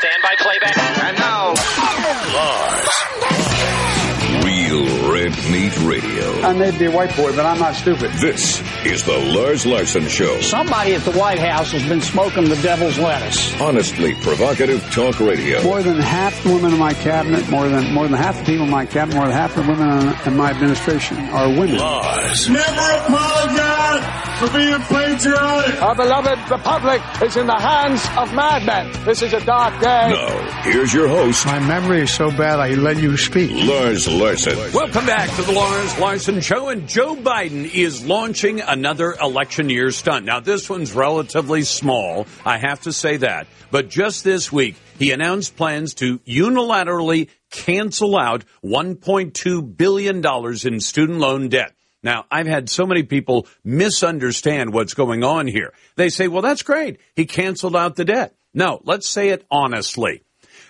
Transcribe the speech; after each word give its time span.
Stand 0.00 0.22
by 0.22 0.34
playback. 0.38 0.78
And 1.04 1.18
now, 1.18 1.52
Real 4.46 5.12
Red 5.12 5.32
Meat 5.52 5.76
Radio. 5.80 6.40
I 6.40 6.54
may 6.54 6.70
be 6.78 6.86
a 6.86 6.90
white 6.90 7.14
boy, 7.14 7.36
but 7.36 7.44
I'm 7.44 7.58
not 7.58 7.74
stupid. 7.74 8.10
This 8.12 8.62
is 8.86 9.04
the 9.04 9.18
Lars 9.18 9.66
Larson 9.66 10.08
Show. 10.08 10.40
Somebody 10.40 10.94
at 10.94 11.02
the 11.02 11.12
White 11.12 11.38
House 11.38 11.72
has 11.72 11.86
been 11.86 12.00
smoking 12.00 12.48
the 12.48 12.56
devil's 12.62 12.98
lettuce. 12.98 13.60
Honestly 13.60 14.14
provocative 14.22 14.82
talk 14.90 15.20
radio. 15.20 15.62
More 15.62 15.82
than 15.82 16.00
half 16.00 16.42
the 16.44 16.54
women 16.54 16.72
in 16.72 16.78
my 16.78 16.94
cabinet, 16.94 17.46
more 17.50 17.68
than 17.68 17.92
more 17.92 18.08
than 18.08 18.16
half 18.16 18.38
the 18.38 18.44
people 18.46 18.64
in 18.64 18.70
my 18.70 18.86
cabinet, 18.86 19.16
more 19.16 19.26
than 19.26 19.36
half 19.36 19.54
the 19.54 19.60
women 19.60 19.90
in, 19.90 20.28
in 20.28 20.36
my 20.38 20.48
administration 20.48 21.18
are 21.28 21.50
women. 21.50 21.76
Lars. 21.76 22.48
Never 22.48 22.64
apologize 22.70 23.29
for 24.40 24.48
being 24.56 24.80
patriotic. 24.80 25.82
Our 25.82 25.94
beloved 25.94 26.50
republic 26.50 27.02
is 27.20 27.36
in 27.36 27.46
the 27.46 27.58
hands 27.58 28.02
of 28.16 28.32
madmen. 28.32 28.90
This 29.04 29.20
is 29.20 29.34
a 29.34 29.44
dark 29.44 29.78
day. 29.80 30.08
Now, 30.08 30.62
here's 30.62 30.94
your 30.94 31.08
host, 31.08 31.44
My 31.44 31.58
memory 31.58 32.00
is 32.00 32.10
so 32.10 32.30
bad 32.30 32.58
I 32.58 32.70
let 32.70 32.96
you 32.96 33.18
speak. 33.18 33.50
Lars 33.68 34.08
Larson. 34.08 34.56
Welcome 34.72 35.04
back 35.04 35.28
to 35.36 35.42
the 35.42 35.52
Lawrence 35.52 35.98
Larson 35.98 36.40
Show, 36.40 36.70
and 36.70 36.88
Joe 36.88 37.16
Biden 37.16 37.70
is 37.70 38.06
launching 38.06 38.62
another 38.62 39.14
election 39.20 39.68
year 39.68 39.90
stunt. 39.90 40.24
Now, 40.24 40.40
this 40.40 40.70
one's 40.70 40.94
relatively 40.94 41.62
small, 41.62 42.26
I 42.46 42.56
have 42.56 42.80
to 42.82 42.94
say 42.94 43.18
that. 43.18 43.46
But 43.70 43.90
just 43.90 44.24
this 44.24 44.50
week, 44.50 44.76
he 44.98 45.12
announced 45.12 45.54
plans 45.54 45.92
to 45.94 46.18
unilaterally 46.20 47.28
cancel 47.50 48.18
out 48.18 48.44
$1.2 48.64 49.76
billion 49.76 50.24
in 50.64 50.80
student 50.80 51.18
loan 51.18 51.48
debt. 51.48 51.74
Now, 52.02 52.24
I've 52.30 52.46
had 52.46 52.70
so 52.70 52.86
many 52.86 53.02
people 53.02 53.46
misunderstand 53.62 54.72
what's 54.72 54.94
going 54.94 55.22
on 55.22 55.46
here. 55.46 55.74
They 55.96 56.08
say, 56.08 56.28
well, 56.28 56.42
that's 56.42 56.62
great. 56.62 56.98
He 57.14 57.26
canceled 57.26 57.76
out 57.76 57.96
the 57.96 58.04
debt. 58.04 58.34
No, 58.54 58.80
let's 58.84 59.08
say 59.08 59.28
it 59.28 59.46
honestly. 59.50 60.22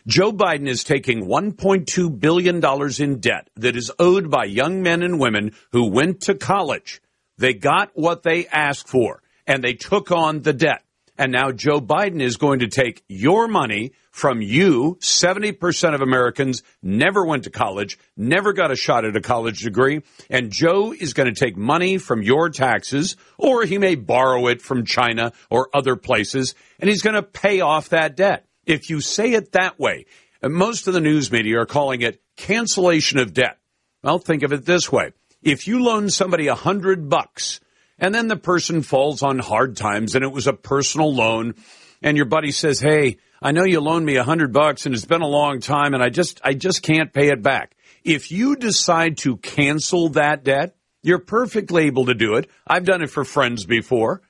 Joe 0.06 0.32
Biden 0.32 0.66
is 0.66 0.82
taking 0.82 1.26
$1.2 1.26 2.20
billion 2.20 2.64
in 3.00 3.20
debt 3.20 3.50
that 3.56 3.76
is 3.76 3.92
owed 3.98 4.30
by 4.30 4.44
young 4.44 4.82
men 4.82 5.02
and 5.02 5.20
women 5.20 5.52
who 5.72 5.90
went 5.90 6.22
to 6.22 6.34
college. 6.34 7.00
They 7.38 7.54
got 7.54 7.90
what 7.94 8.22
they 8.22 8.46
asked 8.46 8.88
for 8.88 9.22
and 9.46 9.62
they 9.62 9.74
took 9.74 10.10
on 10.10 10.40
the 10.40 10.52
debt. 10.52 10.82
And 11.20 11.32
now 11.32 11.52
Joe 11.52 11.82
Biden 11.82 12.22
is 12.22 12.38
going 12.38 12.60
to 12.60 12.66
take 12.66 13.04
your 13.06 13.46
money 13.46 13.92
from 14.10 14.40
you. 14.40 14.96
70% 15.02 15.94
of 15.94 16.00
Americans 16.00 16.62
never 16.82 17.26
went 17.26 17.44
to 17.44 17.50
college, 17.50 17.98
never 18.16 18.54
got 18.54 18.70
a 18.70 18.74
shot 18.74 19.04
at 19.04 19.14
a 19.14 19.20
college 19.20 19.60
degree. 19.60 20.00
And 20.30 20.50
Joe 20.50 20.94
is 20.98 21.12
going 21.12 21.32
to 21.32 21.38
take 21.38 21.58
money 21.58 21.98
from 21.98 22.22
your 22.22 22.48
taxes, 22.48 23.16
or 23.36 23.66
he 23.66 23.76
may 23.76 23.96
borrow 23.96 24.46
it 24.46 24.62
from 24.62 24.86
China 24.86 25.34
or 25.50 25.68
other 25.74 25.94
places, 25.94 26.54
and 26.78 26.88
he's 26.88 27.02
going 27.02 27.16
to 27.16 27.22
pay 27.22 27.60
off 27.60 27.90
that 27.90 28.16
debt. 28.16 28.46
If 28.64 28.88
you 28.88 29.02
say 29.02 29.32
it 29.32 29.52
that 29.52 29.78
way, 29.78 30.06
most 30.42 30.88
of 30.88 30.94
the 30.94 31.02
news 31.02 31.30
media 31.30 31.60
are 31.60 31.66
calling 31.66 32.00
it 32.00 32.22
cancellation 32.38 33.18
of 33.18 33.34
debt. 33.34 33.58
Well, 34.02 34.20
think 34.20 34.42
of 34.42 34.54
it 34.54 34.64
this 34.64 34.90
way. 34.90 35.12
If 35.42 35.68
you 35.68 35.84
loan 35.84 36.08
somebody 36.08 36.46
a 36.46 36.54
hundred 36.54 37.10
bucks, 37.10 37.60
and 38.00 38.14
then 38.14 38.28
the 38.28 38.36
person 38.36 38.82
falls 38.82 39.22
on 39.22 39.38
hard 39.38 39.76
times 39.76 40.14
and 40.14 40.24
it 40.24 40.32
was 40.32 40.46
a 40.46 40.52
personal 40.52 41.14
loan 41.14 41.54
and 42.02 42.16
your 42.16 42.26
buddy 42.26 42.50
says, 42.50 42.80
Hey, 42.80 43.18
I 43.42 43.52
know 43.52 43.64
you 43.64 43.80
loaned 43.80 44.06
me 44.06 44.16
a 44.16 44.24
hundred 44.24 44.52
bucks 44.52 44.86
and 44.86 44.94
it's 44.94 45.04
been 45.04 45.22
a 45.22 45.26
long 45.28 45.60
time 45.60 45.94
and 45.94 46.02
I 46.02 46.08
just, 46.08 46.40
I 46.42 46.54
just 46.54 46.82
can't 46.82 47.12
pay 47.12 47.28
it 47.28 47.42
back. 47.42 47.76
If 48.02 48.32
you 48.32 48.56
decide 48.56 49.18
to 49.18 49.36
cancel 49.36 50.10
that 50.10 50.42
debt, 50.42 50.74
you're 51.02 51.18
perfectly 51.18 51.84
able 51.84 52.06
to 52.06 52.14
do 52.14 52.34
it. 52.34 52.50
I've 52.66 52.84
done 52.84 53.02
it 53.02 53.10
for 53.10 53.24
friends 53.24 53.64
before. 53.64 54.22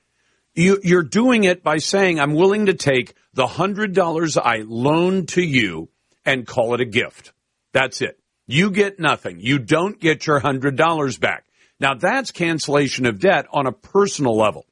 You, 0.53 0.79
you're 0.83 1.03
doing 1.03 1.45
it 1.45 1.63
by 1.63 1.77
saying, 1.77 2.19
I'm 2.19 2.33
willing 2.33 2.65
to 2.65 2.73
take 2.73 3.13
the 3.33 3.47
hundred 3.47 3.93
dollars 3.93 4.37
I 4.37 4.63
loaned 4.65 5.29
to 5.29 5.41
you 5.41 5.89
and 6.25 6.45
call 6.45 6.73
it 6.73 6.81
a 6.81 6.85
gift. 6.85 7.31
That's 7.71 8.01
it. 8.01 8.19
You 8.47 8.71
get 8.71 8.99
nothing. 8.99 9.39
You 9.39 9.59
don't 9.59 9.97
get 9.99 10.27
your 10.27 10.39
hundred 10.39 10.75
dollars 10.75 11.17
back. 11.17 11.45
Now 11.81 11.95
that's 11.95 12.31
cancellation 12.31 13.07
of 13.07 13.19
debt 13.19 13.47
on 13.51 13.65
a 13.65 13.71
personal 13.71 14.37
level. 14.37 14.67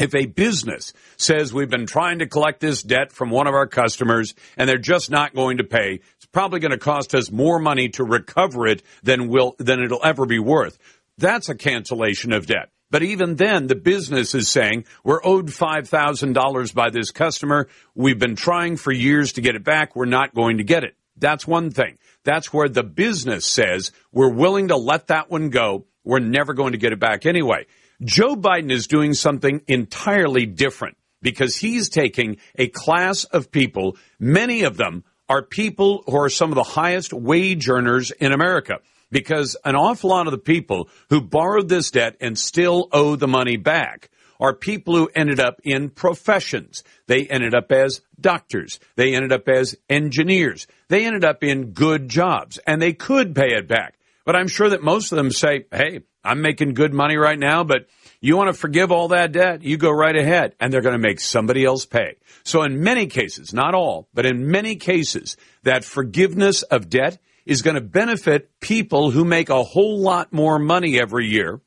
If 0.00 0.14
a 0.14 0.24
business 0.24 0.94
says 1.18 1.52
we've 1.52 1.68
been 1.68 1.86
trying 1.86 2.20
to 2.20 2.26
collect 2.26 2.60
this 2.60 2.82
debt 2.82 3.12
from 3.12 3.28
one 3.28 3.46
of 3.46 3.52
our 3.52 3.66
customers 3.66 4.34
and 4.56 4.66
they're 4.66 4.78
just 4.78 5.10
not 5.10 5.34
going 5.34 5.58
to 5.58 5.64
pay, 5.64 6.00
it's 6.16 6.26
probably 6.32 6.60
going 6.60 6.72
to 6.72 6.78
cost 6.78 7.14
us 7.14 7.30
more 7.30 7.58
money 7.58 7.90
to 7.90 8.04
recover 8.04 8.66
it 8.66 8.82
than 9.02 9.28
will 9.28 9.54
than 9.58 9.82
it'll 9.82 10.04
ever 10.04 10.24
be 10.24 10.38
worth. 10.38 10.78
That's 11.18 11.50
a 11.50 11.54
cancellation 11.54 12.32
of 12.32 12.46
debt. 12.46 12.70
But 12.90 13.02
even 13.02 13.36
then, 13.36 13.66
the 13.66 13.74
business 13.74 14.34
is 14.34 14.48
saying 14.48 14.86
we're 15.04 15.24
owed 15.24 15.48
$5,000 15.48 16.74
by 16.74 16.88
this 16.88 17.10
customer. 17.10 17.68
We've 17.94 18.18
been 18.18 18.36
trying 18.36 18.76
for 18.76 18.92
years 18.92 19.34
to 19.34 19.42
get 19.42 19.56
it 19.56 19.64
back. 19.64 19.94
We're 19.94 20.06
not 20.06 20.34
going 20.34 20.56
to 20.58 20.64
get 20.64 20.84
it. 20.84 20.96
That's 21.18 21.46
one 21.46 21.70
thing. 21.70 21.98
That's 22.24 22.52
where 22.52 22.68
the 22.68 22.82
business 22.82 23.44
says 23.44 23.92
we're 24.12 24.32
willing 24.32 24.68
to 24.68 24.76
let 24.76 25.08
that 25.08 25.30
one 25.30 25.50
go 25.50 25.86
we're 26.06 26.20
never 26.20 26.54
going 26.54 26.72
to 26.72 26.78
get 26.78 26.92
it 26.92 27.00
back 27.00 27.26
anyway. 27.26 27.66
Joe 28.02 28.36
Biden 28.36 28.70
is 28.70 28.86
doing 28.86 29.12
something 29.12 29.60
entirely 29.66 30.46
different 30.46 30.96
because 31.20 31.56
he's 31.56 31.88
taking 31.88 32.36
a 32.54 32.68
class 32.68 33.24
of 33.24 33.50
people, 33.50 33.96
many 34.18 34.62
of 34.62 34.76
them 34.76 35.04
are 35.28 35.42
people 35.42 36.04
who 36.06 36.16
are 36.16 36.28
some 36.28 36.50
of 36.50 36.54
the 36.54 36.62
highest 36.62 37.12
wage 37.12 37.68
earners 37.68 38.12
in 38.12 38.32
America 38.32 38.78
because 39.10 39.56
an 39.64 39.74
awful 39.74 40.10
lot 40.10 40.26
of 40.26 40.30
the 40.30 40.38
people 40.38 40.88
who 41.10 41.20
borrowed 41.20 41.68
this 41.68 41.90
debt 41.90 42.16
and 42.20 42.38
still 42.38 42.88
owe 42.92 43.16
the 43.16 43.28
money 43.28 43.56
back 43.56 44.08
are 44.38 44.54
people 44.54 44.94
who 44.94 45.10
ended 45.14 45.40
up 45.40 45.60
in 45.64 45.90
professions. 45.90 46.84
They 47.06 47.26
ended 47.26 47.54
up 47.54 47.72
as 47.72 48.02
doctors. 48.20 48.78
They 48.94 49.14
ended 49.14 49.32
up 49.32 49.48
as 49.48 49.76
engineers. 49.88 50.66
They 50.88 51.06
ended 51.06 51.24
up 51.24 51.42
in 51.42 51.72
good 51.72 52.08
jobs 52.08 52.58
and 52.66 52.80
they 52.80 52.92
could 52.92 53.34
pay 53.34 53.54
it 53.54 53.66
back. 53.66 53.95
But 54.26 54.36
I'm 54.36 54.48
sure 54.48 54.68
that 54.68 54.82
most 54.82 55.12
of 55.12 55.16
them 55.16 55.30
say, 55.30 55.64
hey, 55.72 56.00
I'm 56.22 56.42
making 56.42 56.74
good 56.74 56.92
money 56.92 57.16
right 57.16 57.38
now, 57.38 57.64
but 57.64 57.86
you 58.20 58.36
want 58.36 58.48
to 58.48 58.60
forgive 58.60 58.90
all 58.90 59.08
that 59.08 59.30
debt? 59.30 59.62
You 59.62 59.78
go 59.78 59.90
right 59.90 60.16
ahead. 60.16 60.56
And 60.58 60.72
they're 60.72 60.82
going 60.82 61.00
to 61.00 61.08
make 61.08 61.20
somebody 61.20 61.64
else 61.64 61.86
pay. 61.86 62.16
So 62.42 62.62
in 62.62 62.82
many 62.82 63.06
cases, 63.06 63.54
not 63.54 63.74
all, 63.74 64.08
but 64.12 64.26
in 64.26 64.50
many 64.50 64.76
cases, 64.76 65.36
that 65.62 65.84
forgiveness 65.84 66.62
of 66.62 66.90
debt 66.90 67.18
is 67.46 67.62
going 67.62 67.76
to 67.76 67.80
benefit 67.80 68.50
people 68.60 69.12
who 69.12 69.24
make 69.24 69.48
a 69.48 69.62
whole 69.62 70.00
lot 70.00 70.32
more 70.32 70.58
money 70.58 71.00
every 71.00 71.28
year 71.28 71.60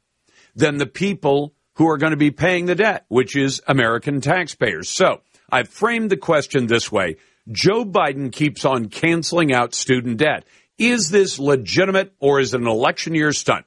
than 0.53 0.77
the 0.77 0.85
people 0.85 1.53
who 1.75 1.87
are 1.87 1.97
going 1.97 2.11
to 2.11 2.17
be 2.17 2.31
paying 2.31 2.65
the 2.65 2.75
debt, 2.75 3.05
which 3.07 3.37
is 3.37 3.61
American 3.65 4.19
taxpayers. 4.19 4.89
So 4.89 5.21
I've 5.49 5.69
framed 5.69 6.09
the 6.09 6.17
question 6.17 6.67
this 6.67 6.91
way. 6.91 7.15
Joe 7.49 7.85
Biden 7.85 8.33
keeps 8.33 8.65
on 8.65 8.89
canceling 8.89 9.53
out 9.53 9.73
student 9.73 10.17
debt. 10.17 10.43
Is 10.79 11.09
this 11.09 11.37
legitimate 11.37 12.13
or 12.19 12.39
is 12.39 12.53
it 12.53 12.61
an 12.61 12.67
election 12.67 13.13
year 13.13 13.33
stunt? 13.33 13.65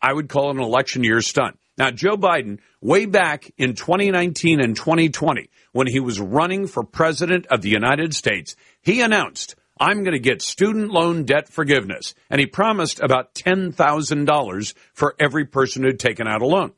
I 0.00 0.12
would 0.12 0.28
call 0.28 0.48
it 0.50 0.56
an 0.56 0.62
election 0.62 1.04
year 1.04 1.20
stunt. 1.20 1.58
Now, 1.76 1.90
Joe 1.90 2.16
Biden, 2.16 2.60
way 2.80 3.04
back 3.04 3.52
in 3.58 3.74
2019 3.74 4.60
and 4.60 4.74
2020, 4.74 5.50
when 5.72 5.86
he 5.86 6.00
was 6.00 6.20
running 6.20 6.66
for 6.66 6.82
president 6.84 7.46
of 7.46 7.62
the 7.62 7.68
United 7.68 8.14
States, 8.14 8.56
he 8.80 9.02
announced, 9.02 9.56
I'm 9.78 10.04
going 10.04 10.14
to 10.14 10.20
get 10.20 10.40
student 10.40 10.90
loan 10.90 11.24
debt 11.24 11.48
forgiveness. 11.48 12.14
And 12.30 12.40
he 12.40 12.46
promised 12.46 13.00
about 13.00 13.34
$10,000 13.34 14.74
for 14.92 15.16
every 15.18 15.44
person 15.44 15.82
who'd 15.82 15.98
taken 15.98 16.28
out 16.28 16.42
a 16.42 16.46
loan. 16.46 16.72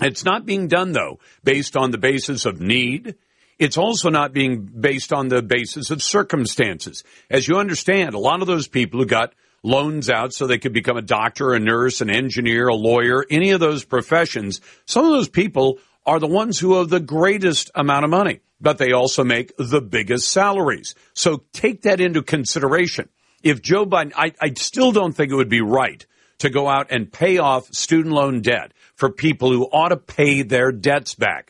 It's 0.00 0.24
not 0.24 0.46
being 0.46 0.68
done, 0.68 0.92
though, 0.92 1.18
based 1.44 1.76
on 1.76 1.90
the 1.90 1.98
basis 1.98 2.46
of 2.46 2.60
need. 2.60 3.16
It's 3.60 3.76
also 3.76 4.08
not 4.08 4.32
being 4.32 4.62
based 4.62 5.12
on 5.12 5.28
the 5.28 5.42
basis 5.42 5.90
of 5.90 6.02
circumstances. 6.02 7.04
As 7.28 7.46
you 7.46 7.58
understand, 7.58 8.14
a 8.14 8.18
lot 8.18 8.40
of 8.40 8.46
those 8.46 8.66
people 8.66 9.00
who 9.00 9.06
got 9.06 9.34
loans 9.62 10.08
out 10.08 10.32
so 10.32 10.46
they 10.46 10.56
could 10.56 10.72
become 10.72 10.96
a 10.96 11.02
doctor, 11.02 11.52
a 11.52 11.60
nurse, 11.60 12.00
an 12.00 12.08
engineer, 12.08 12.68
a 12.68 12.74
lawyer, 12.74 13.26
any 13.28 13.50
of 13.50 13.60
those 13.60 13.84
professions, 13.84 14.62
some 14.86 15.04
of 15.04 15.12
those 15.12 15.28
people 15.28 15.78
are 16.06 16.18
the 16.18 16.26
ones 16.26 16.58
who 16.58 16.78
have 16.78 16.88
the 16.88 17.00
greatest 17.00 17.70
amount 17.74 18.04
of 18.04 18.10
money, 18.10 18.40
but 18.62 18.78
they 18.78 18.92
also 18.92 19.24
make 19.24 19.52
the 19.58 19.82
biggest 19.82 20.28
salaries. 20.28 20.94
So 21.12 21.42
take 21.52 21.82
that 21.82 22.00
into 22.00 22.22
consideration. 22.22 23.10
If 23.42 23.60
Joe 23.60 23.84
Biden, 23.84 24.12
I, 24.16 24.32
I 24.40 24.54
still 24.54 24.90
don't 24.90 25.12
think 25.12 25.30
it 25.30 25.36
would 25.36 25.50
be 25.50 25.60
right 25.60 26.06
to 26.38 26.48
go 26.48 26.66
out 26.66 26.86
and 26.88 27.12
pay 27.12 27.36
off 27.36 27.66
student 27.74 28.14
loan 28.14 28.40
debt 28.40 28.72
for 28.94 29.10
people 29.10 29.50
who 29.50 29.64
ought 29.64 29.90
to 29.90 29.98
pay 29.98 30.40
their 30.40 30.72
debts 30.72 31.14
back. 31.14 31.49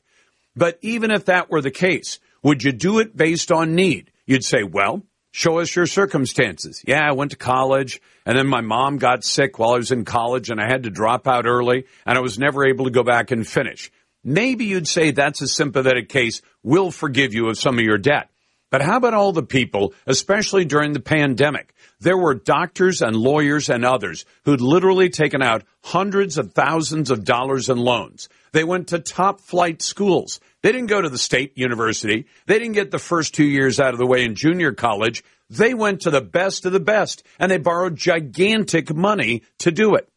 But 0.60 0.78
even 0.82 1.10
if 1.10 1.24
that 1.24 1.50
were 1.50 1.62
the 1.62 1.70
case, 1.70 2.18
would 2.42 2.62
you 2.62 2.72
do 2.72 2.98
it 2.98 3.16
based 3.16 3.50
on 3.50 3.74
need? 3.74 4.10
You'd 4.26 4.44
say, 4.44 4.62
well, 4.62 5.02
show 5.32 5.58
us 5.58 5.74
your 5.74 5.86
circumstances. 5.86 6.84
Yeah, 6.86 7.00
I 7.02 7.12
went 7.12 7.30
to 7.30 7.38
college 7.38 7.98
and 8.26 8.36
then 8.36 8.46
my 8.46 8.60
mom 8.60 8.98
got 8.98 9.24
sick 9.24 9.58
while 9.58 9.70
I 9.70 9.78
was 9.78 9.90
in 9.90 10.04
college 10.04 10.50
and 10.50 10.60
I 10.60 10.66
had 10.70 10.82
to 10.82 10.90
drop 10.90 11.26
out 11.26 11.46
early 11.46 11.86
and 12.04 12.18
I 12.18 12.20
was 12.20 12.38
never 12.38 12.66
able 12.66 12.84
to 12.84 12.90
go 12.90 13.02
back 13.02 13.30
and 13.30 13.48
finish. 13.48 13.90
Maybe 14.22 14.66
you'd 14.66 14.86
say 14.86 15.12
that's 15.12 15.40
a 15.40 15.48
sympathetic 15.48 16.10
case. 16.10 16.42
We'll 16.62 16.90
forgive 16.90 17.32
you 17.32 17.48
of 17.48 17.58
some 17.58 17.78
of 17.78 17.84
your 17.86 17.96
debt. 17.96 18.28
But 18.68 18.82
how 18.82 18.98
about 18.98 19.14
all 19.14 19.32
the 19.32 19.42
people, 19.42 19.94
especially 20.06 20.66
during 20.66 20.92
the 20.92 21.00
pandemic? 21.00 21.72
There 22.00 22.18
were 22.18 22.34
doctors 22.34 23.00
and 23.00 23.16
lawyers 23.16 23.70
and 23.70 23.82
others 23.82 24.26
who'd 24.44 24.60
literally 24.60 25.08
taken 25.08 25.40
out 25.40 25.64
hundreds 25.82 26.36
of 26.36 26.52
thousands 26.52 27.10
of 27.10 27.24
dollars 27.24 27.70
in 27.70 27.78
loans. 27.78 28.28
They 28.52 28.64
went 28.64 28.88
to 28.88 28.98
top 28.98 29.40
flight 29.40 29.82
schools. 29.82 30.40
They 30.62 30.72
didn't 30.72 30.88
go 30.88 31.00
to 31.00 31.08
the 31.08 31.18
state 31.18 31.56
university. 31.56 32.26
They 32.46 32.58
didn't 32.58 32.74
get 32.74 32.90
the 32.90 32.98
first 32.98 33.34
two 33.34 33.44
years 33.44 33.80
out 33.80 33.94
of 33.94 33.98
the 33.98 34.06
way 34.06 34.24
in 34.24 34.34
junior 34.34 34.72
college. 34.72 35.24
They 35.48 35.74
went 35.74 36.02
to 36.02 36.10
the 36.10 36.20
best 36.20 36.66
of 36.66 36.72
the 36.72 36.80
best 36.80 37.24
and 37.38 37.50
they 37.50 37.58
borrowed 37.58 37.96
gigantic 37.96 38.94
money 38.94 39.42
to 39.58 39.70
do 39.70 39.94
it. 39.94 40.08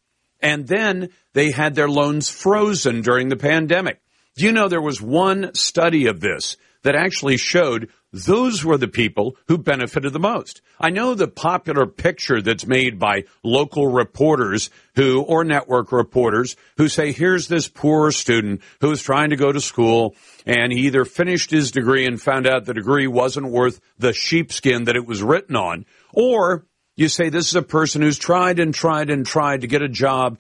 And 0.41 0.67
then 0.67 1.09
they 1.33 1.51
had 1.51 1.75
their 1.75 1.89
loans 1.89 2.29
frozen 2.29 3.01
during 3.01 3.29
the 3.29 3.37
pandemic. 3.37 4.01
Do 4.35 4.45
you 4.45 4.51
know 4.51 4.67
there 4.67 4.81
was 4.81 5.01
one 5.01 5.53
study 5.53 6.07
of 6.07 6.19
this 6.19 6.57
that 6.83 6.95
actually 6.95 7.37
showed 7.37 7.89
those 8.13 8.63
were 8.63 8.77
the 8.77 8.87
people 8.87 9.35
who 9.47 9.57
benefited 9.57 10.13
the 10.13 10.19
most. 10.19 10.61
I 10.79 10.91
know 10.91 11.15
the 11.15 11.27
popular 11.27 11.87
picture 11.87 12.41
that's 12.41 12.67
made 12.67 12.99
by 12.99 13.23
local 13.43 13.87
reporters 13.87 14.69
who, 14.95 15.21
or 15.23 15.43
network 15.43 15.91
reporters 15.91 16.55
who 16.77 16.87
say, 16.87 17.11
here's 17.11 17.47
this 17.47 17.67
poor 17.67 18.11
student 18.11 18.61
who's 18.81 19.01
trying 19.01 19.31
to 19.31 19.35
go 19.35 19.51
to 19.51 19.59
school 19.59 20.15
and 20.45 20.71
he 20.71 20.81
either 20.81 21.05
finished 21.05 21.49
his 21.49 21.71
degree 21.71 22.05
and 22.05 22.21
found 22.21 22.45
out 22.45 22.65
the 22.65 22.73
degree 22.73 23.07
wasn't 23.07 23.51
worth 23.51 23.81
the 23.97 24.13
sheepskin 24.13 24.83
that 24.83 24.95
it 24.95 25.07
was 25.07 25.23
written 25.23 25.55
on, 25.55 25.85
or 26.13 26.65
you 26.95 27.09
say 27.09 27.29
this 27.29 27.47
is 27.47 27.55
a 27.55 27.63
person 27.63 28.03
who's 28.03 28.19
tried 28.19 28.59
and 28.59 28.75
tried 28.75 29.09
and 29.09 29.25
tried 29.25 29.61
to 29.61 29.67
get 29.67 29.81
a 29.81 29.89
job 29.89 30.37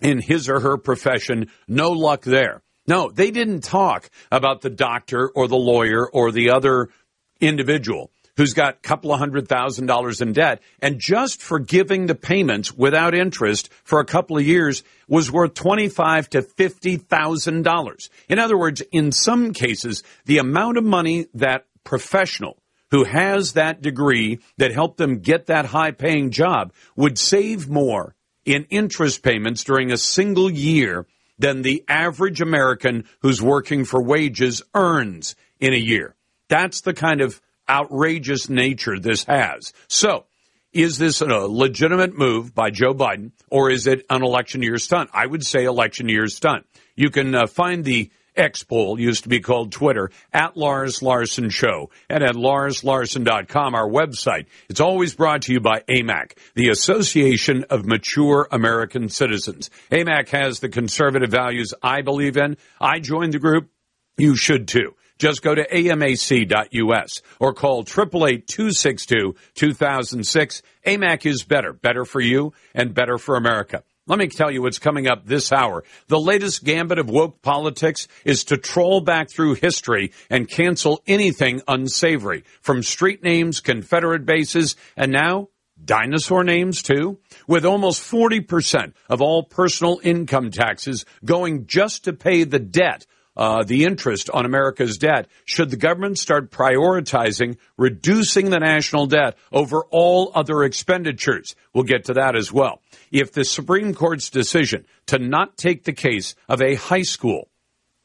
in 0.00 0.20
his 0.20 0.48
or 0.48 0.60
her 0.60 0.78
profession. 0.78 1.50
No 1.68 1.90
luck 1.90 2.22
there. 2.22 2.62
No, 2.86 3.10
they 3.10 3.30
didn't 3.30 3.62
talk 3.62 4.10
about 4.30 4.60
the 4.60 4.70
doctor 4.70 5.28
or 5.28 5.48
the 5.48 5.56
lawyer 5.56 6.08
or 6.08 6.32
the 6.32 6.50
other 6.50 6.90
individual 7.40 8.10
who's 8.36 8.52
got 8.52 8.74
a 8.74 8.78
couple 8.78 9.12
of 9.12 9.18
hundred 9.18 9.48
thousand 9.48 9.86
dollars 9.86 10.20
in 10.20 10.32
debt 10.32 10.60
and 10.80 10.98
just 10.98 11.40
for 11.40 11.58
giving 11.58 12.06
the 12.06 12.14
payments 12.14 12.72
without 12.72 13.14
interest 13.14 13.70
for 13.84 14.00
a 14.00 14.04
couple 14.04 14.36
of 14.36 14.46
years 14.46 14.82
was 15.08 15.30
worth 15.30 15.54
twenty-five 15.54 16.28
to 16.30 16.42
fifty 16.42 16.96
thousand 16.96 17.62
dollars. 17.62 18.10
In 18.28 18.38
other 18.38 18.58
words, 18.58 18.82
in 18.92 19.12
some 19.12 19.52
cases, 19.52 20.02
the 20.26 20.38
amount 20.38 20.78
of 20.78 20.84
money 20.84 21.26
that 21.34 21.66
professional 21.84 22.58
who 22.90 23.04
has 23.04 23.54
that 23.54 23.82
degree 23.82 24.38
that 24.58 24.72
helped 24.72 24.98
them 24.98 25.18
get 25.18 25.46
that 25.46 25.66
high 25.66 25.90
paying 25.90 26.30
job 26.30 26.72
would 26.96 27.18
save 27.18 27.68
more 27.68 28.14
in 28.44 28.66
interest 28.70 29.22
payments 29.22 29.64
during 29.64 29.90
a 29.90 29.96
single 29.96 30.50
year 30.50 31.06
than 31.38 31.62
the 31.62 31.84
average 31.88 32.40
American 32.40 33.04
who's 33.20 33.42
working 33.42 33.84
for 33.84 34.02
wages 34.02 34.62
earns 34.74 35.34
in 35.60 35.72
a 35.72 35.78
year. 35.78 36.14
That's 36.48 36.82
the 36.82 36.94
kind 36.94 37.20
of 37.20 37.40
outrageous 37.68 38.48
nature 38.48 38.98
this 38.98 39.24
has. 39.24 39.72
So, 39.88 40.26
is 40.72 40.98
this 40.98 41.20
a 41.20 41.26
legitimate 41.26 42.18
move 42.18 42.54
by 42.54 42.70
Joe 42.70 42.94
Biden 42.94 43.30
or 43.48 43.70
is 43.70 43.86
it 43.86 44.04
an 44.10 44.22
election 44.24 44.60
year 44.62 44.76
stunt? 44.78 45.08
I 45.14 45.24
would 45.24 45.44
say 45.46 45.64
election 45.64 46.08
year 46.08 46.26
stunt. 46.26 46.66
You 46.96 47.10
can 47.10 47.34
uh, 47.34 47.46
find 47.46 47.84
the 47.84 48.10
X 48.36 48.62
poll, 48.62 49.00
used 49.00 49.24
to 49.24 49.28
be 49.28 49.40
called 49.40 49.72
Twitter, 49.72 50.10
at 50.32 50.56
Lars 50.56 51.02
Larson 51.02 51.50
Show 51.50 51.90
and 52.08 52.22
at 52.22 52.34
larslarson.com, 52.34 53.74
our 53.74 53.88
website. 53.88 54.46
It's 54.68 54.80
always 54.80 55.14
brought 55.14 55.42
to 55.42 55.52
you 55.52 55.60
by 55.60 55.82
AMAC, 55.88 56.36
the 56.54 56.68
Association 56.68 57.64
of 57.70 57.86
Mature 57.86 58.48
American 58.50 59.08
Citizens. 59.08 59.70
AMAC 59.90 60.28
has 60.30 60.60
the 60.60 60.68
conservative 60.68 61.30
values 61.30 61.72
I 61.82 62.02
believe 62.02 62.36
in. 62.36 62.56
I 62.80 63.00
joined 63.00 63.34
the 63.34 63.38
group. 63.38 63.70
You 64.16 64.36
should 64.36 64.68
too. 64.68 64.94
Just 65.18 65.42
go 65.42 65.54
to 65.54 65.66
amac.us 65.66 67.22
or 67.38 67.54
call 67.54 67.84
888-262-2006. 67.84 70.62
AMAC 70.86 71.26
is 71.26 71.44
better. 71.44 71.72
Better 71.72 72.04
for 72.04 72.20
you 72.20 72.52
and 72.74 72.92
better 72.94 73.16
for 73.18 73.36
America. 73.36 73.84
Let 74.06 74.18
me 74.18 74.28
tell 74.28 74.50
you 74.50 74.60
what's 74.60 74.78
coming 74.78 75.08
up 75.08 75.24
this 75.24 75.50
hour. 75.50 75.82
The 76.08 76.20
latest 76.20 76.62
gambit 76.62 76.98
of 76.98 77.08
woke 77.08 77.40
politics 77.40 78.06
is 78.22 78.44
to 78.44 78.58
troll 78.58 79.00
back 79.00 79.30
through 79.30 79.54
history 79.54 80.12
and 80.28 80.46
cancel 80.46 81.02
anything 81.06 81.62
unsavory, 81.66 82.44
from 82.60 82.82
street 82.82 83.22
names, 83.22 83.60
Confederate 83.60 84.26
bases, 84.26 84.76
and 84.94 85.10
now 85.10 85.48
dinosaur 85.82 86.44
names 86.44 86.82
too, 86.82 87.18
with 87.48 87.64
almost 87.64 88.02
40% 88.02 88.92
of 89.08 89.22
all 89.22 89.42
personal 89.42 90.00
income 90.02 90.50
taxes 90.50 91.06
going 91.24 91.66
just 91.66 92.04
to 92.04 92.12
pay 92.12 92.44
the 92.44 92.58
debt 92.58 93.06
uh, 93.36 93.64
the 93.64 93.84
interest 93.84 94.30
on 94.30 94.46
America's 94.46 94.98
debt, 94.98 95.28
should 95.44 95.70
the 95.70 95.76
government 95.76 96.18
start 96.18 96.50
prioritizing 96.50 97.56
reducing 97.76 98.50
the 98.50 98.60
national 98.60 99.06
debt 99.06 99.36
over 99.52 99.82
all 99.90 100.30
other 100.34 100.62
expenditures? 100.62 101.54
We'll 101.72 101.84
get 101.84 102.04
to 102.06 102.14
that 102.14 102.36
as 102.36 102.52
well 102.52 102.80
if 103.14 103.32
the 103.32 103.44
Supreme 103.44 103.94
Court's 103.94 104.28
decision 104.28 104.84
to 105.06 105.20
not 105.20 105.56
take 105.56 105.84
the 105.84 105.92
case 105.92 106.34
of 106.48 106.60
a 106.60 106.74
high 106.74 107.02
school 107.02 107.48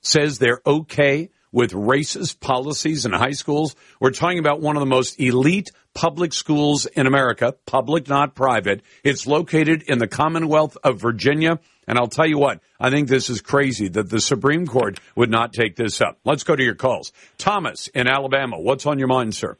says 0.02 0.38
they're 0.38 0.62
okay 0.66 1.32
with 1.52 1.72
racist 1.72 2.40
policies 2.40 3.08
in 3.08 3.12
high 3.12 3.32
schools, 3.32 3.76
we're 4.00 4.12
talking 4.12 4.38
about 4.38 4.62
one 4.62 4.76
of 4.76 4.82
the 4.82 4.86
most 4.86 5.20
elite 5.20 5.72
public 5.96 6.32
schools 6.32 6.86
in 6.86 7.08
America, 7.08 7.56
public, 7.66 8.08
not 8.08 8.36
private. 8.36 8.84
It's 9.04 9.26
located 9.26 9.82
in 9.82 9.98
the 9.98 10.08
Commonwealth 10.08 10.78
of 10.84 11.02
Virginia. 11.02 11.60
And 11.90 11.98
I'll 11.98 12.08
tell 12.08 12.28
you 12.28 12.38
what, 12.38 12.62
I 12.80 12.92
think 12.92 13.10
this 13.10 13.32
is 13.32 13.42
crazy 13.42 13.88
that 13.88 14.12
the 14.12 14.22
Supreme 14.22 14.68
Court 14.68 15.00
would 15.16 15.32
not 15.32 15.54
take 15.54 15.76
this 15.76 16.02
up. 16.02 16.20
Let's 16.24 16.44
go 16.44 16.56
to 16.56 16.64
your 16.64 16.76
calls. 16.76 17.12
Thomas 17.40 17.88
in 17.88 18.08
Alabama, 18.08 18.60
what's 18.60 18.86
on 18.86 19.00
your 19.00 19.08
mind, 19.08 19.34
sir? 19.34 19.58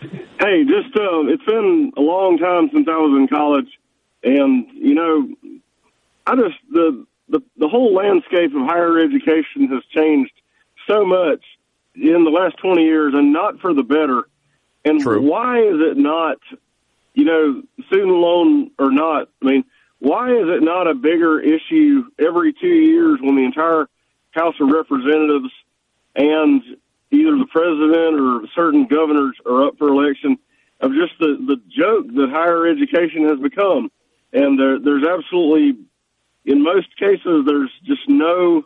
Hey, 0.00 0.62
just 0.62 0.96
uh, 0.96 1.26
it's 1.26 1.44
been 1.44 1.92
a 1.96 2.00
long 2.00 2.38
time 2.38 2.70
since 2.72 2.86
I 2.88 2.96
was 2.96 3.18
in 3.18 3.26
college, 3.26 3.66
and 4.22 4.68
you 4.72 4.94
know, 4.94 5.28
I 6.24 6.36
just 6.36 6.54
the 6.70 7.04
the 7.28 7.40
the 7.56 7.66
whole 7.66 7.92
landscape 7.92 8.54
of 8.54 8.64
higher 8.64 9.00
education 9.00 9.66
has 9.72 9.82
changed 9.92 10.30
so 10.88 11.04
much 11.04 11.42
in 11.96 12.22
the 12.22 12.30
last 12.30 12.56
twenty 12.58 12.84
years, 12.84 13.14
and 13.16 13.32
not 13.32 13.58
for 13.58 13.74
the 13.74 13.82
better. 13.82 14.28
And 14.84 15.00
True. 15.00 15.28
why 15.28 15.58
is 15.58 15.80
it 15.80 15.96
not, 15.96 16.38
you 17.14 17.24
know, 17.24 17.62
student 17.88 18.12
loan 18.12 18.70
or 18.78 18.92
not? 18.92 19.28
I 19.42 19.44
mean, 19.44 19.64
why 20.00 20.30
is 20.30 20.48
it 20.48 20.62
not 20.62 20.86
a 20.86 20.94
bigger 20.94 21.40
issue 21.40 22.04
every 22.18 22.52
two 22.52 22.66
years 22.66 23.18
when 23.20 23.36
the 23.36 23.44
entire 23.44 23.88
House 24.30 24.54
of 24.60 24.68
Representatives 24.68 25.52
and 26.14 26.62
either 27.10 27.36
the 27.36 27.46
president 27.50 28.20
or 28.20 28.46
certain 28.54 28.86
governors 28.86 29.36
are 29.46 29.66
up 29.66 29.78
for 29.78 29.88
election 29.88 30.38
of 30.80 30.92
just 30.92 31.18
the 31.18 31.36
the 31.46 31.60
joke 31.68 32.06
that 32.14 32.30
higher 32.30 32.66
education 32.66 33.28
has 33.28 33.38
become? 33.40 33.90
and 34.32 34.58
there, 34.58 34.78
there's 34.78 35.04
absolutely, 35.04 35.78
in 36.44 36.62
most 36.62 36.88
cases, 36.98 37.44
there's 37.46 37.70
just 37.84 38.08
no 38.08 38.64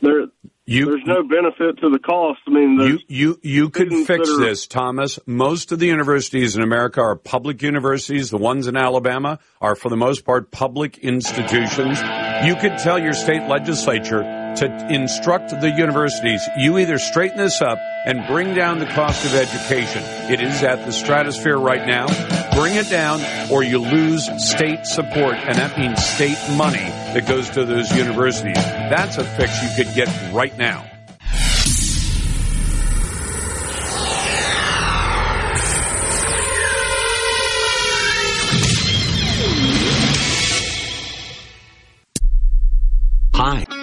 there. 0.00 0.26
You, 0.72 0.86
there's 0.86 1.02
no 1.06 1.22
benefit 1.22 1.78
to 1.80 1.90
the 1.90 1.98
cost. 1.98 2.40
I 2.46 2.50
mean, 2.50 2.80
you 2.80 2.98
you 3.08 3.40
you 3.42 3.70
could 3.70 3.92
fix 4.06 4.28
are- 4.30 4.40
this, 4.40 4.66
Thomas. 4.66 5.18
Most 5.26 5.70
of 5.70 5.78
the 5.78 5.86
universities 5.86 6.56
in 6.56 6.62
America 6.62 7.00
are 7.00 7.14
public 7.14 7.62
universities. 7.62 8.30
The 8.30 8.38
ones 8.38 8.66
in 8.66 8.76
Alabama 8.76 9.38
are, 9.60 9.74
for 9.74 9.90
the 9.90 9.96
most 9.96 10.24
part, 10.24 10.50
public 10.50 10.98
institutions. 10.98 12.00
You 12.46 12.56
could 12.56 12.78
tell 12.78 12.98
your 12.98 13.12
state 13.12 13.46
legislature 13.48 14.41
to 14.56 14.86
instruct 14.90 15.50
the 15.60 15.70
universities. 15.70 16.48
You 16.56 16.78
either 16.78 16.98
straighten 16.98 17.38
this 17.38 17.60
up 17.60 17.78
and 18.04 18.26
bring 18.26 18.54
down 18.54 18.78
the 18.78 18.86
cost 18.86 19.24
of 19.24 19.34
education. 19.34 20.02
It 20.30 20.40
is 20.40 20.62
at 20.62 20.84
the 20.84 20.92
stratosphere 20.92 21.56
right 21.56 21.86
now. 21.86 22.06
Bring 22.54 22.74
it 22.74 22.90
down, 22.90 23.20
or 23.50 23.62
you 23.62 23.78
lose 23.78 24.28
state 24.42 24.86
support, 24.86 25.34
and 25.34 25.56
that 25.56 25.78
means 25.78 26.04
state 26.04 26.38
money 26.56 26.90
that 27.14 27.26
goes 27.26 27.48
to 27.50 27.64
those 27.64 27.90
universities. 27.96 28.56
That's 28.56 29.18
a 29.18 29.24
fix 29.24 29.62
you 29.62 29.84
could 29.84 29.94
get 29.94 30.32
right 30.32 30.56
now. 30.58 30.88
Hi. 43.34 43.81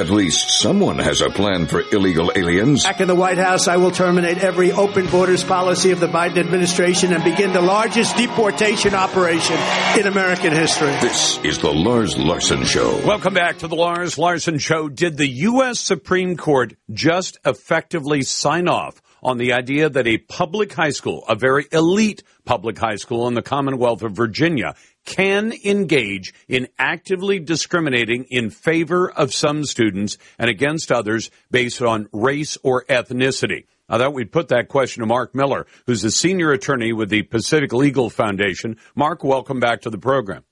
At 0.00 0.08
least 0.08 0.50
someone 0.58 0.98
has 0.98 1.20
a 1.20 1.28
plan 1.28 1.66
for 1.66 1.82
illegal 1.92 2.32
aliens. 2.34 2.84
Back 2.84 3.02
in 3.02 3.06
the 3.06 3.14
White 3.14 3.36
House, 3.36 3.68
I 3.68 3.76
will 3.76 3.90
terminate 3.90 4.38
every 4.38 4.72
open 4.72 5.06
borders 5.08 5.44
policy 5.44 5.90
of 5.90 6.00
the 6.00 6.06
Biden 6.06 6.38
administration 6.38 7.12
and 7.12 7.22
begin 7.22 7.52
the 7.52 7.60
largest 7.60 8.16
deportation 8.16 8.94
operation 8.94 9.58
in 9.98 10.06
American 10.06 10.52
history. 10.52 10.92
This 11.02 11.38
is 11.44 11.58
the 11.58 11.70
Lars 11.70 12.16
Larson 12.16 12.64
Show. 12.64 12.88
Welcome 13.06 13.34
back 13.34 13.58
to 13.58 13.68
the 13.68 13.76
Lars 13.76 14.16
Larson 14.16 14.58
Show. 14.58 14.88
Did 14.88 15.18
the 15.18 15.28
U.S. 15.28 15.78
Supreme 15.78 16.34
Court 16.38 16.72
just 16.90 17.36
effectively 17.44 18.22
sign 18.22 18.68
off 18.68 19.02
on 19.22 19.36
the 19.36 19.52
idea 19.52 19.90
that 19.90 20.06
a 20.06 20.16
public 20.16 20.72
high 20.72 20.90
school, 20.90 21.24
a 21.28 21.34
very 21.34 21.66
elite 21.72 22.22
public 22.46 22.78
high 22.78 22.96
school 22.96 23.28
in 23.28 23.34
the 23.34 23.42
Commonwealth 23.42 24.02
of 24.02 24.12
Virginia, 24.12 24.74
can 25.04 25.52
engage 25.64 26.34
in 26.48 26.68
actively 26.78 27.38
discriminating 27.38 28.24
in 28.30 28.50
favor 28.50 29.10
of 29.10 29.34
some 29.34 29.64
students 29.64 30.18
and 30.38 30.50
against 30.50 30.92
others 30.92 31.30
based 31.50 31.82
on 31.82 32.08
race 32.12 32.58
or 32.62 32.84
ethnicity. 32.84 33.64
I 33.88 33.98
thought 33.98 34.14
we'd 34.14 34.30
put 34.30 34.48
that 34.48 34.68
question 34.68 35.00
to 35.00 35.06
Mark 35.06 35.34
Miller, 35.34 35.66
who's 35.86 36.04
a 36.04 36.12
senior 36.12 36.52
attorney 36.52 36.92
with 36.92 37.08
the 37.08 37.22
Pacific 37.22 37.72
Legal 37.72 38.08
Foundation. 38.08 38.76
Mark, 38.94 39.24
welcome 39.24 39.58
back 39.58 39.82
to 39.82 39.90
the 39.90 39.98
program. 39.98 40.44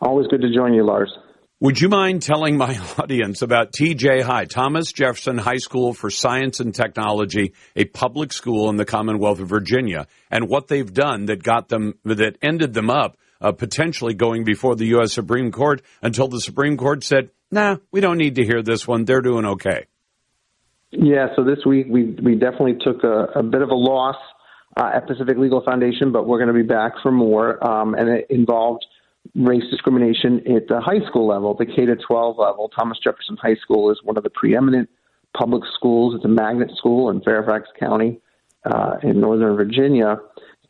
Always 0.00 0.26
good 0.26 0.42
to 0.42 0.54
join 0.54 0.74
you, 0.74 0.84
Lars. 0.84 1.10
Would 1.60 1.78
you 1.78 1.90
mind 1.90 2.22
telling 2.22 2.56
my 2.56 2.78
audience 2.98 3.42
about 3.42 3.72
TJ 3.72 4.22
High, 4.22 4.46
Thomas 4.46 4.92
Jefferson 4.92 5.36
High 5.36 5.58
School 5.58 5.92
for 5.92 6.10
Science 6.10 6.60
and 6.60 6.74
Technology, 6.74 7.52
a 7.76 7.84
public 7.84 8.32
school 8.32 8.70
in 8.70 8.76
the 8.76 8.86
Commonwealth 8.86 9.40
of 9.40 9.48
Virginia, 9.48 10.06
and 10.30 10.48
what 10.48 10.68
they've 10.68 10.92
done 10.92 11.26
that 11.26 11.42
got 11.42 11.68
them, 11.68 11.98
that 12.04 12.38
ended 12.40 12.72
them 12.72 12.88
up 12.88 13.18
uh, 13.40 13.52
potentially 13.52 14.14
going 14.14 14.44
before 14.44 14.76
the 14.76 14.86
U.S. 14.86 15.12
Supreme 15.12 15.50
Court 15.50 15.82
until 16.02 16.28
the 16.28 16.40
Supreme 16.40 16.76
Court 16.76 17.04
said, 17.04 17.30
nah, 17.50 17.76
we 17.90 18.00
don't 18.00 18.18
need 18.18 18.36
to 18.36 18.44
hear 18.44 18.62
this 18.62 18.86
one. 18.86 19.04
They're 19.04 19.22
doing 19.22 19.46
okay. 19.46 19.86
Yeah, 20.92 21.28
so 21.36 21.44
this 21.44 21.64
week 21.64 21.86
we 21.88 22.16
we 22.20 22.34
definitely 22.34 22.76
took 22.82 23.04
a, 23.04 23.38
a 23.38 23.42
bit 23.44 23.62
of 23.62 23.70
a 23.70 23.76
loss 23.76 24.16
uh, 24.76 24.90
at 24.94 25.06
Pacific 25.06 25.38
Legal 25.38 25.62
Foundation, 25.64 26.10
but 26.10 26.26
we're 26.26 26.38
going 26.38 26.48
to 26.48 26.62
be 26.62 26.66
back 26.66 26.94
for 27.02 27.12
more, 27.12 27.64
um, 27.64 27.94
and 27.94 28.08
it 28.08 28.26
involved 28.28 28.84
race 29.36 29.62
discrimination 29.70 30.38
at 30.52 30.66
the 30.66 30.80
high 30.80 31.06
school 31.08 31.28
level, 31.28 31.54
the 31.54 31.66
K 31.66 31.86
to 31.86 31.94
12 31.94 32.38
level. 32.38 32.70
Thomas 32.76 32.98
Jefferson 33.02 33.36
High 33.40 33.56
School 33.56 33.92
is 33.92 34.00
one 34.02 34.16
of 34.16 34.24
the 34.24 34.30
preeminent 34.30 34.88
public 35.36 35.62
schools. 35.76 36.16
It's 36.16 36.24
a 36.24 36.28
magnet 36.28 36.70
school 36.76 37.10
in 37.10 37.20
Fairfax 37.20 37.68
County 37.78 38.20
uh, 38.64 38.96
in 39.04 39.20
Northern 39.20 39.54
Virginia, 39.56 40.16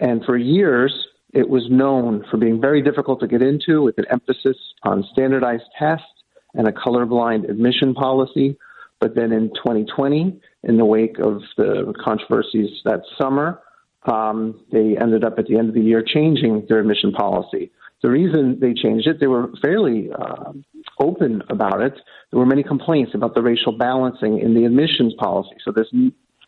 and 0.01 0.23
for 0.25 0.37
years 0.37 0.93
it 1.33 1.49
was 1.49 1.67
known 1.71 2.25
for 2.31 2.37
being 2.37 2.61
very 2.61 2.83
difficult 2.83 3.21
to 3.21 3.27
get 3.27 3.43
into, 3.43 3.83
with 3.83 3.99
an 3.99 4.07
emphasis 4.11 4.57
on 4.83 5.05
standardized 5.13 5.65
tests 5.79 6.07
and 6.55 6.67
a 6.67 6.73
colorblind 6.73 7.49
admission 7.49 7.95
policy. 7.95 8.57
But 9.01 9.15
then 9.15 9.33
in 9.33 9.49
2020, 9.51 10.41
in 10.65 10.77
the 10.77 10.85
wake 10.85 11.19
of 11.19 11.43
the 11.57 11.95
controversies 12.05 12.71
that 12.85 13.03
summer, 13.19 13.61
um, 14.05 14.61
they 14.73 14.97
ended 14.97 15.25
up 15.25 15.39
at 15.39 15.47
the 15.47 15.57
end 15.57 15.69
of 15.69 15.75
the 15.75 15.81
year 15.81 16.03
changing 16.03 16.67
their 16.69 16.81
admission 16.81 17.13
policy. 17.13 17.71
The 18.03 18.11
reason 18.11 18.59
they 18.61 18.73
changed 18.73 19.07
it, 19.07 19.21
they 19.21 19.27
were 19.27 19.51
fairly 19.61 20.11
uh, 20.11 20.53
open 20.99 21.43
about 21.51 21.83
it. 21.83 21.95
There 22.31 22.41
were 22.41 22.47
many 22.47 22.63
complaints 22.63 23.13
about 23.15 23.35
the 23.35 23.43
racial 23.43 23.77
balancing 23.77 24.41
in 24.41 24.55
the 24.55 24.65
admissions 24.65 25.15
policy. 25.19 25.57
So 25.65 25.71
this 25.71 25.89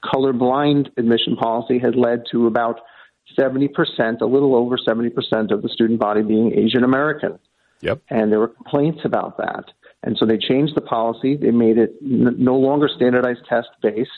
colorblind 0.02 0.88
admission 0.96 1.36
policy 1.36 1.78
had 1.78 1.94
led 1.94 2.24
to 2.32 2.46
about 2.46 2.80
70%, 3.38 4.20
a 4.20 4.24
little 4.26 4.54
over 4.54 4.76
70% 4.76 5.50
of 5.50 5.62
the 5.62 5.68
student 5.68 6.00
body 6.00 6.22
being 6.22 6.52
Asian 6.58 6.84
American. 6.84 7.38
Yep. 7.80 8.02
And 8.10 8.30
there 8.30 8.38
were 8.38 8.48
complaints 8.48 9.00
about 9.04 9.36
that. 9.38 9.64
And 10.04 10.16
so 10.18 10.26
they 10.26 10.38
changed 10.38 10.74
the 10.74 10.80
policy. 10.80 11.36
They 11.36 11.50
made 11.50 11.78
it 11.78 11.94
n- 12.02 12.36
no 12.38 12.56
longer 12.56 12.88
standardized 12.88 13.44
test 13.48 13.68
based. 13.82 14.10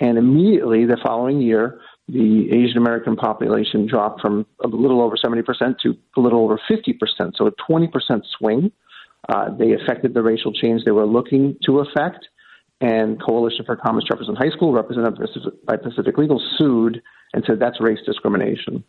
And 0.00 0.16
immediately 0.16 0.86
the 0.86 0.98
following 1.02 1.40
year, 1.40 1.80
the 2.08 2.50
Asian 2.52 2.78
American 2.78 3.16
population 3.16 3.86
dropped 3.86 4.20
from 4.20 4.46
a 4.64 4.68
little 4.68 5.02
over 5.02 5.16
70% 5.16 5.44
to 5.82 5.96
a 6.16 6.20
little 6.20 6.42
over 6.44 6.58
50%. 6.70 7.36
So 7.36 7.46
a 7.46 7.52
20% 7.52 8.22
swing. 8.38 8.72
Uh, 9.28 9.54
they 9.56 9.72
affected 9.72 10.14
the 10.14 10.22
racial 10.22 10.52
change 10.52 10.84
they 10.84 10.90
were 10.90 11.06
looking 11.06 11.56
to 11.66 11.80
affect. 11.80 12.26
And 12.80 13.20
Coalition 13.20 13.64
for 13.66 13.76
Thomas 13.76 14.04
Jefferson 14.08 14.36
High 14.36 14.50
School, 14.50 14.72
represented 14.72 15.18
by 15.66 15.76
Pacific 15.76 16.16
Legal, 16.16 16.40
sued 16.56 17.02
and 17.32 17.44
said 17.46 17.58
that's 17.58 17.80
race 17.80 17.98
discrimination. 18.06 18.84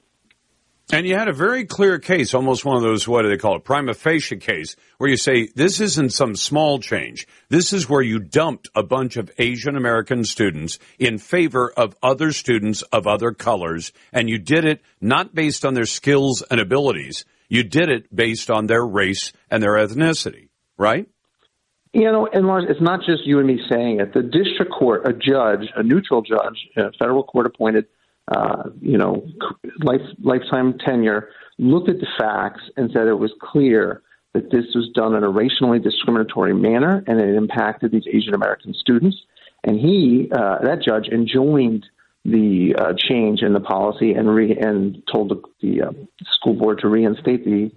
And 0.91 1.05
you 1.05 1.15
had 1.15 1.27
a 1.27 1.33
very 1.33 1.65
clear 1.65 1.99
case, 1.99 2.33
almost 2.33 2.65
one 2.65 2.75
of 2.75 2.81
those, 2.81 3.07
what 3.07 3.21
do 3.21 3.29
they 3.29 3.37
call 3.37 3.55
it, 3.55 3.63
prima 3.63 3.93
facie 3.93 4.37
case, 4.37 4.75
where 4.97 5.09
you 5.09 5.17
say, 5.17 5.47
this 5.53 5.79
isn't 5.79 6.13
some 6.13 6.35
small 6.35 6.79
change. 6.79 7.27
This 7.49 7.73
is 7.73 7.87
where 7.87 8.01
you 8.01 8.17
dumped 8.17 8.69
a 8.73 8.81
bunch 8.81 9.15
of 9.15 9.29
Asian 9.37 9.75
American 9.75 10.23
students 10.23 10.79
in 10.97 11.19
favor 11.19 11.71
of 11.77 11.95
other 12.01 12.31
students 12.31 12.81
of 12.81 13.05
other 13.05 13.33
colors, 13.33 13.91
and 14.11 14.29
you 14.29 14.39
did 14.39 14.65
it 14.65 14.81
not 14.99 15.35
based 15.35 15.63
on 15.63 15.75
their 15.75 15.85
skills 15.85 16.41
and 16.49 16.59
abilities. 16.59 17.23
You 17.49 17.63
did 17.63 17.89
it 17.89 18.15
based 18.15 18.49
on 18.49 18.65
their 18.65 18.83
race 18.83 19.31
and 19.51 19.61
their 19.61 19.73
ethnicity, 19.73 20.49
right? 20.75 21.07
You 21.93 22.03
know, 22.03 22.27
and 22.31 22.45
Lars, 22.45 22.65
it's 22.69 22.81
not 22.81 23.01
just 23.03 23.25
you 23.25 23.39
and 23.39 23.47
me 23.47 23.59
saying 23.69 23.99
it. 23.99 24.13
The 24.13 24.21
district 24.21 24.71
court, 24.71 25.07
a 25.07 25.13
judge, 25.13 25.67
a 25.75 25.81
neutral 25.81 26.21
judge, 26.21 26.67
a 26.77 26.91
federal 26.99 27.23
court 27.23 27.47
appointed, 27.47 27.87
uh, 28.27 28.69
you 28.79 28.97
know, 28.97 29.25
life, 29.81 30.01
lifetime 30.21 30.77
tenure, 30.77 31.29
looked 31.57 31.89
at 31.89 31.99
the 31.99 32.07
facts 32.17 32.61
and 32.77 32.91
said 32.91 33.07
it 33.07 33.15
was 33.15 33.33
clear 33.41 34.03
that 34.33 34.51
this 34.51 34.65
was 34.75 34.89
done 34.93 35.15
in 35.15 35.23
a 35.23 35.29
racially 35.29 35.79
discriminatory 35.79 36.53
manner 36.53 37.03
and 37.07 37.19
it 37.19 37.35
impacted 37.35 37.91
these 37.91 38.05
Asian 38.13 38.35
American 38.35 38.75
students. 38.75 39.17
And 39.63 39.79
he, 39.79 40.29
uh, 40.31 40.59
that 40.61 40.83
judge, 40.83 41.07
enjoined 41.07 41.87
the 42.31 42.75
uh, 42.77 42.93
change 42.97 43.41
in 43.41 43.53
the 43.53 43.59
policy 43.59 44.13
and 44.13 44.33
re- 44.33 44.57
and 44.57 45.01
told 45.11 45.29
the, 45.29 45.41
the 45.61 45.81
uh, 45.81 45.91
school 46.31 46.53
board 46.53 46.79
to 46.79 46.87
reinstate 46.87 47.45
the 47.45 47.71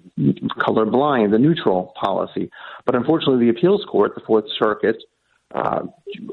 colorblind, 0.59 1.31
the 1.31 1.39
neutral 1.39 1.93
policy. 2.01 2.51
But 2.85 2.95
unfortunately, 2.95 3.47
the 3.47 3.51
appeals 3.51 3.85
court, 3.85 4.15
the 4.15 4.23
Fourth 4.27 4.47
Circuit, 4.59 4.97
uh, 5.55 5.83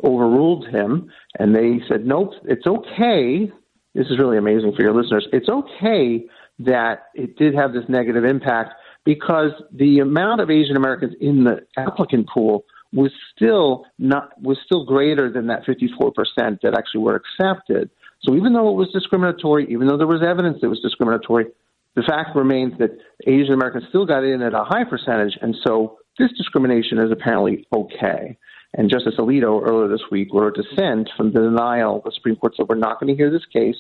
overruled 0.04 0.68
him, 0.68 1.12
and 1.38 1.56
they 1.56 1.82
said, 1.88 2.06
nope, 2.06 2.34
it's 2.46 2.66
okay 2.66 3.52
this 3.96 4.08
is 4.08 4.20
really 4.20 4.38
amazing 4.38 4.74
for 4.76 4.82
your 4.82 4.94
listeners. 4.94 5.28
It's 5.34 5.50
okay 5.50 6.26
that 6.60 7.08
it 7.16 7.38
did 7.38 7.56
have 7.56 7.74
this 7.74 7.86
negative 7.88 8.24
impact 8.24 8.74
because 9.04 9.52
the 9.72 10.00
amount 10.00 10.42
of 10.42 10.50
Asian 10.50 10.76
Americans 10.76 11.16
in 11.20 11.44
the 11.44 11.66
applicant 11.78 12.30
pool 12.30 12.66
was 12.92 13.12
still 13.36 13.86
not 13.98 14.30
was 14.42 14.58
still 14.66 14.86
greater 14.86 15.32
than 15.32 15.48
that 15.48 15.64
54% 15.66 16.14
that 16.62 16.76
actually 16.78 17.02
were 17.02 17.16
accepted. 17.16 17.90
So 18.22 18.36
even 18.36 18.54
though 18.54 18.70
it 18.70 18.76
was 18.76 18.90
discriminatory, 18.92 19.68
even 19.72 19.88
though 19.88 19.98
there 19.98 20.08
was 20.08 20.22
evidence 20.22 20.60
it 20.62 20.68
was 20.68 20.82
discriminatory, 20.82 21.46
the 21.96 22.04
fact 22.04 22.36
remains 22.36 22.78
that 22.80 22.92
Asian 23.26 23.54
Americans 23.54 23.86
still 23.90 24.06
got 24.06 24.24
in 24.24 24.42
at 24.42 24.54
a 24.54 24.64
high 24.64 24.84
percentage, 24.84 25.38
and 25.42 25.56
so 25.64 25.98
this 26.18 26.32
discrimination 26.38 27.00
is 27.00 27.12
apparently 27.12 27.66
okay. 27.74 28.38
And 28.74 28.90
Justice 28.90 29.16
Alito 29.18 29.68
earlier 29.68 29.88
this 29.88 30.06
week 30.12 30.30
wrote 30.34 30.58
a 30.58 30.62
dissent 30.62 31.10
from 31.18 31.34
the 31.34 31.40
denial. 31.40 32.02
The 32.04 32.12
Supreme 32.14 32.36
Court 32.36 32.54
said 32.56 32.68
we're 32.70 32.76
not 32.76 33.00
going 33.00 33.08
to 33.08 33.18
hear 33.18 33.32
this 33.32 33.46
case. 33.52 33.78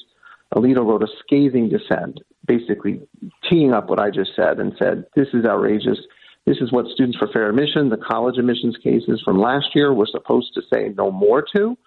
Alito 0.55 0.84
wrote 0.84 1.03
a 1.03 1.08
scathing 1.19 1.69
dissent, 1.69 2.19
basically 2.48 3.01
teeing 3.48 3.72
up 3.72 3.89
what 3.89 4.00
I 4.00 4.10
just 4.10 4.31
said 4.36 4.60
and 4.60 4.74
said, 4.79 5.05
this 5.15 5.27
is 5.34 5.46
outrageous. 5.46 6.00
This 6.46 6.58
is 6.58 6.72
what 6.72 6.88
Students 6.88 7.19
for 7.19 7.27
Fair 7.27 7.50
Admission, 7.50 7.89
the 7.89 7.98
college 7.98 8.39
admissions 8.39 8.75
cases 8.84 9.22
from 9.24 9.38
last 9.38 9.75
year, 9.75 9.93
were 9.93 10.08
supposed 10.10 10.55
to 10.55 10.62
say 10.74 10.91
no 10.98 11.12
more 11.12 11.46
to, 11.55 11.77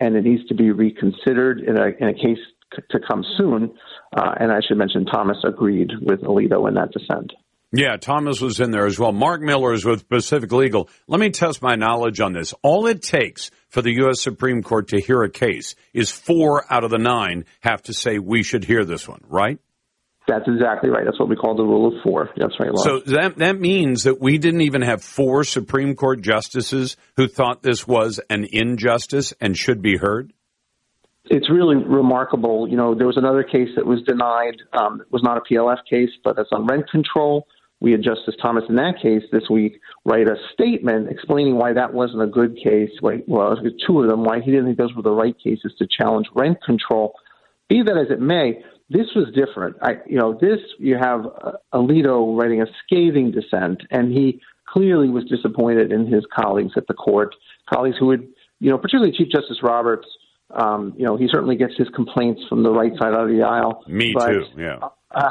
and 0.00 0.16
it 0.16 0.24
needs 0.24 0.46
to 0.48 0.54
be 0.54 0.70
reconsidered 0.70 1.60
in 1.60 1.78
a, 1.78 1.86
in 2.00 2.08
a 2.08 2.14
case 2.14 2.38
to 2.90 2.98
come 3.08 3.24
soon. 3.36 3.74
Uh, 4.16 4.32
and 4.38 4.52
I 4.52 4.60
should 4.66 4.78
mention 4.78 5.06
Thomas 5.06 5.38
agreed 5.46 5.90
with 6.00 6.20
Alito 6.20 6.68
in 6.68 6.74
that 6.74 6.90
dissent. 6.92 7.32
Yeah, 7.76 7.96
Thomas 7.96 8.40
was 8.40 8.60
in 8.60 8.70
there 8.70 8.86
as 8.86 9.00
well. 9.00 9.10
Mark 9.10 9.40
Miller 9.40 9.72
is 9.72 9.84
with 9.84 10.08
Pacific 10.08 10.52
Legal. 10.52 10.88
Let 11.08 11.18
me 11.18 11.30
test 11.30 11.60
my 11.60 11.74
knowledge 11.74 12.20
on 12.20 12.32
this. 12.32 12.54
All 12.62 12.86
it 12.86 13.02
takes 13.02 13.50
for 13.68 13.82
the 13.82 13.90
U.S. 13.94 14.20
Supreme 14.20 14.62
Court 14.62 14.88
to 14.88 15.00
hear 15.00 15.24
a 15.24 15.30
case 15.30 15.74
is 15.92 16.12
four 16.12 16.64
out 16.72 16.84
of 16.84 16.92
the 16.92 16.98
nine 16.98 17.46
have 17.60 17.82
to 17.84 17.92
say 17.92 18.20
we 18.20 18.44
should 18.44 18.64
hear 18.64 18.84
this 18.84 19.08
one, 19.08 19.22
right? 19.28 19.58
That's 20.26 20.48
exactly 20.48 20.88
right. 20.88 21.04
That's 21.04 21.18
what 21.18 21.28
we 21.28 21.36
call 21.36 21.54
the 21.54 21.64
rule 21.64 21.88
of 21.88 22.02
four. 22.02 22.30
That's 22.36 22.54
right. 22.58 22.70
So 22.76 23.00
that 23.00 23.36
that 23.38 23.60
means 23.60 24.04
that 24.04 24.20
we 24.20 24.38
didn't 24.38 24.62
even 24.62 24.82
have 24.82 25.02
four 25.02 25.44
Supreme 25.44 25.94
Court 25.94 26.22
justices 26.22 26.96
who 27.16 27.28
thought 27.28 27.62
this 27.62 27.86
was 27.86 28.20
an 28.30 28.46
injustice 28.50 29.34
and 29.40 29.56
should 29.56 29.82
be 29.82 29.98
heard. 29.98 30.32
It's 31.26 31.50
really 31.50 31.76
remarkable. 31.76 32.68
You 32.68 32.76
know, 32.76 32.94
there 32.94 33.06
was 33.06 33.16
another 33.16 33.42
case 33.42 33.68
that 33.76 33.86
was 33.86 34.02
denied. 34.02 34.56
Um, 34.72 35.00
it 35.00 35.12
was 35.12 35.22
not 35.22 35.38
a 35.38 35.40
PLF 35.40 35.78
case, 35.88 36.10
but 36.22 36.38
it's 36.38 36.50
on 36.52 36.66
rent 36.66 36.90
control 36.90 37.46
we 37.84 37.92
had 37.92 38.02
Justice 38.02 38.34
Thomas 38.40 38.64
in 38.70 38.76
that 38.76 38.94
case 39.02 39.22
this 39.30 39.42
week 39.50 39.78
write 40.06 40.26
a 40.26 40.36
statement 40.54 41.10
explaining 41.10 41.56
why 41.56 41.74
that 41.74 41.92
wasn't 41.92 42.22
a 42.22 42.26
good 42.26 42.56
case. 42.56 42.88
Why, 43.00 43.18
well, 43.26 43.54
two 43.86 44.00
of 44.00 44.08
them, 44.08 44.24
why 44.24 44.40
he 44.40 44.50
didn't 44.50 44.64
think 44.64 44.78
those 44.78 44.94
were 44.94 45.02
the 45.02 45.10
right 45.10 45.36
cases 45.38 45.74
to 45.78 45.86
challenge 45.86 46.26
rent 46.34 46.56
control. 46.64 47.14
Be 47.68 47.82
that 47.82 47.98
as 47.98 48.10
it 48.10 48.22
may, 48.22 48.64
this 48.90 49.06
was 49.14 49.26
different. 49.34 49.76
I, 49.82 49.94
you 50.06 50.18
know, 50.18 50.38
this 50.38 50.60
you 50.78 50.96
have 51.00 51.26
uh, 51.26 51.52
Alito 51.72 52.38
writing 52.38 52.62
a 52.62 52.66
scathing 52.84 53.32
dissent, 53.32 53.82
and 53.90 54.12
he 54.12 54.40
clearly 54.68 55.08
was 55.08 55.24
disappointed 55.24 55.92
in 55.92 56.06
his 56.06 56.24
colleagues 56.34 56.72
at 56.76 56.86
the 56.86 56.94
court, 56.94 57.34
colleagues 57.72 57.96
who 57.98 58.06
would, 58.06 58.28
you 58.60 58.70
know, 58.70 58.78
particularly 58.78 59.12
Chief 59.12 59.28
Justice 59.32 59.58
Roberts. 59.62 60.06
Um, 60.50 60.94
you 60.96 61.04
know, 61.04 61.16
he 61.16 61.26
certainly 61.32 61.56
gets 61.56 61.72
his 61.76 61.88
complaints 61.94 62.42
from 62.48 62.62
the 62.62 62.70
right 62.70 62.92
side 63.00 63.14
of 63.14 63.28
the 63.28 63.42
aisle. 63.42 63.82
Me 63.88 64.12
but, 64.14 64.28
too. 64.28 64.44
Yeah. 64.56 64.78
Uh, 65.10 65.28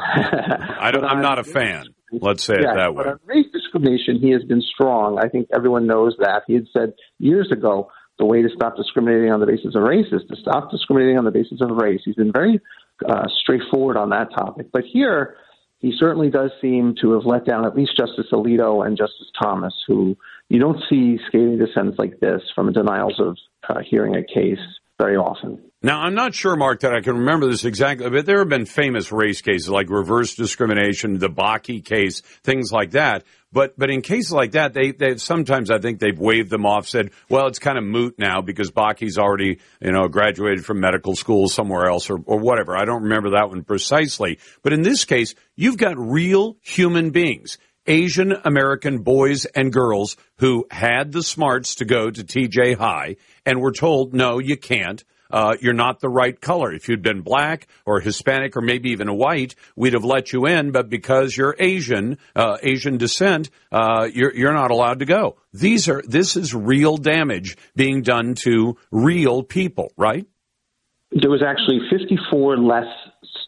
I 0.80 0.90
am 0.94 1.22
not 1.22 1.38
a 1.38 1.44
fan. 1.44 1.94
Let's 2.12 2.44
say 2.44 2.56
yeah, 2.60 2.72
it 2.72 2.76
that 2.76 2.94
way. 2.94 3.04
But 3.04 3.12
on 3.12 3.20
race 3.24 3.46
discrimination, 3.52 4.18
he 4.20 4.30
has 4.30 4.42
been 4.44 4.60
strong. 4.60 5.18
I 5.18 5.28
think 5.28 5.48
everyone 5.54 5.86
knows 5.86 6.14
that. 6.18 6.42
He 6.46 6.54
had 6.54 6.66
said 6.72 6.92
years 7.18 7.50
ago, 7.50 7.90
the 8.18 8.24
way 8.24 8.42
to 8.42 8.48
stop 8.54 8.76
discriminating 8.76 9.32
on 9.32 9.40
the 9.40 9.46
basis 9.46 9.74
of 9.74 9.82
race 9.82 10.06
is 10.12 10.22
to 10.30 10.36
stop 10.36 10.70
discriminating 10.70 11.18
on 11.18 11.24
the 11.24 11.32
basis 11.32 11.60
of 11.60 11.70
race. 11.70 12.00
He's 12.04 12.14
been 12.14 12.32
very 12.32 12.60
uh, 13.08 13.26
straightforward 13.40 13.96
on 13.96 14.10
that 14.10 14.30
topic. 14.32 14.68
But 14.72 14.84
here, 14.84 15.36
he 15.78 15.92
certainly 15.98 16.30
does 16.30 16.50
seem 16.60 16.94
to 17.02 17.12
have 17.12 17.26
let 17.26 17.44
down 17.44 17.66
at 17.66 17.76
least 17.76 17.96
Justice 17.96 18.26
Alito 18.32 18.86
and 18.86 18.96
Justice 18.96 19.30
Thomas, 19.40 19.74
who 19.86 20.16
you 20.48 20.58
don't 20.58 20.80
see 20.88 21.18
scathing 21.26 21.58
dissents 21.58 21.98
like 21.98 22.20
this 22.20 22.42
from 22.54 22.72
denials 22.72 23.18
of 23.18 23.36
uh, 23.68 23.80
hearing 23.80 24.16
a 24.16 24.22
case 24.22 24.58
very 24.98 25.16
often. 25.16 25.58
Now, 25.84 26.00
I'm 26.00 26.14
not 26.14 26.34
sure, 26.34 26.56
Mark, 26.56 26.80
that 26.80 26.94
I 26.94 27.02
can 27.02 27.18
remember 27.18 27.46
this 27.46 27.66
exactly, 27.66 28.08
but 28.08 28.24
there 28.24 28.38
have 28.38 28.48
been 28.48 28.64
famous 28.64 29.12
race 29.12 29.42
cases 29.42 29.68
like 29.68 29.90
reverse 29.90 30.34
discrimination, 30.34 31.18
the 31.18 31.28
Bakke 31.28 31.84
case, 31.84 32.22
things 32.42 32.72
like 32.72 32.92
that. 32.92 33.22
But 33.52 33.78
but 33.78 33.90
in 33.90 34.00
cases 34.00 34.32
like 34.32 34.52
that, 34.52 34.72
they, 34.72 34.92
they 34.92 35.18
sometimes 35.18 35.70
I 35.70 35.76
think 35.76 35.98
they've 35.98 36.18
waved 36.18 36.48
them 36.48 36.64
off, 36.64 36.88
said, 36.88 37.10
well, 37.28 37.48
it's 37.48 37.58
kind 37.58 37.76
of 37.76 37.84
moot 37.84 38.18
now 38.18 38.40
because 38.40 38.70
Bakke's 38.70 39.18
already 39.18 39.58
you 39.78 39.92
know 39.92 40.08
graduated 40.08 40.64
from 40.64 40.80
medical 40.80 41.14
school 41.14 41.50
somewhere 41.50 41.84
else 41.84 42.08
or, 42.08 42.18
or 42.24 42.38
whatever. 42.38 42.74
I 42.74 42.86
don't 42.86 43.02
remember 43.02 43.32
that 43.32 43.50
one 43.50 43.62
precisely. 43.62 44.38
But 44.62 44.72
in 44.72 44.80
this 44.80 45.04
case, 45.04 45.34
you've 45.54 45.76
got 45.76 45.98
real 45.98 46.56
human 46.62 47.10
beings. 47.10 47.58
Asian 47.86 48.32
American 48.46 49.02
boys 49.02 49.44
and 49.44 49.70
girls 49.70 50.16
who 50.38 50.66
had 50.70 51.12
the 51.12 51.22
smarts 51.22 51.74
to 51.74 51.84
go 51.84 52.10
to 52.10 52.24
TJ 52.24 52.78
High 52.78 53.16
and 53.44 53.60
were 53.60 53.72
told, 53.72 54.14
no, 54.14 54.38
you 54.38 54.56
can't 54.56 55.04
uh, 55.34 55.56
you're 55.60 55.74
not 55.74 55.98
the 55.98 56.08
right 56.08 56.40
color. 56.40 56.72
If 56.72 56.88
you'd 56.88 57.02
been 57.02 57.22
black 57.22 57.66
or 57.84 57.98
Hispanic 57.98 58.56
or 58.56 58.60
maybe 58.60 58.90
even 58.90 59.08
a 59.08 59.14
white, 59.14 59.56
we'd 59.74 59.94
have 59.94 60.04
let 60.04 60.32
you 60.32 60.46
in. 60.46 60.70
But 60.70 60.88
because 60.88 61.36
you're 61.36 61.56
Asian, 61.58 62.18
uh, 62.36 62.58
Asian 62.62 62.98
descent, 62.98 63.50
uh, 63.72 64.08
you're 64.12 64.32
you're 64.32 64.52
not 64.52 64.70
allowed 64.70 65.00
to 65.00 65.06
go. 65.06 65.36
These 65.52 65.88
are 65.88 66.04
this 66.06 66.36
is 66.36 66.54
real 66.54 66.96
damage 66.98 67.56
being 67.74 68.02
done 68.02 68.36
to 68.44 68.76
real 68.92 69.42
people, 69.42 69.92
right? 69.96 70.24
There 71.10 71.30
was 71.30 71.42
actually 71.42 71.80
54 71.90 72.56
less 72.56 72.86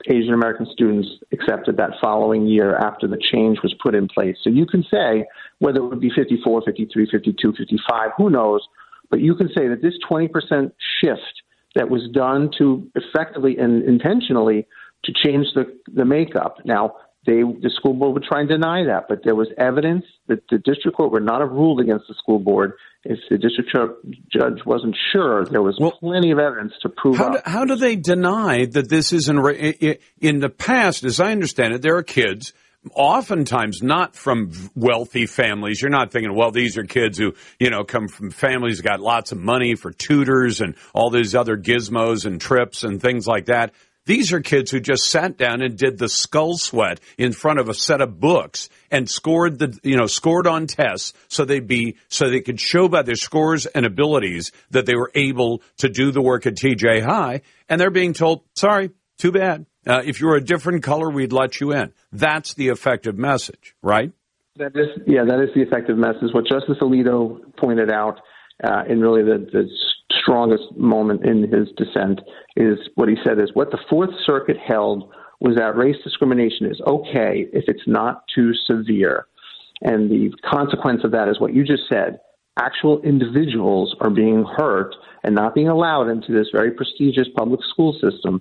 Asian 0.08 0.34
American 0.34 0.66
students 0.72 1.08
accepted 1.32 1.76
that 1.76 1.90
following 2.00 2.48
year 2.48 2.76
after 2.76 3.06
the 3.06 3.18
change 3.32 3.58
was 3.62 3.72
put 3.80 3.94
in 3.94 4.08
place. 4.08 4.36
So 4.42 4.50
you 4.50 4.66
can 4.66 4.84
say 4.90 5.24
whether 5.60 5.78
it 5.78 5.86
would 5.86 6.00
be 6.00 6.10
54, 6.10 6.62
53, 6.66 7.08
52, 7.12 7.52
55, 7.56 8.10
who 8.16 8.30
knows, 8.30 8.66
but 9.08 9.20
you 9.20 9.36
can 9.36 9.48
say 9.56 9.68
that 9.68 9.82
this 9.82 9.94
20% 10.10 10.72
shift 11.00 11.42
that 11.76 11.88
was 11.88 12.02
done 12.12 12.50
to 12.58 12.90
effectively 12.94 13.56
and 13.58 13.84
intentionally 13.84 14.66
to 15.04 15.12
change 15.24 15.46
the, 15.54 15.64
the 15.92 16.04
makeup. 16.04 16.56
Now, 16.64 16.96
they, 17.26 17.42
the 17.42 17.70
school 17.76 17.92
board 17.92 18.14
would 18.14 18.24
try 18.24 18.40
and 18.40 18.48
deny 18.48 18.84
that, 18.84 19.06
but 19.08 19.20
there 19.24 19.34
was 19.34 19.48
evidence 19.58 20.04
that 20.28 20.42
the 20.48 20.58
district 20.58 20.96
court 20.96 21.12
would 21.12 21.24
not 21.24 21.40
have 21.40 21.50
ruled 21.50 21.80
against 21.80 22.06
the 22.08 22.14
school 22.14 22.38
board 22.38 22.72
if 23.04 23.18
the 23.30 23.36
district 23.36 23.70
judge 24.32 24.64
wasn't 24.64 24.96
sure. 25.12 25.44
There 25.44 25.62
was 25.62 25.76
well, 25.80 25.92
plenty 25.92 26.30
of 26.30 26.38
evidence 26.38 26.72
to 26.82 26.88
prove. 26.88 27.16
How 27.16 27.30
do, 27.30 27.38
how 27.44 27.64
do 27.64 27.76
they 27.76 27.96
deny 27.96 28.66
that 28.66 28.88
this 28.88 29.12
isn't 29.12 29.38
in 30.20 30.38
the 30.38 30.48
past? 30.48 31.04
As 31.04 31.20
I 31.20 31.32
understand 31.32 31.74
it, 31.74 31.82
there 31.82 31.96
are 31.96 32.02
kids 32.02 32.52
oftentimes 32.94 33.82
not 33.82 34.14
from 34.14 34.52
wealthy 34.74 35.26
families. 35.26 35.80
You're 35.80 35.90
not 35.90 36.12
thinking, 36.12 36.34
well, 36.34 36.50
these 36.50 36.76
are 36.76 36.84
kids 36.84 37.18
who, 37.18 37.34
you 37.58 37.70
know, 37.70 37.84
come 37.84 38.08
from 38.08 38.30
families 38.30 38.80
got 38.80 39.00
lots 39.00 39.32
of 39.32 39.38
money 39.38 39.74
for 39.74 39.92
tutors 39.92 40.60
and 40.60 40.74
all 40.94 41.10
these 41.10 41.34
other 41.34 41.56
gizmos 41.56 42.26
and 42.26 42.40
trips 42.40 42.84
and 42.84 43.00
things 43.00 43.26
like 43.26 43.46
that. 43.46 43.72
These 44.06 44.32
are 44.32 44.40
kids 44.40 44.70
who 44.70 44.78
just 44.78 45.10
sat 45.10 45.36
down 45.36 45.62
and 45.62 45.76
did 45.76 45.98
the 45.98 46.08
skull 46.08 46.56
sweat 46.56 47.00
in 47.18 47.32
front 47.32 47.58
of 47.58 47.68
a 47.68 47.74
set 47.74 48.00
of 48.00 48.20
books 48.20 48.68
and 48.88 49.10
scored 49.10 49.58
the, 49.58 49.76
you 49.82 49.96
know, 49.96 50.06
scored 50.06 50.46
on 50.46 50.68
tests 50.68 51.12
so 51.26 51.44
they'd 51.44 51.66
be, 51.66 51.96
so 52.08 52.30
they 52.30 52.40
could 52.40 52.60
show 52.60 52.88
by 52.88 53.02
their 53.02 53.16
scores 53.16 53.66
and 53.66 53.84
abilities 53.84 54.52
that 54.70 54.86
they 54.86 54.94
were 54.94 55.10
able 55.16 55.60
to 55.78 55.88
do 55.88 56.12
the 56.12 56.22
work 56.22 56.46
at 56.46 56.54
TJ 56.54 57.04
High. 57.04 57.42
And 57.68 57.80
they're 57.80 57.90
being 57.90 58.12
told, 58.12 58.44
sorry, 58.54 58.90
too 59.18 59.32
bad. 59.32 59.66
Uh, 59.86 60.02
if 60.04 60.20
you're 60.20 60.34
a 60.34 60.44
different 60.44 60.82
color, 60.82 61.08
we'd 61.08 61.32
let 61.32 61.60
you 61.60 61.72
in. 61.72 61.92
That's 62.12 62.54
the 62.54 62.68
effective 62.68 63.16
message, 63.16 63.76
right? 63.82 64.12
That 64.56 64.72
is, 64.74 64.88
yeah, 65.06 65.24
that 65.24 65.40
is 65.40 65.50
the 65.54 65.62
effective 65.62 65.96
message. 65.96 66.32
What 66.32 66.46
Justice 66.46 66.78
Alito 66.80 67.40
pointed 67.56 67.92
out 67.92 68.20
uh, 68.64 68.82
in 68.88 69.00
really 69.00 69.22
the, 69.22 69.46
the 69.52 69.68
strongest 70.22 70.64
moment 70.76 71.24
in 71.24 71.42
his 71.42 71.68
dissent 71.76 72.20
is 72.56 72.78
what 72.94 73.08
he 73.08 73.16
said 73.24 73.38
is 73.38 73.50
what 73.54 73.70
the 73.70 73.78
Fourth 73.88 74.10
Circuit 74.24 74.56
held 74.56 75.12
was 75.40 75.56
that 75.56 75.76
race 75.76 75.96
discrimination 76.02 76.66
is 76.66 76.80
okay 76.86 77.46
if 77.52 77.64
it's 77.68 77.86
not 77.86 78.24
too 78.34 78.52
severe. 78.66 79.26
And 79.82 80.10
the 80.10 80.32
consequence 80.48 81.02
of 81.04 81.12
that 81.12 81.28
is 81.28 81.38
what 81.38 81.54
you 81.54 81.64
just 81.64 81.82
said. 81.88 82.20
Actual 82.58 83.02
individuals 83.02 83.94
are 84.00 84.08
being 84.08 84.44
hurt 84.56 84.94
and 85.22 85.34
not 85.34 85.54
being 85.54 85.68
allowed 85.68 86.08
into 86.08 86.32
this 86.32 86.48
very 86.52 86.70
prestigious 86.70 87.28
public 87.36 87.60
school 87.70 87.92
system 88.00 88.40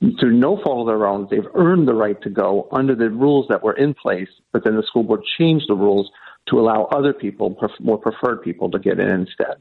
through 0.00 0.38
no 0.38 0.60
fault 0.62 0.80
of 0.80 0.86
their 0.86 1.06
own, 1.06 1.26
they've 1.30 1.48
earned 1.54 1.88
the 1.88 1.94
right 1.94 2.20
to 2.22 2.30
go 2.30 2.68
under 2.72 2.94
the 2.94 3.10
rules 3.10 3.46
that 3.48 3.62
were 3.62 3.72
in 3.72 3.94
place, 3.94 4.28
but 4.52 4.64
then 4.64 4.76
the 4.76 4.82
school 4.82 5.02
board 5.02 5.20
changed 5.38 5.66
the 5.68 5.74
rules 5.74 6.10
to 6.48 6.60
allow 6.60 6.84
other 6.84 7.12
people, 7.12 7.56
more 7.80 7.98
preferred 7.98 8.42
people, 8.42 8.70
to 8.70 8.78
get 8.78 9.00
in 9.00 9.08
instead. 9.08 9.56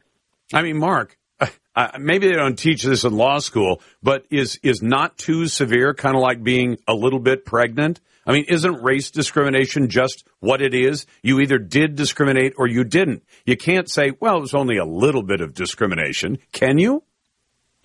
I 0.54 0.62
mean, 0.62 0.78
Mark, 0.78 1.18
uh, 1.76 1.90
maybe 2.00 2.28
they 2.28 2.36
don't 2.36 2.58
teach 2.58 2.84
this 2.84 3.04
in 3.04 3.16
law 3.16 3.40
school, 3.40 3.82
but 4.04 4.26
is 4.30 4.60
is 4.62 4.82
not 4.82 5.18
too 5.18 5.48
severe 5.48 5.94
kind 5.94 6.16
of 6.16 6.22
like 6.22 6.44
being 6.44 6.78
a 6.88 6.94
little 6.94 7.20
bit 7.20 7.46
pregnant? 7.46 8.00
I 8.28 8.32
mean, 8.32 8.46
isn't 8.48 8.84
race 8.84 9.12
discrimination 9.12 9.90
just 9.90 10.28
what 10.40 10.62
it 10.62 10.74
is? 10.74 11.06
You 11.22 11.40
either 11.42 11.60
did 11.60 11.96
discriminate 11.96 12.54
or 12.58 12.68
you 12.68 12.84
didn't. 12.84 13.24
You 13.46 13.56
can't 13.56 13.90
say, 13.90 14.12
well, 14.20 14.38
it 14.38 14.42
was 14.42 14.56
only 14.56 14.78
a 14.78 14.86
little 14.86 15.22
bit 15.22 15.42
of 15.42 15.54
discrimination. 15.54 16.40
Can 16.52 16.78
you? 16.80 17.04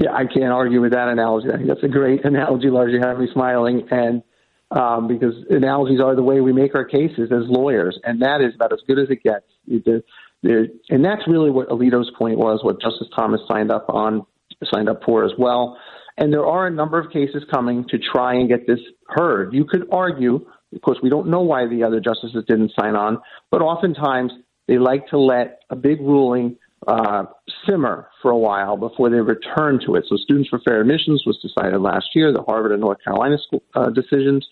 Yeah, 0.00 0.12
I 0.14 0.24
can't 0.24 0.50
argue 0.50 0.80
with 0.80 0.92
that 0.92 1.08
analogy. 1.08 1.48
I 1.52 1.56
think 1.56 1.68
that's 1.68 1.82
a 1.82 1.88
great 1.88 2.24
analogy, 2.24 2.70
Largely 2.70 3.00
have 3.00 3.18
me 3.18 3.28
smiling. 3.32 3.86
And 3.90 4.22
um, 4.70 5.08
because 5.08 5.34
analogies 5.50 6.00
are 6.00 6.16
the 6.16 6.22
way 6.22 6.40
we 6.40 6.52
make 6.54 6.74
our 6.74 6.86
cases 6.86 7.30
as 7.30 7.44
lawyers, 7.48 7.98
and 8.02 8.22
that 8.22 8.40
is 8.40 8.54
about 8.54 8.72
as 8.72 8.78
good 8.86 8.98
as 8.98 9.10
it 9.10 9.22
gets. 9.22 9.44
The, 9.66 10.02
the, 10.42 10.68
and 10.88 11.04
that's 11.04 11.22
really 11.26 11.50
what 11.50 11.68
Alito's 11.68 12.10
point 12.16 12.38
was, 12.38 12.60
what 12.62 12.80
Justice 12.80 13.08
Thomas 13.14 13.42
signed 13.46 13.70
up 13.70 13.86
on, 13.90 14.24
signed 14.72 14.88
up 14.88 15.02
for 15.04 15.24
as 15.24 15.32
well. 15.36 15.76
And 16.16 16.32
there 16.32 16.46
are 16.46 16.66
a 16.66 16.70
number 16.70 16.98
of 16.98 17.10
cases 17.12 17.42
coming 17.50 17.86
to 17.88 17.98
try 17.98 18.34
and 18.34 18.48
get 18.48 18.66
this 18.66 18.80
heard. 19.08 19.52
You 19.52 19.66
could 19.66 19.86
argue, 19.92 20.46
of 20.74 20.80
course, 20.80 20.98
we 21.02 21.10
don't 21.10 21.28
know 21.28 21.42
why 21.42 21.66
the 21.66 21.82
other 21.82 22.00
justices 22.00 22.44
didn't 22.46 22.72
sign 22.78 22.96
on, 22.96 23.18
but 23.50 23.60
oftentimes 23.60 24.32
they 24.66 24.78
like 24.78 25.08
to 25.08 25.18
let 25.18 25.60
a 25.68 25.76
big 25.76 26.00
ruling 26.00 26.56
uh, 26.86 27.24
simmer 27.66 28.08
for 28.22 28.30
a 28.30 28.38
while 28.38 28.76
before 28.76 29.10
they 29.10 29.20
return 29.20 29.80
to 29.86 29.94
it. 29.96 30.04
So, 30.08 30.16
Students 30.16 30.48
for 30.48 30.60
Fair 30.60 30.80
Admissions 30.80 31.24
was 31.26 31.38
decided 31.38 31.78
last 31.78 32.06
year, 32.14 32.32
the 32.32 32.42
Harvard 32.42 32.72
and 32.72 32.80
North 32.80 32.98
Carolina 33.04 33.36
school, 33.38 33.62
uh, 33.74 33.90
decisions. 33.90 34.46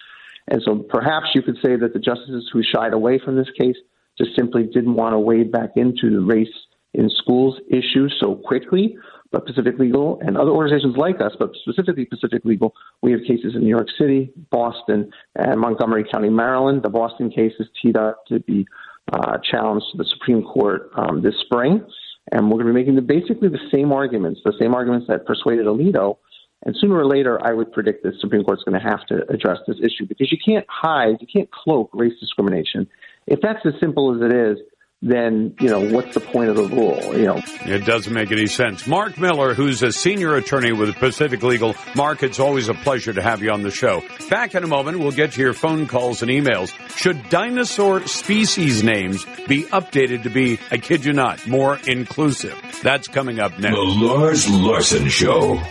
And 0.50 0.62
so 0.64 0.76
perhaps 0.76 1.26
you 1.34 1.42
could 1.42 1.56
say 1.62 1.76
that 1.76 1.92
the 1.92 1.98
justices 1.98 2.48
who 2.52 2.62
shied 2.62 2.92
away 2.92 3.18
from 3.18 3.36
this 3.36 3.48
case 3.58 3.76
just 4.16 4.34
simply 4.34 4.64
didn't 4.64 4.94
want 4.94 5.12
to 5.12 5.18
wade 5.18 5.52
back 5.52 5.70
into 5.76 6.10
the 6.10 6.20
race 6.20 6.48
in 6.94 7.10
schools 7.10 7.60
issue 7.70 8.08
so 8.20 8.34
quickly. 8.34 8.96
But 9.30 9.44
Pacific 9.44 9.78
Legal 9.78 10.18
and 10.22 10.38
other 10.38 10.50
organizations 10.50 10.96
like 10.96 11.20
us, 11.20 11.32
but 11.38 11.50
specifically 11.62 12.06
Pacific 12.06 12.46
Legal, 12.46 12.74
we 13.02 13.12
have 13.12 13.20
cases 13.28 13.54
in 13.54 13.60
New 13.60 13.68
York 13.68 13.88
City, 13.98 14.32
Boston, 14.50 15.12
and 15.34 15.60
Montgomery 15.60 16.04
County, 16.10 16.30
Maryland. 16.30 16.82
The 16.82 16.88
Boston 16.88 17.30
case 17.30 17.52
is 17.60 17.66
teed 17.80 17.98
up 17.98 18.24
to 18.28 18.40
be 18.40 18.66
uh, 19.12 19.36
challenged 19.50 19.84
to 19.92 19.98
the 19.98 20.06
Supreme 20.06 20.42
Court 20.42 20.90
um, 20.96 21.20
this 21.20 21.34
spring. 21.44 21.84
And 22.32 22.50
we're 22.50 22.62
going 22.62 22.66
to 22.66 22.72
be 22.72 22.80
making 22.80 22.96
the, 22.96 23.02
basically 23.02 23.48
the 23.48 23.60
same 23.72 23.92
arguments, 23.92 24.40
the 24.44 24.52
same 24.58 24.74
arguments 24.74 25.06
that 25.08 25.26
persuaded 25.26 25.66
Alito. 25.66 26.18
And 26.64 26.74
sooner 26.80 26.96
or 26.96 27.06
later, 27.06 27.38
I 27.44 27.52
would 27.52 27.72
predict 27.72 28.02
the 28.02 28.12
Supreme 28.20 28.42
Court's 28.42 28.64
going 28.64 28.78
to 28.78 28.86
have 28.86 29.06
to 29.06 29.28
address 29.30 29.58
this 29.66 29.76
issue 29.80 30.06
because 30.06 30.32
you 30.32 30.38
can't 30.44 30.66
hide, 30.68 31.16
you 31.20 31.26
can't 31.32 31.50
cloak 31.50 31.90
race 31.92 32.18
discrimination. 32.18 32.88
If 33.26 33.40
that's 33.40 33.64
as 33.64 33.74
simple 33.80 34.14
as 34.14 34.20
it 34.28 34.34
is, 34.34 34.58
then 35.00 35.54
you 35.60 35.68
know 35.68 35.80
what's 35.80 36.14
the 36.14 36.20
point 36.20 36.48
of 36.50 36.56
the 36.56 36.64
rule 36.64 37.16
you 37.16 37.24
know? 37.24 37.40
It 37.64 37.84
doesn't 37.84 38.12
make 38.12 38.32
any 38.32 38.46
sense. 38.46 38.86
Mark 38.86 39.16
miller 39.18 39.54
who's 39.54 39.82
a 39.82 39.92
senior 39.92 40.34
attorney 40.34 40.72
with 40.72 40.94
pacific 40.96 41.42
legal. 41.42 41.76
Mark 41.94 42.22
it's 42.22 42.40
always 42.40 42.68
a 42.68 42.74
pleasure 42.74 43.12
to 43.12 43.22
have 43.22 43.42
you 43.42 43.50
on 43.52 43.62
the 43.62 43.70
show. 43.70 44.02
Back 44.28 44.54
in 44.54 44.64
a 44.64 44.66
moment 44.66 44.98
we'll 44.98 45.12
get 45.12 45.32
to 45.32 45.40
your 45.40 45.54
phone 45.54 45.86
calls 45.86 46.22
and 46.22 46.30
emails. 46.30 46.72
Should 46.96 47.28
dinosaur 47.28 48.06
species 48.06 48.82
names 48.82 49.24
be 49.46 49.64
updated 49.64 50.24
to 50.24 50.30
be 50.30 50.58
i 50.70 50.78
kid 50.78 51.04
you 51.04 51.12
not 51.12 51.46
more 51.46 51.78
inclusive? 51.86 52.60
That's 52.82 53.06
coming 53.06 53.38
up 53.38 53.58
next. 53.58 53.76
The 53.76 53.82
lars 53.82 54.50
larson 54.50 55.08
show 55.08 55.62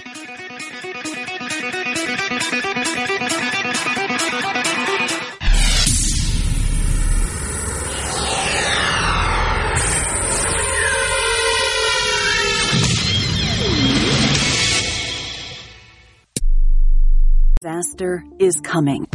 disaster 17.77 18.23
is 18.39 18.59
coming. 18.61 19.07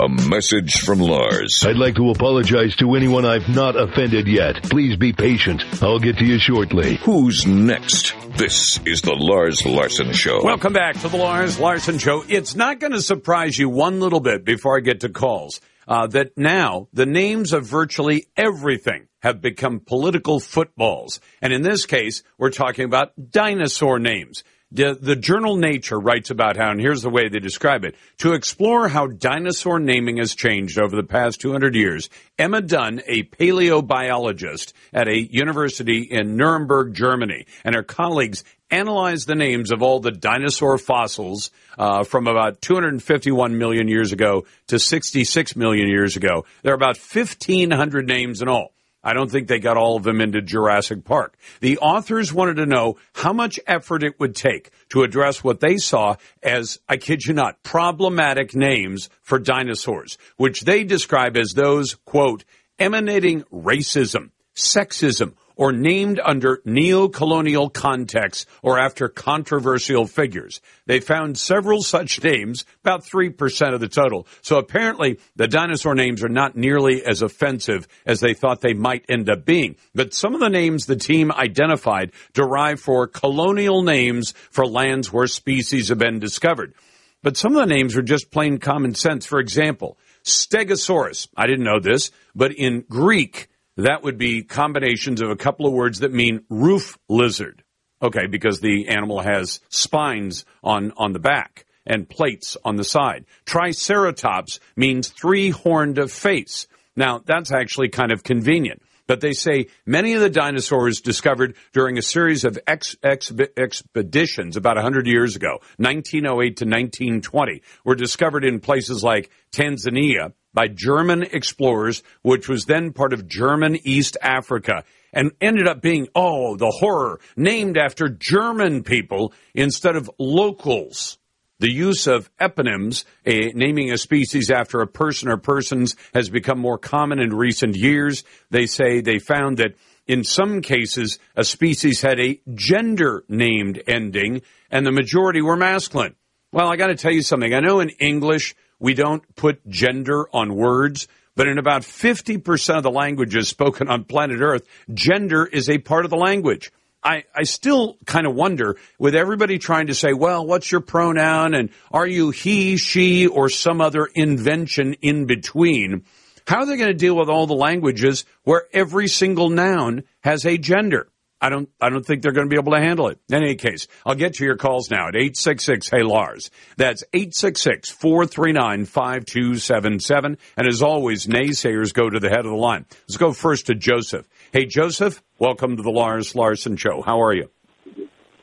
A 0.00 0.08
message 0.08 0.80
from 0.80 0.98
Lars. 0.98 1.64
I'd 1.64 1.76
like 1.76 1.94
to 1.94 2.10
apologize 2.10 2.74
to 2.76 2.94
anyone 2.96 3.24
I've 3.24 3.48
not 3.48 3.76
offended 3.76 4.26
yet. 4.26 4.60
Please 4.64 4.96
be 4.96 5.12
patient. 5.12 5.64
I'll 5.80 6.00
get 6.00 6.18
to 6.18 6.24
you 6.24 6.38
shortly. 6.38 6.96
Who's 6.96 7.46
next? 7.46 8.14
This 8.36 8.80
is 8.84 9.02
the 9.02 9.14
Lars 9.14 9.64
Larson 9.64 10.12
Show. 10.12 10.42
Welcome 10.42 10.72
back 10.72 10.98
to 11.00 11.08
the 11.08 11.16
Lars 11.16 11.60
Larson 11.60 11.98
Show. 11.98 12.24
It's 12.28 12.56
not 12.56 12.80
going 12.80 12.92
to 12.92 13.00
surprise 13.00 13.56
you 13.56 13.68
one 13.68 14.00
little 14.00 14.20
bit 14.20 14.44
before 14.44 14.76
I 14.76 14.80
get 14.80 15.00
to 15.00 15.08
calls 15.08 15.60
uh, 15.86 16.08
that 16.08 16.36
now 16.36 16.88
the 16.92 17.06
names 17.06 17.52
of 17.52 17.64
virtually 17.64 18.26
everything 18.36 19.06
have 19.22 19.40
become 19.40 19.80
political 19.80 20.40
footballs. 20.40 21.20
And 21.40 21.52
in 21.52 21.62
this 21.62 21.86
case, 21.86 22.22
we're 22.38 22.50
talking 22.50 22.84
about 22.84 23.30
dinosaur 23.30 23.98
names. 23.98 24.42
The, 24.74 24.96
the, 24.98 25.16
journal 25.16 25.56
Nature 25.56 26.00
writes 26.00 26.30
about 26.30 26.56
how, 26.56 26.70
and 26.70 26.80
here's 26.80 27.02
the 27.02 27.10
way 27.10 27.28
they 27.28 27.40
describe 27.40 27.84
it, 27.84 27.94
to 28.18 28.32
explore 28.32 28.88
how 28.88 29.06
dinosaur 29.06 29.78
naming 29.78 30.16
has 30.16 30.34
changed 30.34 30.80
over 30.80 30.96
the 30.96 31.02
past 31.02 31.42
200 31.42 31.74
years, 31.74 32.08
Emma 32.38 32.62
Dunne, 32.62 33.02
a 33.06 33.24
paleobiologist 33.24 34.72
at 34.94 35.08
a 35.08 35.30
university 35.30 36.08
in 36.10 36.38
Nuremberg, 36.38 36.94
Germany, 36.94 37.44
and 37.64 37.74
her 37.74 37.82
colleagues 37.82 38.44
analyzed 38.70 39.26
the 39.26 39.34
names 39.34 39.70
of 39.70 39.82
all 39.82 40.00
the 40.00 40.10
dinosaur 40.10 40.78
fossils 40.78 41.50
uh, 41.76 42.02
from 42.02 42.26
about 42.26 42.62
251 42.62 43.58
million 43.58 43.88
years 43.88 44.10
ago 44.10 44.46
to 44.68 44.78
66 44.78 45.54
million 45.54 45.86
years 45.86 46.16
ago. 46.16 46.46
There 46.62 46.72
are 46.72 46.74
about 46.74 46.96
1,500 46.96 48.06
names 48.06 48.40
in 48.40 48.48
all. 48.48 48.72
I 49.04 49.14
don't 49.14 49.30
think 49.30 49.48
they 49.48 49.58
got 49.58 49.76
all 49.76 49.96
of 49.96 50.04
them 50.04 50.20
into 50.20 50.40
Jurassic 50.40 51.04
Park. 51.04 51.36
The 51.60 51.78
authors 51.78 52.32
wanted 52.32 52.56
to 52.56 52.66
know 52.66 52.98
how 53.14 53.32
much 53.32 53.58
effort 53.66 54.04
it 54.04 54.20
would 54.20 54.36
take 54.36 54.70
to 54.90 55.02
address 55.02 55.42
what 55.42 55.60
they 55.60 55.76
saw 55.76 56.16
as, 56.42 56.78
I 56.88 56.96
kid 56.96 57.24
you 57.26 57.34
not, 57.34 57.62
problematic 57.62 58.54
names 58.54 59.10
for 59.20 59.38
dinosaurs, 59.38 60.18
which 60.36 60.60
they 60.60 60.84
describe 60.84 61.36
as 61.36 61.52
those, 61.54 61.96
quote, 62.04 62.44
emanating 62.78 63.42
racism, 63.52 64.30
sexism, 64.54 65.34
or 65.56 65.72
named 65.72 66.20
under 66.24 66.60
neo-colonial 66.64 67.70
contexts 67.70 68.46
or 68.62 68.78
after 68.78 69.08
controversial 69.08 70.06
figures. 70.06 70.60
They 70.86 71.00
found 71.00 71.38
several 71.38 71.82
such 71.82 72.22
names, 72.22 72.64
about 72.82 73.04
3% 73.04 73.74
of 73.74 73.80
the 73.80 73.88
total. 73.88 74.26
So 74.40 74.58
apparently 74.58 75.18
the 75.36 75.48
dinosaur 75.48 75.94
names 75.94 76.22
are 76.22 76.28
not 76.28 76.56
nearly 76.56 77.04
as 77.04 77.22
offensive 77.22 77.86
as 78.06 78.20
they 78.20 78.34
thought 78.34 78.60
they 78.60 78.74
might 78.74 79.04
end 79.08 79.30
up 79.30 79.44
being. 79.44 79.76
But 79.94 80.14
some 80.14 80.34
of 80.34 80.40
the 80.40 80.48
names 80.48 80.86
the 80.86 80.96
team 80.96 81.32
identified 81.32 82.12
derive 82.32 82.80
for 82.80 83.06
colonial 83.06 83.82
names 83.82 84.32
for 84.50 84.66
lands 84.66 85.12
where 85.12 85.26
species 85.26 85.88
have 85.88 85.98
been 85.98 86.18
discovered. 86.18 86.74
But 87.22 87.36
some 87.36 87.56
of 87.56 87.68
the 87.68 87.72
names 87.72 87.96
are 87.96 88.02
just 88.02 88.32
plain 88.32 88.58
common 88.58 88.94
sense. 88.94 89.26
For 89.26 89.38
example, 89.38 89.96
Stegosaurus. 90.24 91.28
I 91.36 91.46
didn't 91.46 91.64
know 91.64 91.80
this, 91.80 92.10
but 92.34 92.52
in 92.52 92.84
Greek, 92.88 93.48
that 93.76 94.02
would 94.02 94.18
be 94.18 94.42
combinations 94.42 95.20
of 95.20 95.30
a 95.30 95.36
couple 95.36 95.66
of 95.66 95.72
words 95.72 96.00
that 96.00 96.12
mean 96.12 96.44
roof 96.48 96.98
lizard. 97.08 97.62
Okay, 98.02 98.26
because 98.26 98.60
the 98.60 98.88
animal 98.88 99.20
has 99.20 99.60
spines 99.68 100.44
on, 100.62 100.92
on 100.96 101.12
the 101.12 101.20
back 101.20 101.66
and 101.86 102.08
plates 102.08 102.56
on 102.64 102.76
the 102.76 102.84
side. 102.84 103.24
Triceratops 103.46 104.60
means 104.76 105.08
three 105.08 105.50
horned 105.50 106.10
face. 106.10 106.66
Now, 106.96 107.22
that's 107.24 107.52
actually 107.52 107.88
kind 107.88 108.12
of 108.12 108.22
convenient. 108.22 108.82
But 109.06 109.20
they 109.20 109.32
say 109.32 109.66
many 109.84 110.14
of 110.14 110.20
the 110.20 110.30
dinosaurs 110.30 111.00
discovered 111.00 111.56
during 111.72 111.98
a 111.98 112.02
series 112.02 112.44
of 112.44 112.58
ex- 112.66 112.96
ex- 113.02 113.32
expeditions 113.56 114.56
about 114.56 114.76
100 114.76 115.06
years 115.06 115.36
ago, 115.36 115.58
1908 115.78 116.56
to 116.58 116.64
1920, 116.64 117.62
were 117.84 117.94
discovered 117.94 118.44
in 118.44 118.60
places 118.60 119.02
like 119.02 119.30
Tanzania, 119.52 120.32
by 120.54 120.68
German 120.68 121.22
explorers, 121.22 122.02
which 122.22 122.48
was 122.48 122.64
then 122.64 122.92
part 122.92 123.12
of 123.12 123.28
German 123.28 123.76
East 123.86 124.16
Africa 124.20 124.84
and 125.12 125.32
ended 125.40 125.68
up 125.68 125.82
being, 125.82 126.08
oh, 126.14 126.56
the 126.56 126.70
horror, 126.70 127.20
named 127.36 127.76
after 127.76 128.08
German 128.08 128.82
people 128.82 129.32
instead 129.54 129.96
of 129.96 130.10
locals. 130.18 131.18
The 131.58 131.70
use 131.70 132.06
of 132.06 132.34
eponyms, 132.38 133.04
a, 133.24 133.52
naming 133.54 133.92
a 133.92 133.98
species 133.98 134.50
after 134.50 134.80
a 134.80 134.86
person 134.86 135.28
or 135.28 135.36
persons, 135.36 135.94
has 136.12 136.28
become 136.28 136.58
more 136.58 136.78
common 136.78 137.20
in 137.20 137.34
recent 137.34 137.76
years. 137.76 138.24
They 138.50 138.66
say 138.66 139.00
they 139.00 139.18
found 139.18 139.58
that 139.58 139.76
in 140.06 140.24
some 140.24 140.62
cases, 140.62 141.20
a 141.36 141.44
species 141.44 142.00
had 142.00 142.18
a 142.18 142.40
gender 142.54 143.24
named 143.28 143.80
ending, 143.86 144.42
and 144.70 144.84
the 144.84 144.90
majority 144.90 145.40
were 145.40 145.56
masculine. 145.56 146.16
Well, 146.50 146.68
I 146.68 146.76
got 146.76 146.88
to 146.88 146.96
tell 146.96 147.12
you 147.12 147.22
something. 147.22 147.54
I 147.54 147.60
know 147.60 147.80
in 147.80 147.90
English, 147.90 148.56
we 148.82 148.94
don't 148.94 149.22
put 149.36 149.66
gender 149.68 150.26
on 150.34 150.56
words, 150.56 151.06
but 151.36 151.46
in 151.46 151.56
about 151.56 151.82
50% 151.82 152.76
of 152.76 152.82
the 152.82 152.90
languages 152.90 153.48
spoken 153.48 153.88
on 153.88 154.02
planet 154.02 154.40
Earth, 154.40 154.66
gender 154.92 155.46
is 155.46 155.70
a 155.70 155.78
part 155.78 156.04
of 156.04 156.10
the 156.10 156.16
language. 156.16 156.72
I, 157.04 157.22
I 157.32 157.44
still 157.44 157.96
kind 158.06 158.26
of 158.26 158.34
wonder 158.34 158.76
with 158.98 159.14
everybody 159.14 159.58
trying 159.58 159.86
to 159.86 159.94
say, 159.94 160.12
well, 160.12 160.44
what's 160.44 160.70
your 160.70 160.80
pronoun? 160.80 161.54
And 161.54 161.70
are 161.92 162.06
you 162.06 162.30
he, 162.30 162.76
she, 162.76 163.28
or 163.28 163.48
some 163.48 163.80
other 163.80 164.08
invention 164.16 164.94
in 164.94 165.26
between? 165.26 166.04
How 166.48 166.58
are 166.58 166.66
they 166.66 166.76
going 166.76 166.88
to 166.88 166.94
deal 166.94 167.16
with 167.16 167.28
all 167.28 167.46
the 167.46 167.54
languages 167.54 168.24
where 168.42 168.64
every 168.72 169.06
single 169.06 169.48
noun 169.48 170.02
has 170.24 170.44
a 170.44 170.58
gender? 170.58 171.06
I 171.42 171.48
don't, 171.48 171.68
I 171.80 171.90
don't 171.90 172.06
think 172.06 172.22
they're 172.22 172.32
going 172.32 172.46
to 172.46 172.50
be 172.50 172.56
able 172.56 172.70
to 172.72 172.78
handle 172.78 173.08
it. 173.08 173.18
In 173.28 173.42
any 173.42 173.56
case, 173.56 173.88
I'll 174.06 174.14
get 174.14 174.34
to 174.34 174.44
your 174.44 174.56
calls 174.56 174.92
now 174.92 175.08
at 175.08 175.16
866 175.16 175.90
Hey 175.90 176.04
Lars. 176.04 176.52
That's 176.76 177.02
866 177.12 177.90
439 177.90 178.84
5277. 178.84 180.38
And 180.56 180.68
as 180.68 180.82
always, 180.82 181.26
naysayers 181.26 181.92
go 181.92 182.08
to 182.08 182.20
the 182.20 182.28
head 182.28 182.46
of 182.46 182.52
the 182.52 182.56
line. 182.56 182.86
Let's 183.08 183.16
go 183.16 183.32
first 183.32 183.66
to 183.66 183.74
Joseph. 183.74 184.28
Hey, 184.52 184.66
Joseph, 184.66 185.20
welcome 185.40 185.76
to 185.76 185.82
the 185.82 185.90
Lars 185.90 186.36
Larson 186.36 186.76
Show. 186.76 187.02
How 187.02 187.20
are 187.22 187.34
you? 187.34 187.50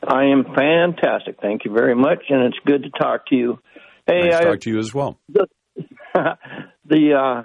I 0.06 0.24
am 0.24 0.44
fantastic. 0.54 1.38
Thank 1.40 1.64
you 1.64 1.72
very 1.72 1.94
much. 1.94 2.24
And 2.28 2.44
it's 2.44 2.58
good 2.66 2.82
to 2.82 2.90
talk 2.90 3.28
to 3.28 3.34
you. 3.34 3.58
Hey, 4.06 4.28
nice 4.28 4.40
to 4.40 4.44
talk 4.44 4.60
to 4.60 4.70
you 4.70 4.78
as 4.78 4.92
well. 4.92 5.18
The, 5.30 5.46
the 6.84 7.14
uh, 7.14 7.42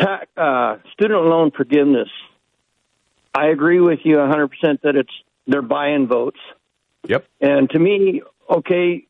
ta- 0.00 0.40
uh, 0.40 0.78
student 0.94 1.22
loan 1.24 1.50
forgiveness 1.54 2.08
I 3.38 3.48
agree 3.48 3.80
with 3.80 4.00
you 4.04 4.16
100% 4.16 4.50
that 4.82 4.96
it's 4.96 5.12
they're 5.46 5.62
buying 5.62 6.08
votes. 6.08 6.40
Yep. 7.06 7.24
And 7.40 7.70
to 7.70 7.78
me, 7.78 8.22
okay, 8.50 9.06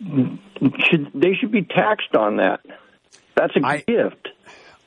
should 0.00 1.10
they 1.14 1.34
should 1.38 1.52
be 1.52 1.62
taxed 1.62 2.16
on 2.18 2.38
that? 2.38 2.60
That's 3.36 3.54
a 3.56 3.66
I, 3.66 3.76
gift. 3.86 4.28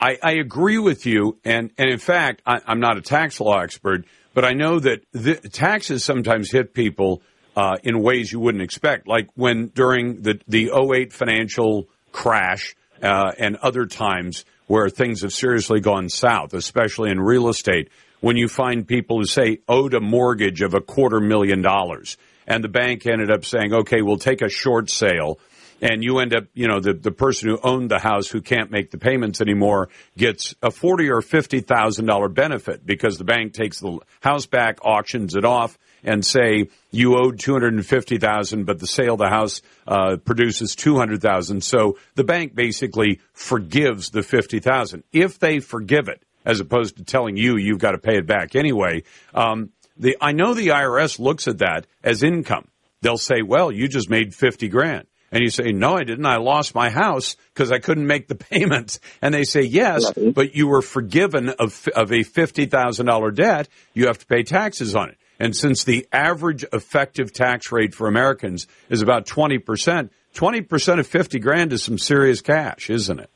I, 0.01 0.17
I 0.21 0.31
agree 0.33 0.79
with 0.79 1.05
you, 1.05 1.37
and 1.45 1.71
and 1.77 1.89
in 1.89 1.99
fact, 1.99 2.41
I, 2.45 2.59
am 2.67 2.79
not 2.79 2.97
a 2.97 3.01
tax 3.01 3.39
law 3.39 3.59
expert, 3.59 4.05
but 4.33 4.43
I 4.43 4.53
know 4.53 4.79
that 4.79 5.03
the, 5.11 5.35
taxes 5.35 6.03
sometimes 6.03 6.51
hit 6.51 6.73
people 6.73 7.21
uh, 7.55 7.77
in 7.83 8.01
ways 8.01 8.31
you 8.31 8.39
wouldn't 8.39 8.63
expect, 8.63 9.07
like 9.07 9.29
when 9.35 9.67
during 9.67 10.21
the 10.23 10.39
the 10.47 10.71
08 10.71 11.13
financial 11.13 11.87
crash 12.11 12.75
uh, 13.01 13.31
and 13.37 13.57
other 13.57 13.85
times 13.85 14.43
where 14.65 14.89
things 14.89 15.21
have 15.21 15.33
seriously 15.33 15.79
gone 15.79 16.09
south, 16.09 16.53
especially 16.53 17.09
in 17.09 17.19
real 17.19 17.47
estate, 17.47 17.89
when 18.19 18.37
you 18.37 18.47
find 18.47 18.87
people 18.87 19.19
who 19.19 19.25
say 19.25 19.59
owed 19.67 19.93
a 19.93 20.01
mortgage 20.01 20.61
of 20.61 20.73
a 20.73 20.81
quarter 20.81 21.19
million 21.19 21.61
dollars 21.61 22.17
and 22.47 22.63
the 22.63 22.69
bank 22.69 23.05
ended 23.05 23.29
up 23.29 23.45
saying, 23.45 23.73
okay, 23.73 24.01
we'll 24.01 24.17
take 24.17 24.41
a 24.41 24.49
short 24.49 24.89
sale. 24.89 25.37
And 25.79 26.03
you 26.03 26.17
end 26.17 26.33
up, 26.35 26.45
you 26.55 26.67
know, 26.67 26.79
the, 26.79 26.93
the 26.93 27.11
person 27.11 27.49
who 27.49 27.59
owned 27.61 27.91
the 27.91 27.99
house 27.99 28.27
who 28.29 28.41
can't 28.41 28.71
make 28.71 28.89
the 28.89 28.97
payments 28.97 29.41
anymore 29.41 29.89
gets 30.17 30.55
a 30.63 30.71
forty 30.71 31.07
or 31.07 31.21
fifty 31.21 31.59
thousand 31.59 32.07
dollar 32.07 32.29
benefit 32.29 32.83
because 32.83 33.19
the 33.19 33.23
bank 33.23 33.53
takes 33.53 33.79
the 33.79 33.99
house 34.19 34.47
back, 34.47 34.83
auctions 34.83 35.35
it 35.35 35.45
off, 35.45 35.77
and 36.03 36.25
say 36.25 36.69
you 36.89 37.15
owed 37.15 37.39
two 37.39 37.53
hundred 37.53 37.75
and 37.75 37.85
fifty 37.85 38.17
thousand, 38.17 38.65
but 38.65 38.79
the 38.79 38.87
sale 38.87 39.13
of 39.13 39.19
the 39.19 39.29
house 39.29 39.61
uh, 39.85 40.17
produces 40.17 40.75
two 40.75 40.95
hundred 40.95 41.21
thousand. 41.21 41.63
So 41.63 41.99
the 42.15 42.23
bank 42.23 42.55
basically 42.55 43.19
forgives 43.33 44.09
the 44.09 44.23
fifty 44.23 44.57
thousand 44.57 45.03
if 45.13 45.37
they 45.37 45.59
forgive 45.59 46.07
it 46.07 46.23
as 46.47 46.61
opposed 46.61 46.95
to 46.95 47.03
telling 47.03 47.35
you 47.35 47.57
you've 47.57 47.77
got 47.77 47.91
to 47.91 47.97
pay 47.97 48.17
it 48.17 48.25
back 48.25 48.55
anyway. 48.55 49.03
Um, 49.35 49.71
the, 49.97 50.17
I 50.21 50.31
know 50.31 50.53
the 50.53 50.69
IRS 50.69 51.19
looks 51.19 51.47
at 51.47 51.57
that 51.57 51.85
as 52.03 52.23
income. 52.23 52.69
They'll 53.01 53.17
say, 53.17 53.41
well, 53.41 53.71
you 53.71 53.87
just 53.87 54.09
made 54.09 54.33
50 54.33 54.69
grand. 54.69 55.07
And 55.29 55.43
you 55.43 55.49
say, 55.49 55.73
no, 55.73 55.97
I 55.97 56.05
didn't. 56.05 56.25
I 56.25 56.37
lost 56.37 56.73
my 56.73 56.89
house 56.89 57.35
because 57.53 57.69
I 57.69 57.79
couldn't 57.79 58.07
make 58.07 58.29
the 58.29 58.35
payments. 58.51 59.01
And 59.21 59.33
they 59.33 59.43
say, 59.43 59.61
yes, 59.61 60.09
but 60.13 60.55
you 60.55 60.67
were 60.67 60.81
forgiven 60.81 61.49
of, 61.49 61.85
of 61.95 62.11
a 62.11 62.19
$50,000 62.19 63.35
debt. 63.35 63.67
You 63.93 64.07
have 64.07 64.19
to 64.19 64.25
pay 64.25 64.43
taxes 64.43 64.95
on 64.95 65.09
it. 65.09 65.17
And 65.39 65.53
since 65.53 65.83
the 65.83 66.07
average 66.13 66.63
effective 66.71 67.33
tax 67.33 67.73
rate 67.73 67.93
for 67.93 68.07
Americans 68.07 68.67
is 68.89 69.01
about 69.01 69.25
20%, 69.25 70.09
20% 70.33 70.99
of 70.99 71.07
50 71.07 71.39
grand 71.39 71.73
is 71.73 71.83
some 71.83 71.97
serious 71.97 72.39
cash, 72.39 72.89
isn't 72.89 73.19
it? 73.19 73.29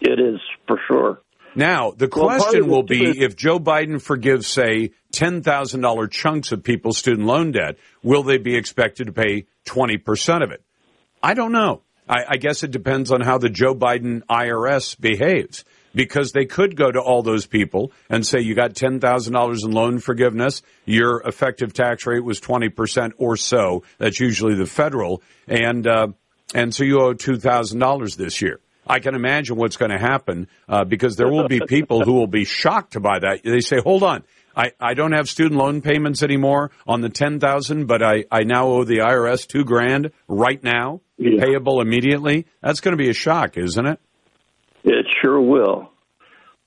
It 0.00 0.18
is 0.18 0.40
for 0.66 0.80
sure. 0.88 1.20
Now, 1.54 1.92
the 1.92 2.08
question 2.08 2.66
well, 2.66 2.76
will 2.76 2.82
be 2.82 3.22
if 3.22 3.36
Joe 3.36 3.58
Biden 3.58 4.00
forgives, 4.00 4.46
say, 4.46 4.90
$10,000 5.12 6.10
chunks 6.10 6.52
of 6.52 6.64
people's 6.64 6.98
student 6.98 7.26
loan 7.26 7.52
debt, 7.52 7.76
will 8.02 8.22
they 8.22 8.38
be 8.38 8.56
expected 8.56 9.06
to 9.06 9.12
pay 9.12 9.46
20% 9.66 10.42
of 10.42 10.50
it? 10.50 10.62
I 11.22 11.34
don't 11.34 11.52
know. 11.52 11.82
I, 12.08 12.24
I 12.30 12.36
guess 12.36 12.62
it 12.62 12.70
depends 12.70 13.12
on 13.12 13.20
how 13.20 13.38
the 13.38 13.48
Joe 13.48 13.74
Biden 13.74 14.22
IRS 14.24 14.98
behaves 15.00 15.64
because 15.94 16.32
they 16.32 16.44
could 16.44 16.76
go 16.76 16.90
to 16.90 17.00
all 17.00 17.22
those 17.22 17.46
people 17.46 17.92
and 18.10 18.26
say 18.26 18.40
you 18.40 18.54
got 18.54 18.74
$10,000 18.74 19.64
in 19.64 19.70
loan 19.70 20.00
forgiveness, 20.00 20.62
your 20.84 21.22
effective 21.22 21.72
tax 21.72 22.04
rate 22.04 22.24
was 22.24 22.40
20% 22.40 23.12
or 23.16 23.36
so. 23.36 23.84
That's 23.98 24.18
usually 24.20 24.54
the 24.54 24.66
federal 24.66 25.22
and 25.46 25.86
uh, 25.86 26.08
and 26.54 26.74
so 26.74 26.84
you 26.84 27.00
owe 27.00 27.14
$2,000 27.14 28.16
this 28.16 28.40
year. 28.40 28.60
I 28.86 28.98
can 28.98 29.14
imagine 29.14 29.56
what's 29.56 29.76
going 29.76 29.90
to 29.90 29.98
happen 29.98 30.48
uh, 30.68 30.84
because 30.84 31.16
there 31.16 31.28
will 31.30 31.48
be 31.48 31.60
people 31.66 32.04
who 32.04 32.14
will 32.14 32.26
be 32.26 32.44
shocked 32.44 33.00
by 33.00 33.18
that. 33.20 33.42
They 33.42 33.60
say, 33.60 33.80
"Hold 33.80 34.02
on, 34.02 34.24
I, 34.56 34.72
I 34.80 34.94
don't 34.94 35.12
have 35.12 35.28
student 35.28 35.58
loan 35.58 35.80
payments 35.80 36.22
anymore 36.22 36.70
on 36.86 37.00
the 37.00 37.08
ten 37.08 37.40
thousand, 37.40 37.86
but 37.86 38.02
I, 38.02 38.24
I 38.30 38.44
now 38.44 38.66
owe 38.66 38.84
the 38.84 38.98
IRS 38.98 39.46
two 39.46 39.64
grand 39.64 40.12
right 40.28 40.62
now, 40.62 41.00
yeah. 41.16 41.42
payable 41.42 41.80
immediately." 41.80 42.46
That's 42.62 42.80
going 42.80 42.96
to 42.96 43.02
be 43.02 43.10
a 43.10 43.14
shock, 43.14 43.56
isn't 43.56 43.86
it? 43.86 44.00
It 44.84 45.06
sure 45.22 45.40
will. 45.40 45.90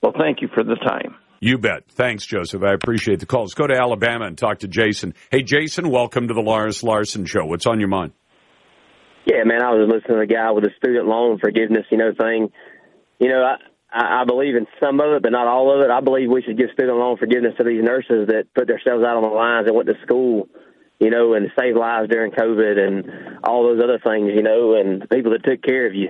Well, 0.02 0.12
thank 0.18 0.42
you 0.42 0.48
for 0.54 0.62
the 0.64 0.76
time. 0.76 1.16
You 1.40 1.58
bet. 1.58 1.84
Thanks, 1.88 2.26
Joseph. 2.26 2.62
I 2.64 2.72
appreciate 2.72 3.20
the 3.20 3.26
call. 3.26 3.42
Let's 3.42 3.54
go 3.54 3.66
to 3.66 3.74
Alabama 3.74 4.26
and 4.26 4.36
talk 4.36 4.60
to 4.60 4.68
Jason. 4.68 5.14
Hey, 5.30 5.42
Jason, 5.42 5.88
welcome 5.88 6.26
to 6.26 6.34
the 6.34 6.40
Lars 6.40 6.82
Larson 6.82 7.26
Show. 7.26 7.44
What's 7.44 7.66
on 7.66 7.78
your 7.78 7.88
mind? 7.88 8.12
Yeah, 9.28 9.44
man, 9.44 9.62
I 9.62 9.76
was 9.76 9.92
listening 9.92 10.16
to 10.16 10.24
the 10.24 10.32
guy 10.32 10.50
with 10.52 10.64
the 10.64 10.72
student 10.78 11.06
loan 11.06 11.38
forgiveness, 11.38 11.84
you 11.90 11.98
know, 11.98 12.16
thing. 12.16 12.48
You 13.20 13.28
know, 13.28 13.44
I, 13.44 14.22
I 14.22 14.24
believe 14.24 14.56
in 14.56 14.66
some 14.80 15.00
of 15.00 15.12
it, 15.12 15.22
but 15.22 15.32
not 15.32 15.46
all 15.46 15.68
of 15.68 15.84
it. 15.84 15.90
I 15.90 16.00
believe 16.00 16.30
we 16.30 16.40
should 16.40 16.56
give 16.56 16.70
student 16.72 16.96
loan 16.96 17.18
forgiveness 17.18 17.52
to 17.58 17.64
these 17.64 17.84
nurses 17.84 18.28
that 18.28 18.48
put 18.54 18.68
themselves 18.68 19.04
out 19.04 19.20
on 19.20 19.22
the 19.22 19.28
lines 19.28 19.66
and 19.66 19.76
went 19.76 19.88
to 19.88 20.00
school, 20.02 20.48
you 20.98 21.10
know, 21.10 21.34
and 21.34 21.52
saved 21.60 21.76
lives 21.76 22.08
during 22.08 22.32
COVID 22.32 22.78
and 22.80 23.44
all 23.44 23.64
those 23.64 23.84
other 23.84 24.00
things, 24.00 24.32
you 24.34 24.42
know, 24.42 24.80
and 24.80 25.04
people 25.10 25.32
that 25.32 25.44
took 25.44 25.62
care 25.62 25.86
of 25.86 25.94
you. 25.94 26.08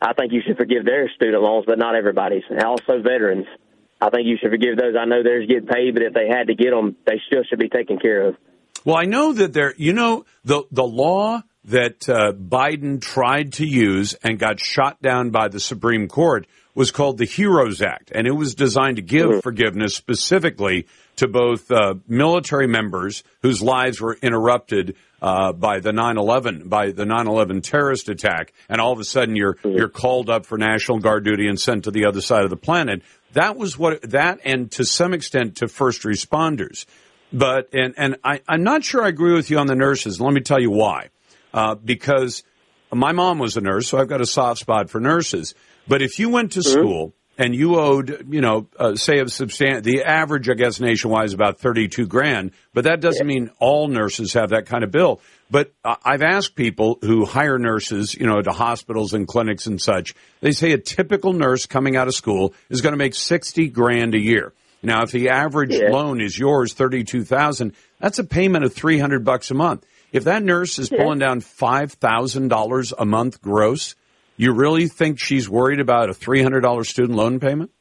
I 0.00 0.12
think 0.12 0.32
you 0.32 0.42
should 0.46 0.56
forgive 0.56 0.84
their 0.84 1.10
student 1.16 1.42
loans, 1.42 1.64
but 1.66 1.78
not 1.78 1.96
everybody's. 1.96 2.44
And 2.50 2.62
also 2.62 3.02
veterans. 3.02 3.46
I 4.00 4.10
think 4.10 4.26
you 4.26 4.38
should 4.40 4.50
forgive 4.50 4.76
those. 4.78 4.94
I 4.94 5.06
know 5.06 5.24
theirs 5.24 5.48
get 5.48 5.66
paid, 5.66 5.94
but 5.94 6.04
if 6.04 6.14
they 6.14 6.28
had 6.28 6.46
to 6.46 6.54
get 6.54 6.70
them, 6.70 6.94
they 7.04 7.20
still 7.26 7.42
should 7.50 7.58
be 7.58 7.68
taken 7.68 7.98
care 7.98 8.28
of. 8.28 8.36
Well, 8.84 8.96
I 8.96 9.06
know 9.06 9.32
that 9.32 9.54
there, 9.54 9.74
you 9.76 9.92
know, 9.92 10.24
the 10.44 10.64
the 10.70 10.84
law 10.84 11.42
that 11.64 12.08
uh, 12.08 12.32
Biden 12.32 13.00
tried 13.00 13.54
to 13.54 13.66
use 13.66 14.14
and 14.22 14.38
got 14.38 14.60
shot 14.60 15.00
down 15.00 15.30
by 15.30 15.48
the 15.48 15.60
Supreme 15.60 16.08
Court 16.08 16.46
was 16.74 16.90
called 16.90 17.18
the 17.18 17.24
HEROES 17.24 17.80
Act, 17.80 18.10
and 18.12 18.26
it 18.26 18.32
was 18.32 18.54
designed 18.54 18.96
to 18.96 19.02
give 19.02 19.28
mm-hmm. 19.28 19.40
forgiveness 19.40 19.94
specifically 19.94 20.86
to 21.16 21.28
both 21.28 21.70
uh, 21.70 21.94
military 22.08 22.66
members 22.66 23.22
whose 23.42 23.62
lives 23.62 24.00
were 24.00 24.18
interrupted 24.20 24.96
uh, 25.22 25.52
by 25.52 25.78
the 25.78 25.92
9/11 25.92 26.68
by 26.68 26.90
the 26.90 27.04
9/11 27.04 27.62
terrorist 27.62 28.08
attack, 28.08 28.52
and 28.68 28.80
all 28.80 28.92
of 28.92 28.98
a 28.98 29.04
sudden 29.04 29.36
you're 29.36 29.54
mm-hmm. 29.54 29.76
you're 29.76 29.88
called 29.88 30.28
up 30.28 30.44
for 30.44 30.58
National 30.58 30.98
Guard 30.98 31.24
duty 31.24 31.46
and 31.46 31.58
sent 31.58 31.84
to 31.84 31.90
the 31.90 32.04
other 32.06 32.20
side 32.20 32.44
of 32.44 32.50
the 32.50 32.56
planet. 32.56 33.02
That 33.32 33.56
was 33.56 33.78
what 33.78 34.02
that, 34.10 34.40
and 34.44 34.70
to 34.72 34.84
some 34.84 35.14
extent 35.14 35.56
to 35.56 35.68
first 35.68 36.02
responders. 36.02 36.86
But 37.32 37.68
and 37.72 37.94
and 37.96 38.16
I, 38.24 38.40
I'm 38.48 38.64
not 38.64 38.84
sure 38.84 39.04
I 39.04 39.08
agree 39.08 39.32
with 39.32 39.50
you 39.50 39.58
on 39.58 39.66
the 39.66 39.76
nurses. 39.76 40.20
Let 40.20 40.34
me 40.34 40.40
tell 40.40 40.60
you 40.60 40.70
why 40.70 41.08
uh, 41.54 41.76
because 41.76 42.42
my 42.92 43.12
mom 43.12 43.38
was 43.38 43.56
a 43.56 43.60
nurse, 43.60 43.88
so 43.88 43.98
I've 43.98 44.08
got 44.08 44.20
a 44.20 44.26
soft 44.26 44.60
spot 44.60 44.90
for 44.90 45.00
nurses. 45.00 45.54
But 45.88 46.02
if 46.02 46.18
you 46.18 46.28
went 46.28 46.52
to 46.52 46.60
mm-hmm. 46.60 46.70
school 46.70 47.14
and 47.38 47.54
you 47.54 47.78
owed, 47.78 48.26
you 48.30 48.40
know, 48.40 48.68
uh, 48.78 48.96
say 48.96 49.20
a 49.20 49.28
substantial, 49.28 49.82
the 49.82 50.02
average, 50.04 50.50
I 50.50 50.54
guess, 50.54 50.80
nationwide 50.80 51.26
is 51.26 51.32
about 51.32 51.58
32 51.58 52.06
grand, 52.06 52.50
but 52.72 52.84
that 52.84 53.00
doesn't 53.00 53.28
yeah. 53.28 53.34
mean 53.34 53.50
all 53.58 53.88
nurses 53.88 54.34
have 54.34 54.50
that 54.50 54.66
kind 54.66 54.84
of 54.84 54.90
bill. 54.90 55.20
But 55.50 55.72
uh, 55.84 55.96
I've 56.04 56.22
asked 56.22 56.56
people 56.56 56.98
who 57.02 57.24
hire 57.24 57.58
nurses, 57.58 58.14
you 58.14 58.26
know, 58.26 58.42
to 58.42 58.50
hospitals 58.50 59.14
and 59.14 59.26
clinics 59.26 59.66
and 59.66 59.80
such, 59.80 60.14
they 60.40 60.52
say 60.52 60.72
a 60.72 60.78
typical 60.78 61.32
nurse 61.32 61.66
coming 61.66 61.96
out 61.96 62.08
of 62.08 62.14
school 62.14 62.52
is 62.68 62.80
going 62.80 62.92
to 62.92 62.98
make 62.98 63.14
60 63.14 63.68
grand 63.68 64.14
a 64.14 64.20
year. 64.20 64.52
Now, 64.82 65.02
if 65.02 65.12
the 65.12 65.30
average 65.30 65.72
yeah. 65.72 65.88
loan 65.90 66.20
is 66.20 66.38
yours, 66.38 66.74
32,000, 66.74 67.74
that's 68.00 68.18
a 68.18 68.24
payment 68.24 68.64
of 68.64 68.74
300 68.74 69.24
bucks 69.24 69.50
a 69.50 69.54
month. 69.54 69.86
If 70.14 70.24
that 70.24 70.44
nurse 70.44 70.78
is 70.78 70.88
pulling 70.88 71.18
down 71.18 71.40
$5,000 71.40 72.92
a 72.96 73.04
month 73.04 73.42
gross, 73.42 73.96
you 74.36 74.52
really 74.52 74.86
think 74.86 75.18
she's 75.18 75.50
worried 75.50 75.80
about 75.80 76.08
a 76.08 76.12
$300 76.12 76.86
student 76.86 77.16
loan 77.16 77.40
payment? 77.40 77.72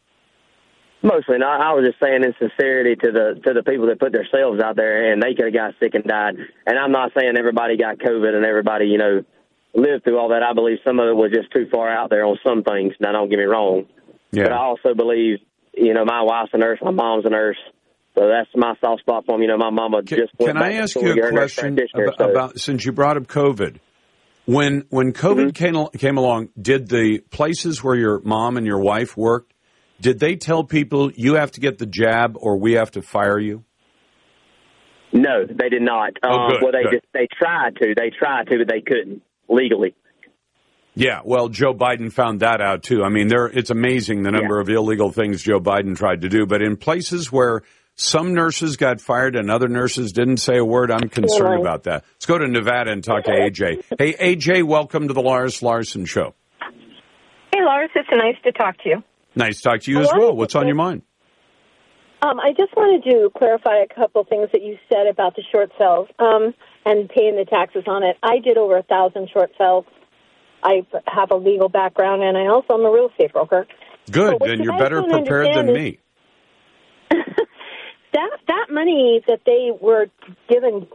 Mostly 1.04 1.38
not. 1.38 1.62
I 1.62 1.74
was 1.74 1.86
just 1.86 2.00
saying 2.02 2.24
in 2.24 2.34
sincerity 2.40 2.96
to 2.96 3.12
the 3.12 3.42
to 3.44 3.54
the 3.54 3.62
people 3.62 3.88
that 3.88 4.00
put 4.00 4.14
themselves 4.14 4.64
out 4.64 4.78
there 4.78 5.12
and 5.12 5.22
they 5.22 5.36
could 5.36 5.46
have 5.46 5.54
got 5.54 5.74
sick 5.78 5.96
and 5.96 6.06
died. 6.06 6.36
And 6.66 6.80
I'm 6.80 6.94
not 6.94 7.12
saying 7.16 7.36
everybody 7.38 7.76
got 7.78 7.98
COVID 8.00 8.34
and 8.34 8.46
everybody, 8.46 8.86
you 8.86 8.98
know, 8.98 9.22
lived 9.76 10.06
through 10.06 10.18
all 10.18 10.30
that. 10.30 10.44
I 10.44 10.54
believe 10.54 10.78
some 10.86 11.00
of 11.00 11.10
it 11.10 11.16
was 11.16 11.32
just 11.36 11.52
too 11.52 11.68
far 11.70 11.90
out 11.90 12.10
there 12.10 12.26
on 12.26 12.40
some 12.42 12.64
things. 12.64 12.94
Now 13.02 13.12
don't 13.12 13.30
get 13.30 13.38
me 13.38 13.44
wrong. 13.44 13.86
Yeah. 14.32 14.44
But 14.44 14.54
I 14.54 14.58
also 14.58 14.94
believe, 14.96 15.40
you 15.74 15.94
know, 15.94 16.06
my 16.06 16.24
wife's 16.24 16.52
a 16.54 16.58
nurse, 16.58 16.80
my 16.82 16.92
mom's 16.92 17.26
a 17.26 17.30
nurse. 17.30 17.60
So 18.16 18.28
that's 18.28 18.50
my 18.56 18.76
soft 18.80 19.02
spot 19.02 19.26
for 19.26 19.36
him. 19.36 19.42
You 19.42 19.48
know, 19.48 19.58
my 19.58 19.72
mama 19.72 20.04
can, 20.04 20.20
just. 20.20 20.38
Can 20.38 20.58
I 20.58 20.74
ask 20.74 20.96
you 20.96 21.14
a 21.14 21.32
question 21.32 21.80
about, 21.96 22.18
so. 22.18 22.30
about, 22.30 22.60
since 22.60 22.86
you 22.86 22.92
brought 22.92 23.18
up 23.18 23.24
COVID? 23.24 23.80
When 24.46 24.84
when 24.90 25.14
COVID 25.14 25.52
mm-hmm. 25.52 25.76
came 25.76 25.88
came 25.98 26.18
along, 26.18 26.50
did 26.60 26.90
the 26.90 27.20
places 27.32 27.84
where 27.84 27.96
your 27.96 28.20
mom 28.22 28.58
and 28.58 28.68
your 28.68 28.80
wife 28.80 29.16
worked, 29.16 29.54
did 30.02 30.20
they 30.20 30.36
tell 30.36 30.64
people 30.64 31.12
you 31.14 31.36
have 31.36 31.52
to 31.52 31.62
get 31.62 31.78
the 31.78 31.86
jab 31.86 32.36
or 32.38 32.58
we 32.58 32.74
have 32.74 32.92
to 32.92 33.02
fire 33.02 33.40
you? 33.40 33.64
No, 35.14 35.46
they 35.46 35.70
did 35.70 35.82
not. 35.82 36.18
Oh, 36.24 36.30
um, 36.30 36.50
good, 36.50 36.62
well, 36.62 36.72
they 36.74 36.84
good. 36.84 37.02
just 37.02 37.06
they 37.14 37.28
tried 37.40 37.76
to. 37.78 37.94
They 37.96 38.10
tried 38.10 38.48
to, 38.48 38.58
but 38.58 38.68
they 38.68 38.82
couldn't 38.82 39.22
legally. 39.48 39.96
Yeah, 40.96 41.22
well, 41.24 41.50
Joe 41.50 41.74
Biden 41.74 42.12
found 42.12 42.42
that 42.42 42.62
out 42.62 42.84
too. 42.84 43.04
I 43.04 43.10
mean, 43.10 43.28
there 43.28 43.48
it's 43.48 43.70
amazing 43.70 44.24
the 44.24 44.32
number 44.32 44.56
yeah. 44.56 44.62
of 44.62 44.70
illegal 44.70 45.12
things 45.12 45.42
Joe 45.42 45.60
Biden 45.60 45.96
tried 45.96 46.22
to 46.22 46.30
do, 46.30 46.46
but 46.46 46.62
in 46.62 46.78
places 46.78 47.32
where 47.32 47.62
some 47.96 48.34
nurses 48.34 48.78
got 48.78 49.02
fired 49.02 49.36
and 49.36 49.52
other 49.52 49.68
nurses 49.68 50.12
didn't 50.12 50.38
say 50.38 50.58
a 50.58 50.66
word. 50.66 50.92
I'm 50.92 51.10
concerned 51.10 51.62
about 51.62 51.84
that. 51.84 52.04
Let's 52.16 52.26
go 52.26 52.38
to 52.38 52.48
Nevada 52.48 52.92
and 52.92 53.04
talk 53.04 53.26
to 53.26 53.32
AJ. 53.32 53.84
Hey, 53.98 54.14
AJ, 54.14 54.64
welcome 54.64 55.08
to 55.08 55.14
the 55.14 55.22
Lars 55.22 55.62
Larson 55.62 56.06
Show. 56.06 56.34
Hey, 56.60 57.64
Lars, 57.64 57.92
it's 57.96 58.10
nice 58.12 58.36
to 58.44 58.52
talk 58.52 58.78
to 58.84 58.90
you. 58.90 59.04
Nice 59.36 59.58
to 59.58 59.64
talk 59.64 59.82
to 59.82 59.92
you 59.92 60.00
as 60.02 60.10
well. 60.16 60.36
What's 60.36 60.56
on 60.56 60.68
your 60.68 60.76
mind? 60.76 61.04
Um, 62.22 62.40
I 62.40 62.52
just 62.58 62.76
wanted 62.78 63.04
to 63.12 63.30
clarify 63.38 63.82
a 63.84 63.94
couple 63.94 64.24
things 64.24 64.48
that 64.54 64.64
you 64.64 64.78
said 64.90 65.08
about 65.08 65.36
the 65.36 65.44
short 65.52 65.72
sales 65.78 66.08
um, 66.20 66.54
and 66.86 67.10
paying 67.10 67.36
the 67.36 67.46
taxes 67.46 67.84
on 67.86 68.02
it. 68.04 68.16
I 68.24 68.40
did 68.40 68.58
over 68.58 68.78
a 68.78 68.84
thousand 68.84 69.30
short 69.34 69.52
sales. 69.58 69.86
I 70.64 70.88
have 71.06 71.32
a 71.32 71.36
legal 71.36 71.68
background, 71.68 72.24
and 72.24 72.38
I 72.38 72.48
also 72.48 72.76
am 72.76 72.86
a 72.86 72.92
real 72.92 73.10
estate 73.10 73.34
broker. 73.34 73.68
Good, 74.10 74.38
so 74.40 74.50
and 74.50 74.64
you're 74.64 74.78
better 74.78 75.04
prepared 75.04 75.54
than 75.54 75.74
me. 75.74 76.00
That 78.14 78.30
that 78.48 78.68
money 78.70 79.22
that 79.28 79.42
they 79.46 79.72
were 79.80 80.08
given 80.50 80.88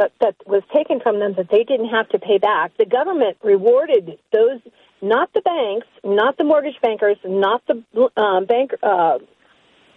uh, 0.00 0.08
that 0.20 0.36
was 0.46 0.62
taken 0.74 1.00
from 1.00 1.18
them 1.18 1.34
that 1.36 1.48
they 1.50 1.64
didn't 1.64 1.90
have 1.90 2.08
to 2.10 2.18
pay 2.18 2.38
back. 2.38 2.72
The 2.78 2.86
government 2.86 3.36
rewarded 3.42 4.18
those, 4.32 4.60
not 5.02 5.32
the 5.34 5.40
banks, 5.40 5.86
not 6.04 6.38
the 6.38 6.44
mortgage 6.44 6.80
bankers, 6.80 7.16
not 7.24 7.62
the 7.66 7.82
uh, 8.16 8.40
bank 8.42 8.72
uh, 8.82 9.18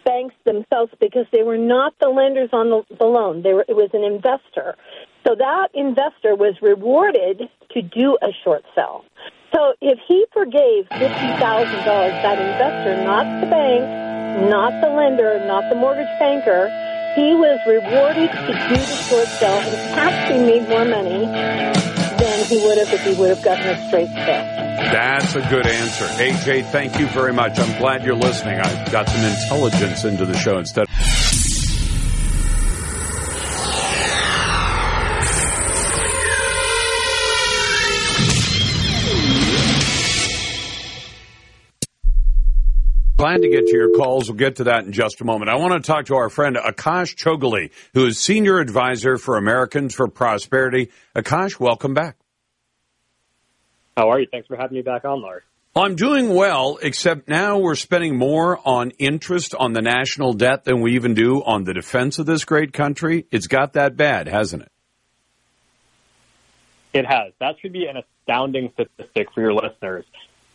banks 0.04 0.36
themselves, 0.46 0.92
because 1.00 1.26
they 1.32 1.44
were 1.44 1.58
not 1.58 1.94
the 2.02 2.10
lenders 2.10 2.50
on 2.52 2.70
the, 2.70 2.84
the 2.98 3.06
loan. 3.06 3.42
They 3.42 3.54
were, 3.54 3.66
it 3.68 3.76
was 3.76 3.90
an 3.94 4.04
investor. 4.04 4.76
So 5.26 5.36
that 5.36 5.70
investor 5.74 6.36
was 6.36 6.56
rewarded 6.62 7.44
to 7.72 7.82
do 7.82 8.18
a 8.22 8.30
short 8.44 8.64
sell. 8.76 9.06
So 9.56 9.74
if 9.80 10.00
he 10.08 10.26
forgave 10.34 10.88
fifty 10.90 11.30
thousand 11.40 11.86
dollars, 11.86 12.12
that 12.24 12.40
investor, 12.40 13.04
not 13.06 13.42
the 13.42 13.48
bank, 13.48 14.13
not 14.50 14.74
the 14.82 14.90
lender, 14.90 15.40
not 15.46 15.70
the 15.70 15.76
mortgage 15.76 16.10
banker. 16.20 16.70
He 17.16 17.36
was 17.36 17.60
rewarded 17.68 18.32
to 18.32 18.54
do 18.70 18.76
the 18.76 18.96
short 19.08 19.28
sale 19.28 19.60
and 19.60 20.00
actually 20.00 20.46
made 20.46 20.68
more 20.68 20.86
money 20.86 21.26
than 21.26 22.46
he 22.46 22.58
would 22.58 22.78
have 22.78 22.92
if 22.92 23.04
he 23.04 23.14
would 23.14 23.30
have 23.30 23.44
gotten 23.44 23.68
a 23.68 23.88
straight 23.88 24.10
sale. 24.10 24.46
That's 24.92 25.36
a 25.36 25.42
good 25.42 25.68
answer. 25.68 26.06
AJ, 26.06 26.66
thank 26.72 27.00
you 27.00 27.08
very 27.08 27.34
much. 27.34 27.60
I'm 27.60 27.78
glad 27.80 28.04
you're 28.04 28.16
listening. 28.16 28.60
I 28.60 28.90
got 28.90 29.08
some 29.08 29.24
intelligence 29.24 30.04
into 30.04 30.26
the 30.26 30.38
show 30.38 30.58
instead. 30.58 30.88
Glad 43.24 43.42
to 43.42 43.48
get 43.48 43.68
to 43.68 43.72
your 43.72 43.92
calls. 43.92 44.28
We'll 44.28 44.38
get 44.38 44.58
to 44.58 44.66
that 44.66 44.84
in 44.84 44.92
just 44.92 45.22
a 45.22 45.24
moment. 45.24 45.50
I 45.50 45.56
want 45.56 45.82
to 45.82 45.88
talk 45.88 46.08
to 46.08 46.16
our 46.16 46.28
friend 46.28 46.58
Akash 46.58 47.16
Chougule, 47.16 47.72
who 47.94 48.06
is 48.06 48.20
Senior 48.20 48.60
Advisor 48.60 49.16
for 49.16 49.38
Americans 49.38 49.96
for 49.96 50.10
Prosperity. 50.10 50.92
Akash, 51.16 51.58
welcome 51.58 51.94
back. 51.94 52.18
How 53.96 54.10
are 54.10 54.20
you? 54.20 54.28
Thanks 54.30 54.48
for 54.48 54.58
having 54.58 54.76
me 54.76 54.82
back 54.82 55.06
on, 55.06 55.22
Lars. 55.22 55.42
I'm 55.74 55.96
doing 55.96 56.36
well, 56.36 56.78
except 56.82 57.30
now 57.30 57.60
we're 57.60 57.76
spending 57.76 58.18
more 58.18 58.60
on 58.68 58.90
interest 59.00 59.56
on 59.56 59.72
the 59.72 59.82
national 59.82 60.34
debt 60.34 60.66
than 60.66 60.82
we 60.82 60.96
even 60.96 61.14
do 61.14 61.42
on 61.46 61.64
the 61.64 61.74
defense 61.74 62.20
of 62.20 62.26
this 62.26 62.44
great 62.44 62.74
country. 62.74 63.26
It's 63.32 63.48
got 63.48 63.72
that 63.72 63.96
bad, 63.96 64.28
hasn't 64.28 64.64
it? 64.64 64.72
It 66.92 67.06
has. 67.06 67.32
That 67.40 67.56
should 67.62 67.72
be 67.72 67.86
an 67.86 68.04
astounding 68.04 68.74
statistic 68.74 69.32
for 69.34 69.40
your 69.40 69.54
listeners. 69.54 70.04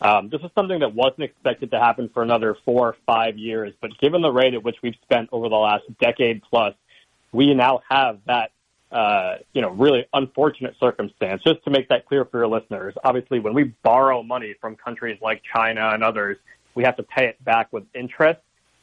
Um, 0.01 0.29
this 0.29 0.41
is 0.41 0.49
something 0.55 0.79
that 0.79 0.95
wasn't 0.95 1.23
expected 1.23 1.71
to 1.71 1.79
happen 1.79 2.09
for 2.13 2.23
another 2.23 2.55
four 2.63 2.89
or 2.89 2.95
five 3.05 3.37
years, 3.37 3.73
but 3.81 3.97
given 3.99 4.21
the 4.21 4.31
rate 4.31 4.53
at 4.53 4.63
which 4.63 4.77
we've 4.81 4.95
spent 5.03 5.29
over 5.31 5.49
the 5.49 5.55
last 5.55 5.83
decade 5.99 6.41
plus, 6.49 6.73
we 7.31 7.53
now 7.53 7.81
have 7.89 8.19
that, 8.25 8.51
uh, 8.91 9.35
you 9.53 9.61
know, 9.61 9.69
really 9.71 10.05
unfortunate 10.13 10.75
circumstance. 10.79 11.41
Just 11.43 11.63
to 11.65 11.69
make 11.69 11.89
that 11.89 12.05
clear 12.05 12.23
for 12.25 12.39
your 12.39 12.47
listeners, 12.47 12.95
obviously, 13.03 13.39
when 13.39 13.53
we 13.53 13.75
borrow 13.83 14.23
money 14.23 14.55
from 14.61 14.75
countries 14.77 15.17
like 15.21 15.41
China 15.53 15.89
and 15.93 16.03
others, 16.03 16.37
we 16.75 16.83
have 16.83 16.95
to 16.95 17.03
pay 17.03 17.27
it 17.27 17.43
back 17.43 17.71
with 17.73 17.83
interest, 17.93 18.39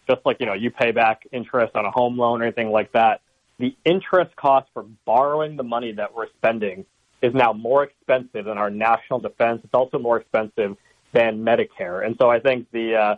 just 0.09 0.21
like, 0.27 0.39
you 0.39 0.47
know, 0.47 0.55
you 0.55 0.71
pay 0.71 0.93
back 0.93 1.27
interest 1.33 1.75
on 1.77 1.87
a 1.87 1.91
home 1.91 2.19
loan 2.19 2.43
or 2.43 2.45
anything 2.45 2.71
like 2.71 2.93
that. 2.93 3.23
The 3.59 3.75
interest 3.87 4.37
cost 4.37 4.69
for 4.75 4.85
borrowing 5.07 5.57
the 5.57 5.63
money 5.63 5.93
that 5.93 6.15
we're 6.15 6.29
spending 6.37 6.85
is 7.23 7.33
now 7.33 7.55
more 7.55 7.85
expensive 7.85 8.45
than 8.45 8.59
our 8.59 8.69
national 8.69 9.21
defense. 9.21 9.63
It's 9.65 9.73
also 9.73 9.99
more 9.99 10.19
expensive 10.19 10.77
than 11.13 11.45
Medicare. 11.45 12.05
And 12.05 12.17
so 12.21 12.29
I 12.31 12.41
think 12.41 12.67
the 12.73 12.95
uh, 12.95 13.17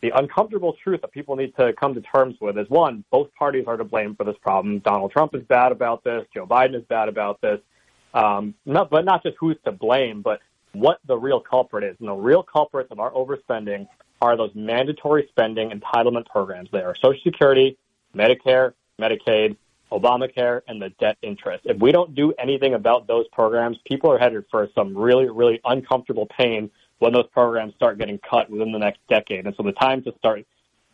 the 0.00 0.10
uncomfortable 0.14 0.74
truth 0.84 1.00
that 1.00 1.10
people 1.10 1.34
need 1.34 1.56
to 1.56 1.72
come 1.72 1.94
to 1.94 2.00
terms 2.00 2.36
with 2.40 2.56
is 2.56 2.68
one, 2.68 3.04
both 3.10 3.34
parties 3.34 3.64
are 3.66 3.76
to 3.76 3.84
blame 3.84 4.14
for 4.14 4.24
this 4.24 4.36
problem. 4.40 4.78
Donald 4.80 5.10
Trump 5.10 5.34
is 5.34 5.42
bad 5.42 5.72
about 5.72 6.04
this. 6.04 6.24
Joe 6.32 6.46
Biden 6.46 6.76
is 6.76 6.84
bad 6.88 7.08
about 7.08 7.40
this. 7.40 7.58
Um, 8.14 8.54
not, 8.64 8.90
but 8.90 9.04
not 9.04 9.22
just 9.22 9.36
who's 9.40 9.56
to 9.64 9.72
blame, 9.72 10.22
but 10.22 10.40
what 10.72 11.00
the 11.06 11.16
real 11.16 11.40
culprit 11.40 11.84
is. 11.84 11.96
And 11.98 12.08
the 12.08 12.14
real 12.14 12.42
culprits 12.42 12.90
of 12.92 13.00
our 13.00 13.10
overspending 13.10 13.88
are 14.22 14.36
those 14.36 14.52
mandatory 14.54 15.26
spending 15.30 15.70
entitlement 15.70 16.26
programs. 16.26 16.68
They 16.70 16.80
are 16.80 16.94
Social 16.94 17.20
Security, 17.24 17.76
Medicare, 18.14 18.74
Medicaid, 19.00 19.56
Obamacare, 19.90 20.62
and 20.68 20.80
the 20.80 20.90
debt 21.00 21.16
interest. 21.22 21.64
If 21.64 21.78
we 21.78 21.92
don't 21.92 22.14
do 22.14 22.32
anything 22.38 22.74
about 22.74 23.06
those 23.06 23.26
programs, 23.28 23.78
people 23.84 24.10
are 24.12 24.18
headed 24.18 24.44
for 24.50 24.68
some 24.74 24.96
really, 24.96 25.28
really 25.28 25.60
uncomfortable 25.64 26.26
pain 26.26 26.70
when 26.98 27.12
those 27.12 27.26
programs 27.32 27.74
start 27.74 27.98
getting 27.98 28.18
cut 28.18 28.50
within 28.50 28.72
the 28.72 28.78
next 28.78 29.00
decade. 29.08 29.46
And 29.46 29.54
so 29.56 29.62
the 29.62 29.72
time 29.72 30.02
to 30.02 30.12
start, 30.18 30.44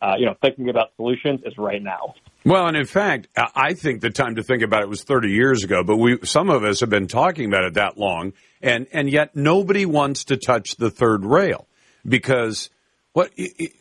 uh, 0.03 0.15
you 0.19 0.27
know, 0.27 0.35
thinking 0.43 0.69
about 0.69 0.91
solutions 0.97 1.41
is 1.45 1.57
right 1.57 1.83
now. 1.83 2.15
Well, 2.45 2.67
and 2.67 2.77
in 2.77 2.85
fact, 2.85 3.29
I 3.37 3.73
think 3.73 4.03
the 4.03 4.11
time 4.11 4.35
to 4.35 4.43
think 4.43 4.63
about 4.63 4.83
it 4.83 4.89
was 4.89 5.03
30 5.03 5.31
years 5.31 5.65
ago, 5.65 5.83
but 5.83 5.97
we, 5.97 6.19
some 6.25 6.51
of 6.51 6.63
us 6.63 6.81
have 6.81 6.91
been 6.91 7.07
talking 7.07 7.47
about 7.47 7.65
it 7.65 7.75
that 7.75 7.97
long, 7.97 8.35
and, 8.61 8.87
and 8.93 9.11
yet 9.11 9.35
nobody 9.35 9.87
wants 9.87 10.25
to 10.25 10.37
touch 10.37 10.77
the 10.77 10.91
third 10.91 11.25
rail 11.25 11.67
because 12.07 12.69
what 13.15 13.31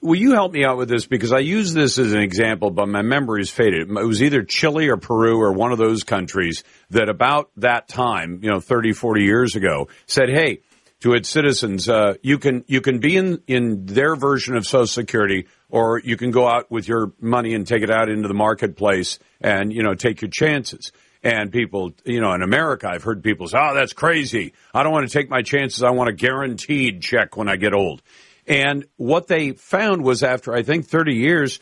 will 0.01 0.15
you 0.15 0.33
help 0.33 0.53
me 0.53 0.63
out 0.63 0.77
with 0.77 0.87
this 0.87 1.07
because 1.07 1.33
I 1.33 1.39
use 1.39 1.73
this 1.73 1.97
as 1.97 2.13
an 2.13 2.21
example, 2.21 2.69
but 2.69 2.87
my 2.87 3.01
memory 3.01 3.41
is 3.41 3.49
faded. 3.49 3.89
It 3.89 4.05
was 4.05 4.21
either 4.21 4.43
Chile 4.43 4.87
or 4.89 4.97
Peru 4.97 5.41
or 5.41 5.51
one 5.51 5.71
of 5.71 5.79
those 5.79 6.03
countries 6.03 6.63
that 6.91 7.09
about 7.09 7.49
that 7.57 7.87
time, 7.87 8.41
you 8.43 8.51
know, 8.51 8.59
30, 8.59 8.93
40 8.93 9.23
years 9.23 9.55
ago, 9.55 9.89
said, 10.05 10.29
"Hey, 10.29 10.59
to 11.03 11.13
its 11.13 11.27
citizens, 11.27 11.89
uh, 11.89 12.13
you 12.21 12.39
can 12.39 12.63
you 12.65 12.79
can 12.79 12.99
be 12.99 13.17
in 13.17 13.41
in 13.45 13.85
their 13.85 14.15
version 14.15 14.55
of 14.55 14.65
Social 14.65 14.87
Security, 14.87 15.47
or 15.69 15.99
you 15.99 16.15
can 16.15 16.31
go 16.31 16.47
out 16.47 16.71
with 16.71 16.87
your 16.87 17.11
money 17.19 17.53
and 17.53 17.67
take 17.67 17.83
it 17.83 17.91
out 17.91 18.07
into 18.07 18.29
the 18.29 18.33
marketplace 18.33 19.19
and 19.41 19.73
you 19.73 19.83
know 19.83 19.95
take 19.95 20.21
your 20.21 20.31
chances." 20.31 20.93
And 21.21 21.51
people, 21.51 21.91
you 22.05 22.21
know, 22.21 22.33
in 22.33 22.41
America, 22.41 22.89
I've 22.89 23.03
heard 23.03 23.21
people 23.21 23.49
say, 23.49 23.57
"Oh, 23.59 23.73
that's 23.73 23.91
crazy. 23.91 24.53
I 24.73 24.83
don't 24.83 24.93
want 24.93 25.05
to 25.07 25.13
take 25.13 25.29
my 25.29 25.41
chances. 25.41 25.83
I 25.83 25.89
want 25.89 26.09
a 26.09 26.13
guaranteed 26.13 27.01
check 27.01 27.35
when 27.35 27.49
I 27.49 27.57
get 27.57 27.73
old." 27.73 28.01
And 28.47 28.85
what 28.95 29.27
they 29.27 29.51
found 29.51 30.05
was 30.05 30.23
after, 30.23 30.53
I 30.53 30.63
think, 30.63 30.85
30 30.85 31.15
years, 31.15 31.59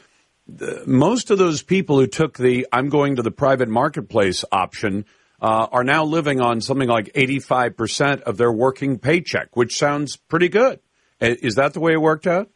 most 0.86 1.32
of 1.32 1.40
those 1.40 1.64
people 1.64 1.98
who 1.98 2.06
took 2.06 2.38
the 2.38 2.68
I'm 2.72 2.90
going 2.90 3.16
to 3.16 3.24
the 3.24 3.32
private 3.32 3.70
marketplace 3.70 4.46
option 4.52 5.06
uh, 5.42 5.68
are 5.72 5.84
now 5.84 6.06
living 6.06 6.40
on 6.40 6.62
something 6.62 6.88
like 6.88 7.14
85% 7.14 8.22
of 8.22 8.38
their 8.38 8.52
working 8.52 9.00
paycheck, 9.00 9.56
which 9.56 9.78
sounds 9.78 10.16
pretty 10.16 10.50
good. 10.50 10.80
Is 11.20 11.56
that 11.56 11.74
the 11.74 11.80
way 11.80 11.94
it 11.94 12.02
worked 12.02 12.28
out? 12.28 12.50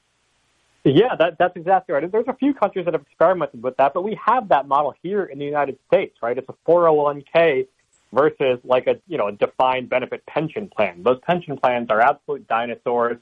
Yeah, 0.83 1.15
that, 1.17 1.37
that's 1.39 1.55
exactly 1.55 1.93
right. 1.93 2.11
There's 2.11 2.27
a 2.27 2.35
few 2.35 2.53
countries 2.53 2.85
that 2.85 2.93
have 2.93 3.01
experimented 3.01 3.63
with 3.63 3.77
that, 3.77 3.93
but 3.93 4.03
we 4.03 4.19
have 4.23 4.49
that 4.49 4.67
model 4.67 4.93
here 5.01 5.23
in 5.23 5.39
the 5.39 5.45
United 5.45 5.79
States, 5.87 6.15
right? 6.21 6.37
It's 6.37 6.47
a 6.47 6.55
401k 6.69 7.67
versus 8.13 8.59
like 8.63 8.85
a 8.87 8.95
you 9.07 9.17
know 9.17 9.27
a 9.27 9.31
defined 9.31 9.89
benefit 9.89 10.25
pension 10.27 10.69
plan. 10.69 11.01
Those 11.03 11.19
pension 11.25 11.57
plans 11.57 11.89
are 11.89 11.99
absolute 12.01 12.47
dinosaurs 12.47 13.17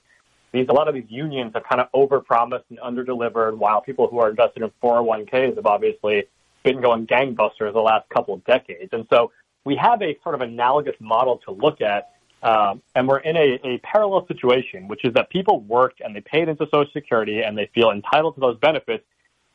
these 0.53 0.67
a 0.69 0.73
lot 0.73 0.87
of 0.87 0.93
these 0.93 1.09
unions 1.09 1.53
have 1.55 1.63
kind 1.63 1.81
of 1.81 1.91
overpromised 1.93 2.63
and 2.69 2.79
underdelivered, 2.79 3.57
while 3.57 3.81
people 3.81 4.07
who 4.07 4.19
are 4.19 4.29
invested 4.29 4.61
in 4.61 4.71
401ks 4.81 5.55
have 5.55 5.65
obviously 5.65 6.25
been 6.63 6.79
going 6.79 7.07
gangbusters 7.07 7.73
the 7.73 7.79
last 7.79 8.07
couple 8.09 8.35
of 8.35 8.45
decades. 8.45 8.93
And 8.93 9.05
so 9.09 9.31
we 9.65 9.75
have 9.75 10.01
a 10.01 10.17
sort 10.23 10.35
of 10.35 10.41
analogous 10.41 10.95
model 10.99 11.37
to 11.45 11.51
look 11.51 11.81
at, 11.81 12.11
um, 12.41 12.81
and 12.95 13.07
we're 13.07 13.19
in 13.19 13.37
a, 13.37 13.59
a 13.63 13.77
parallel 13.79 14.27
situation, 14.27 14.87
which 14.87 15.05
is 15.05 15.13
that 15.13 15.29
people 15.29 15.61
worked 15.61 16.01
and 16.01 16.15
they 16.15 16.21
paid 16.21 16.49
into 16.49 16.65
Social 16.65 16.91
Security 16.91 17.41
and 17.41 17.57
they 17.57 17.69
feel 17.73 17.91
entitled 17.91 18.35
to 18.35 18.41
those 18.41 18.57
benefits, 18.57 19.05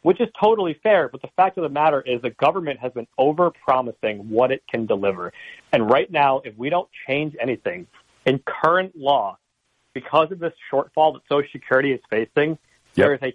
which 0.03 0.21
is 0.21 0.29
totally 0.41 0.79
fair. 0.83 1.09
But 1.09 1.21
the 1.21 1.29
fact 1.37 1.59
of 1.59 1.63
the 1.63 1.69
matter 1.69 2.01
is 2.01 2.23
the 2.23 2.31
government 2.31 2.81
has 2.81 2.93
been 2.93 3.07
overpromising 3.19 4.25
what 4.25 4.51
it 4.51 4.63
can 4.71 4.87
deliver. 4.87 5.33
And 5.73 5.91
right 5.91 6.11
now, 6.11 6.41
if 6.45 6.57
we 6.57 6.71
don't 6.71 6.89
change 7.07 7.37
anything 7.41 7.87
in 8.25 8.41
current 8.47 8.97
law, 8.97 9.37
because 9.95 10.31
of 10.31 10.39
this 10.39 10.53
shortfall 10.73 11.15
that 11.15 11.23
Social 11.29 11.49
Security 11.51 11.93
is 11.93 12.01
facing, 12.09 12.51
yep. 12.51 12.59
there 12.95 13.15
is 13.15 13.21
a 13.23 13.35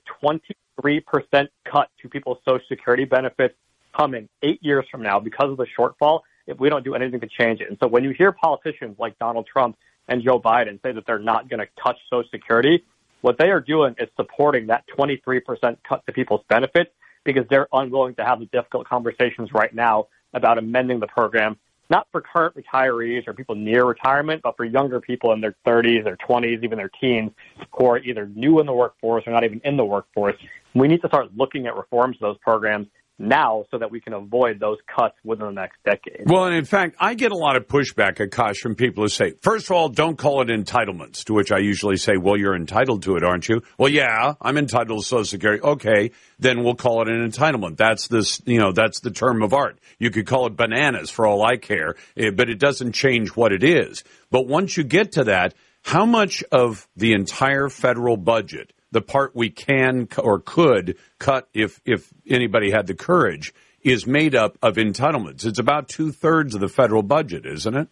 23% 0.82 1.50
cut 1.66 1.90
to 2.02 2.10
people's 2.10 2.38
Social 2.46 2.66
Security 2.70 3.06
benefits 3.06 3.56
coming 3.96 4.30
eight 4.42 4.64
years 4.64 4.86
from 4.90 5.02
now 5.02 5.20
because 5.20 5.52
of 5.52 5.58
the 5.58 5.68
shortfall 5.78 6.22
if 6.48 6.60
we 6.60 6.70
don't 6.70 6.84
do 6.84 6.96
anything 6.96 7.20
to 7.20 7.28
change 7.28 7.62
it. 7.62 7.70
And 7.70 7.78
so 7.80 7.88
when 7.88 8.04
you 8.04 8.12
hear 8.12 8.32
politicians 8.32 8.96
like 9.00 9.18
Donald 9.20 9.48
Trump 9.48 9.78
and 10.08 10.24
Joe 10.24 10.40
Biden 10.40 10.82
say 10.82 10.92
that 10.92 11.06
they're 11.06 11.20
not 11.20 11.50
going 11.50 11.60
to 11.60 11.68
touch 11.82 11.98
Social 12.10 12.30
Security, 12.30 12.84
what 13.22 13.38
they 13.38 13.52
are 13.52 13.62
doing 13.62 13.96
is 13.98 14.10
supporting 14.18 14.68
that 14.68 14.84
23% 14.98 15.78
cut 15.88 16.06
to 16.06 16.14
people's 16.14 16.44
benefits 16.50 16.92
because 17.24 17.46
they're 17.50 17.68
unwilling 17.72 18.16
to 18.16 18.26
have 18.26 18.40
the 18.40 18.46
difficult 18.48 18.88
conversations 18.88 19.54
right 19.54 19.74
now 19.74 20.08
about 20.34 20.58
amending 20.58 21.00
the 21.00 21.08
program 21.08 21.58
not 21.90 22.08
for 22.12 22.22
current 22.22 22.56
retirees 22.56 23.28
or 23.28 23.34
people 23.34 23.56
near 23.56 23.86
retirement, 23.86 24.42
but 24.42 24.56
for 24.58 24.66
younger 24.66 25.00
people 25.00 25.32
in 25.34 25.42
their 25.42 25.56
30s, 25.66 26.04
their 26.04 26.18
20s, 26.18 26.64
even 26.64 26.78
their 26.78 26.90
teens 26.90 27.32
who 27.72 27.86
are 27.86 28.00
either 28.00 28.28
new 28.36 28.60
in 28.60 28.66
the 28.66 28.74
workforce 28.74 29.24
or 29.28 29.32
not 29.32 29.44
even 29.44 29.62
in 29.64 29.78
the 29.78 29.86
workforce. 29.86 30.36
We 30.74 30.88
need 30.88 31.02
to 31.02 31.08
start 31.08 31.30
looking 31.36 31.68
at 31.68 31.76
reforms 31.76 32.18
to 32.18 32.22
those 32.22 32.38
programs 32.40 32.88
now 33.24 33.66
so 33.72 33.78
that 33.78 33.92
we 33.92 34.00
can 34.00 34.14
avoid 34.14 34.60
those 34.60 34.78
cuts 34.94 35.16
within 35.24 35.48
the 35.48 35.54
next 35.54 35.78
decade. 35.84 36.24
Well, 36.26 36.46
and 36.46 36.56
in 36.56 36.66
fact, 36.66 36.96
I 37.00 37.14
get 37.14 37.32
a 37.32 37.38
lot 37.38 37.56
of 37.56 37.68
pushback, 37.68 38.18
Akash, 38.18 38.58
from 38.58 38.76
people 38.76 39.04
who 39.04 39.08
say, 39.08 39.34
first 39.42 39.66
of 39.68 39.72
all, 39.72 39.90
don't 39.90 40.18
call 40.18 40.42
it 40.42 40.50
entitlements, 40.50 41.24
to 41.26 41.34
which 41.34 41.52
I 41.52 41.60
usually 41.60 41.98
say, 41.98 42.18
well, 42.18 42.38
you're 42.38 42.56
entitled 42.56 43.04
to 43.04 43.16
it, 43.16 43.24
aren't 43.24 43.50
you? 43.50 43.62
Well, 43.78 43.90
yeah, 43.90 44.34
I'm 44.42 44.58
entitled 44.58 45.02
to 45.02 45.06
Social 45.06 45.26
Security. 45.26 45.62
Okay, 45.64 46.12
then 46.40 46.64
we'll 46.64 46.76
call 46.76 47.02
it 47.02 47.08
an 47.08 47.30
entitlement. 47.30 47.78
That's 47.78 48.08
this, 48.08 48.42
you 48.46 48.60
know, 48.60 48.72
that's 48.72 49.00
the 49.00 49.12
term 49.12 49.42
of 49.42 49.54
art. 49.54 49.80
You 50.00 50.10
could 50.10 50.28
call 50.28 50.48
it 50.48 50.56
bananas 50.56 51.10
for 51.10 51.26
all 51.26 51.44
I 51.44 51.58
care, 51.58 51.96
eh, 52.18 52.32
but 52.32 52.50
it 52.50 52.60
doesn't 52.60 52.94
change 52.94 53.30
what 53.30 53.52
it 53.52 53.64
is. 53.64 54.04
But 54.30 54.48
once 54.48 54.78
you 54.78 54.84
get 54.84 55.14
to 55.14 55.26
that, 55.26 55.54
how 55.84 56.06
much 56.06 56.44
of 56.52 56.88
the 56.96 57.14
entire 57.14 57.70
federal 57.70 58.18
budget 58.18 58.74
the 58.94 59.02
part 59.02 59.36
we 59.36 59.50
can 59.50 60.08
or 60.18 60.40
could 60.40 60.98
cut 61.20 61.50
if 61.54 61.82
if 61.84 62.14
anybody 62.30 62.72
had 62.72 62.88
the 62.88 62.94
courage 62.94 63.54
is 63.82 64.08
made 64.08 64.34
up 64.34 64.58
of 64.62 64.76
entitlements. 64.76 65.46
It's 65.46 65.60
about 65.60 65.90
two 65.90 66.12
thirds 66.12 66.56
of 66.56 66.62
the 66.62 66.70
federal 66.70 67.04
budget, 67.04 67.46
isn't 67.46 67.76
it? 67.76 67.90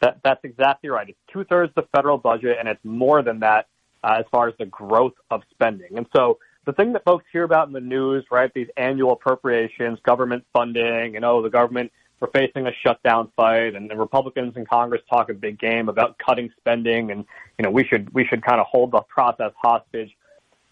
That, 0.00 0.20
that's 0.22 0.44
exactly 0.44 0.88
right. 0.88 1.08
It's 1.08 1.18
two 1.32 1.44
thirds 1.44 1.72
of 1.76 1.84
the 1.84 1.88
federal 1.94 2.16
budget, 2.16 2.56
and 2.58 2.68
it's 2.68 2.84
more 2.84 3.22
than 3.22 3.40
that 3.40 3.66
uh, 4.04 4.16
as 4.20 4.24
far 4.30 4.48
as 4.48 4.54
the 4.58 4.66
growth 4.66 5.14
of 5.30 5.42
spending. 5.50 5.98
And 5.98 6.06
so 6.14 6.38
the 6.64 6.72
thing 6.72 6.92
that 6.92 7.04
folks 7.04 7.24
hear 7.32 7.44
about 7.44 7.66
in 7.66 7.72
the 7.72 7.80
news, 7.80 8.24
right, 8.30 8.50
these 8.54 8.68
annual 8.76 9.12
appropriations, 9.12 9.98
government 10.04 10.44
funding, 10.52 11.16
and 11.16 11.24
oh, 11.24 11.42
the 11.42 11.50
government 11.50 11.92
we're 12.20 12.30
facing 12.30 12.66
a 12.66 12.72
shutdown 12.84 13.32
fight, 13.34 13.74
and 13.74 13.90
the 13.90 13.96
Republicans 13.96 14.54
in 14.56 14.66
Congress 14.66 15.00
talk 15.08 15.30
a 15.30 15.34
big 15.34 15.58
game 15.58 15.88
about 15.88 16.18
cutting 16.18 16.50
spending, 16.58 17.10
and 17.10 17.24
you 17.58 17.64
know 17.64 17.70
we 17.70 17.84
should 17.84 18.12
we 18.12 18.26
should 18.26 18.44
kind 18.44 18.60
of 18.60 18.66
hold 18.66 18.92
the 18.92 19.00
process 19.08 19.52
hostage. 19.56 20.10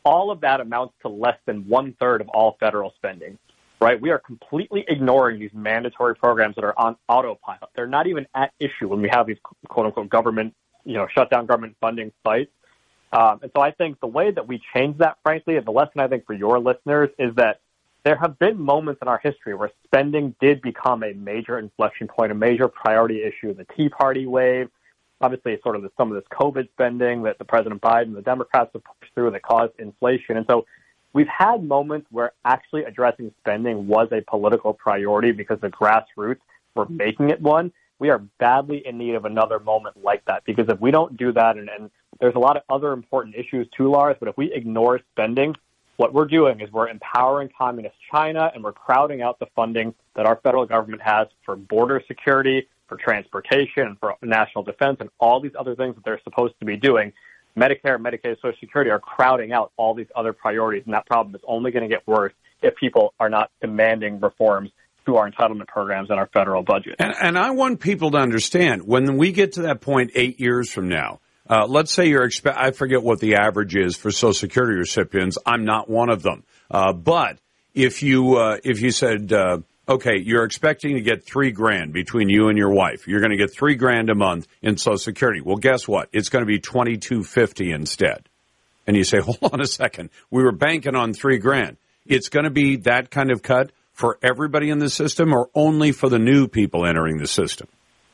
All 0.05 0.31
of 0.31 0.43
that 0.43 0.61
amounts 0.61 0.95
to 1.03 1.09
less 1.09 1.39
than 1.47 1.67
one 1.69 1.95
third 1.99 2.21
of 2.21 2.29
all 2.29 2.57
federal 2.61 2.93
spending, 2.97 3.39
right? 3.81 4.01
We 4.01 4.11
are 4.11 4.19
completely 4.19 4.85
ignoring 4.89 5.41
these 5.41 5.51
mandatory 5.55 6.15
programs 6.15 6.55
that 6.57 6.65
are 6.65 6.79
on 6.79 6.97
autopilot. 7.09 7.71
They're 7.75 7.87
not 7.87 8.07
even 8.07 8.27
at 8.35 8.53
issue 8.61 8.89
when 8.89 9.01
we 9.01 9.09
have 9.11 9.27
these 9.27 9.39
quote 9.69 9.87
unquote 9.87 10.11
government, 10.11 10.55
you 10.85 10.95
know, 10.95 11.09
shutdown 11.15 11.47
government 11.47 11.77
funding 11.81 12.13
fights. 12.23 12.51
Um, 13.11 13.41
and 13.43 13.51
so 13.57 13.63
I 13.63 13.71
think 13.71 14.01
the 14.01 14.07
way 14.07 14.31
that 14.31 14.47
we 14.47 14.61
change 14.75 14.99
that, 14.99 15.17
frankly, 15.23 15.57
and 15.57 15.67
the 15.67 15.71
lesson 15.71 16.01
I 16.01 16.09
think 16.09 16.27
for 16.27 16.35
your 16.35 16.59
listeners 16.59 17.09
is 17.19 17.35
that 17.37 17.61
there 18.09 18.17
have 18.17 18.39
been 18.39 18.59
moments 18.59 19.03
in 19.03 19.09
our 19.09 19.21
history 19.23 19.55
where 19.55 19.71
spending 19.85 20.35
did 20.41 20.63
become 20.63 21.03
a 21.03 21.13
major 21.13 21.59
inflection 21.59 22.09
point, 22.09 22.33
a 22.33 22.35
major 22.35 22.67
priority 22.67 23.23
issue. 23.23 23.53
The 23.53 23.67
Tea 23.77 23.91
Party 23.91 24.25
wave, 24.25 24.71
obviously, 25.21 25.59
sort 25.63 25.77
of 25.77 25.83
the, 25.83 25.91
some 25.99 26.11
of 26.11 26.15
this 26.15 26.25
COVID 26.33 26.71
spending 26.71 27.23
that 27.25 27.37
the 27.37 27.45
President 27.45 27.83
Biden 27.83 28.05
and 28.05 28.17
the 28.17 28.23
Democrats 28.23 28.71
have 28.73 28.83
pushed 28.83 29.13
through 29.15 29.31
that 29.33 29.43
caused 29.43 29.75
inflation. 29.79 30.39
And 30.39 30.47
so 30.49 30.65
we've 31.13 31.29
had 31.29 31.63
moments 31.63 32.07
where 32.11 32.33
actually 32.47 32.85
addressing 32.85 33.31
spending 33.41 33.87
was 33.87 34.09
a 34.11 34.23
political 34.23 34.73
priority 34.73 35.33
because 35.33 35.61
the 35.61 35.69
grassroots 35.69 36.41
were 36.75 36.89
making 36.89 37.29
it 37.29 37.43
one. 37.43 37.71
we 37.99 38.09
are 38.09 38.21
badly 38.39 38.87
in 38.87 38.97
need 38.97 39.17
of 39.17 39.27
another 39.27 39.59
moment 39.59 40.03
like 40.03 40.25
that 40.25 40.45
because 40.47 40.65
if 40.71 40.81
we 40.81 40.91
don't 40.91 41.19
do 41.19 41.31
that, 41.33 41.59
and, 41.59 41.69
and 41.69 41.91
there's 42.21 42.37
a 42.37 42.39
lot 42.39 42.57
of 42.57 42.63
other 42.71 42.95
important 42.95 43.37
issues 43.37 43.69
too, 43.77 43.91
Lars, 43.91 44.17
but 44.19 44.31
if 44.31 44.37
we 44.39 44.51
ignore 44.51 44.99
spending, 45.13 45.55
what 45.99 46.15
we're 46.15 46.27
doing 46.27 46.61
is 46.61 46.73
we're 46.73 46.89
empowering 46.89 47.51
communist 47.59 47.97
China 48.11 48.51
and 48.55 48.63
we're 48.65 48.73
crowding 48.73 49.21
out 49.21 49.39
the 49.41 49.47
funding 49.55 49.93
that 50.15 50.27
our 50.27 50.37
federal 50.43 50.65
government 50.65 51.03
has 51.03 51.27
for 51.45 51.57
border 51.57 52.01
security, 52.07 52.69
for 52.87 52.97
transportation, 52.97 53.83
and 53.83 53.99
for 53.99 54.15
national 54.23 54.63
defense, 54.63 54.99
and 55.01 55.11
all 55.19 55.41
these 55.41 55.53
other 55.59 55.75
things 55.75 55.97
that 55.97 56.05
they're 56.05 56.21
supposed 56.23 56.55
to 56.61 56.65
be 56.65 56.77
doing. 56.77 57.13
Medicare, 57.59 57.99
Medicaid, 57.99 58.37
Social 58.37 58.57
Security 58.61 58.91
are 58.91 59.01
crowding 59.01 59.53
out 59.53 59.73
all 59.77 59.93
these 59.93 60.07
other 60.15 60.33
priorities, 60.33 60.85
and 60.87 60.95
that 60.95 61.05
problem 61.07 61.35
is 61.35 61.41
only 61.47 61.73
going 61.73 61.83
to 61.83 61.93
get 61.93 62.07
worse 62.07 62.33
if 62.63 62.77
people 62.77 63.13
are 63.19 63.29
not 63.29 63.51
demanding 63.61 64.21
reforms 64.21 64.71
to 65.05 65.17
our 65.17 65.29
entitlement 65.29 65.67
programs 65.67 66.11
and 66.11 66.21
our 66.21 66.29
federal 66.33 66.63
budget. 66.63 66.95
And, 67.01 67.15
and 67.21 67.37
I 67.37 67.51
want 67.51 67.81
people 67.81 68.13
to 68.13 68.19
understand 68.19 68.87
when 68.87 69.17
we 69.17 69.33
get 69.33 69.55
to 69.55 69.63
that 69.63 69.81
point 69.81 70.13
eight 70.15 70.39
years 70.39 70.71
from 70.71 70.89
now, 70.89 71.19
uh, 71.49 71.67
let's 71.67 71.93
say 71.93 72.09
you're 72.09 72.27
expe- 72.27 72.57
I 72.57 72.73
forget 72.73 73.03
what 73.03 73.21
the 73.21 73.37
average 73.37 73.77
is 73.77 73.97
for 73.97 74.11
Social 74.11 74.35
Security 74.35 74.79
recipients. 74.79 75.39
I'm 75.47 75.65
not 75.65 75.89
one 75.89 76.11
of 76.11 76.23
them. 76.23 76.45
Uh, 76.71 76.93
but 76.93 77.39
if 77.75 78.03
you 78.03 78.37
uh, 78.37 78.59
if 78.65 78.81
you 78.81 78.91
said 78.91 79.33
uh, 79.33 79.59
okay, 79.89 80.19
you're 80.19 80.45
expecting 80.45 80.95
to 80.95 81.01
get 81.01 81.25
three 81.25 81.51
grand 81.51 81.93
between 81.93 82.29
you 82.29 82.49
and 82.49 82.59
your 82.59 82.71
wife, 82.71 83.07
you're 83.07 83.21
going 83.21 83.31
to 83.31 83.37
get 83.37 83.53
three 83.53 83.75
grand 83.75 84.11
a 84.11 84.15
month 84.15 84.47
in 84.63 84.77
Social 84.77 84.99
Security. 84.99 85.41
Well, 85.41 85.57
guess 85.57 85.89
what? 85.89 86.09
It's 86.13 86.29
going 86.29 86.43
to 86.43 86.47
be 86.47 86.59
twenty 86.59 86.97
two 86.97 87.25
fifty 87.25 87.73
instead. 87.73 88.29
And 88.87 88.97
you 88.97 89.05
say, 89.05 89.19
hold 89.23 89.39
on 89.53 89.61
a 89.61 89.67
second, 89.67 90.11
we 90.31 90.43
were 90.43 90.53
banking 90.53 90.95
on 90.95 91.13
three 91.13 91.39
grand. 91.39 91.77
It's 92.07 92.29
going 92.29 92.45
to 92.45 92.51
be 92.51 92.77
that 92.77 93.11
kind 93.11 93.31
of 93.31 93.43
cut 93.43 93.71
for 93.99 94.17
everybody 94.23 94.71
in 94.71 94.79
the 94.79 94.89
system 94.89 95.35
or 95.35 95.51
only 95.57 95.91
for 95.91 96.09
the 96.09 96.21
new 96.21 96.47
people 96.47 96.87
entering 96.87 97.19
the 97.19 97.27
system? 97.27 97.67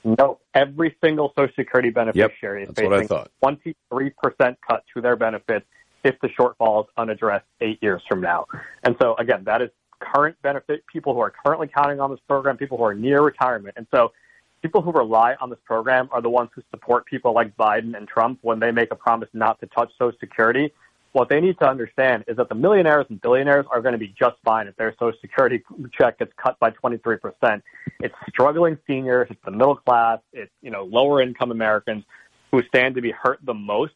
No, 0.05 0.39
every 0.55 0.95
single 1.03 1.33
Social 1.37 1.55
Security 1.55 1.91
beneficiary 1.91 2.63
yep, 2.63 2.71
is 2.71 2.75
facing 2.77 3.17
a 3.17 3.27
23% 3.43 4.57
cut 4.69 4.85
to 4.95 5.01
their 5.01 5.17
benefits 5.17 5.65
if 6.05 6.21
the 6.21 6.29
shortfall 6.29 6.85
is 6.85 6.91
unaddressed 6.99 7.47
eight 7.63 7.83
years 7.83 8.03
from 8.07 8.21
now. 8.21 8.47
And 8.83 8.95
so, 9.01 9.15
again, 9.17 9.45
that 9.45 9.63
is 9.63 9.71
current 10.01 10.37
benefit, 10.43 10.85
people 10.87 11.15
who 11.15 11.21
are 11.21 11.33
currently 11.45 11.69
counting 11.69 12.01
on 12.01 12.11
this 12.11 12.21
program, 12.29 12.59
people 12.59 12.77
who 12.77 12.85
are 12.85 12.95
near 12.95 13.23
retirement. 13.23 13.75
And 13.79 13.87
so, 13.91 14.13
people 14.61 14.83
who 14.83 14.93
rely 14.93 15.37
on 15.41 15.49
this 15.49 15.59
program 15.65 16.09
are 16.13 16.21
the 16.21 16.31
ones 16.31 16.51
who 16.55 16.63
support 16.71 17.07
people 17.07 17.33
like 17.33 17.57
Biden 17.57 17.97
and 17.97 18.07
Trump 18.07 18.39
when 18.43 18.61
they 18.61 18.71
make 18.71 18.93
a 18.93 18.97
promise 18.97 19.29
not 19.33 19.59
to 19.61 19.67
touch 19.67 19.91
Social 19.99 20.19
Security 20.21 20.73
what 21.15 21.29
they 21.29 21.41
need 21.41 21.57
to 21.61 21.69
understand 21.69 22.25
is 22.27 22.37
that 22.37 22.49
the 22.49 22.57
millionaires 22.57 23.07
and 23.09 23.21
billionaires 23.21 23.65
are 23.71 23.81
going 23.81 23.93
to 23.93 23.99
be 23.99 24.12
just 24.19 24.35
fine 24.45 24.67
if 24.67 24.77
their 24.77 24.93
Social 24.99 25.19
Security 25.21 25.62
check 25.97 26.19
gets 26.19 26.33
cut 26.37 26.59
by 26.59 26.71
23%. 26.71 27.62
It's 28.01 28.15
struggling 28.29 28.77
seniors, 28.87 29.29
it's 29.31 29.41
the 29.45 29.53
middle 29.53 29.77
class, 29.77 30.19
it's 30.33 30.51
you 30.61 30.71
know 30.71 30.85
lower 30.85 31.23
income 31.23 31.53
Americans 31.53 32.05
who 32.51 32.62
stand 32.65 32.97
to 32.97 33.01
be 33.01 33.12
hurt 33.12 33.39
the 33.45 33.55
most 33.55 33.93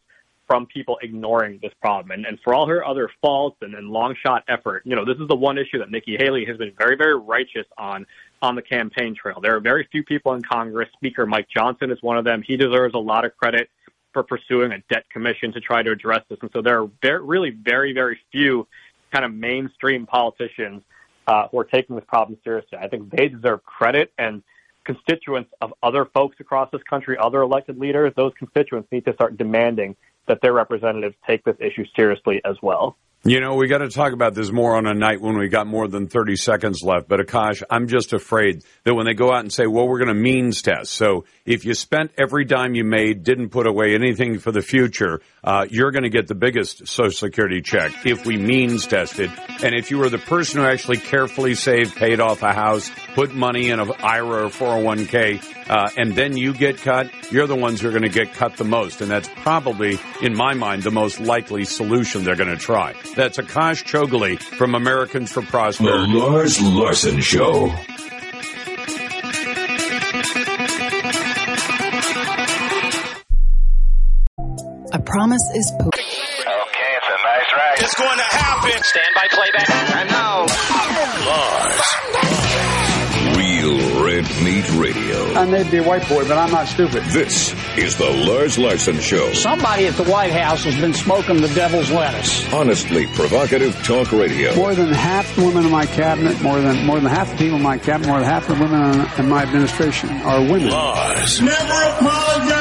from 0.47 0.67
people 0.67 0.99
ignoring 1.03 1.59
this 1.61 1.73
problem. 1.83 2.13
And, 2.13 2.25
and 2.25 2.39
for 2.43 2.55
all 2.55 2.67
her 2.67 2.85
other 2.85 3.11
faults 3.21 3.59
and, 3.61 3.75
and 3.75 3.91
long 3.91 4.15
shot 4.25 4.45
effort, 4.49 4.83
you 4.87 4.97
know, 4.97 5.05
this 5.05 5.19
is 5.19 5.29
the 5.29 5.37
one 5.37 5.59
issue 5.59 5.79
that 5.79 5.91
Nikki 5.91 6.17
Haley 6.19 6.47
has 6.47 6.57
been 6.57 6.73
very, 6.79 6.97
very 6.97 7.19
righteous 7.19 7.67
on 7.77 8.07
on 8.41 8.55
the 8.55 8.63
campaign 8.63 9.17
trail. 9.21 9.41
There 9.43 9.57
are 9.57 9.61
very 9.61 9.89
few 9.91 10.05
people 10.05 10.35
in 10.35 10.43
Congress. 10.43 10.89
Speaker 10.95 11.27
Mike 11.27 11.49
Johnson 11.55 11.91
is 11.91 11.99
one 12.01 12.17
of 12.17 12.25
them. 12.25 12.43
He 12.47 12.57
deserves 12.57 12.95
a 12.95 12.99
lot 12.99 13.25
of 13.25 13.37
credit 13.37 13.69
for 14.13 14.23
pursuing 14.23 14.73
a 14.73 14.79
debt 14.91 15.05
commission 15.11 15.53
to 15.53 15.61
try 15.61 15.83
to 15.83 15.91
address 15.91 16.23
this. 16.29 16.39
And 16.43 16.51
so 16.53 16.63
there 16.63 16.83
are 16.83 16.91
very, 17.03 17.23
really 17.23 17.51
very, 17.51 17.93
very 17.93 18.19
few 18.33 18.67
kind 19.13 19.25
of 19.25 19.33
mainstream 19.33 20.07
politicians 20.07 20.83
uh, 21.27 21.49
who 21.49 21.59
are 21.59 21.65
taking 21.65 21.97
this 21.97 22.05
problem 22.07 22.39
seriously. 22.43 22.79
I 22.79 22.89
think 22.89 23.11
they 23.11 23.29
deserve 23.29 23.63
credit 23.65 24.13
and 24.19 24.43
constituents 24.85 25.51
of 25.61 25.75
other 25.83 26.07
folks 26.07 26.37
across 26.41 26.71
this 26.73 26.83
country, 26.85 27.17
other 27.19 27.43
elected 27.43 27.79
leaders, 27.79 28.13
those 28.17 28.33
constituents 28.39 28.89
need 28.91 29.05
to 29.05 29.13
start 29.13 29.37
demanding 29.37 29.95
that 30.27 30.41
their 30.41 30.53
representatives 30.53 31.15
take 31.27 31.45
this 31.45 31.57
issue 31.61 31.85
seriously 31.95 32.41
as 32.45 32.57
well. 32.63 32.97
You 33.29 33.41
know, 33.41 33.57
we 33.57 33.67
got 33.67 33.79
to 33.79 33.91
talk 33.91 34.15
about 34.15 34.33
this 34.33 34.51
more 34.51 34.75
on 34.75 34.87
a 34.87 34.95
night 34.95 35.21
when 35.21 35.37
we 35.37 35.49
got 35.49 35.67
more 35.67 35.87
than 35.87 36.07
30 36.07 36.37
seconds 36.37 36.83
left. 36.83 37.09
But 37.09 37.21
Akash, 37.21 37.63
I'm 37.69 37.87
just 37.87 38.15
afraid 38.15 38.65
that 38.85 38.95
when 38.95 39.05
they 39.05 39.13
go 39.13 39.31
out 39.31 39.41
and 39.41 39.53
say, 39.53 39.67
well, 39.67 39.87
we're 39.87 39.99
going 39.99 40.09
to 40.09 40.15
means 40.15 40.63
test. 40.63 40.93
So 40.93 41.27
if 41.45 41.67
you 41.67 41.75
spent 41.75 42.13
every 42.17 42.47
dime 42.47 42.75
you 42.75 42.85
made, 42.85 43.25
didn't 43.25 43.51
put 43.51 43.67
away 43.67 43.95
anything 43.95 44.39
for 44.39 44.51
the 44.51 44.63
future, 44.63 45.21
uh, 45.45 45.67
you're 45.69 45.91
going 45.91 46.05
to 46.05 46.09
get 46.09 46.27
the 46.27 46.35
biggest 46.35 46.89
Social 46.89 47.13
Security 47.13 47.61
check 47.61 48.07
if 48.07 48.25
we 48.25 48.39
means 48.39 48.87
tested. 48.87 49.31
And 49.63 49.75
if 49.75 49.91
you 49.91 49.99
were 49.99 50.09
the 50.09 50.17
person 50.17 50.61
who 50.61 50.67
actually 50.67 50.97
carefully 50.97 51.55
saved, 51.55 51.97
paid 51.97 52.21
off 52.21 52.43
a 52.43 52.55
house, 52.55 52.91
put 53.15 53.35
money 53.35 53.69
in 53.69 53.79
an 53.79 53.93
IRA 54.03 54.47
or 54.47 54.49
401k, 54.49 55.69
uh, 55.69 55.91
and 55.99 56.15
then 56.15 56.35
you 56.37 56.55
get 56.55 56.79
cut, 56.79 57.11
you're 57.31 57.47
the 57.47 57.55
ones 57.55 57.83
who 57.83 57.89
are 57.89 57.91
going 57.91 58.03
to 58.03 58.09
get 58.09 58.33
cut 58.33 58.57
the 58.57 58.65
most. 58.65 59.03
And 59.03 59.11
that's 59.11 59.29
probably, 59.43 59.99
in 60.23 60.35
my 60.35 60.55
mind, 60.55 60.83
the 60.83 60.91
most 60.91 61.21
likely 61.21 61.65
solution 61.65 62.25
they're 62.25 62.37
going 62.37 62.49
to 62.49 62.57
try. 62.57 62.95
That's 63.19 63.37
Akash 63.37 63.83
Chougule 63.83 64.39
from 64.41 64.77
Americans 64.77 65.33
for 65.33 65.43
Prosperity. 65.43 66.13
The 66.13 66.19
Lars 66.21 66.61
Larson 66.63 67.21
Show. 67.21 67.67
A 74.93 75.01
promise 75.01 75.43
is. 75.57 75.73
Po- 75.79 75.89
okay, 75.89 76.01
it's 76.95 77.09
a 77.09 77.19
nice 77.27 77.51
ride. 77.57 77.77
It's 77.79 77.95
going 77.95 78.17
to 78.19 78.37
happen. 78.37 78.83
Stand 78.85 79.15
by 79.17 79.27
playback. 79.31 80.18
I 85.39 85.45
may 85.45 85.63
be 85.71 85.77
a 85.77 85.85
white 85.85 86.03
boy, 86.09 86.27
but 86.27 86.37
I'm 86.37 86.51
not 86.51 86.67
stupid. 86.67 87.05
This 87.05 87.55
is 87.77 87.97
the 87.97 88.11
Lars 88.11 88.59
Larson 88.59 88.99
Show. 88.99 89.33
Somebody 89.35 89.87
at 89.87 89.95
the 89.95 90.03
White 90.03 90.33
House 90.33 90.65
has 90.65 90.75
been 90.81 90.93
smoking 90.93 91.41
the 91.41 91.49
devil's 91.55 91.93
lettuce. 91.93 92.53
Honestly 92.53 93.07
provocative 93.15 93.81
talk 93.85 94.11
radio. 94.11 94.53
More 94.57 94.75
than 94.75 94.93
half 94.93 95.33
the 95.37 95.45
women 95.45 95.65
in 95.65 95.71
my 95.71 95.87
cabinet, 95.87 96.43
more 96.43 96.61
than 96.61 96.85
more 96.85 96.99
than 96.99 97.09
half 97.09 97.31
the 97.31 97.37
people 97.37 97.59
in 97.59 97.63
my 97.63 97.79
cabinet, 97.79 98.09
more 98.09 98.19
than 98.19 98.29
half 98.29 98.49
the 98.49 98.55
women 98.55 99.07
in 99.17 99.29
my 99.29 99.45
administration 99.45 100.11
are 100.23 100.41
women. 100.41 100.71
Lars. 100.71 101.41
Never 101.41 101.83
apologize 101.85 102.58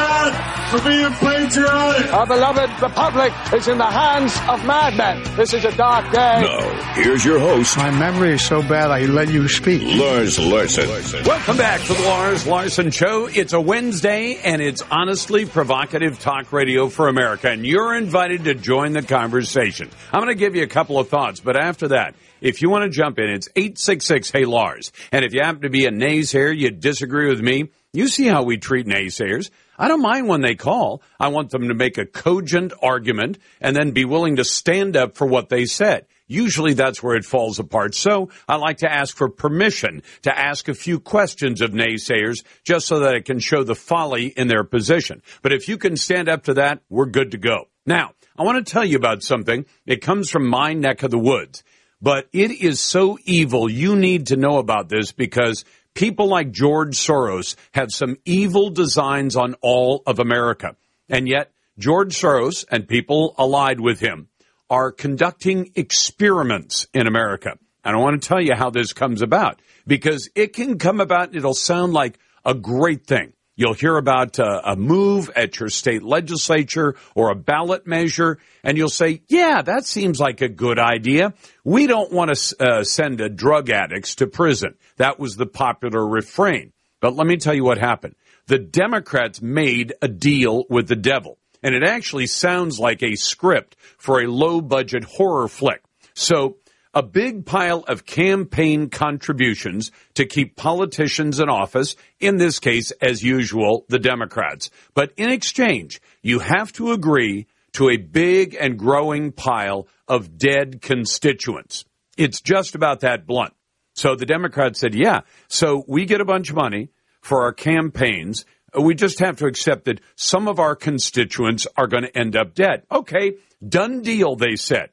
for 0.70 0.82
being 0.82 1.10
patriotic. 1.14 2.14
Our 2.14 2.28
beloved 2.28 2.82
republic 2.82 3.34
is 3.54 3.68
in 3.70 3.78
the 3.78 3.86
hands 3.86 4.36
of 4.50 4.66
madmen. 4.66 5.24
This 5.38 5.54
is 5.54 5.64
a 5.64 5.76
dark 5.78 6.12
day. 6.12 6.42
Now, 6.42 6.94
here's 6.94 7.24
your 7.24 7.40
host. 7.40 7.78
My 7.78 7.90
memory 7.90 8.34
is 8.34 8.42
so 8.42 8.62
bad 8.62 8.92
I 8.92 9.06
let 9.06 9.30
you 9.30 9.48
speak. 9.48 9.82
Lars 9.98 10.38
Larson. 10.38 10.90
Welcome 11.26 11.56
back 11.56 11.82
to 11.82 11.94
the 11.94 12.02
Lars 12.04 12.46
Larson 12.46 12.92
Show. 12.92 13.28
It's 13.28 13.54
a 13.54 13.62
Wednesday 13.62 14.40
and 14.44 14.62
it's 14.62 14.82
honestly 14.92 15.46
provocative 15.46 16.20
talk 16.20 16.52
radio 16.52 16.90
for 16.90 17.08
America. 17.08 17.50
And 17.50 17.66
you're 17.66 17.96
invited 17.96 18.44
to 18.46 18.54
join 18.54 18.92
the 18.92 19.04
conversation. 19.04 19.90
I'm 20.12 20.22
going 20.22 20.36
to 20.36 20.40
give 20.40 20.56
you 20.56 20.64
a 20.64 20.68
couple 20.68 21.00
of 21.00 21.08
thoughts, 21.08 21.40
but 21.40 21.56
after 21.56 21.90
that, 21.90 22.16
if 22.42 22.62
you 22.62 22.70
want 22.70 22.84
to 22.84 22.90
jump 22.90 23.20
in, 23.20 23.30
it's 23.30 23.48
866 23.56 24.32
Hey 24.32 24.46
Lars. 24.46 24.92
And 25.14 25.24
if 25.24 25.34
you 25.34 25.42
happen 25.42 25.62
to 25.62 25.70
be 25.70 25.86
a 25.86 25.92
naysayer, 25.92 26.56
you 26.56 26.72
disagree 26.72 27.30
with 27.30 27.42
me, 27.42 27.70
you 27.94 28.10
see 28.10 28.28
how 28.28 28.44
we 28.44 28.58
treat 28.58 28.86
naysayers. 28.86 29.50
I 29.78 29.88
don't 29.88 30.02
mind 30.02 30.28
when 30.28 30.42
they 30.42 30.56
call. 30.56 31.02
I 31.20 31.28
want 31.28 31.52
them 31.52 31.68
to 31.68 31.74
make 31.74 31.98
a 31.98 32.06
cogent 32.06 32.74
argument 32.82 33.38
and 33.62 33.76
then 33.76 33.92
be 33.92 34.06
willing 34.06 34.38
to 34.38 34.44
stand 34.44 34.98
up 34.98 35.16
for 35.16 35.28
what 35.28 35.50
they 35.50 35.66
said. 35.66 36.08
Usually 36.28 36.74
that's 36.74 37.02
where 37.02 37.16
it 37.16 37.26
falls 37.26 37.58
apart. 37.60 37.96
So 37.96 38.30
I 38.48 38.58
like 38.58 38.78
to 38.78 38.92
ask 38.92 39.16
for 39.16 39.30
permission 39.30 40.04
to 40.24 40.38
ask 40.38 40.68
a 40.68 40.74
few 40.74 41.00
questions 41.00 41.62
of 41.62 41.72
naysayers 41.72 42.44
just 42.64 42.88
so 42.88 43.00
that 43.00 43.16
I 43.16 43.22
can 43.22 43.40
show 43.40 43.64
the 43.64 43.76
folly 43.76 44.28
in 44.28 44.48
their 44.48 44.64
position. 44.64 45.22
But 45.42 45.54
if 45.54 45.70
you 45.70 45.78
can 45.78 45.96
stand 45.96 46.28
up 46.28 46.44
to 46.46 46.56
that, 46.56 46.82
we're 46.90 47.06
good 47.06 47.32
to 47.32 47.38
go. 47.38 47.70
Now, 47.86 48.12
I 48.38 48.44
want 48.44 48.64
to 48.64 48.72
tell 48.72 48.84
you 48.84 48.98
about 48.98 49.24
something. 49.24 49.66
It 49.86 50.02
comes 50.02 50.30
from 50.30 50.48
my 50.48 50.74
neck 50.74 51.04
of 51.04 51.12
the 51.12 51.18
woods, 51.18 51.64
but 52.02 52.28
it 52.34 52.52
is 52.52 52.82
so 52.82 53.18
evil. 53.24 53.70
You 53.72 53.96
need 53.96 54.28
to 54.28 54.36
know 54.36 54.58
about 54.58 54.90
this 54.90 55.14
because 55.14 55.64
people 55.98 56.28
like 56.28 56.52
George 56.52 56.96
Soros 56.96 57.56
have 57.72 57.92
some 57.92 58.18
evil 58.24 58.70
designs 58.70 59.36
on 59.36 59.56
all 59.62 60.04
of 60.06 60.20
America. 60.20 60.76
And 61.10 61.28
yet, 61.28 61.52
George 61.80 62.16
Soros 62.16 62.66
and 62.70 62.88
people 62.88 63.34
allied 63.38 63.80
with 63.80 64.00
him 64.00 64.28
are 64.70 64.92
conducting 64.92 65.72
experiments 65.76 66.86
in 66.94 67.08
America. 67.08 67.58
And 67.84 67.96
I 67.96 68.00
want 68.00 68.22
to 68.22 68.28
tell 68.28 68.40
you 68.40 68.54
how 68.54 68.70
this 68.70 68.94
comes 68.94 69.24
about 69.24 69.60
because 69.88 70.30
it 70.36 70.54
can 70.54 70.78
come 70.78 71.02
about, 71.02 71.36
it'll 71.36 71.56
sound 71.56 71.94
like 71.94 72.20
a 72.46 72.54
great 72.54 73.08
thing. 73.08 73.34
You'll 73.60 73.74
hear 73.74 73.98
about 73.98 74.40
uh, 74.40 74.62
a 74.64 74.76
move 74.76 75.32
at 75.36 75.60
your 75.60 75.70
state 75.70 76.04
legislature 76.04 76.96
or 77.16 77.32
a 77.32 77.36
ballot 77.36 77.88
measure, 77.88 78.38
and 78.64 78.78
you'll 78.78 78.88
say, 78.88 79.24
Yeah, 79.28 79.64
that 79.64 79.84
seems 79.86 80.20
like 80.20 80.42
a 80.42 80.48
good 80.48 80.78
idea. 80.78 81.34
We 81.64 81.88
don't 81.88 82.14
want 82.14 82.36
to 82.36 82.64
uh, 82.64 82.84
send 82.84 83.20
uh, 83.20 83.30
drug 83.30 83.72
addicts 83.72 84.16
to 84.16 84.28
prison. 84.28 84.76
That 84.98 85.20
was 85.20 85.36
the 85.36 85.48
popular 85.48 86.08
refrain. 86.08 86.72
But 87.02 87.16
let 87.16 87.26
me 87.26 87.38
tell 87.38 87.56
you 87.56 87.64
what 87.64 87.80
happened. 87.80 88.16
The 88.46 88.60
Democrats 88.60 89.42
made 89.42 89.94
a 90.04 90.08
deal 90.08 90.66
with 90.70 90.88
the 90.88 90.96
devil, 90.96 91.40
and 91.64 91.74
it 91.74 91.84
actually 91.84 92.28
sounds 92.28 92.80
like 92.80 93.02
a 93.02 93.16
script 93.16 93.76
for 93.98 94.22
a 94.22 94.28
low 94.28 94.62
budget 94.62 95.04
horror 95.04 95.48
flick. 95.48 95.82
So, 96.14 96.58
a 96.98 97.04
big 97.04 97.46
pile 97.46 97.84
of 97.88 98.08
campaign 98.08 98.90
contributions 98.90 99.92
to 100.16 100.26
keep 100.26 100.56
politicians 100.56 101.40
in 101.40 101.48
office, 101.48 101.96
in 102.20 102.38
this 102.38 102.58
case, 102.58 102.90
as 103.00 103.22
usual, 103.22 103.86
the 103.88 104.00
Democrats. 104.00 104.72
But 104.96 105.14
in 105.16 105.30
exchange, 105.30 106.02
you 106.24 106.40
have 106.40 106.74
to 106.74 106.94
agree 106.94 107.46
to 107.74 107.92
a 107.92 107.98
big 107.98 108.58
and 108.60 108.80
growing 108.80 109.32
pile 109.32 109.88
of 110.08 110.40
dead 110.40 110.82
constituents. 110.82 111.86
It's 112.18 112.42
just 112.42 112.74
about 112.74 113.02
that 113.02 113.28
blunt. 113.28 113.54
So 113.94 114.16
the 114.16 114.26
Democrats 114.26 114.80
said, 114.80 114.96
yeah, 114.96 115.20
so 115.48 115.86
we 115.88 116.06
get 116.06 116.20
a 116.20 116.26
bunch 116.26 116.50
of 116.50 116.56
money 116.56 116.90
for 117.22 117.44
our 117.44 117.54
campaigns. 117.54 118.44
We 118.74 118.96
just 118.96 119.20
have 119.20 119.38
to 119.38 119.46
accept 119.46 119.86
that 119.86 120.02
some 120.16 120.48
of 120.48 120.58
our 120.58 120.76
constituents 120.76 121.68
are 121.78 121.86
going 121.86 122.06
to 122.06 122.18
end 122.18 122.36
up 122.36 122.56
dead. 122.56 122.88
Okay, 122.92 123.34
done 123.64 124.02
deal, 124.02 124.36
they 124.36 124.56
said. 124.56 124.90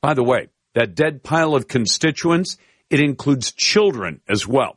By 0.00 0.14
the 0.14 0.24
way, 0.24 0.48
that 0.74 0.94
dead 0.94 1.22
pile 1.22 1.54
of 1.54 1.68
constituents, 1.68 2.56
it 2.90 3.00
includes 3.00 3.52
children 3.52 4.20
as 4.28 4.46
well. 4.46 4.76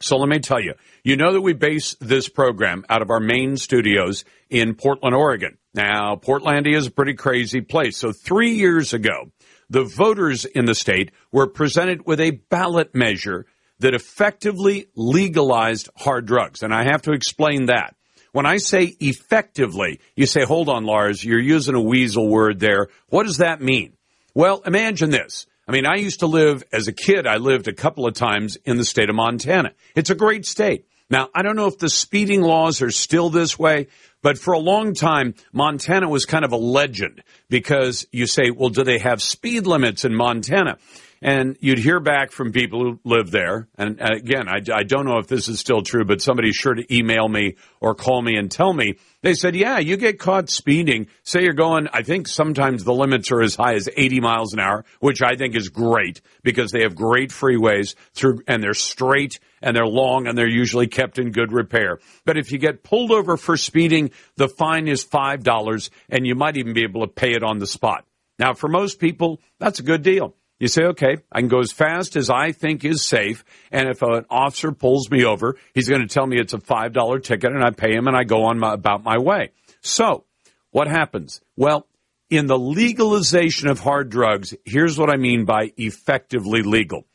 So 0.00 0.16
let 0.16 0.28
me 0.28 0.40
tell 0.40 0.60
you, 0.60 0.74
you 1.04 1.16
know 1.16 1.32
that 1.32 1.40
we 1.40 1.52
base 1.52 1.94
this 2.00 2.28
program 2.28 2.84
out 2.88 3.02
of 3.02 3.10
our 3.10 3.20
main 3.20 3.56
studios 3.56 4.24
in 4.50 4.74
Portland, 4.74 5.14
Oregon. 5.14 5.58
Now, 5.74 6.16
Portlandia 6.16 6.76
is 6.76 6.88
a 6.88 6.90
pretty 6.90 7.14
crazy 7.14 7.60
place. 7.60 7.96
So 7.96 8.12
three 8.12 8.54
years 8.54 8.92
ago, 8.92 9.30
the 9.70 9.84
voters 9.84 10.44
in 10.44 10.66
the 10.66 10.74
state 10.74 11.12
were 11.30 11.46
presented 11.46 12.04
with 12.04 12.20
a 12.20 12.32
ballot 12.50 12.94
measure 12.94 13.46
that 13.78 13.94
effectively 13.94 14.86
legalized 14.94 15.88
hard 15.96 16.26
drugs. 16.26 16.62
And 16.62 16.74
I 16.74 16.84
have 16.84 17.02
to 17.02 17.12
explain 17.12 17.66
that. 17.66 17.94
When 18.32 18.46
I 18.46 18.56
say 18.56 18.96
effectively, 19.00 20.00
you 20.16 20.26
say, 20.26 20.44
hold 20.44 20.68
on, 20.68 20.84
Lars, 20.84 21.24
you're 21.24 21.38
using 21.38 21.74
a 21.74 21.80
weasel 21.80 22.28
word 22.28 22.60
there. 22.60 22.88
What 23.08 23.24
does 23.24 23.38
that 23.38 23.60
mean? 23.60 23.92
Well, 24.34 24.62
imagine 24.64 25.10
this. 25.10 25.46
I 25.68 25.72
mean, 25.72 25.86
I 25.86 25.96
used 25.96 26.20
to 26.20 26.26
live 26.26 26.64
as 26.72 26.88
a 26.88 26.92
kid, 26.92 27.26
I 27.26 27.36
lived 27.36 27.68
a 27.68 27.72
couple 27.72 28.06
of 28.06 28.14
times 28.14 28.56
in 28.64 28.76
the 28.76 28.84
state 28.84 29.08
of 29.08 29.14
Montana. 29.14 29.72
It's 29.94 30.10
a 30.10 30.14
great 30.14 30.44
state. 30.46 30.86
Now, 31.08 31.28
I 31.34 31.42
don't 31.42 31.56
know 31.56 31.66
if 31.66 31.78
the 31.78 31.90
speeding 31.90 32.40
laws 32.40 32.80
are 32.80 32.90
still 32.90 33.28
this 33.28 33.58
way, 33.58 33.88
but 34.22 34.38
for 34.38 34.54
a 34.54 34.58
long 34.58 34.94
time, 34.94 35.34
Montana 35.52 36.08
was 36.08 36.24
kind 36.24 36.44
of 36.44 36.52
a 36.52 36.56
legend 36.56 37.22
because 37.50 38.06
you 38.12 38.26
say, 38.26 38.50
well, 38.50 38.70
do 38.70 38.82
they 38.82 38.98
have 38.98 39.20
speed 39.20 39.66
limits 39.66 40.06
in 40.06 40.14
Montana? 40.14 40.78
And 41.24 41.56
you'd 41.60 41.78
hear 41.78 42.00
back 42.00 42.32
from 42.32 42.50
people 42.50 42.80
who 42.80 43.00
live 43.04 43.30
there. 43.30 43.68
And 43.78 44.00
again, 44.00 44.48
I, 44.48 44.60
I 44.74 44.82
don't 44.82 45.06
know 45.06 45.18
if 45.18 45.28
this 45.28 45.48
is 45.48 45.60
still 45.60 45.80
true, 45.80 46.04
but 46.04 46.20
somebody's 46.20 46.56
sure 46.56 46.74
to 46.74 46.94
email 46.94 47.28
me 47.28 47.54
or 47.80 47.94
call 47.94 48.20
me 48.20 48.34
and 48.36 48.50
tell 48.50 48.72
me. 48.72 48.96
They 49.22 49.34
said, 49.34 49.54
yeah, 49.54 49.78
you 49.78 49.96
get 49.96 50.18
caught 50.18 50.50
speeding. 50.50 51.06
Say 51.22 51.44
you're 51.44 51.52
going, 51.52 51.86
I 51.92 52.02
think 52.02 52.26
sometimes 52.26 52.82
the 52.82 52.92
limits 52.92 53.30
are 53.30 53.40
as 53.40 53.54
high 53.54 53.74
as 53.74 53.88
80 53.96 54.18
miles 54.18 54.52
an 54.52 54.58
hour, 54.58 54.84
which 54.98 55.22
I 55.22 55.36
think 55.36 55.54
is 55.54 55.68
great 55.68 56.20
because 56.42 56.72
they 56.72 56.82
have 56.82 56.96
great 56.96 57.30
freeways 57.30 57.94
through, 58.14 58.40
and 58.48 58.60
they're 58.60 58.74
straight 58.74 59.38
and 59.62 59.76
they're 59.76 59.86
long 59.86 60.26
and 60.26 60.36
they're 60.36 60.48
usually 60.48 60.88
kept 60.88 61.20
in 61.20 61.30
good 61.30 61.52
repair. 61.52 62.00
But 62.24 62.36
if 62.36 62.50
you 62.50 62.58
get 62.58 62.82
pulled 62.82 63.12
over 63.12 63.36
for 63.36 63.56
speeding, 63.56 64.10
the 64.34 64.48
fine 64.48 64.88
is 64.88 65.04
$5 65.04 65.90
and 66.08 66.26
you 66.26 66.34
might 66.34 66.56
even 66.56 66.72
be 66.72 66.82
able 66.82 67.02
to 67.02 67.12
pay 67.12 67.34
it 67.34 67.44
on 67.44 67.60
the 67.60 67.66
spot. 67.68 68.04
Now, 68.40 68.54
for 68.54 68.66
most 68.66 68.98
people, 68.98 69.40
that's 69.60 69.78
a 69.78 69.84
good 69.84 70.02
deal. 70.02 70.34
You 70.62 70.68
say, 70.68 70.84
okay, 70.84 71.16
I 71.32 71.40
can 71.40 71.48
go 71.48 71.58
as 71.58 71.72
fast 71.72 72.14
as 72.14 72.30
I 72.30 72.52
think 72.52 72.84
is 72.84 73.04
safe. 73.04 73.44
And 73.72 73.88
if 73.88 74.00
an 74.00 74.26
officer 74.30 74.70
pulls 74.70 75.10
me 75.10 75.24
over, 75.24 75.56
he's 75.74 75.88
going 75.88 76.02
to 76.02 76.06
tell 76.06 76.24
me 76.24 76.38
it's 76.38 76.54
a 76.54 76.58
$5 76.58 77.24
ticket 77.24 77.50
and 77.50 77.64
I 77.64 77.70
pay 77.70 77.92
him 77.92 78.06
and 78.06 78.16
I 78.16 78.22
go 78.22 78.44
on 78.44 78.60
my, 78.60 78.74
about 78.74 79.02
my 79.02 79.18
way. 79.18 79.50
So 79.80 80.22
what 80.70 80.86
happens? 80.86 81.40
Well, 81.56 81.88
in 82.30 82.46
the 82.46 82.56
legalization 82.56 83.66
of 83.66 83.80
hard 83.80 84.08
drugs, 84.08 84.54
here's 84.64 84.96
what 84.96 85.10
I 85.10 85.16
mean 85.16 85.46
by 85.46 85.72
effectively 85.76 86.62
legal. 86.62 87.08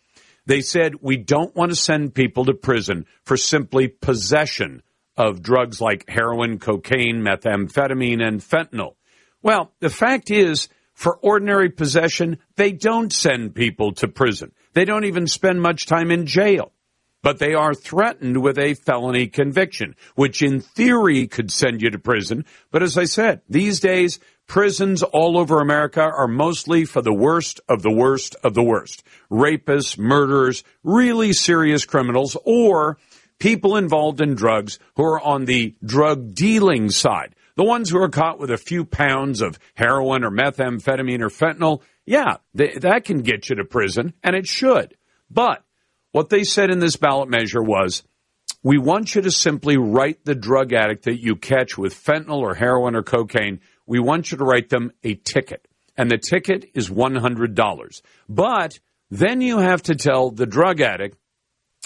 They 0.45 0.59
said 0.59 0.95
we 0.99 1.15
don't 1.15 1.55
want 1.55 1.71
to 1.71 1.77
send 1.77 2.13
people 2.13 2.43
to 2.47 2.53
prison 2.53 3.05
for 3.23 3.37
simply 3.37 3.87
possession 3.87 4.83
of 5.15 5.41
drugs 5.41 5.79
like 5.79 6.09
heroin, 6.09 6.59
cocaine, 6.59 7.21
methamphetamine, 7.21 8.21
and 8.21 8.41
fentanyl. 8.41 8.95
Well, 9.41 9.71
the 9.79 9.89
fact 9.89 10.31
is, 10.31 10.67
for 10.97 11.17
ordinary 11.17 11.69
possession, 11.69 12.39
they 12.55 12.71
don't 12.71 13.13
send 13.13 13.53
people 13.53 13.91
to 13.93 14.07
prison. 14.07 14.51
They 14.73 14.83
don't 14.83 15.05
even 15.05 15.27
spend 15.27 15.61
much 15.61 15.85
time 15.85 16.09
in 16.09 16.25
jail. 16.25 16.71
But 17.21 17.37
they 17.37 17.53
are 17.53 17.75
threatened 17.75 18.41
with 18.41 18.57
a 18.57 18.73
felony 18.73 19.27
conviction, 19.27 19.95
which 20.15 20.41
in 20.41 20.59
theory 20.59 21.27
could 21.27 21.51
send 21.51 21.83
you 21.83 21.91
to 21.91 21.99
prison. 21.99 22.45
But 22.71 22.81
as 22.81 22.97
I 22.97 23.03
said, 23.03 23.41
these 23.47 23.79
days, 23.79 24.19
prisons 24.47 25.03
all 25.03 25.37
over 25.37 25.61
America 25.61 26.01
are 26.01 26.27
mostly 26.27 26.83
for 26.83 27.03
the 27.03 27.13
worst 27.13 27.61
of 27.69 27.83
the 27.83 27.93
worst 27.93 28.35
of 28.43 28.55
the 28.55 28.63
worst. 28.63 29.03
Rapists, 29.29 29.99
murderers, 29.99 30.63
really 30.83 31.31
serious 31.31 31.85
criminals, 31.85 32.35
or 32.43 32.97
people 33.37 33.77
involved 33.77 34.19
in 34.19 34.33
drugs 34.33 34.79
who 34.95 35.03
are 35.03 35.21
on 35.21 35.45
the 35.45 35.75
drug 35.85 36.33
dealing 36.33 36.89
side. 36.89 37.35
The 37.57 37.63
ones 37.63 37.89
who 37.89 37.99
are 38.01 38.09
caught 38.09 38.39
with 38.39 38.51
a 38.51 38.57
few 38.57 38.85
pounds 38.85 39.41
of 39.41 39.57
heroin 39.73 40.23
or 40.23 40.29
methamphetamine 40.29 41.21
or 41.21 41.29
fentanyl, 41.29 41.81
yeah, 42.05 42.37
that 42.53 43.03
can 43.03 43.23
get 43.23 43.49
you 43.49 43.55
to 43.55 43.65
prison, 43.65 44.13
and 44.23 44.35
it 44.35 44.47
should. 44.47 44.95
But 45.31 45.63
what 46.11 46.29
they 46.29 46.43
said 46.43 46.69
in 46.69 46.77
this 46.77 46.97
ballot 46.97 47.29
measure 47.29 47.63
was 47.63 48.03
we 48.61 48.77
want 48.77 49.15
you 49.15 49.23
to 49.23 49.31
simply 49.31 49.75
write 49.75 50.23
the 50.23 50.35
drug 50.35 50.71
addict 50.71 51.05
that 51.05 51.19
you 51.19 51.35
catch 51.35 51.79
with 51.79 51.95
fentanyl 51.95 52.41
or 52.41 52.53
heroin 52.53 52.95
or 52.95 53.01
cocaine, 53.01 53.59
we 53.87 53.99
want 53.99 54.31
you 54.31 54.37
to 54.37 54.43
write 54.45 54.69
them 54.69 54.91
a 55.03 55.15
ticket. 55.15 55.67
And 55.97 56.11
the 56.11 56.19
ticket 56.19 56.69
is 56.75 56.91
$100. 56.91 58.01
But 58.29 58.79
then 59.09 59.41
you 59.41 59.57
have 59.57 59.81
to 59.83 59.95
tell 59.95 60.29
the 60.29 60.45
drug 60.45 60.79
addict, 60.79 61.17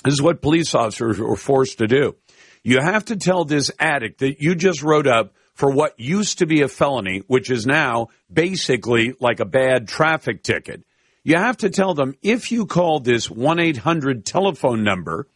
this 0.04 0.16
is 0.16 0.22
what 0.22 0.42
police 0.42 0.76
officers 0.76 1.18
were 1.18 1.38
forced 1.38 1.78
to 1.78 1.88
do. 1.88 2.18
You 2.62 2.82
have 2.82 3.06
to 3.06 3.16
tell 3.16 3.46
this 3.46 3.72
addict 3.80 4.20
that 4.20 4.42
you 4.42 4.54
just 4.56 4.84
wrote 4.84 5.08
up 5.08 5.34
for 5.62 5.70
what 5.70 6.00
used 6.00 6.40
to 6.40 6.48
be 6.48 6.64
a 6.64 6.68
felony, 6.68 7.22
which 7.28 7.52
is 7.52 7.68
now 7.68 8.08
basically 8.34 9.14
like 9.20 9.40
a 9.40 9.46
bad 9.46 9.88
traffic 9.88 10.42
ticket. 10.42 10.84
You 11.24 11.36
have 11.36 11.58
to 11.58 11.70
tell 11.70 11.94
them 11.94 12.16
if 12.24 12.52
you 12.52 12.66
call 12.66 13.00
this 13.00 13.30
1 13.30 13.60
800 13.60 14.26
telephone 14.26 14.84
number, 14.84 15.28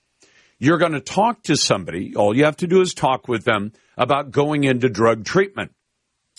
you're 0.58 0.80
going 0.80 0.94
to 0.94 1.00
talk 1.00 1.44
to 1.44 1.56
somebody. 1.56 2.16
All 2.16 2.36
you 2.36 2.46
have 2.46 2.58
to 2.58 2.66
do 2.66 2.82
is 2.82 2.96
talk 2.96 3.28
with 3.28 3.44
them 3.44 3.72
about 4.00 4.32
going 4.32 4.64
into 4.64 4.90
drug 4.90 5.26
treatment. 5.26 5.76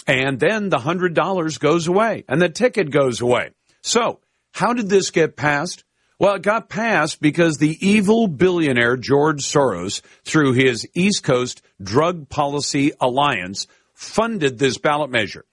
And 0.04 0.40
then 0.40 0.68
the 0.68 0.78
$100 0.78 1.60
goes 1.60 1.86
away 1.86 2.24
and 2.28 2.42
the 2.42 2.48
ticket 2.48 2.90
goes 2.90 3.20
away. 3.20 3.50
So, 3.82 4.18
how 4.50 4.72
did 4.72 4.88
this 4.88 5.12
get 5.12 5.36
passed? 5.36 5.84
Well, 6.18 6.34
it 6.34 6.42
got 6.42 6.68
passed 6.68 7.20
because 7.20 7.58
the 7.58 7.78
evil 7.86 8.26
billionaire 8.26 8.96
George 8.96 9.44
Soros, 9.44 10.00
through 10.24 10.54
his 10.54 10.88
East 10.92 11.22
Coast 11.22 11.62
Drug 11.82 12.28
Policy 12.28 12.92
Alliance, 13.00 13.66
funded 13.94 14.58
this 14.58 14.78
ballot 14.78 15.10
measure. 15.10 15.44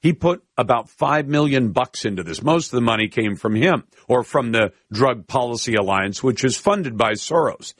He 0.00 0.12
put 0.12 0.42
about 0.56 0.90
five 0.90 1.28
million 1.28 1.70
bucks 1.70 2.04
into 2.04 2.24
this. 2.24 2.42
Most 2.42 2.66
of 2.66 2.76
the 2.76 2.80
money 2.80 3.06
came 3.06 3.36
from 3.36 3.54
him 3.54 3.84
or 4.08 4.24
from 4.24 4.50
the 4.50 4.72
Drug 4.92 5.28
Policy 5.28 5.74
Alliance, 5.74 6.22
which 6.22 6.42
is 6.42 6.56
funded 6.56 6.96
by 6.96 7.12
Soros. 7.12 7.74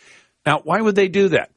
Now, 0.46 0.60
why 0.62 0.80
would 0.80 0.94
they 0.94 1.08
do 1.08 1.28
that? 1.30 1.50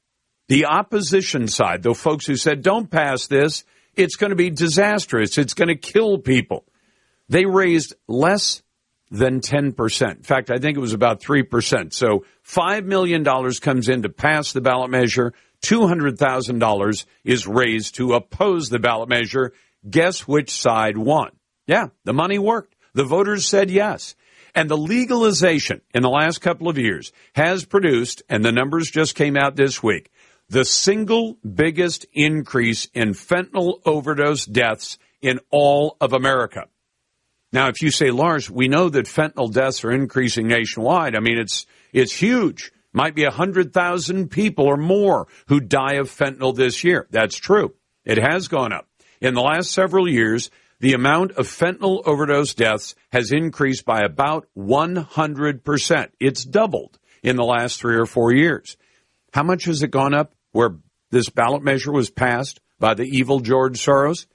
The 0.47 0.65
opposition 0.65 1.47
side, 1.47 1.83
the 1.83 1.93
folks 1.93 2.25
who 2.25 2.35
said, 2.35 2.63
don't 2.63 2.89
pass 2.89 3.27
this, 3.27 3.63
it's 3.95 4.15
going 4.15 4.31
to 4.31 4.35
be 4.35 4.49
disastrous, 4.49 5.37
it's 5.37 5.53
going 5.53 5.69
to 5.69 5.75
kill 5.75 6.17
people. 6.17 6.65
They 7.29 7.45
raised 7.45 7.95
less 8.07 8.61
than 9.11 9.41
10%. 9.41 10.17
In 10.17 10.23
fact, 10.23 10.51
I 10.51 10.57
think 10.57 10.77
it 10.77 10.81
was 10.81 10.93
about 10.93 11.21
3%. 11.21 11.93
So 11.93 12.25
$5 12.47 12.85
million 12.85 13.23
comes 13.61 13.87
in 13.87 14.01
to 14.01 14.09
pass 14.09 14.51
the 14.51 14.61
ballot 14.61 14.89
measure. 14.89 15.33
$200,000 15.65 17.05
is 17.23 17.47
raised 17.47 17.95
to 17.95 18.13
oppose 18.13 18.69
the 18.69 18.79
ballot 18.79 19.09
measure. 19.09 19.53
Guess 19.89 20.27
which 20.27 20.51
side 20.51 20.97
won? 20.97 21.31
Yeah, 21.67 21.87
the 22.03 22.13
money 22.13 22.39
worked. 22.39 22.75
The 22.93 23.03
voters 23.03 23.45
said 23.45 23.69
yes. 23.69 24.15
And 24.53 24.69
the 24.69 24.77
legalization 24.77 25.81
in 25.93 26.01
the 26.01 26.09
last 26.09 26.39
couple 26.39 26.69
of 26.69 26.77
years 26.77 27.11
has 27.33 27.65
produced, 27.65 28.23
and 28.29 28.43
the 28.43 28.53
numbers 28.53 28.89
just 28.89 29.15
came 29.15 29.35
out 29.35 29.55
this 29.55 29.83
week, 29.83 30.11
the 30.47 30.63
single 30.63 31.35
biggest 31.35 32.05
increase 32.13 32.87
in 32.93 33.09
fentanyl 33.09 33.79
overdose 33.85 34.45
deaths 34.45 34.97
in 35.21 35.39
all 35.49 35.97
of 35.99 36.13
America. 36.13 36.67
Now, 37.51 37.67
if 37.67 37.81
you 37.81 37.89
say, 37.89 38.11
Lars, 38.11 38.49
we 38.49 38.67
know 38.67 38.89
that 38.89 39.05
fentanyl 39.07 39.51
deaths 39.51 39.83
are 39.83 39.91
increasing 39.91 40.47
nationwide. 40.47 41.15
I 41.15 41.19
mean, 41.19 41.37
it's, 41.37 41.65
it's 41.91 42.13
huge. 42.13 42.71
Might 42.95 43.13
be 43.13 43.25
100,000 43.25 44.31
people 44.31 44.65
or 44.65 44.77
more 44.77 45.27
who 45.47 45.59
die 45.59 45.95
of 45.95 46.09
fentanyl 46.09 46.55
this 46.55 46.81
year. 46.85 47.07
That's 47.11 47.35
true. 47.35 47.75
It 48.05 48.17
has 48.17 48.47
gone 48.47 48.71
up. 48.71 48.87
In 49.19 49.33
the 49.33 49.41
last 49.41 49.73
several 49.73 50.07
years, 50.07 50.49
the 50.79 50.93
amount 50.93 51.33
of 51.33 51.45
fentanyl 51.45 52.03
overdose 52.05 52.53
deaths 52.53 52.95
has 53.11 53.33
increased 53.33 53.83
by 53.83 54.03
about 54.03 54.47
100%. 54.57 56.07
It's 56.21 56.45
doubled 56.45 56.97
in 57.21 57.35
the 57.35 57.43
last 57.43 57.81
three 57.81 57.97
or 57.97 58.05
four 58.05 58.31
years. 58.31 58.77
How 59.33 59.43
much 59.43 59.65
has 59.65 59.83
it 59.83 59.91
gone 59.91 60.13
up 60.13 60.33
where 60.53 60.77
this 61.11 61.27
ballot 61.29 61.63
measure 61.63 61.91
was 61.91 62.09
passed 62.09 62.61
by 62.79 62.93
the 62.93 63.03
evil 63.03 63.41
George 63.41 63.77
Soros? 63.77 64.25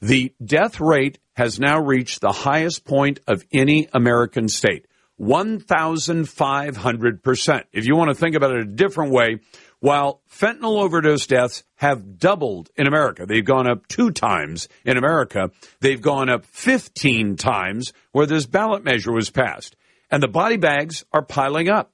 The 0.00 0.34
death 0.44 0.80
rate 0.80 1.20
has 1.36 1.60
now 1.60 1.78
reached 1.78 2.22
the 2.22 2.32
highest 2.32 2.84
point 2.84 3.20
of 3.28 3.44
any 3.52 3.86
American 3.92 4.48
state 4.48 4.88
1,500%. 5.20 7.62
If 7.72 7.86
you 7.86 7.96
want 7.96 8.10
to 8.10 8.14
think 8.14 8.34
about 8.34 8.50
it 8.52 8.60
a 8.60 8.64
different 8.64 9.12
way, 9.12 9.38
while 9.80 10.22
fentanyl 10.30 10.82
overdose 10.82 11.26
deaths 11.26 11.64
have 11.76 12.18
doubled 12.18 12.70
in 12.76 12.86
America, 12.86 13.26
they've 13.26 13.44
gone 13.44 13.68
up 13.68 13.86
two 13.86 14.10
times 14.10 14.68
in 14.84 14.96
America, 14.96 15.50
they've 15.80 16.00
gone 16.00 16.30
up 16.30 16.46
15 16.46 17.36
times 17.36 17.92
where 18.12 18.26
this 18.26 18.46
ballot 18.46 18.82
measure 18.82 19.12
was 19.12 19.28
passed. 19.30 19.76
And 20.10 20.22
the 20.22 20.28
body 20.28 20.56
bags 20.56 21.04
are 21.12 21.22
piling 21.22 21.68
up. 21.68 21.92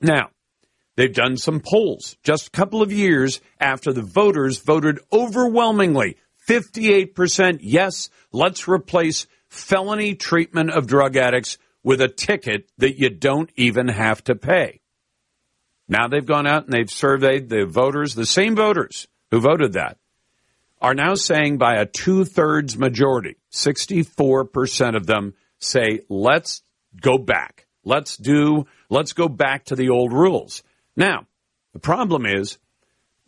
Now, 0.00 0.30
they've 0.96 1.14
done 1.14 1.36
some 1.36 1.60
polls 1.60 2.16
just 2.22 2.48
a 2.48 2.50
couple 2.50 2.82
of 2.82 2.92
years 2.92 3.40
after 3.58 3.92
the 3.92 4.02
voters 4.02 4.58
voted 4.58 4.98
overwhelmingly 5.12 6.16
58% 6.48 7.58
yes, 7.62 8.10
let's 8.32 8.68
replace 8.68 9.26
felony 9.48 10.14
treatment 10.14 10.70
of 10.70 10.86
drug 10.86 11.16
addicts 11.16 11.58
with 11.84 12.00
a 12.00 12.08
ticket 12.08 12.68
that 12.78 12.98
you 12.98 13.10
don't 13.10 13.50
even 13.54 13.88
have 13.88 14.24
to 14.24 14.34
pay. 14.34 14.80
Now 15.86 16.08
they've 16.08 16.24
gone 16.24 16.46
out 16.46 16.64
and 16.64 16.72
they've 16.72 16.90
surveyed 16.90 17.50
the 17.50 17.66
voters, 17.66 18.14
the 18.14 18.26
same 18.26 18.56
voters 18.56 19.06
who 19.30 19.40
voted 19.40 19.74
that, 19.74 19.98
are 20.80 20.94
now 20.94 21.14
saying 21.14 21.58
by 21.58 21.76
a 21.76 21.86
two 21.86 22.24
thirds 22.24 22.76
majority, 22.76 23.36
64% 23.52 24.96
of 24.96 25.06
them 25.06 25.34
say, 25.58 26.00
let's 26.08 26.62
go 27.00 27.18
back. 27.18 27.66
Let's 27.84 28.16
do, 28.16 28.66
let's 28.88 29.12
go 29.12 29.28
back 29.28 29.66
to 29.66 29.76
the 29.76 29.90
old 29.90 30.12
rules. 30.12 30.62
Now, 30.96 31.26
the 31.74 31.80
problem 31.80 32.24
is 32.24 32.58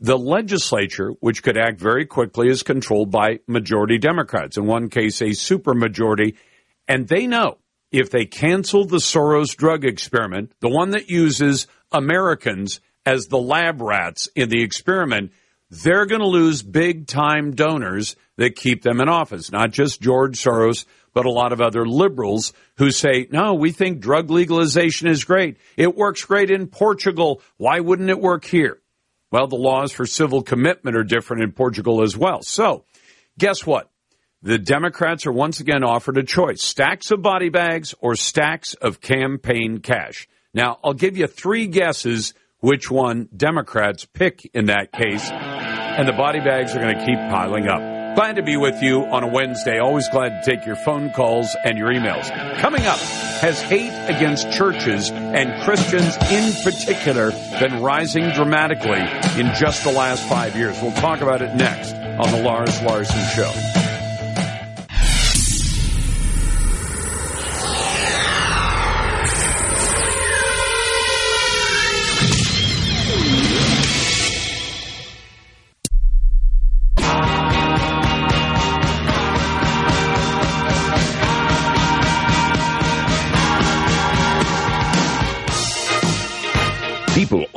the 0.00 0.18
legislature, 0.18 1.10
which 1.20 1.42
could 1.42 1.58
act 1.58 1.78
very 1.78 2.06
quickly, 2.06 2.48
is 2.48 2.62
controlled 2.62 3.10
by 3.10 3.40
majority 3.46 3.98
Democrats, 3.98 4.56
in 4.56 4.66
one 4.66 4.88
case, 4.88 5.20
a 5.20 5.30
supermajority, 5.30 6.36
and 6.88 7.06
they 7.06 7.26
know 7.26 7.58
if 7.96 8.10
they 8.10 8.26
cancel 8.26 8.84
the 8.84 8.98
Soros 8.98 9.56
drug 9.56 9.84
experiment, 9.84 10.52
the 10.60 10.68
one 10.68 10.90
that 10.90 11.08
uses 11.08 11.66
Americans 11.90 12.80
as 13.04 13.26
the 13.26 13.38
lab 13.38 13.80
rats 13.80 14.28
in 14.34 14.48
the 14.48 14.62
experiment, 14.62 15.32
they're 15.70 16.06
going 16.06 16.20
to 16.20 16.26
lose 16.26 16.62
big 16.62 17.06
time 17.06 17.54
donors 17.54 18.16
that 18.36 18.56
keep 18.56 18.82
them 18.82 19.00
in 19.00 19.08
office. 19.08 19.50
Not 19.50 19.70
just 19.70 20.00
George 20.00 20.38
Soros, 20.42 20.84
but 21.14 21.24
a 21.24 21.30
lot 21.30 21.52
of 21.52 21.62
other 21.62 21.86
liberals 21.86 22.52
who 22.76 22.90
say, 22.90 23.26
no, 23.30 23.54
we 23.54 23.72
think 23.72 24.00
drug 24.00 24.30
legalization 24.30 25.08
is 25.08 25.24
great. 25.24 25.56
It 25.76 25.96
works 25.96 26.24
great 26.24 26.50
in 26.50 26.66
Portugal. 26.66 27.40
Why 27.56 27.80
wouldn't 27.80 28.10
it 28.10 28.20
work 28.20 28.44
here? 28.44 28.80
Well, 29.32 29.46
the 29.46 29.56
laws 29.56 29.92
for 29.92 30.04
civil 30.06 30.42
commitment 30.42 30.96
are 30.96 31.04
different 31.04 31.42
in 31.42 31.52
Portugal 31.52 32.02
as 32.02 32.16
well. 32.16 32.42
So, 32.42 32.84
guess 33.38 33.66
what? 33.66 33.90
The 34.46 34.58
Democrats 34.58 35.26
are 35.26 35.32
once 35.32 35.58
again 35.58 35.82
offered 35.82 36.16
a 36.18 36.22
choice 36.22 36.62
stacks 36.62 37.10
of 37.10 37.20
body 37.20 37.48
bags 37.48 37.96
or 37.98 38.14
stacks 38.14 38.74
of 38.74 39.00
campaign 39.00 39.78
cash. 39.78 40.28
Now, 40.54 40.78
I'll 40.84 40.94
give 40.94 41.16
you 41.16 41.26
three 41.26 41.66
guesses 41.66 42.32
which 42.60 42.88
one 42.88 43.28
Democrats 43.36 44.04
pick 44.04 44.48
in 44.54 44.66
that 44.66 44.92
case, 44.92 45.28
and 45.32 46.06
the 46.06 46.12
body 46.12 46.38
bags 46.38 46.76
are 46.76 46.78
going 46.78 46.96
to 46.96 47.04
keep 47.04 47.18
piling 47.28 47.66
up. 47.66 48.14
Glad 48.14 48.36
to 48.36 48.44
be 48.44 48.56
with 48.56 48.80
you 48.84 49.00
on 49.00 49.24
a 49.24 49.26
Wednesday. 49.26 49.80
Always 49.80 50.08
glad 50.10 50.44
to 50.44 50.48
take 50.48 50.64
your 50.64 50.76
phone 50.76 51.10
calls 51.10 51.56
and 51.64 51.76
your 51.76 51.88
emails. 51.88 52.30
Coming 52.60 52.86
up, 52.86 53.00
has 53.00 53.60
hate 53.60 53.90
against 54.08 54.52
churches 54.52 55.10
and 55.10 55.60
Christians 55.64 56.16
in 56.30 56.52
particular 56.62 57.32
been 57.58 57.82
rising 57.82 58.30
dramatically 58.30 59.00
in 59.40 59.52
just 59.56 59.82
the 59.82 59.90
last 59.90 60.22
five 60.28 60.54
years? 60.54 60.80
We'll 60.80 60.92
talk 60.92 61.20
about 61.20 61.42
it 61.42 61.52
next 61.56 61.94
on 61.94 62.30
the 62.30 62.42
Lars 62.44 62.80
Larson 62.82 63.24
Show. 63.34 63.85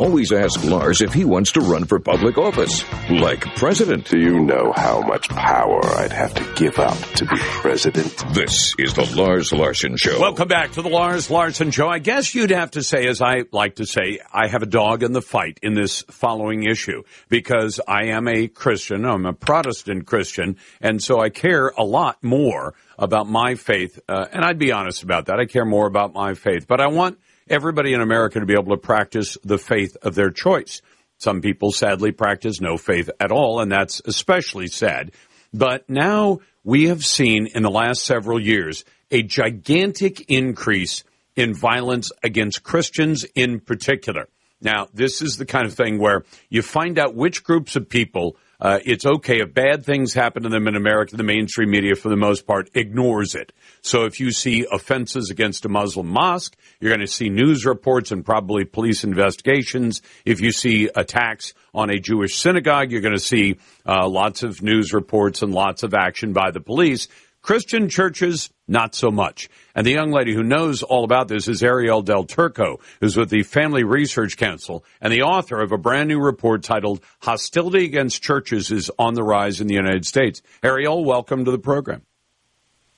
Always 0.10 0.32
ask 0.32 0.64
Lars 0.64 1.02
if 1.02 1.14
he 1.14 1.24
wants 1.24 1.52
to 1.52 1.62
run 1.62 1.86
for 1.86 2.00
public 2.00 2.36
office, 2.36 2.84
like 3.12 3.42
president. 3.56 4.10
Do 4.10 4.18
you 4.18 4.40
know 4.40 4.74
how 4.76 5.02
much 5.02 5.30
power 5.30 5.86
I'd 5.86 6.12
have 6.12 6.34
to 6.34 6.54
give 6.56 6.80
up 6.80 6.98
to 7.18 7.26
be 7.26 7.38
president? 7.38 8.26
This 8.34 8.74
is 8.80 8.96
the 8.96 9.06
Lars 9.16 9.54
Larson 9.54 9.98
Show. 9.98 10.20
Welcome 10.20 10.48
back 10.48 10.72
to 10.72 10.82
the 10.82 10.90
Lars 10.90 11.30
Larson 11.30 11.70
Show. 11.70 11.88
I 11.88 12.00
guess 12.00 12.34
you'd 12.34 12.50
have 12.50 12.72
to 12.72 12.82
say, 12.82 13.06
as 13.06 13.22
I 13.22 13.44
like 13.52 13.76
to 13.76 13.86
say, 13.86 14.18
I 14.34 14.48
have 14.48 14.64
a 14.64 14.66
dog 14.66 15.04
in 15.04 15.12
the 15.12 15.22
fight 15.22 15.60
in 15.62 15.76
this 15.76 16.02
following 16.10 16.64
issue 16.64 17.04
because 17.30 17.80
I 17.88 18.06
am 18.06 18.28
a 18.28 18.48
Christian. 18.48 19.06
I'm 19.06 19.28
a 19.28 19.34
Protestant 19.34 20.08
Christian, 20.08 20.58
and 20.82 21.04
so 21.04 21.20
I 21.20 21.30
care 21.30 21.68
a 21.78 21.84
lot 21.84 22.24
more 22.24 22.74
about 22.98 23.30
my 23.30 23.54
faith. 23.54 24.00
Uh, 24.10 24.26
and 24.32 24.44
I'd 24.44 24.58
be 24.58 24.72
honest 24.72 25.04
about 25.04 25.28
that. 25.28 25.40
I 25.40 25.46
care 25.46 25.66
more 25.66 25.86
about 25.86 26.16
my 26.16 26.34
faith, 26.34 26.66
but 26.68 26.82
I 26.82 26.88
want 26.88 27.20
everybody 27.50 27.94
in 27.94 28.02
America 28.02 28.40
to 28.40 28.46
be 28.46 28.54
able 28.54 28.76
to 28.76 28.82
practice 28.82 29.38
the 29.44 29.58
faith 29.58 29.98
of 30.02 30.16
their 30.16 30.32
choice. 30.32 30.82
Some 31.18 31.42
people 31.42 31.72
sadly 31.72 32.12
practice 32.12 32.62
no 32.62 32.78
faith 32.78 33.10
at 33.20 33.32
all, 33.32 33.60
and 33.60 33.72
that's 33.72 34.02
especially 34.06 34.68
sad. 34.68 35.12
But 35.54 35.90
now 35.90 36.40
we 36.64 36.88
have 36.88 37.04
seen 37.04 37.48
in 37.48 37.64
the 37.64 37.72
last 37.72 38.04
several 38.04 38.40
years 38.40 38.86
a 39.12 39.24
gigantic 39.24 40.30
increase 40.30 41.04
in 41.36 41.54
violence 41.54 42.12
against 42.24 42.64
Christians 42.64 43.26
in 43.36 43.60
particular. 43.60 44.28
Now, 44.62 44.88
this 44.94 45.22
is 45.22 45.38
the 45.38 45.46
kind 45.46 45.66
of 45.66 45.74
thing 45.74 46.00
where 46.00 46.26
you 46.50 46.62
find 46.62 47.00
out 47.00 47.16
which 47.16 47.44
groups 47.44 47.76
of 47.76 47.90
people 47.90 48.36
uh, 48.60 48.80
it's 48.86 49.06
okay 49.06 49.40
if 49.40 49.54
bad 49.54 49.86
things 49.86 50.14
happen 50.14 50.44
to 50.44 50.50
them 50.50 50.68
in 50.68 50.76
America. 50.76 51.16
The 51.16 51.24
mainstream 51.24 51.70
media, 51.70 51.96
for 51.96 52.10
the 52.10 52.18
most 52.18 52.46
part, 52.46 52.70
ignores 52.74 53.34
it. 53.36 53.54
So 53.82 54.06
if 54.06 54.20
you 54.20 54.32
see 54.32 54.66
offenses 54.70 55.30
against 55.30 55.66
a 55.66 55.70
Muslim 55.70 56.08
mosque, 56.08 56.58
you're 56.80 56.92
going 56.92 57.00
to 57.00 57.08
see 57.08 57.30
news 57.30 57.66
reports 57.66 58.12
and 58.12 58.26
probably 58.26 58.66
police 58.66 59.04
investigations. 59.04 60.02
If 60.26 60.42
you 60.42 60.52
see 60.52 60.90
attacks 60.94 61.54
on 61.74 61.90
a 61.90 62.00
Jewish 62.00 62.38
synagogue, 62.38 62.92
you're 62.92 63.02
going 63.02 63.14
to 63.14 63.20
see 63.20 63.58
uh, 63.86 64.08
lots 64.08 64.44
of 64.44 64.62
news 64.62 64.94
reports 64.94 65.42
and 65.42 65.54
lots 65.54 65.84
of 65.84 65.94
action 65.94 66.34
by 66.34 66.52
the 66.52 66.62
police. 66.62 67.08
Christian 67.42 67.88
churches, 67.88 68.50
not 68.68 68.94
so 68.94 69.10
much. 69.10 69.50
And 69.80 69.86
the 69.86 69.94
young 69.94 70.12
lady 70.12 70.34
who 70.34 70.44
knows 70.44 70.84
all 70.84 71.06
about 71.06 71.30
this 71.30 71.48
is 71.48 71.64
Ariel 71.64 72.02
Del 72.02 72.26
Turco, 72.26 72.82
who's 73.00 73.16
with 73.16 73.30
the 73.30 73.44
Family 73.44 73.86
Research 73.86 74.36
Council 74.36 74.84
and 75.00 75.14
the 75.14 75.22
author 75.22 75.62
of 75.62 75.72
a 75.72 75.78
brand 75.78 76.10
new 76.10 76.20
report 76.20 76.64
titled 76.64 77.00
Hostility 77.22 77.86
Against 77.86 78.22
Churches 78.22 78.72
is 78.72 78.92
on 79.00 79.14
the 79.14 79.24
Rise 79.24 79.62
in 79.62 79.68
the 79.68 79.76
United 79.76 80.06
States. 80.06 80.42
Ariel, 80.62 81.06
welcome 81.06 81.46
to 81.46 81.52
the 81.52 81.58
program. 81.58 82.02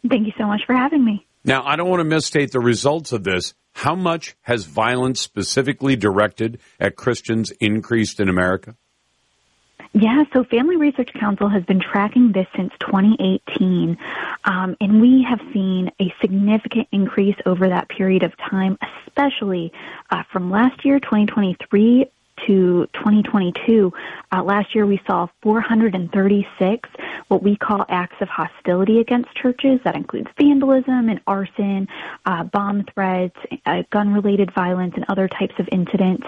Thank 0.10 0.26
you 0.26 0.34
so 0.40 0.48
much 0.48 0.62
for 0.66 0.74
having 0.74 1.06
me. 1.06 1.28
Now, 1.46 1.64
I 1.64 1.76
don't 1.76 1.88
want 1.88 2.00
to 2.00 2.04
misstate 2.04 2.52
the 2.52 2.60
results 2.60 3.12
of 3.12 3.24
this. 3.24 3.54
How 3.74 3.94
much 3.94 4.36
has 4.42 4.66
violence 4.66 5.22
specifically 5.22 5.96
directed 5.96 6.60
at 6.80 6.96
Christians 6.96 7.52
increased 7.60 8.20
in 8.20 8.28
America? 8.28 8.76
Yeah, 9.94 10.24
so 10.32 10.46
Family 10.46 10.78
Research 10.78 11.12
Council 11.14 11.50
has 11.50 11.64
been 11.66 11.82
tracking 11.82 12.32
this 12.32 12.48
since 12.56 12.72
2018, 12.80 13.98
um, 14.46 14.78
and 14.80 15.02
we 15.02 15.24
have 15.24 15.42
seen 15.52 15.92
a 16.00 16.14
significant 16.22 16.88
increase 16.94 17.36
over 17.46 17.68
that 17.68 17.90
period 17.90 18.24
of 18.24 18.36
time, 18.38 18.78
especially 19.06 19.74
uh, 20.10 20.24
from 20.32 20.50
last 20.50 20.86
year, 20.86 21.02
2023 21.02 22.06
to 22.48 22.88
2022, 22.94 23.94
uh, 24.32 24.44
last 24.44 24.74
year 24.74 24.86
we 24.86 25.02
saw 25.06 25.28
436 25.42 26.90
what 27.28 27.44
we 27.44 27.56
call 27.56 27.86
acts 27.88 28.16
of 28.20 28.28
hostility 28.28 29.00
against 29.00 29.34
churches. 29.36 29.80
That 29.84 29.96
includes 29.96 30.28
vandalism 30.38 31.10
and 31.10 31.22
arson, 31.28 31.88
uh, 32.26 32.44
bomb 32.44 32.84
threats, 32.84 33.38
uh, 33.66 33.84
gun-related 33.90 34.52
violence, 34.54 34.96
and 34.96 35.06
other 35.08 35.28
types 35.28 35.56
of 35.60 35.70
incidents. 35.72 36.28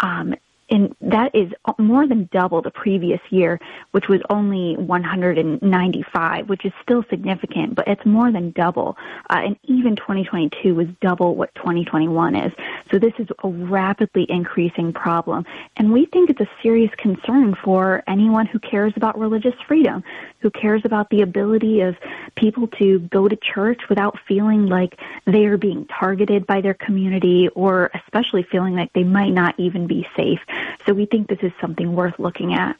Um, 0.00 0.34
and 0.72 0.96
that 1.02 1.34
is 1.34 1.52
more 1.78 2.06
than 2.06 2.30
double 2.32 2.62
the 2.62 2.70
previous 2.70 3.20
year, 3.28 3.60
which 3.90 4.08
was 4.08 4.22
only 4.30 4.74
195, 4.78 6.48
which 6.48 6.64
is 6.64 6.72
still 6.82 7.04
significant, 7.10 7.74
but 7.74 7.86
it's 7.86 8.06
more 8.06 8.32
than 8.32 8.52
double. 8.52 8.96
Uh, 9.28 9.42
and 9.44 9.58
even 9.64 9.96
2022 9.96 10.74
was 10.74 10.88
double 11.02 11.36
what 11.36 11.54
2021 11.56 12.34
is. 12.36 12.52
So 12.90 12.98
this 12.98 13.12
is 13.18 13.28
a 13.44 13.48
rapidly 13.48 14.24
increasing 14.30 14.94
problem. 14.94 15.44
And 15.76 15.92
we 15.92 16.06
think 16.06 16.30
it's 16.30 16.40
a 16.40 16.48
serious 16.62 16.90
concern 16.96 17.54
for 17.54 18.02
anyone 18.06 18.46
who 18.46 18.58
cares 18.58 18.94
about 18.96 19.18
religious 19.18 19.54
freedom, 19.68 20.02
who 20.38 20.50
cares 20.50 20.86
about 20.86 21.10
the 21.10 21.20
ability 21.20 21.82
of 21.82 21.96
people 22.34 22.66
to 22.78 22.98
go 22.98 23.28
to 23.28 23.36
church 23.36 23.82
without 23.90 24.18
feeling 24.26 24.68
like 24.68 24.98
they 25.26 25.44
are 25.44 25.58
being 25.58 25.84
targeted 25.84 26.46
by 26.46 26.62
their 26.62 26.72
community 26.72 27.50
or 27.50 27.90
especially 27.92 28.42
feeling 28.42 28.74
like 28.74 28.90
they 28.94 29.04
might 29.04 29.34
not 29.34 29.54
even 29.58 29.86
be 29.86 30.08
safe. 30.16 30.40
So 30.86 30.92
we 30.92 31.06
think 31.06 31.28
this 31.28 31.38
is 31.42 31.52
something 31.60 31.94
worth 31.94 32.18
looking 32.18 32.54
at. 32.54 32.76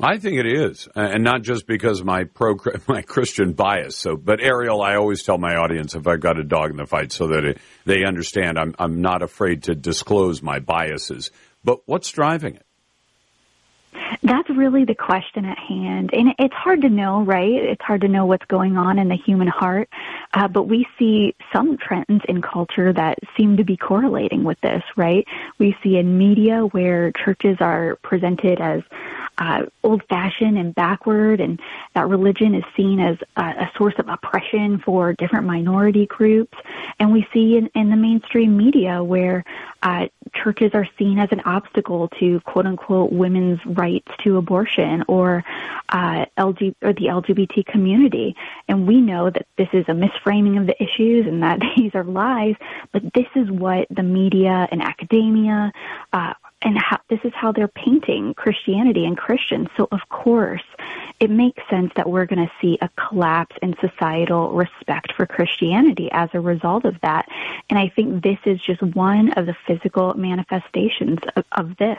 I 0.00 0.18
think 0.18 0.36
it 0.36 0.46
is, 0.46 0.88
and 0.94 1.24
not 1.24 1.40
just 1.40 1.66
because 1.66 2.04
my 2.04 2.24
pro 2.24 2.56
my 2.86 3.00
Christian 3.02 3.52
bias. 3.54 3.96
So, 3.96 4.16
but 4.16 4.42
Ariel, 4.42 4.82
I 4.82 4.96
always 4.96 5.22
tell 5.22 5.38
my 5.38 5.56
audience 5.56 5.94
if 5.94 6.06
I've 6.06 6.20
got 6.20 6.38
a 6.38 6.44
dog 6.44 6.70
in 6.70 6.76
the 6.76 6.86
fight, 6.86 7.12
so 7.12 7.28
that 7.28 7.44
it, 7.44 7.58
they 7.86 8.04
understand 8.04 8.58
I'm 8.58 8.74
I'm 8.78 9.00
not 9.00 9.22
afraid 9.22 9.64
to 9.64 9.74
disclose 9.74 10.42
my 10.42 10.58
biases. 10.58 11.30
But 11.64 11.80
what's 11.86 12.10
driving 12.10 12.56
it? 12.56 12.65
That's 14.22 14.48
really 14.50 14.84
the 14.84 14.94
question 14.94 15.44
at 15.44 15.58
hand. 15.58 16.10
And 16.12 16.34
it's 16.38 16.54
hard 16.54 16.82
to 16.82 16.88
know, 16.88 17.22
right? 17.22 17.52
It's 17.52 17.82
hard 17.82 18.02
to 18.02 18.08
know 18.08 18.26
what's 18.26 18.44
going 18.46 18.76
on 18.76 18.98
in 18.98 19.08
the 19.08 19.16
human 19.16 19.48
heart. 19.48 19.88
Uh, 20.32 20.48
but 20.48 20.64
we 20.64 20.86
see 20.98 21.34
some 21.52 21.76
trends 21.78 22.22
in 22.28 22.42
culture 22.42 22.92
that 22.92 23.18
seem 23.36 23.56
to 23.56 23.64
be 23.64 23.76
correlating 23.76 24.44
with 24.44 24.60
this, 24.60 24.82
right? 24.96 25.26
We 25.58 25.76
see 25.82 25.96
in 25.96 26.18
media 26.18 26.66
where 26.66 27.12
churches 27.12 27.58
are 27.60 27.96
presented 28.02 28.60
as 28.60 28.82
uh, 29.38 29.62
old 29.82 30.02
fashioned 30.08 30.56
and 30.56 30.74
backward, 30.74 31.40
and 31.40 31.60
that 31.94 32.08
religion 32.08 32.54
is 32.54 32.64
seen 32.74 33.00
as 33.00 33.18
a, 33.36 33.42
a, 33.42 33.72
source 33.76 33.94
of 33.98 34.08
oppression 34.08 34.78
for 34.78 35.12
different 35.12 35.46
minority 35.46 36.06
groups. 36.06 36.56
And 36.98 37.12
we 37.12 37.26
see 37.34 37.58
in, 37.58 37.66
in 37.74 37.90
the 37.90 37.96
mainstream 37.96 38.56
media 38.56 39.04
where 39.04 39.44
uh, 39.86 40.08
churches 40.34 40.72
are 40.74 40.88
seen 40.98 41.16
as 41.20 41.28
an 41.30 41.40
obstacle 41.44 42.08
to 42.18 42.40
quote 42.40 42.66
unquote 42.66 43.12
women's 43.12 43.60
rights 43.64 44.08
to 44.24 44.36
abortion 44.36 45.04
or, 45.06 45.44
uh, 45.90 46.26
LG, 46.36 46.74
or 46.82 46.92
the 46.92 47.06
LGBT 47.06 47.64
community. 47.66 48.34
And 48.66 48.88
we 48.88 49.00
know 49.00 49.30
that 49.30 49.46
this 49.56 49.68
is 49.72 49.84
a 49.86 49.92
misframing 49.92 50.60
of 50.60 50.66
the 50.66 50.74
issues 50.82 51.26
and 51.28 51.40
that 51.44 51.60
these 51.76 51.94
are 51.94 52.02
lies, 52.02 52.56
but 52.92 53.02
this 53.14 53.28
is 53.36 53.48
what 53.48 53.86
the 53.88 54.02
media 54.02 54.66
and 54.72 54.82
academia, 54.82 55.70
uh, 56.12 56.34
and 56.62 56.76
how, 56.78 56.98
this 57.08 57.20
is 57.24 57.32
how 57.34 57.52
they're 57.52 57.68
painting 57.68 58.34
Christianity 58.34 59.04
and 59.04 59.16
Christians. 59.16 59.68
So 59.76 59.88
of 59.92 60.00
course, 60.08 60.64
it 61.20 61.30
makes 61.30 61.62
sense 61.70 61.92
that 61.96 62.08
we're 62.08 62.26
going 62.26 62.46
to 62.46 62.52
see 62.60 62.78
a 62.80 62.88
collapse 62.90 63.56
in 63.62 63.74
societal 63.80 64.52
respect 64.52 65.12
for 65.16 65.26
Christianity 65.26 66.08
as 66.12 66.30
a 66.34 66.40
result 66.40 66.84
of 66.84 66.94
that. 67.02 67.26
And 67.70 67.78
I 67.78 67.88
think 67.94 68.22
this 68.22 68.38
is 68.44 68.60
just 68.60 68.82
one 68.82 69.32
of 69.32 69.46
the 69.46 69.56
physical 69.66 70.14
manifestations 70.14 71.18
of, 71.36 71.44
of 71.52 71.76
this. 71.76 71.98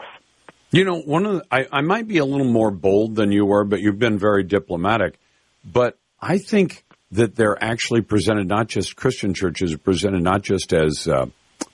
You 0.71 0.83
know, 0.83 0.99
one 0.99 1.25
of 1.25 1.33
the, 1.35 1.45
I, 1.51 1.67
I 1.71 1.81
might 1.81 2.07
be 2.07 2.17
a 2.17 2.25
little 2.25 2.51
more 2.51 2.71
bold 2.71 3.15
than 3.15 3.31
you 3.31 3.45
were, 3.45 3.63
but 3.63 3.79
you've 3.79 3.99
been 3.99 4.17
very 4.17 4.43
diplomatic. 4.43 5.17
But 5.63 5.97
I 6.21 6.39
think 6.39 6.83
that 7.11 7.35
they're 7.35 7.61
actually 7.63 8.01
presented 8.01 8.47
not 8.47 8.67
just 8.67 8.95
Christian 8.95 9.33
churches, 9.33 9.75
presented 9.77 10.21
not 10.21 10.41
just 10.41 10.73
as 10.73 11.07
uh, 11.07 11.27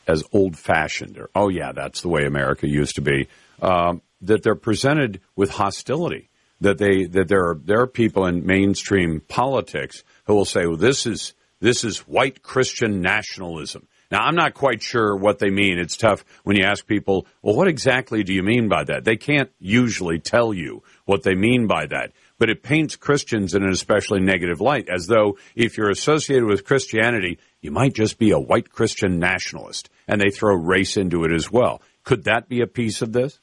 as 0.08 0.24
old 0.32 0.58
fashioned 0.58 1.18
or 1.18 1.30
oh 1.36 1.50
yeah, 1.50 1.72
that's 1.72 2.02
the 2.02 2.10
way 2.10 2.26
America 2.26 2.68
used 2.68 2.96
to 2.96 3.02
be. 3.02 3.28
Um, 3.62 4.02
that 4.22 4.44
they're 4.44 4.56
presented 4.56 5.22
with 5.36 5.52
hostility. 5.52 6.30
That 6.62 6.78
they 6.78 7.06
that 7.06 7.28
there 7.28 7.50
are 7.50 7.60
there 7.64 7.82
are 7.82 7.88
people 7.88 8.26
in 8.26 8.46
mainstream 8.46 9.22
politics 9.28 10.04
who 10.26 10.36
will 10.36 10.46
say, 10.46 10.66
well, 10.66 10.78
this 10.78 11.06
is 11.06 11.34
this 11.60 11.84
is 11.84 12.00
white 12.00 12.42
Christian 12.42 13.02
nationalism. 13.02 13.88
Now, 14.12 14.20
I'm 14.26 14.36
not 14.36 14.54
quite 14.54 14.84
sure 14.84 15.16
what 15.16 15.40
they 15.40 15.50
mean. 15.50 15.80
It's 15.80 15.98
tough 15.98 16.24
when 16.44 16.56
you 16.56 16.66
ask 16.66 16.86
people, 16.86 17.26
well, 17.42 17.56
what 17.56 17.68
exactly 17.68 18.24
do 18.24 18.32
you 18.32 18.44
mean 18.44 18.70
by 18.70 18.84
that? 18.84 19.06
They 19.06 19.16
can't 19.16 19.50
usually 19.60 20.20
tell 20.20 20.54
you 20.54 20.84
what 21.06 21.24
they 21.24 21.34
mean 21.34 21.66
by 21.66 21.88
that. 21.88 22.12
But 22.38 22.52
it 22.52 22.62
paints 22.62 22.96
Christians 22.96 23.56
in 23.56 23.64
an 23.64 23.72
especially 23.72 24.20
negative 24.20 24.62
light, 24.62 24.88
as 24.88 25.08
though 25.08 25.38
if 25.56 25.78
you're 25.78 25.90
associated 25.90 26.46
with 26.46 26.64
Christianity, 26.64 27.40
you 27.64 27.72
might 27.72 27.94
just 27.94 28.20
be 28.20 28.32
a 28.32 28.40
white 28.40 28.70
Christian 28.70 29.20
nationalist. 29.20 29.90
And 30.08 30.20
they 30.20 30.30
throw 30.30 30.54
race 30.54 30.98
into 30.98 31.24
it 31.24 31.32
as 31.32 31.50
well. 31.50 31.82
Could 32.04 32.26
that 32.26 32.50
be 32.50 32.62
a 32.62 32.68
piece 32.68 33.02
of 33.02 33.14
this? 33.14 33.40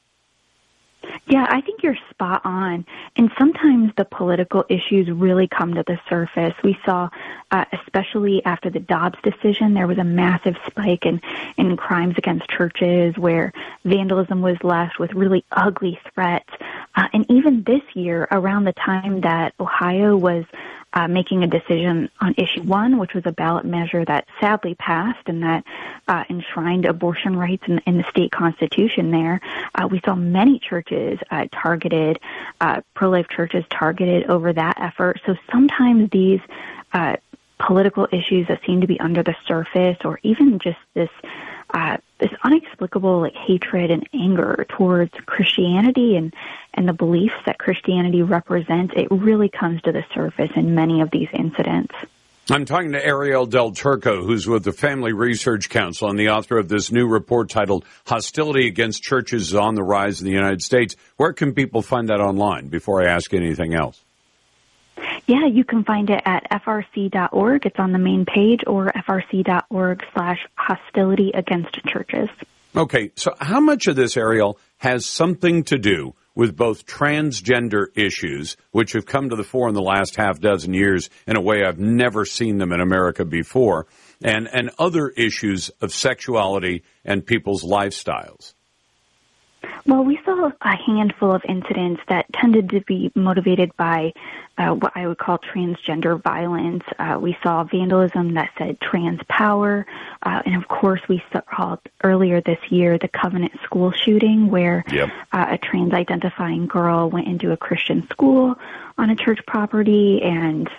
Yeah, 1.27 1.47
I 1.49 1.61
think 1.61 1.81
you're 1.81 1.95
spot 2.11 2.41
on. 2.45 2.85
And 3.15 3.31
sometimes 3.39 3.91
the 3.97 4.05
political 4.05 4.63
issues 4.69 5.09
really 5.09 5.47
come 5.47 5.73
to 5.73 5.83
the 5.87 5.97
surface. 6.07 6.53
We 6.63 6.77
saw, 6.85 7.09
uh, 7.49 7.65
especially 7.73 8.43
after 8.45 8.69
the 8.69 8.79
Dobbs 8.79 9.17
decision, 9.23 9.73
there 9.73 9.87
was 9.87 9.97
a 9.97 10.03
massive 10.03 10.55
spike 10.67 11.05
in, 11.05 11.19
in 11.57 11.75
crimes 11.77 12.15
against 12.17 12.47
churches 12.49 13.15
where 13.17 13.51
vandalism 13.85 14.41
was 14.41 14.57
left 14.61 14.99
with 14.99 15.13
really 15.13 15.43
ugly 15.51 15.99
threats. 16.13 16.49
Uh, 16.95 17.07
and 17.13 17.25
even 17.31 17.63
this 17.63 17.81
year, 17.95 18.27
around 18.29 18.65
the 18.65 18.73
time 18.73 19.21
that 19.21 19.53
Ohio 19.59 20.15
was 20.15 20.45
uh, 20.93 21.07
making 21.07 21.43
a 21.43 21.47
decision 21.47 22.09
on 22.19 22.33
issue 22.37 22.61
one, 22.63 22.97
which 22.97 23.13
was 23.13 23.23
a 23.25 23.31
ballot 23.31 23.65
measure 23.65 24.03
that 24.05 24.25
sadly 24.39 24.75
passed 24.75 25.27
and 25.27 25.43
that 25.43 25.63
uh, 26.07 26.23
enshrined 26.29 26.85
abortion 26.85 27.35
rights 27.35 27.63
in, 27.67 27.79
in, 27.85 27.97
the 27.97 28.03
state 28.09 28.31
constitution. 28.31 29.11
There, 29.11 29.39
uh, 29.75 29.87
we 29.87 30.01
saw 30.03 30.15
many 30.15 30.59
churches 30.59 31.19
uh, 31.29 31.45
targeted, 31.51 32.19
uh, 32.59 32.81
pro-life 32.93 33.27
churches 33.29 33.63
targeted 33.69 34.29
over 34.29 34.51
that 34.51 34.79
effort. 34.79 35.21
So 35.25 35.35
sometimes 35.51 36.09
these 36.09 36.41
uh, 36.93 37.15
political 37.59 38.07
issues 38.11 38.47
that 38.47 38.61
seem 38.65 38.81
to 38.81 38.87
be 38.87 38.99
under 38.99 39.23
the 39.23 39.35
surface, 39.47 39.97
or 40.03 40.19
even 40.23 40.59
just 40.59 40.79
this 40.93 41.09
uh, 41.73 41.97
this 42.19 42.31
inexplicable 42.45 43.21
like 43.21 43.35
hatred 43.35 43.91
and 43.91 44.07
anger 44.13 44.65
towards 44.69 45.13
Christianity 45.25 46.15
and 46.15 46.33
and 46.73 46.87
the 46.87 46.93
beliefs 46.93 47.35
that 47.45 47.57
Christianity 47.57 48.21
represents, 48.21 48.93
it 48.95 49.09
really 49.11 49.49
comes 49.49 49.81
to 49.81 49.91
the 49.91 50.03
surface 50.13 50.51
in 50.55 50.73
many 50.73 51.01
of 51.01 51.11
these 51.11 51.27
incidents. 51.33 51.93
I'm 52.49 52.65
talking 52.65 52.93
to 52.93 53.05
Ariel 53.05 53.45
Del 53.45 53.71
Turco, 53.71 54.23
who's 54.23 54.47
with 54.47 54.63
the 54.63 54.71
Family 54.71 55.13
Research 55.13 55.69
Council 55.69 56.09
and 56.09 56.17
the 56.17 56.29
author 56.29 56.57
of 56.57 56.69
this 56.69 56.91
new 56.91 57.07
report 57.07 57.49
titled 57.49 57.85
Hostility 58.05 58.67
Against 58.67 59.03
Churches 59.03 59.49
is 59.49 59.55
on 59.55 59.75
the 59.75 59.83
Rise 59.83 60.21
in 60.21 60.25
the 60.25 60.33
United 60.33 60.61
States. 60.61 60.95
Where 61.17 61.33
can 61.33 61.53
people 61.53 61.81
find 61.81 62.09
that 62.09 62.19
online 62.19 62.67
before 62.67 63.01
I 63.01 63.11
ask 63.11 63.33
anything 63.33 63.73
else? 63.73 64.03
Yeah, 65.31 65.47
you 65.47 65.63
can 65.63 65.85
find 65.85 66.09
it 66.09 66.21
at 66.25 66.45
frc.org. 66.51 67.65
It's 67.65 67.79
on 67.79 67.93
the 67.93 67.97
main 67.97 68.25
page 68.25 68.63
or 68.67 68.91
frc.org 69.07 70.03
slash 70.13 70.39
hostility 70.55 71.31
against 71.33 71.73
churches. 71.85 72.27
Okay, 72.75 73.13
so 73.15 73.33
how 73.39 73.61
much 73.61 73.87
of 73.87 73.95
this, 73.95 74.17
Ariel, 74.17 74.59
has 74.79 75.05
something 75.05 75.63
to 75.63 75.77
do 75.77 76.15
with 76.35 76.57
both 76.57 76.85
transgender 76.85 77.85
issues, 77.95 78.57
which 78.71 78.91
have 78.91 79.05
come 79.05 79.29
to 79.29 79.37
the 79.37 79.45
fore 79.45 79.69
in 79.69 79.73
the 79.73 79.81
last 79.81 80.17
half 80.17 80.41
dozen 80.41 80.73
years 80.73 81.09
in 81.25 81.37
a 81.37 81.41
way 81.41 81.63
I've 81.63 81.79
never 81.79 82.25
seen 82.25 82.57
them 82.57 82.73
in 82.73 82.81
America 82.81 83.23
before, 83.23 83.87
and, 84.21 84.49
and 84.51 84.69
other 84.77 85.07
issues 85.07 85.69
of 85.79 85.93
sexuality 85.93 86.83
and 87.05 87.25
people's 87.25 87.63
lifestyles? 87.63 88.53
Well, 89.85 90.03
we 90.03 90.19
saw 90.25 90.51
a 90.61 90.75
handful 90.75 91.31
of 91.31 91.43
incidents 91.47 92.01
that 92.07 92.31
tended 92.33 92.69
to 92.69 92.81
be 92.81 93.11
motivated 93.15 93.75
by 93.77 94.13
uh, 94.57 94.73
what 94.75 94.91
I 94.95 95.07
would 95.07 95.17
call 95.17 95.37
transgender 95.39 96.21
violence. 96.21 96.83
Uh, 96.99 97.17
we 97.19 97.37
saw 97.41 97.63
vandalism 97.63 98.33
that 98.35 98.51
said 98.57 98.79
trans 98.79 99.21
power. 99.27 99.85
Uh, 100.23 100.41
and 100.45 100.55
of 100.55 100.67
course, 100.67 101.01
we 101.07 101.23
saw 101.31 101.77
earlier 102.03 102.41
this 102.41 102.59
year 102.69 102.97
the 102.97 103.07
Covenant 103.07 103.53
school 103.63 103.91
shooting 103.91 104.49
where 104.49 104.83
yep. 104.91 105.09
Uh, 105.31 105.45
a 105.51 105.57
trans 105.57 105.93
identifying 105.93 106.67
girl 106.67 107.09
went 107.09 107.27
into 107.27 107.51
a 107.51 107.57
Christian 107.57 108.07
school 108.09 108.55
on 108.97 109.09
a 109.09 109.15
church 109.15 109.39
property 109.47 110.21
and, 110.21 110.69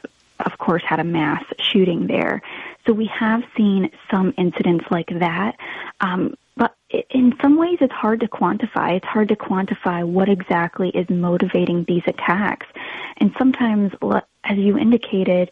of 0.40 0.58
course, 0.58 0.82
had 0.84 1.00
a 1.00 1.04
mass 1.04 1.44
shooting 1.58 2.06
there. 2.06 2.42
So 2.86 2.92
we 2.92 3.06
have 3.06 3.42
seen 3.56 3.90
some 4.10 4.34
incidents 4.36 4.84
like 4.90 5.08
that. 5.18 5.56
Um, 6.00 6.36
but 6.56 6.74
in 7.10 7.34
some 7.40 7.56
ways, 7.56 7.78
it's 7.80 7.92
hard 7.92 8.20
to 8.20 8.28
quantify. 8.28 8.96
It's 8.96 9.06
hard 9.06 9.28
to 9.28 9.36
quantify 9.36 10.06
what 10.06 10.28
exactly 10.28 10.90
is 10.90 11.08
motivating 11.08 11.84
these 11.84 12.02
attacks. 12.06 12.66
And 13.18 13.32
sometimes, 13.38 13.92
as 14.44 14.58
you 14.58 14.76
indicated, 14.76 15.50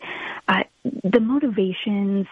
uh, 0.48 0.64
the 0.84 1.20
motivations 1.20 2.26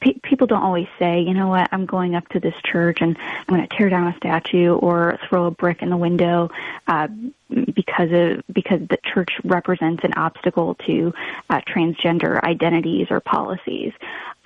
pe- 0.00 0.18
people 0.22 0.46
don't 0.46 0.62
always 0.62 0.88
say, 0.98 1.20
you 1.20 1.34
know 1.34 1.48
what, 1.48 1.68
I'm 1.72 1.86
going 1.86 2.14
up 2.14 2.28
to 2.28 2.40
this 2.40 2.54
church 2.64 2.98
and 3.00 3.16
I'm 3.18 3.46
going 3.46 3.66
to 3.66 3.76
tear 3.76 3.88
down 3.88 4.08
a 4.08 4.16
statue 4.16 4.74
or 4.74 5.18
throw 5.28 5.46
a 5.46 5.50
brick 5.50 5.82
in 5.82 5.90
the 5.90 5.96
window 5.96 6.50
uh, 6.86 7.08
because 7.48 8.10
of 8.12 8.42
because 8.52 8.80
the 8.88 8.98
church 9.04 9.30
represents 9.44 10.02
an 10.04 10.14
obstacle 10.14 10.74
to 10.86 11.12
uh, 11.50 11.60
transgender 11.62 12.42
identities 12.42 13.08
or 13.10 13.20
policies. 13.20 13.92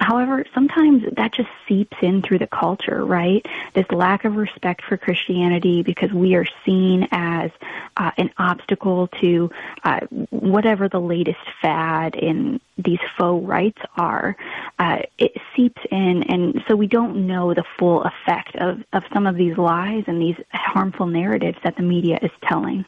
However, 0.00 0.44
sometimes 0.54 1.02
that 1.16 1.32
just 1.32 1.48
seeps 1.68 1.96
in 2.02 2.22
through 2.22 2.38
the 2.38 2.46
culture, 2.46 3.04
right? 3.04 3.44
This 3.74 3.86
lack 3.90 4.24
of 4.24 4.36
respect 4.36 4.82
for 4.84 4.96
Christianity 4.96 5.82
because 5.82 6.12
we 6.12 6.36
are 6.36 6.46
seen 6.64 7.08
as 7.10 7.50
uh, 7.96 8.12
an 8.16 8.30
obstacle 8.38 9.08
to 9.20 9.50
uh, 9.82 10.00
whatever 10.30 10.88
the 10.88 11.00
latest 11.00 11.40
fad 11.60 12.14
in 12.14 12.60
these 12.76 13.00
faux 13.16 13.44
rights 13.44 13.80
are. 13.96 14.36
Uh, 14.78 15.00
it 15.18 15.32
seeps 15.56 15.82
in, 15.90 16.22
and 16.24 16.62
so 16.68 16.76
we 16.76 16.86
don't 16.86 17.26
know 17.26 17.52
the 17.52 17.64
full 17.76 18.04
effect 18.04 18.54
of, 18.56 18.84
of 18.92 19.02
some 19.12 19.26
of 19.26 19.34
these 19.34 19.58
lies 19.58 20.04
and 20.06 20.22
these 20.22 20.36
harmful 20.52 21.06
narratives 21.06 21.58
that 21.64 21.76
the 21.76 21.82
media 21.82 22.20
is 22.22 22.30
telling. 22.44 22.84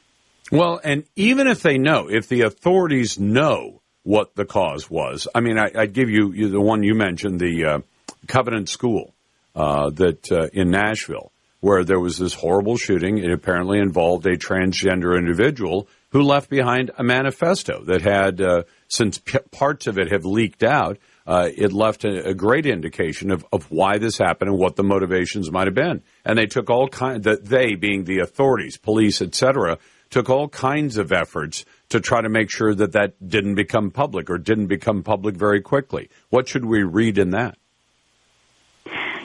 Well, 0.51 0.81
and 0.83 1.05
even 1.17 1.47
if 1.47 1.63
they 1.63 1.79
know, 1.79 2.09
if 2.11 2.29
the 2.29 2.43
authorities 2.43 3.19
know 3.19 3.83
what 4.03 4.35
the 4.35 4.45
cause 4.45 4.91
was, 4.91 5.29
I 5.35 5.41
mean, 5.41 5.59
I, 5.59 5.71
would 5.75 5.93
give 5.93 6.11
you, 6.11 6.33
you, 6.33 6.49
the 6.49 6.61
one 6.61 6.83
you 6.83 6.95
mentioned, 6.95 7.39
the 7.39 7.65
uh, 7.65 7.79
Covenant 8.27 8.69
School 8.69 9.15
uh, 9.55 9.91
that 9.91 10.31
uh, 10.33 10.49
in 10.53 10.71
Nashville, 10.71 11.33
where 11.61 11.85
there 11.85 12.01
was 12.01 12.19
this 12.19 12.35
horrible 12.35 12.77
shooting. 12.77 13.19
It 13.19 13.31
apparently 13.31 13.79
involved 13.79 14.27
a 14.27 14.37
transgender 14.37 15.17
individual 15.17 15.89
who 16.11 16.23
left 16.23 16.51
behind 16.51 16.91
a 16.97 17.05
manifesto 17.05 17.85
that 17.85 18.03
had, 18.03 18.41
uh, 18.41 18.63
since 18.89 19.19
p- 19.19 19.39
parts 19.53 19.87
of 19.87 19.99
it 19.99 20.11
have 20.11 20.25
leaked 20.25 20.63
out, 20.63 20.99
uh, 21.27 21.49
it 21.55 21.73
left 21.73 22.05
a, 22.05 22.31
a, 22.31 22.35
great 22.35 22.67
indication 22.67 23.31
of, 23.31 23.45
of 23.53 23.71
why 23.71 23.99
this 23.99 24.19
happened 24.19 24.51
and 24.51 24.59
what 24.59 24.75
the 24.75 24.83
motivations 24.83 25.53
might 25.53 25.69
have 25.69 25.75
been. 25.75 26.03
And 26.25 26.37
they 26.37 26.47
took 26.47 26.71
all 26.71 26.89
kinds, 26.89 27.25
that 27.25 27.45
they 27.45 27.75
being 27.75 28.05
the 28.05 28.21
authorities, 28.21 28.77
police, 28.77 29.23
etc., 29.23 29.79
took 30.11 30.29
all 30.29 30.49
kinds 30.49 30.97
of 30.97 31.13
efforts 31.13 31.65
to 31.89 32.01
try 32.01 32.21
to 32.21 32.29
make 32.29 32.51
sure 32.51 32.75
that 32.75 32.93
that 32.93 33.15
didn't 33.27 33.55
become 33.55 33.91
public 33.91 34.29
or 34.29 34.39
didn't 34.39 34.67
become 34.67 35.03
public 35.03 35.37
very 35.37 35.61
quickly. 35.61 36.11
What 36.29 36.49
should 36.49 36.65
we 36.65 36.83
read 36.83 37.17
in 37.17 37.31
that? 37.31 37.57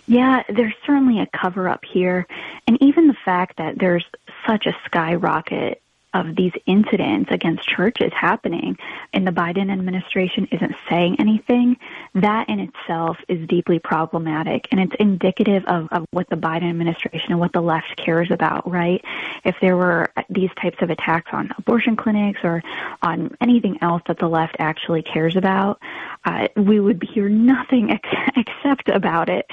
Yeah, 0.08 0.44
there's 0.48 0.74
certainly 0.86 1.20
a 1.20 1.28
cover 1.38 1.68
up 1.68 1.84
here. 1.84 2.28
And 2.68 2.78
even 2.82 3.08
the 3.08 3.18
fact 3.26 3.58
that 3.58 3.80
there's 3.80 4.06
such 4.48 4.68
a 4.68 4.76
skyrocket 4.86 5.82
of 6.16 6.36
these 6.36 6.53
incidents 6.66 7.30
against 7.30 7.68
churches 7.68 8.11
happening 8.13 8.78
and 9.13 9.28
the 9.28 9.32
Biden 9.32 9.70
administration 9.72 10.47
isn't 10.49 10.74
saying 10.89 11.18
anything, 11.20 11.76
that 12.16 12.47
in 12.47 12.59
itself 12.59 13.18
is 13.28 13.45
deeply 13.49 13.80
problematic. 13.80 14.68
And 14.72 14.80
it's 14.80 14.95
indicative 14.97 15.66
of, 15.66 15.89
of 15.91 16.05
what 16.11 16.30
the 16.30 16.38
Biden 16.38 16.70
administration 16.70 17.32
and 17.32 17.39
what 17.39 17.51
the 17.51 17.61
left 17.61 17.97
cares 17.97 18.32
about, 18.32 18.70
right? 18.70 19.03
If 19.43 19.55
there 19.59 19.76
were 19.76 20.11
these 20.30 20.49
types 20.61 20.78
of 20.82 20.89
attacks 20.89 21.32
on 21.34 21.51
abortion 21.57 21.97
clinics 21.97 22.39
or 22.43 22.63
on 23.01 23.36
anything 23.41 23.78
else 23.82 24.01
that 24.07 24.18
the 24.18 24.30
left 24.30 24.55
actually 24.59 25.03
cares 25.03 25.36
about, 25.36 25.82
uh, 26.24 26.47
we 26.55 26.80
would 26.80 27.03
hear 27.03 27.28
nothing 27.28 27.91
ex- 27.91 28.09
except 28.38 28.88
about 28.88 29.28
it. 29.28 29.45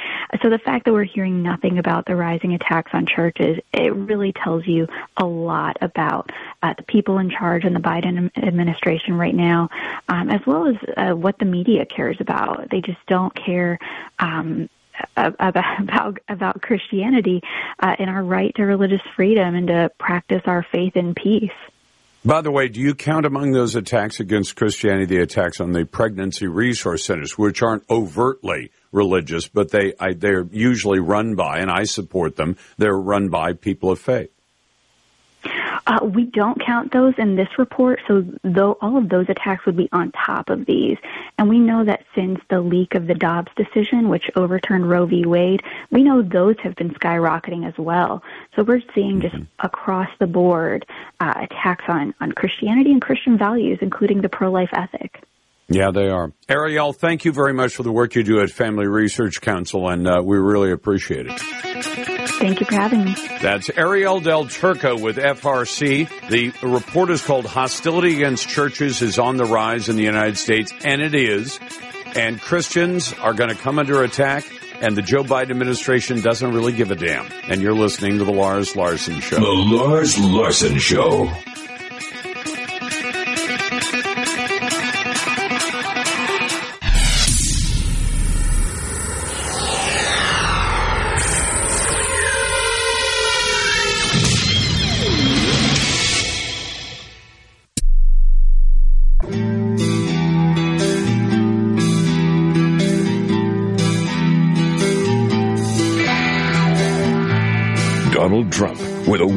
So 0.43 0.49
the 0.49 0.59
fact 0.59 0.85
that 0.85 0.93
we're 0.93 1.03
hearing 1.03 1.43
nothing 1.43 1.79
about 1.79 2.07
the 2.07 2.15
rising 2.15 2.55
attacks 2.55 2.93
on 2.95 3.07
churches, 3.07 3.59
it 3.73 3.93
really 3.95 4.33
tells 4.33 4.67
you 4.67 4.87
a 5.17 5.25
lot 5.25 5.77
about 5.81 6.31
uh, 6.63 6.75
the 6.77 6.83
people 6.83 7.19
in 7.19 7.31
charge 7.31 7.65
in 7.65 7.75
the 7.75 7.81
Biden 7.81 8.31
administration 8.37 9.15
right 9.15 9.35
now, 9.35 9.69
um, 10.09 10.31
as 10.31 10.41
well 10.47 10.67
as 10.67 10.77
uh, 10.97 11.17
what 11.17 11.39
the 11.39 11.45
media 11.45 11.85
cares 11.85 12.17
about. 12.21 12.71
They 12.71 12.81
just 12.81 13.05
don't 13.07 13.35
care. 13.35 13.79
Um, 14.19 14.69
about 15.17 16.19
about 16.29 16.61
Christianity 16.61 17.41
uh, 17.81 17.97
and 17.99 18.11
our 18.11 18.23
right 18.23 18.55
to 18.57 18.63
religious 18.65 19.01
freedom 19.17 19.55
and 19.55 19.67
to 19.69 19.91
practice 19.99 20.43
our 20.45 20.65
faith 20.71 20.97
in 20.97 21.15
peace. 21.15 21.51
By 22.25 22.41
the 22.41 22.53
way, 22.53 22.69
do 22.69 22.79
you 22.79 22.95
count 22.95 23.27
among 23.27 23.51
those 23.51 23.75
attacks 23.75 24.21
against 24.21 24.55
Christianity 24.55 25.07
the 25.07 25.23
attacks 25.23 25.61
on 25.61 25.73
the 25.73 25.85
pregnancy 25.85 26.47
resource 26.47 27.05
centers, 27.05 27.37
which 27.37 27.63
aren't 27.63 27.83
overtly 27.91 28.71
religious, 28.93 29.49
but 29.49 29.71
they 29.71 29.95
I, 29.99 30.13
they're 30.13 30.47
usually 30.53 31.01
run 31.01 31.35
by, 31.35 31.59
and 31.59 31.71
I 31.71 31.85
support 31.85 32.37
them. 32.37 32.57
They're 32.77 32.97
run 32.97 33.29
by 33.29 33.55
people 33.55 33.91
of 33.91 33.99
faith. 33.99 34.31
Uh, 35.87 35.99
we 36.05 36.25
don't 36.25 36.65
count 36.65 36.93
those 36.93 37.15
in 37.19 37.35
this 37.35 37.49
report, 37.59 38.01
so 38.07 38.25
though 38.45 38.79
all 38.81 38.97
of 38.97 39.09
those 39.09 39.27
attacks 39.29 39.67
would 39.67 39.77
be 39.77 39.89
on 39.93 40.13
top 40.13 40.49
of 40.49 40.65
these. 40.67 40.97
And 41.39 41.49
we 41.49 41.59
know 41.59 41.85
that 41.85 42.05
since 42.15 42.39
the 42.51 42.61
leak 42.61 42.95
of 42.95 43.07
the 43.07 43.15
Dobbs 43.15 43.51
decision, 43.57 44.09
which 44.09 44.31
overturned 44.37 44.89
Roe 44.89 45.07
v. 45.07 45.27
Wade, 45.27 45.63
we 45.91 46.05
know 46.05 46.23
those 46.23 46.57
have 46.63 46.77
been 46.77 46.91
skyrocketing 46.91 47.67
as 47.67 47.77
well. 47.77 48.23
So 48.55 48.63
we're 48.63 48.83
seeing 48.95 49.21
just 49.21 49.35
mm-hmm. 49.35 49.67
across 49.67 50.09
the 50.21 50.27
board 50.27 50.87
uh, 51.21 51.35
attacks 51.37 51.85
on, 51.89 52.15
on 52.21 52.33
Christianity 52.33 52.93
and 52.93 53.03
Christian 53.03 53.37
values, 53.37 53.79
including 53.81 54.21
the 54.21 54.29
pro-life 54.29 54.71
ethic. 54.73 55.25
Yeah, 55.69 55.91
they 55.91 56.09
are. 56.09 56.33
Ariel, 56.49 56.93
thank 56.93 57.25
you 57.25 57.33
very 57.33 57.55
much 57.55 57.75
for 57.75 57.83
the 57.83 57.93
work 57.93 58.15
you 58.15 58.23
do 58.23 58.41
at 58.41 58.51
Family 58.51 58.87
Research 58.87 59.41
Council, 59.41 59.89
and 59.89 60.07
uh, 60.07 60.21
we 60.23 60.37
really 60.39 60.71
appreciate 60.71 61.27
it. 61.29 62.22
Thank 62.43 62.59
you 62.59 62.67
for 62.67 62.75
having 62.75 63.05
me. 63.05 63.15
That's 63.41 63.71
Ariel 63.77 64.19
Del 64.19 64.47
Turco 64.47 64.99
with 64.99 65.17
FRC. 65.17 66.09
The 66.29 66.53
report 66.67 67.11
is 67.11 67.23
called 67.23 67.47
Hostility 67.47 68.17
Against 68.17 68.49
Churches 68.49 69.01
is 69.01 69.17
on 69.17 69.37
the 69.37 69.45
Rise 69.45 69.89
in 69.89 69.95
the 69.95 70.03
United 70.03 70.37
States, 70.37 70.73
and 70.85 71.01
it 71.01 71.15
is. 71.15 71.61
And 72.17 72.41
Christians 72.41 73.13
are 73.13 73.33
going 73.33 73.51
to 73.51 73.55
come 73.55 73.79
under 73.79 74.03
attack, 74.03 74.45
and 74.81 74.97
the 74.97 75.03
Joe 75.03 75.23
Biden 75.23 75.51
administration 75.51 76.21
doesn't 76.21 76.53
really 76.53 76.73
give 76.73 76.91
a 76.91 76.97
damn. 76.97 77.31
And 77.45 77.63
you're 77.63 77.75
listening 77.75 78.19
to 78.19 78.25
The 78.25 78.33
Lars 78.33 78.75
Larson 78.75 79.21
Show. 79.21 79.37
The 79.37 79.47
Lars 79.47 80.19
Larson 80.19 80.79
Show. 80.79 81.33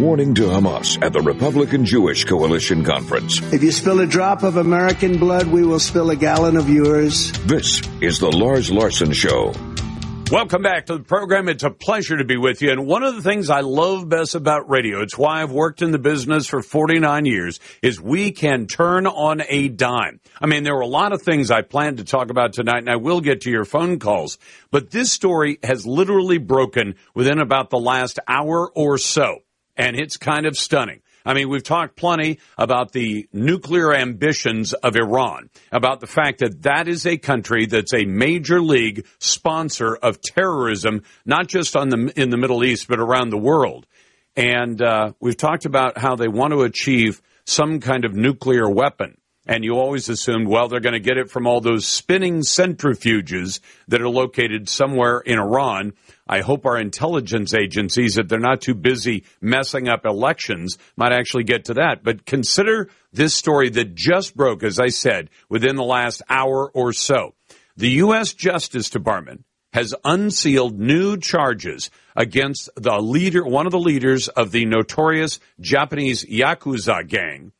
Warning 0.05 0.35
to 0.35 0.43
Hamas 0.43 1.03
at 1.03 1.13
the 1.13 1.21
Republican 1.21 1.83
Jewish 1.83 2.25
Coalition 2.25 2.83
Conference. 2.83 3.41
If 3.51 3.63
you 3.63 3.71
spill 3.71 4.01
a 4.01 4.05
drop 4.05 4.43
of 4.43 4.55
American 4.55 5.17
blood, 5.17 5.47
we 5.47 5.65
will 5.65 5.79
spill 5.79 6.11
a 6.11 6.15
gallon 6.15 6.57
of 6.57 6.69
yours. 6.69 7.31
This 7.47 7.81
is 8.01 8.19
the 8.19 8.29
Lars 8.29 8.69
Larson 8.69 9.13
Show. 9.13 9.51
Welcome 10.31 10.61
back 10.61 10.85
to 10.87 10.97
the 10.97 11.03
program. 11.03 11.49
It's 11.49 11.63
a 11.63 11.71
pleasure 11.71 12.17
to 12.17 12.23
be 12.23 12.37
with 12.37 12.61
you. 12.61 12.69
And 12.69 12.85
one 12.85 13.01
of 13.01 13.15
the 13.15 13.23
things 13.23 13.49
I 13.49 13.61
love 13.61 14.07
best 14.07 14.35
about 14.35 14.69
radio, 14.69 15.01
it's 15.01 15.17
why 15.17 15.41
I've 15.41 15.51
worked 15.51 15.81
in 15.81 15.89
the 15.89 15.97
business 15.97 16.45
for 16.45 16.61
49 16.61 17.25
years, 17.25 17.59
is 17.81 17.99
we 17.99 18.31
can 18.31 18.67
turn 18.67 19.07
on 19.07 19.41
a 19.49 19.69
dime. 19.69 20.19
I 20.39 20.45
mean, 20.45 20.63
there 20.63 20.75
were 20.75 20.81
a 20.81 20.87
lot 20.87 21.13
of 21.13 21.23
things 21.23 21.49
I 21.49 21.63
planned 21.63 21.97
to 21.97 22.03
talk 22.03 22.29
about 22.29 22.53
tonight, 22.53 22.79
and 22.79 22.91
I 22.91 22.97
will 22.97 23.21
get 23.21 23.41
to 23.41 23.49
your 23.49 23.65
phone 23.65 23.97
calls. 23.97 24.37
But 24.69 24.91
this 24.91 25.11
story 25.11 25.57
has 25.63 25.87
literally 25.87 26.37
broken 26.37 26.93
within 27.15 27.39
about 27.39 27.71
the 27.71 27.79
last 27.79 28.19
hour 28.27 28.69
or 28.71 28.99
so. 28.99 29.44
And 29.77 29.95
it's 29.95 30.17
kind 30.17 30.45
of 30.45 30.57
stunning. 30.57 31.01
I 31.25 31.33
mean, 31.33 31.49
we've 31.49 31.63
talked 31.63 31.95
plenty 31.95 32.39
about 32.55 32.91
the 32.91 33.27
nuclear 33.33 33.93
ambitions 33.93 34.73
of 34.73 34.95
Iran, 34.95 35.49
about 35.71 35.99
the 35.99 36.07
fact 36.07 36.39
that 36.39 36.61
that 36.63 36.87
is 36.87 37.07
a 37.07 37.17
country 37.17 37.65
that's 37.65 37.93
a 37.93 38.05
major 38.05 38.61
league 38.61 39.07
sponsor 39.17 39.95
of 39.95 40.21
terrorism, 40.21 41.01
not 41.25 41.47
just 41.47 41.75
on 41.75 41.89
the, 41.89 42.13
in 42.15 42.29
the 42.29 42.37
Middle 42.37 42.63
East, 42.63 42.87
but 42.87 42.99
around 42.99 43.31
the 43.31 43.39
world. 43.39 43.87
And 44.35 44.79
uh, 44.81 45.13
we've 45.19 45.37
talked 45.37 45.65
about 45.65 45.97
how 45.97 46.15
they 46.15 46.27
want 46.27 46.53
to 46.53 46.61
achieve 46.61 47.21
some 47.45 47.79
kind 47.79 48.05
of 48.05 48.13
nuclear 48.13 48.69
weapon. 48.69 49.17
And 49.47 49.63
you 49.63 49.77
always 49.77 50.09
assumed, 50.09 50.47
well, 50.47 50.67
they're 50.67 50.79
going 50.79 50.93
to 50.93 50.99
get 50.99 51.17
it 51.17 51.29
from 51.29 51.45
all 51.45 51.61
those 51.61 51.87
spinning 51.87 52.39
centrifuges 52.39 53.59
that 53.87 54.01
are 54.01 54.09
located 54.09 54.67
somewhere 54.67 55.19
in 55.19 55.37
Iran. 55.37 55.93
I 56.27 56.41
hope 56.41 56.65
our 56.65 56.77
intelligence 56.77 57.53
agencies, 57.53 58.17
if 58.17 58.27
they're 58.27 58.39
not 58.39 58.61
too 58.61 58.73
busy 58.73 59.25
messing 59.41 59.87
up 59.87 60.05
elections, 60.05 60.77
might 60.95 61.11
actually 61.11 61.43
get 61.43 61.65
to 61.65 61.75
that. 61.75 62.03
But 62.03 62.25
consider 62.25 62.89
this 63.13 63.35
story 63.35 63.69
that 63.69 63.93
just 63.93 64.35
broke, 64.35 64.63
as 64.63 64.79
I 64.79 64.87
said, 64.87 65.29
within 65.49 65.75
the 65.75 65.83
last 65.83 66.23
hour 66.29 66.71
or 66.71 66.93
so. 66.93 67.35
The 67.77 67.89
U.S. 67.89 68.33
Justice 68.33 68.89
Department 68.89 69.45
has 69.73 69.93
unsealed 70.05 70.79
new 70.79 71.17
charges 71.17 71.91
against 72.15 72.69
the 72.75 72.97
leader, 72.99 73.45
one 73.45 73.65
of 73.65 73.73
the 73.73 73.79
leaders 73.79 74.29
of 74.29 74.51
the 74.51 74.65
notorious 74.65 75.39
Japanese 75.59 76.23
Yakuza 76.25 77.05
gang, 77.05 77.51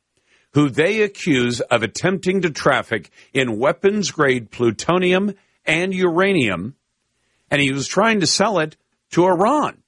who 0.53 0.69
they 0.69 1.01
accuse 1.01 1.59
of 1.59 1.83
attempting 1.83 2.41
to 2.41 2.49
traffic 2.49 3.09
in 3.33 3.59
weapons 3.59 4.11
grade 4.11 4.49
plutonium 4.49 5.35
and 5.65 5.93
uranium, 5.93 6.75
and 7.55 7.61
he 7.61 7.71
was 7.71 7.87
trying 7.87 8.19
to 8.19 8.27
sell 8.27 8.59
it 8.59 8.75
to 9.11 9.23
Iran. 9.23 9.81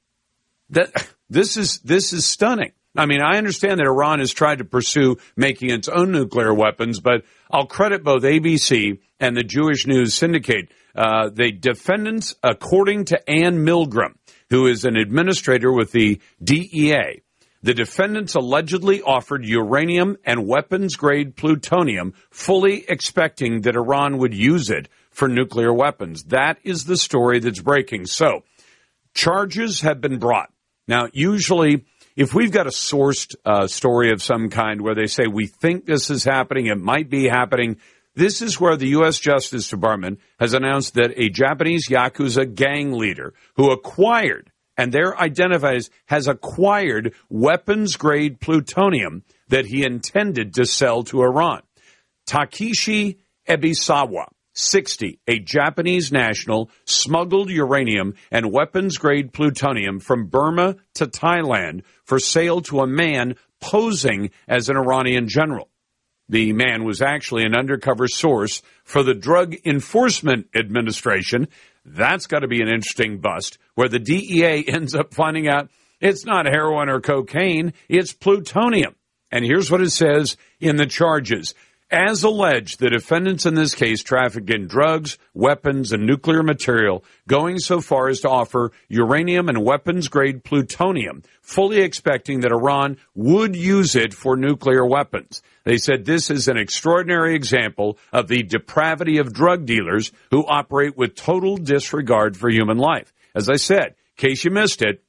That 0.70 0.90
this 1.30 1.58
is 1.58 1.80
this 1.80 2.14
is 2.14 2.26
stunning. 2.26 2.72
I 2.96 3.06
mean, 3.06 3.20
I 3.20 3.38
understand 3.38 3.82
that 3.82 3.88
Iran 3.88 4.20
has 4.20 4.32
tried 4.32 4.60
to 4.60 4.64
pursue 4.64 5.18
making 5.36 5.72
its 5.72 5.90
own 5.90 6.14
nuclear 6.14 6.54
weapons, 6.54 7.02
but 7.02 7.26
I'll 7.52 7.66
credit 7.66 8.06
both 8.06 8.24
ABC 8.24 9.00
and 9.20 9.36
the 9.36 9.44
Jewish 9.44 9.86
News 9.86 10.14
Syndicate. 10.14 10.72
Uh, 10.96 11.30
the 11.30 11.52
defendants, 11.52 12.36
according 12.42 13.04
to 13.06 13.30
Anne 13.30 13.66
Milgram, 13.66 14.16
who 14.50 14.66
is 14.66 14.86
an 14.86 14.96
administrator 14.96 15.70
with 15.70 15.92
the 15.92 16.22
DEA, 16.42 17.22
the 17.62 17.74
defendants 17.74 18.36
allegedly 18.36 19.02
offered 19.02 19.44
uranium 19.44 20.16
and 20.24 20.48
weapons 20.48 20.96
grade 20.96 21.36
plutonium, 21.36 22.14
fully 22.32 22.86
expecting 22.88 23.62
that 23.62 23.76
Iran 23.76 24.20
would 24.20 24.34
use 24.34 24.70
it 24.70 24.88
for 25.18 25.28
nuclear 25.28 25.74
weapons. 25.74 26.26
That 26.26 26.60
is 26.64 26.86
the 26.86 26.96
story 26.96 27.40
that's 27.40 27.60
breaking. 27.60 28.06
So, 28.06 28.44
charges 29.16 29.82
have 29.82 30.00
been 30.00 30.20
brought. 30.20 30.54
Now, 30.88 31.08
usually, 31.12 31.86
if 32.16 32.36
we've 32.36 32.52
got 32.52 32.68
a 32.68 32.70
sourced 32.70 33.36
uh, 33.44 33.66
story 33.66 34.12
of 34.12 34.22
some 34.22 34.52
kind 34.52 34.80
where 34.80 34.94
they 34.94 35.08
say 35.08 35.26
we 35.26 35.48
think 35.48 35.86
this 35.86 36.12
is 36.12 36.24
happening, 36.24 36.68
it 36.68 36.78
might 36.78 37.10
be 37.10 37.28
happening, 37.28 37.78
this 38.14 38.44
is 38.44 38.60
where 38.60 38.78
the 38.78 38.90
U.S. 38.90 39.18
Justice 39.18 39.68
Department 39.68 40.20
has 40.40 40.54
announced 40.54 40.94
that 40.94 41.14
a 41.16 41.30
Japanese 41.30 41.90
Yakuza 41.90 42.54
gang 42.54 42.92
leader 42.92 43.34
who 43.56 43.72
acquired 43.72 44.52
and 44.78 44.92
they're 44.92 45.20
identified 45.20 45.78
as 45.78 45.90
has 46.06 46.28
acquired 46.28 47.16
weapons 47.28 47.98
grade 47.98 48.40
plutonium 48.40 49.24
that 49.48 49.66
he 49.66 49.84
intended 49.84 50.54
to 50.54 50.66
sell 50.68 51.04
to 51.06 51.24
Iran. 51.24 51.64
Takeshi 52.28 53.18
Ebisawa, 53.50 54.28
60, 54.58 55.20
a 55.28 55.40
Japanese 55.40 56.12
national, 56.12 56.70
smuggled 56.86 57.50
uranium 57.50 58.16
and 58.32 58.52
weapons 58.52 58.98
grade 58.98 59.34
plutonium 59.34 60.00
from 60.00 60.28
Burma 60.28 60.76
to 60.96 61.06
Thailand 61.06 61.84
for 62.04 62.20
sale 62.20 62.62
to 62.62 62.80
a 62.80 62.88
man 62.88 63.36
posing 63.62 64.32
as 64.48 64.70
an 64.70 64.78
Iranian 64.78 65.28
general. 65.28 65.70
The 66.30 66.52
man 66.54 66.84
was 66.84 67.02
actually 67.02 67.44
an 67.44 67.56
undercover 67.56 68.08
source 68.08 68.62
for 68.84 69.04
the 69.04 69.14
Drug 69.14 69.56
Enforcement 69.66 70.48
Administration. 70.54 71.48
That's 71.86 72.28
got 72.28 72.40
to 72.40 72.48
be 72.48 72.62
an 72.62 72.68
interesting 72.68 73.20
bust 73.20 73.58
where 73.76 73.88
the 73.88 74.00
DEA 74.00 74.66
ends 74.68 74.94
up 74.94 75.14
finding 75.14 75.48
out 75.48 75.70
it's 76.00 76.26
not 76.26 76.46
heroin 76.46 76.90
or 76.90 77.00
cocaine, 77.00 77.74
it's 77.90 78.14
plutonium. 78.14 78.96
And 79.32 79.44
here's 79.44 79.72
what 79.72 79.82
it 79.82 79.92
says 79.92 80.38
in 80.60 80.78
the 80.78 80.86
charges. 80.86 81.54
As 81.90 82.24
alleged, 82.24 82.82
the 82.82 82.90
defendants 82.90 83.46
in 83.46 83.56
this 83.56 83.74
case 83.74 84.04
trafficked 84.04 84.50
in 84.50 84.68
drugs, 84.68 85.18
weapons, 85.34 85.94
and 85.94 86.06
nuclear 86.06 86.44
material, 86.44 87.06
going 87.30 87.60
so 87.60 87.80
far 87.80 88.10
as 88.10 88.20
to 88.22 88.30
offer 88.30 88.74
uranium 88.90 89.48
and 89.48 89.64
weapons 89.64 90.10
grade 90.10 90.44
plutonium, 90.44 91.24
fully 91.42 91.80
expecting 91.80 92.42
that 92.42 92.52
Iran 92.52 92.98
would 93.16 93.56
use 93.56 93.96
it 93.96 94.14
for 94.14 94.36
nuclear 94.36 94.86
weapons. 94.86 95.42
They 95.64 95.78
said 95.78 96.04
this 96.04 96.30
is 96.30 96.50
an 96.50 96.58
extraordinary 96.58 97.36
example 97.36 97.98
of 98.12 98.28
the 98.28 98.44
depravity 98.44 99.20
of 99.20 99.32
drug 99.32 99.66
dealers 99.66 100.12
who 100.30 100.46
operate 100.46 100.98
with 100.98 101.16
total 101.16 101.56
disregard 101.56 102.36
for 102.36 102.50
human 102.50 102.78
life. 102.78 103.14
As 103.34 103.48
I 103.48 103.56
said, 103.56 103.96
in 104.18 104.28
case 104.30 104.44
you 104.44 104.52
missed 104.52 104.82
it, 104.82 105.06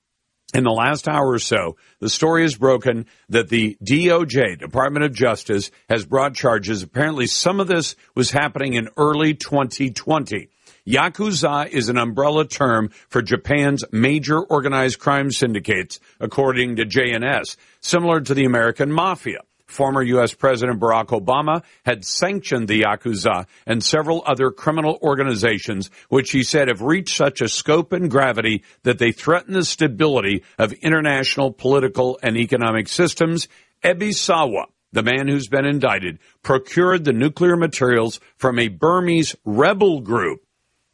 in 0.54 0.64
the 0.64 0.70
last 0.70 1.08
hour 1.08 1.28
or 1.28 1.38
so, 1.38 1.76
the 2.00 2.08
story 2.08 2.44
is 2.44 2.56
broken 2.56 3.06
that 3.28 3.48
the 3.48 3.76
DOJ, 3.84 4.58
Department 4.58 5.04
of 5.04 5.12
Justice, 5.12 5.70
has 5.90 6.06
brought 6.06 6.34
charges. 6.34 6.82
Apparently, 6.82 7.26
some 7.26 7.60
of 7.60 7.68
this 7.68 7.96
was 8.14 8.30
happening 8.30 8.74
in 8.74 8.88
early 8.96 9.34
2020. 9.34 10.48
Yakuza 10.86 11.68
is 11.68 11.90
an 11.90 11.98
umbrella 11.98 12.46
term 12.46 12.88
for 13.08 13.20
Japan's 13.20 13.84
major 13.92 14.40
organized 14.40 14.98
crime 14.98 15.30
syndicates, 15.30 16.00
according 16.18 16.76
to 16.76 16.86
JNS, 16.86 17.56
similar 17.80 18.22
to 18.22 18.32
the 18.32 18.46
American 18.46 18.90
mafia. 18.90 19.40
Former 19.68 20.02
U.S. 20.02 20.32
President 20.32 20.80
Barack 20.80 21.08
Obama 21.08 21.62
had 21.84 22.02
sanctioned 22.02 22.68
the 22.68 22.82
Yakuza 22.82 23.46
and 23.66 23.84
several 23.84 24.22
other 24.26 24.50
criminal 24.50 24.98
organizations, 25.02 25.90
which 26.08 26.30
he 26.30 26.42
said 26.42 26.68
have 26.68 26.80
reached 26.80 27.14
such 27.14 27.42
a 27.42 27.50
scope 27.50 27.92
and 27.92 28.10
gravity 28.10 28.64
that 28.84 28.98
they 28.98 29.12
threaten 29.12 29.52
the 29.52 29.64
stability 29.64 30.42
of 30.58 30.72
international 30.72 31.52
political 31.52 32.18
and 32.22 32.38
economic 32.38 32.88
systems. 32.88 33.46
Ebisawa, 33.84 34.64
the 34.92 35.02
man 35.02 35.28
who's 35.28 35.48
been 35.48 35.66
indicted, 35.66 36.18
procured 36.42 37.04
the 37.04 37.12
nuclear 37.12 37.56
materials 37.56 38.20
from 38.38 38.58
a 38.58 38.68
Burmese 38.68 39.36
rebel 39.44 40.00
group. 40.00 40.42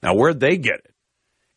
Now, 0.02 0.16
where'd 0.16 0.40
they 0.40 0.56
get 0.56 0.80
it? 0.80 0.94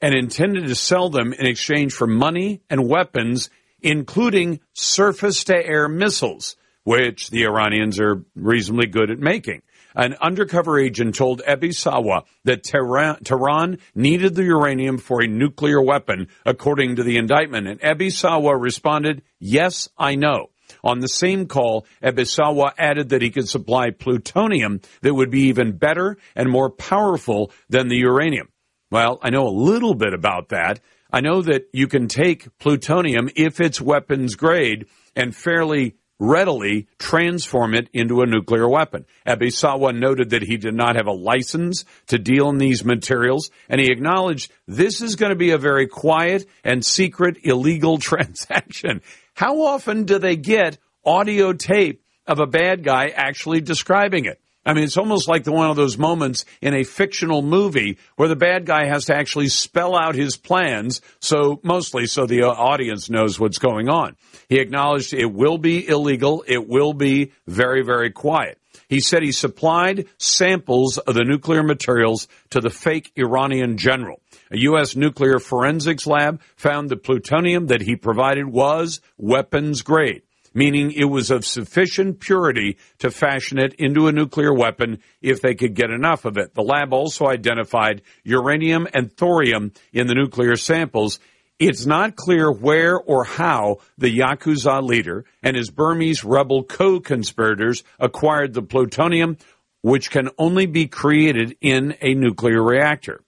And 0.01 0.13
intended 0.13 0.67
to 0.67 0.75
sell 0.75 1.09
them 1.09 1.33
in 1.33 1.47
exchange 1.47 1.93
for 1.93 2.05
money 2.05 2.61
and 2.69 2.87
weapons, 2.87 3.49
including 3.81 4.59
surface 4.73 5.43
to 5.45 5.55
air 5.55 5.89
missiles 5.89 6.55
which 6.87 7.31
the 7.31 7.43
Iranians 7.43 7.99
are 7.99 8.23
reasonably 8.33 8.87
good 8.87 9.11
at 9.11 9.19
making. 9.19 9.61
An 9.93 10.15
undercover 10.21 10.79
agent 10.79 11.15
told 11.15 11.41
Ebisawa 11.41 12.23
that 12.45 12.63
Tehran, 12.63 13.79
needed 13.93 14.35
the 14.35 14.45
uranium 14.45 14.97
for 14.97 15.21
a 15.21 15.27
nuclear 15.27 15.81
weapon, 15.81 16.29
according 16.45 16.95
to 16.95 17.03
the 17.03 17.17
indictment. 17.17 17.67
And 17.67 17.81
Ebisawa 17.81 18.57
responded, 18.57 19.21
Yes, 19.37 19.89
I 19.97 20.15
know. 20.15 20.51
On 20.81 21.01
the 21.01 21.09
same 21.09 21.47
call, 21.47 21.85
Ebisawa 22.01 22.71
added 22.77 23.09
that 23.09 23.21
he 23.21 23.31
could 23.31 23.49
supply 23.49 23.89
plutonium 23.89 24.79
that 25.01 25.13
would 25.13 25.29
be 25.29 25.47
even 25.47 25.73
better 25.73 26.15
and 26.37 26.49
more 26.49 26.69
powerful 26.69 27.51
than 27.67 27.89
the 27.89 27.97
uranium. 27.97 28.47
Well, 28.91 29.19
I 29.21 29.29
know 29.29 29.45
a 29.45 29.49
little 29.49 29.93
bit 29.93 30.13
about 30.13 30.49
that. 30.49 30.79
I 31.11 31.19
know 31.19 31.41
that 31.41 31.67
you 31.73 31.87
can 31.87 32.07
take 32.07 32.57
plutonium 32.59 33.29
if 33.35 33.59
it's 33.59 33.81
weapons 33.81 34.35
grade 34.35 34.85
and 35.17 35.35
fairly 35.35 35.95
readily 36.19 36.87
transform 36.97 37.73
it 37.73 37.89
into 37.93 38.21
a 38.21 38.25
nuclear 38.25 38.67
weapon. 38.67 39.05
Ebisawa 39.25 39.95
noted 39.95 40.31
that 40.31 40.41
he 40.41 40.57
did 40.57 40.73
not 40.73 40.95
have 40.95 41.07
a 41.07 41.11
license 41.11 41.85
to 42.07 42.17
deal 42.17 42.49
in 42.49 42.57
these 42.57 42.83
materials, 42.83 43.51
and 43.69 43.79
he 43.79 43.91
acknowledged 43.91 44.51
this 44.67 45.01
is 45.01 45.15
going 45.15 45.31
to 45.31 45.35
be 45.35 45.51
a 45.51 45.57
very 45.57 45.87
quiet 45.87 46.45
and 46.63 46.85
secret 46.85 47.37
illegal 47.43 47.97
transaction. 47.99 49.01
How 49.33 49.61
often 49.61 50.05
do 50.05 50.17
they 50.17 50.35
get 50.35 50.77
audio 51.05 51.53
tape 51.53 52.03
of 52.25 52.39
a 52.39 52.47
bad 52.47 52.83
guy 52.83 53.09
actually 53.09 53.61
describing 53.61 54.25
it? 54.25 54.41
I 54.67 54.73
mean, 54.73 54.83
it's 54.83 54.97
almost 54.97 55.29
like 55.29 55.45
the 55.45 55.53
one 55.53 55.69
of 55.69 55.77
those 55.77 55.97
moments 55.97 56.43
in 56.61 56.73
a 56.73 56.83
fictional 56.83 57.41
movie 57.41 57.97
where 58.17 58.27
the 58.27 58.35
bad 58.35 58.65
guy 58.65 58.85
has 58.85 59.05
to 59.05 59.15
actually 59.15 59.47
spell 59.47 59.95
out 59.95 60.13
his 60.13 60.35
plans, 60.35 60.99
so 61.21 61.61
mostly 61.63 62.05
so 62.05 62.25
the 62.25 62.43
uh, 62.43 62.49
audience 62.49 63.09
knows 63.09 63.39
what's 63.39 63.59
going 63.59 63.87
on. 63.87 64.17
He 64.49 64.59
acknowledged 64.59 65.13
it 65.13 65.31
will 65.31 65.57
be 65.57 65.87
illegal. 65.87 66.43
It 66.45 66.67
will 66.67 66.91
be 66.91 67.31
very, 67.47 67.81
very 67.81 68.11
quiet. 68.11 68.59
He 68.89 68.99
said 68.99 69.23
he 69.23 69.31
supplied 69.31 70.07
samples 70.17 70.97
of 70.97 71.15
the 71.15 71.23
nuclear 71.23 71.63
materials 71.63 72.27
to 72.49 72.59
the 72.59 72.69
fake 72.69 73.13
Iranian 73.15 73.77
general. 73.77 74.19
A 74.51 74.57
U.S. 74.59 74.97
nuclear 74.97 75.39
forensics 75.39 76.05
lab 76.05 76.41
found 76.57 76.89
the 76.89 76.97
plutonium 76.97 77.67
that 77.67 77.81
he 77.81 77.95
provided 77.95 78.47
was 78.47 78.99
weapons 79.17 79.81
grade 79.81 80.23
meaning 80.57 80.91
it 80.91 81.05
was 81.05 81.29
of 81.29 81.45
sufficient 81.45 82.19
purity 82.19 82.77
to 82.97 83.11
fashion 83.11 83.59
it 83.59 83.75
into 83.75 84.07
a 84.07 84.11
nuclear 84.11 84.51
weapon 84.51 84.97
if 85.21 85.39
they 85.39 85.53
could 85.53 85.75
get 85.75 85.91
enough 85.91 86.25
of 86.25 86.35
it. 86.35 86.55
The 86.55 86.63
lab 86.63 86.93
also 86.93 87.27
identified 87.27 88.01
uranium 88.23 88.87
and 88.91 89.15
thorium 89.15 89.71
in 89.93 90.07
the 90.07 90.15
nuclear 90.15 90.55
samples. 90.55 91.19
It's 91.59 91.85
not 91.85 92.15
clear 92.15 92.51
where 92.51 92.97
or 92.97 93.23
how 93.23 93.81
the 93.99 94.09
Yakuza 94.09 94.81
leader 94.81 95.25
and 95.43 95.55
his 95.55 95.69
Burmese 95.69 96.23
rebel 96.23 96.63
co 96.63 96.99
conspirators 97.01 97.83
acquired 97.99 98.55
the 98.55 98.63
plutonium, 98.63 99.37
which 99.81 100.09
can 100.09 100.29
only 100.39 100.65
be 100.65 100.87
created 100.87 101.55
in 101.61 101.95
a 102.01 102.15
nuclear 102.15 102.63
reactor. 102.63 103.21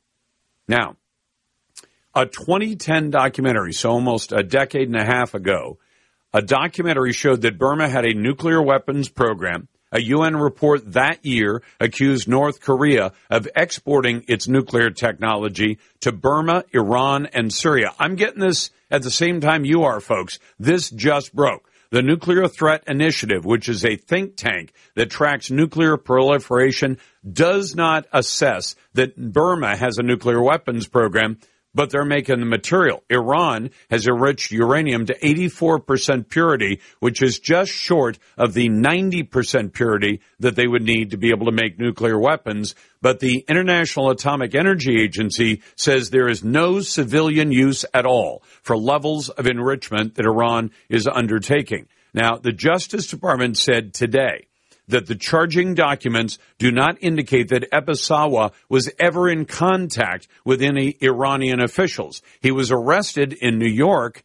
Now, 0.67 0.95
a 2.15 2.25
2010 2.25 3.11
documentary, 3.11 3.73
so 3.73 3.91
almost 3.91 4.32
a 4.32 4.41
decade 4.41 4.88
and 4.88 4.99
a 4.99 5.05
half 5.05 5.36
ago, 5.36 5.77
a 6.34 6.41
documentary 6.41 7.13
showed 7.13 7.41
that 7.41 7.57
Burma 7.57 7.89
had 7.89 8.05
a 8.05 8.13
nuclear 8.13 8.61
weapons 8.61 9.09
program. 9.09 9.67
A 9.91 10.01
UN 10.01 10.36
report 10.36 10.93
that 10.93 11.25
year 11.25 11.63
accused 11.80 12.27
North 12.27 12.61
Korea 12.61 13.11
of 13.30 13.47
exporting 13.55 14.23
its 14.27 14.47
nuclear 14.47 14.91
technology 14.91 15.80
to 16.01 16.11
Burma, 16.11 16.63
Iran, 16.73 17.25
and 17.27 17.51
Syria. 17.51 17.93
I'm 17.97 18.15
getting 18.15 18.39
this 18.39 18.69
at 18.91 19.01
the 19.01 19.09
same 19.09 19.41
time 19.41 19.65
you 19.65 19.84
are, 19.84 19.99
folks. 19.99 20.38
This 20.59 20.91
just 20.91 21.34
broke. 21.34 21.67
The 21.91 22.03
Nuclear 22.03 22.47
Threat 22.47 22.84
Initiative, 22.86 23.45
which 23.45 23.67
is 23.67 23.84
a 23.84 23.95
think 23.95 24.36
tank 24.36 24.73
that 24.93 25.09
tracks 25.09 25.49
nuclear 25.49 25.97
proliferation, 25.97 26.99
does 27.27 27.75
not 27.75 28.05
assess 28.13 28.75
that 28.93 29.15
Burma 29.17 29.75
has 29.75 29.97
a 29.97 30.03
nuclear 30.03 30.39
weapons 30.39 30.88
program 30.88 31.39
but 31.74 31.89
they're 31.89 32.05
making 32.05 32.39
the 32.39 32.45
material. 32.45 33.03
Iran 33.09 33.70
has 33.89 34.07
enriched 34.07 34.51
uranium 34.51 35.05
to 35.05 35.20
84% 35.20 36.30
purity, 36.30 36.82
which 36.99 37.22
is 37.22 37.39
just 37.39 37.72
short 37.72 38.17
of 38.38 38.53
the 38.53 38.70
90% 38.70 39.74
purity 39.74 40.22
that 40.39 40.55
they 40.55 40.67
would 40.67 40.84
need 40.84 41.11
to 41.11 41.17
be 41.17 41.30
able 41.30 41.45
to 41.45 41.51
make 41.51 41.80
nuclear 41.80 42.20
weapons. 42.20 42.76
But 43.01 43.20
the 43.20 43.45
International 43.47 44.09
Atomic 44.09 44.55
Energy 44.55 45.01
Agency 45.01 45.61
says 45.76 46.09
there 46.09 46.30
is 46.30 46.43
no 46.43 46.82
civilian 46.82 47.51
use 47.51 47.86
at 47.93 48.05
all 48.05 48.43
for 48.61 48.78
levels 48.78 49.30
of 49.30 49.47
enrichment 49.47 50.15
that 50.15 50.26
Iran 50.26 50.72
is 50.89 51.07
undertaking. 51.07 51.88
Now, 52.13 52.38
the 52.38 52.51
Justice 52.51 53.07
Department 53.07 53.57
said 53.57 53.93
today 53.93 54.48
that 54.89 55.07
the 55.07 55.15
charging 55.15 55.73
documents 55.73 56.37
do 56.57 56.71
not 56.71 56.97
indicate 57.01 57.49
that 57.49 57.71
Ebisawa 57.71 58.51
was 58.67 58.91
ever 58.99 59.29
in 59.29 59.45
contact 59.45 60.27
with 60.43 60.61
any 60.61 60.97
Iranian 61.01 61.61
officials. 61.61 62.21
He 62.41 62.51
was 62.51 62.71
arrested 62.71 63.33
in 63.33 63.57
New 63.57 63.69
York, 63.69 64.23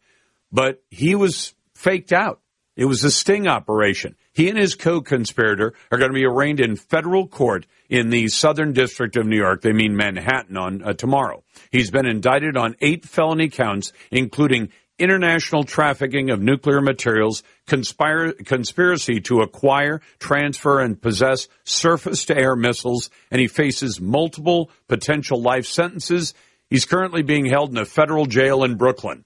but 0.50 0.82
he 0.90 1.14
was 1.14 1.54
faked 1.74 2.12
out. 2.12 2.40
It 2.76 2.86
was 2.86 3.04
a 3.04 3.10
sting 3.10 3.46
operation. 3.46 4.16
He 4.32 4.48
and 4.48 4.58
his 4.58 4.74
co-conspirator 4.74 5.74
are 5.92 5.98
going 5.98 6.10
to 6.10 6.14
be 6.14 6.24
arraigned 6.24 6.58
in 6.58 6.74
federal 6.74 7.28
court 7.28 7.66
in 7.88 8.10
the 8.10 8.26
Southern 8.26 8.72
District 8.72 9.16
of 9.16 9.26
New 9.26 9.36
York. 9.36 9.62
They 9.62 9.72
mean 9.72 9.96
Manhattan 9.96 10.56
on 10.56 10.82
uh, 10.82 10.92
tomorrow. 10.92 11.44
He's 11.70 11.92
been 11.92 12.06
indicted 12.06 12.56
on 12.56 12.74
eight 12.80 13.04
felony 13.04 13.48
counts, 13.48 13.92
including 14.10 14.70
international 14.99 15.64
trafficking 15.64 16.30
of 16.30 16.40
nuclear 16.40 16.80
materials, 16.80 17.42
conspire, 17.66 18.32
conspiracy 18.32 19.20
to 19.22 19.40
acquire, 19.40 20.01
transfer, 20.18 20.80
and 20.80 21.01
possess 21.01 21.49
surface 21.64 22.26
to 22.26 22.36
air 22.36 22.57
missiles, 22.57 23.11
and 23.30 23.40
he 23.40 23.49
faces 23.49 24.01
multiple 24.01 24.70
potential 24.88 25.40
life 25.40 25.66
sentences. 25.66 26.34
He's 26.70 26.84
currently 26.84 27.22
being 27.22 27.47
held 27.47 27.70
in 27.70 27.78
a 27.78 27.84
federal 27.84 28.26
jail 28.26 28.64
in 28.64 28.76
Brooklyn. 28.76 29.24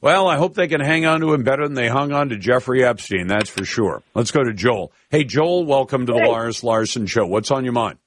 Well, 0.00 0.28
I 0.28 0.36
hope 0.36 0.54
they 0.54 0.68
can 0.68 0.80
hang 0.80 1.06
on 1.06 1.20
to 1.20 1.34
him 1.34 1.42
better 1.42 1.64
than 1.64 1.74
they 1.74 1.88
hung 1.88 2.12
on 2.12 2.28
to 2.28 2.36
Jeffrey 2.36 2.84
Epstein. 2.84 3.26
That's 3.26 3.50
for 3.50 3.64
sure. 3.64 4.02
Let's 4.14 4.30
go 4.30 4.44
to 4.44 4.52
Joel. 4.52 4.92
Hey, 5.10 5.24
Joel, 5.24 5.64
welcome 5.64 6.06
to 6.06 6.12
the 6.12 6.20
Hey. 6.20 6.28
Lars 6.28 6.62
Larson 6.62 7.06
Show. 7.06 7.26
What's 7.26 7.50
on 7.50 7.64
your 7.64 7.72
mind? 7.72 7.98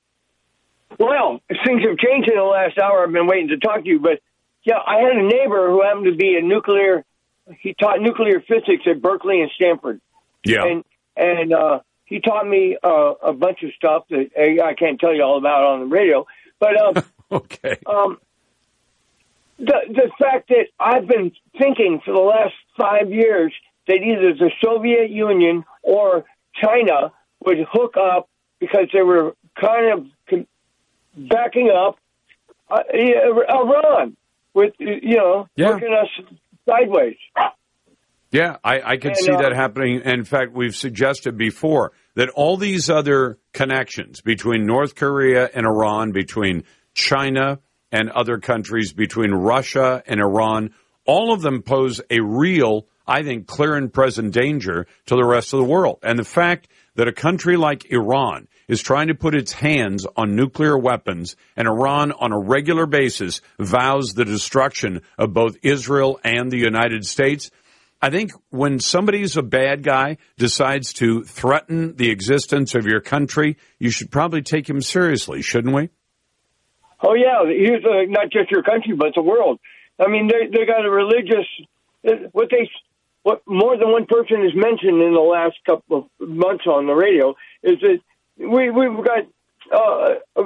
Well, 0.97 1.41
things 1.49 1.81
have 1.81 1.97
changed 1.97 2.29
in 2.29 2.37
the 2.37 2.43
last 2.43 2.77
hour. 2.77 3.03
I've 3.03 3.11
been 3.11 3.27
waiting 3.27 3.49
to 3.49 3.57
talk 3.57 3.83
to 3.83 3.89
you, 3.89 3.99
but 3.99 4.19
yeah, 4.63 4.77
I 4.85 4.97
had 4.97 5.13
a 5.13 5.23
neighbor 5.23 5.69
who 5.69 5.81
happened 5.81 6.05
to 6.05 6.15
be 6.15 6.37
a 6.37 6.41
nuclear. 6.41 7.03
He 7.59 7.73
taught 7.73 7.99
nuclear 7.99 8.41
physics 8.41 8.83
at 8.85 9.01
Berkeley 9.01 9.41
and 9.41 9.51
Stanford. 9.55 10.01
Yeah. 10.43 10.65
And 10.65 10.83
and 11.15 11.53
uh, 11.53 11.79
he 12.05 12.19
taught 12.19 12.47
me 12.47 12.77
uh, 12.83 13.13
a 13.23 13.33
bunch 13.33 13.63
of 13.63 13.71
stuff 13.75 14.05
that 14.09 14.29
I 14.37 14.69
I 14.69 14.73
can't 14.73 14.99
tell 14.99 15.13
you 15.13 15.23
all 15.23 15.37
about 15.37 15.63
on 15.63 15.79
the 15.81 15.85
radio. 15.87 16.25
But 16.59 16.79
um, 16.79 17.03
okay. 17.31 17.77
Um, 17.85 18.17
the 19.57 19.79
the 19.89 20.11
fact 20.19 20.49
that 20.49 20.67
I've 20.79 21.07
been 21.07 21.31
thinking 21.57 22.01
for 22.03 22.13
the 22.13 22.19
last 22.19 22.53
five 22.77 23.11
years 23.11 23.53
that 23.87 23.95
either 23.95 24.33
the 24.33 24.51
Soviet 24.63 25.09
Union 25.09 25.63
or 25.81 26.25
China 26.53 27.11
would 27.43 27.57
hook 27.71 27.95
up 27.97 28.29
because 28.59 28.87
they 28.93 29.01
were 29.01 29.35
kind 29.59 29.91
of 29.91 30.45
backing 31.17 31.71
up 31.71 31.97
uh, 32.69 32.83
Iran 32.93 34.15
with 34.53 34.73
you 34.79 35.17
know 35.17 35.47
Yeah. 35.55 35.69
working 35.69 35.93
us 35.93 36.25
sideways. 36.69 37.17
Yeah, 38.31 38.57
I, 38.63 38.81
I 38.93 38.97
can 38.97 39.09
And, 39.11 39.17
see 39.17 39.31
uh, 39.31 39.41
that 39.41 39.53
happening. 39.53 40.01
In 40.05 40.23
fact, 40.23 40.53
we've 40.53 40.75
suggested 40.75 41.37
before 41.37 41.91
that 42.15 42.29
all 42.29 42.55
these 42.55 42.89
other 42.89 43.37
connections 43.53 44.21
between 44.21 44.65
North 44.65 44.95
Korea 44.95 45.49
and 45.53 45.65
Iran, 45.65 46.11
between 46.13 46.63
China 46.93 47.59
and 47.91 48.09
other 48.09 48.37
countries, 48.37 48.93
between 48.93 49.31
Russia 49.31 50.01
and 50.07 50.21
Iran, 50.21 50.73
all 51.05 51.33
of 51.33 51.41
them 51.41 51.61
pose 51.61 51.99
a 52.09 52.21
real, 52.21 52.87
I 53.05 53.23
think, 53.23 53.47
clear 53.47 53.75
and 53.75 53.91
present 53.91 54.33
danger 54.33 54.87
to 55.07 55.15
the 55.15 55.25
rest 55.25 55.51
of 55.51 55.59
the 55.59 55.65
world. 55.65 55.99
And 56.01 56.17
the 56.17 56.23
fact 56.23 56.69
that 56.95 57.09
a 57.09 57.13
country 57.13 57.57
like 57.57 57.91
Iran 57.91 58.47
is 58.71 58.81
trying 58.81 59.09
to 59.09 59.13
put 59.13 59.35
its 59.35 59.51
hands 59.51 60.07
on 60.15 60.33
nuclear 60.33 60.77
weapons 60.77 61.35
and 61.57 61.67
Iran 61.67 62.13
on 62.13 62.31
a 62.31 62.39
regular 62.39 62.85
basis 62.85 63.41
vows 63.59 64.13
the 64.13 64.23
destruction 64.23 65.01
of 65.17 65.33
both 65.33 65.57
Israel 65.61 66.21
and 66.23 66.49
the 66.49 66.57
United 66.57 67.05
States. 67.05 67.51
I 68.01 68.09
think 68.11 68.31
when 68.49 68.79
somebody's 68.79 69.35
a 69.35 69.43
bad 69.43 69.83
guy 69.83 70.17
decides 70.37 70.93
to 70.93 71.25
threaten 71.25 71.97
the 71.97 72.11
existence 72.11 72.73
of 72.73 72.87
your 72.87 73.01
country, 73.01 73.57
you 73.77 73.91
should 73.91 74.09
probably 74.09 74.41
take 74.41 74.69
him 74.69 74.81
seriously, 74.81 75.41
shouldn't 75.41 75.75
we? 75.75 75.89
Oh 77.03 77.13
yeah, 77.13 77.43
here's 77.45 77.83
uh, 77.83 78.05
not 78.07 78.31
just 78.31 78.51
your 78.51 78.63
country, 78.63 78.95
but 78.95 79.11
the 79.15 79.21
world. 79.21 79.59
I 79.99 80.07
mean, 80.07 80.29
they 80.29 80.47
they 80.47 80.65
got 80.65 80.85
a 80.85 80.89
religious 80.89 81.45
what 82.31 82.47
they 82.49 82.69
what 83.23 83.41
more 83.45 83.77
than 83.77 83.91
one 83.91 84.05
person 84.05 84.41
has 84.43 84.55
mentioned 84.55 85.01
in 85.01 85.13
the 85.13 85.19
last 85.19 85.57
couple 85.65 86.09
of 86.21 86.29
months 86.29 86.65
on 86.67 86.87
the 86.87 86.93
radio 86.93 87.35
is 87.63 87.77
that 87.81 87.99
we 88.47 88.69
we've 88.69 89.05
got 89.05 89.25
uh, 89.71 90.43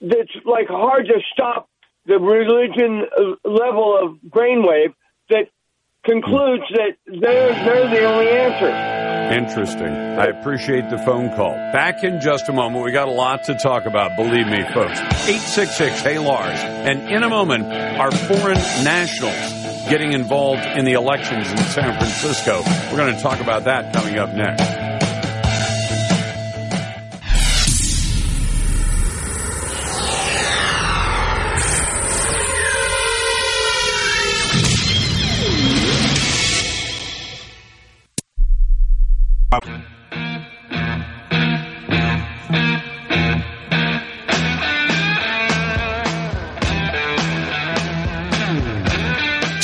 that's 0.00 0.30
like 0.44 0.68
hard 0.68 1.06
to 1.06 1.20
stop 1.32 1.68
the 2.06 2.18
religion 2.18 3.02
level 3.44 3.98
of 4.00 4.30
brainwave 4.30 4.94
that 5.30 5.48
concludes 6.04 6.64
that 6.70 6.96
they're 7.06 7.52
they're 7.52 7.90
the 7.90 8.04
only 8.04 8.28
answer. 8.28 9.06
Interesting. 9.26 9.88
I 9.88 10.26
appreciate 10.26 10.88
the 10.88 10.98
phone 10.98 11.34
call. 11.34 11.50
Back 11.72 12.04
in 12.04 12.20
just 12.20 12.48
a 12.48 12.52
moment. 12.52 12.84
We 12.84 12.92
got 12.92 13.08
a 13.08 13.12
lot 13.12 13.44
to 13.44 13.56
talk 13.56 13.84
about, 13.84 14.16
believe 14.16 14.46
me, 14.46 14.62
folks. 14.72 15.00
866 15.26 16.00
Hey 16.00 16.18
Lars. 16.20 16.60
And 16.60 17.08
in 17.12 17.24
a 17.24 17.28
moment, 17.28 17.64
our 17.64 18.12
foreign 18.12 18.54
nationals 18.84 19.34
getting 19.88 20.12
involved 20.12 20.64
in 20.64 20.84
the 20.84 20.92
elections 20.92 21.50
in 21.50 21.58
San 21.58 21.98
Francisco. 21.98 22.62
We're 22.90 22.96
going 22.96 23.16
to 23.16 23.20
talk 23.20 23.40
about 23.40 23.64
that 23.64 23.92
coming 23.92 24.18
up 24.18 24.32
next. 24.32 24.95
problem. 39.60 39.95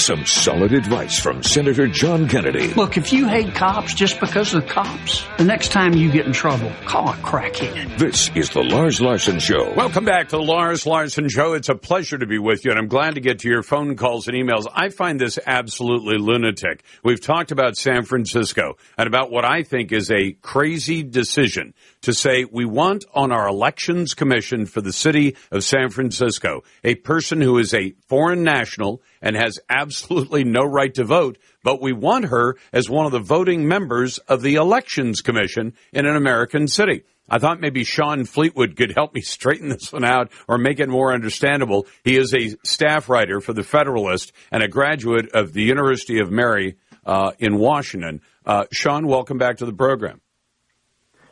Some 0.03 0.26
solid 0.26 0.72
advice 0.72 1.16
from 1.20 1.44
Senator 1.44 1.86
John 1.86 2.28
Kennedy. 2.28 2.74
Look, 2.74 2.96
if 2.96 3.12
you 3.12 3.28
hate 3.28 3.55
cops 3.55 3.94
just 3.94 4.18
because 4.18 4.53
of 4.53 4.62
the 4.62 4.68
cops, 4.68 5.24
the 5.38 5.44
next 5.44 5.70
time 5.70 5.92
you 5.92 6.11
get 6.11 6.26
in 6.26 6.32
trouble, 6.32 6.72
call 6.86 7.11
a 7.11 7.12
crackhead. 7.18 7.98
This 7.98 8.28
is 8.34 8.50
the 8.50 8.64
Lars 8.64 9.00
Larson 9.00 9.38
Show. 9.38 9.72
Welcome 9.76 10.05
back 10.05 10.30
to 10.30 10.38
the 10.38 10.42
Lars 10.42 10.86
Larson 10.86 11.28
Show. 11.28 11.53
It's 11.53 11.68
a 11.68 11.76
pleasure 11.76 12.18
to 12.18 12.26
be 12.26 12.40
with 12.40 12.64
you, 12.64 12.72
and 12.72 12.80
I'm 12.80 12.88
glad 12.88 13.14
to 13.14 13.20
get 13.20 13.38
to 13.40 13.48
your 13.48 13.62
phone 13.62 13.94
calls 13.94 14.26
and 14.26 14.36
emails. 14.36 14.66
I 14.74 14.88
find 14.88 15.20
this 15.20 15.38
absolutely 15.46 16.18
lunatic. 16.18 16.82
We've 17.05 17.20
talked 17.20 17.53
about 17.53 17.76
San 17.76 18.03
Francisco 18.03 18.78
and 18.98 19.07
about 19.07 19.30
what 19.30 19.44
I 19.44 19.62
think 19.62 19.92
is 19.92 20.11
a 20.11 20.32
crazy 20.32 21.05
decision 21.05 21.74
to 22.00 22.12
say 22.12 22.44
we 22.44 22.64
want 22.64 23.05
on 23.14 23.30
our 23.30 23.46
elections 23.46 24.14
commission 24.14 24.66
for 24.66 24.80
the 24.80 24.92
city 24.92 25.36
of 25.53 25.62
San 25.62 25.90
Francisco 25.90 26.64
a 26.82 26.96
person 26.96 27.40
who 27.40 27.59
is 27.59 27.72
a 27.72 27.94
foreign 28.09 28.42
national 28.42 29.00
and 29.22 29.36
has 29.36 29.58
absolutely 29.70 30.44
no 30.44 30.64
right 30.64 30.92
to 30.94 31.04
vote, 31.04 31.38
but 31.62 31.80
we 31.80 31.92
want 31.92 32.26
her 32.26 32.56
as 32.72 32.90
one 32.90 33.06
of 33.06 33.12
the 33.12 33.20
voting 33.20 33.66
members 33.66 34.18
of 34.18 34.42
the 34.42 34.56
elections 34.56 35.22
commission 35.22 35.72
in 35.92 36.04
an 36.04 36.16
American 36.16 36.68
city. 36.68 37.04
I 37.30 37.38
thought 37.38 37.60
maybe 37.60 37.84
Sean 37.84 38.24
Fleetwood 38.26 38.76
could 38.76 38.92
help 38.92 39.14
me 39.14 39.20
straighten 39.22 39.70
this 39.70 39.92
one 39.92 40.04
out 40.04 40.30
or 40.48 40.58
make 40.58 40.80
it 40.80 40.88
more 40.88 41.14
understandable. 41.14 41.86
He 42.04 42.16
is 42.16 42.34
a 42.34 42.56
staff 42.64 43.08
writer 43.08 43.40
for 43.40 43.54
the 43.54 43.62
Federalist 43.62 44.32
and 44.50 44.62
a 44.62 44.68
graduate 44.68 45.30
of 45.32 45.52
the 45.52 45.62
University 45.62 46.18
of 46.18 46.30
Mary 46.30 46.76
uh, 47.06 47.32
in 47.38 47.56
Washington. 47.56 48.20
Uh, 48.44 48.64
Sean, 48.72 49.06
welcome 49.06 49.38
back 49.38 49.58
to 49.58 49.66
the 49.66 49.72
program. 49.72 50.20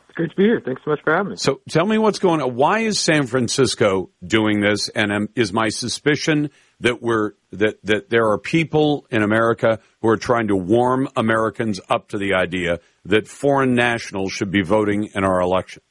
It's 0.07 0.17
great 0.17 0.29
to 0.31 0.35
be 0.35 0.43
here. 0.43 0.61
Thanks 0.63 0.81
so 0.83 0.91
much 0.91 0.99
for 1.03 1.13
having 1.13 1.31
me. 1.31 1.35
So 1.37 1.61
tell 1.69 1.85
me 1.85 1.97
what's 1.97 2.19
going 2.19 2.41
on. 2.41 2.55
Why 2.55 2.79
is 2.79 2.99
San 2.99 3.27
Francisco 3.27 4.09
doing 4.25 4.59
this? 4.59 4.89
And 4.89 5.11
um, 5.11 5.29
is 5.35 5.53
my 5.53 5.69
suspicion 5.69 6.49
that 6.81 7.01
we're 7.01 7.33
that 7.51 7.83
that 7.83 8.09
there 8.09 8.29
are 8.29 8.37
people 8.37 9.07
in 9.09 9.23
America 9.23 9.79
who 10.01 10.09
are 10.09 10.17
trying 10.17 10.47
to 10.49 10.55
warm 10.55 11.07
Americans 11.15 11.79
up 11.89 12.09
to 12.09 12.17
the 12.17 12.33
idea 12.33 12.79
that 13.05 13.27
foreign 13.27 13.73
nationals 13.73 14.31
should 14.31 14.51
be 14.51 14.61
voting 14.61 15.09
in 15.15 15.23
our 15.23 15.41
elections? 15.41 15.85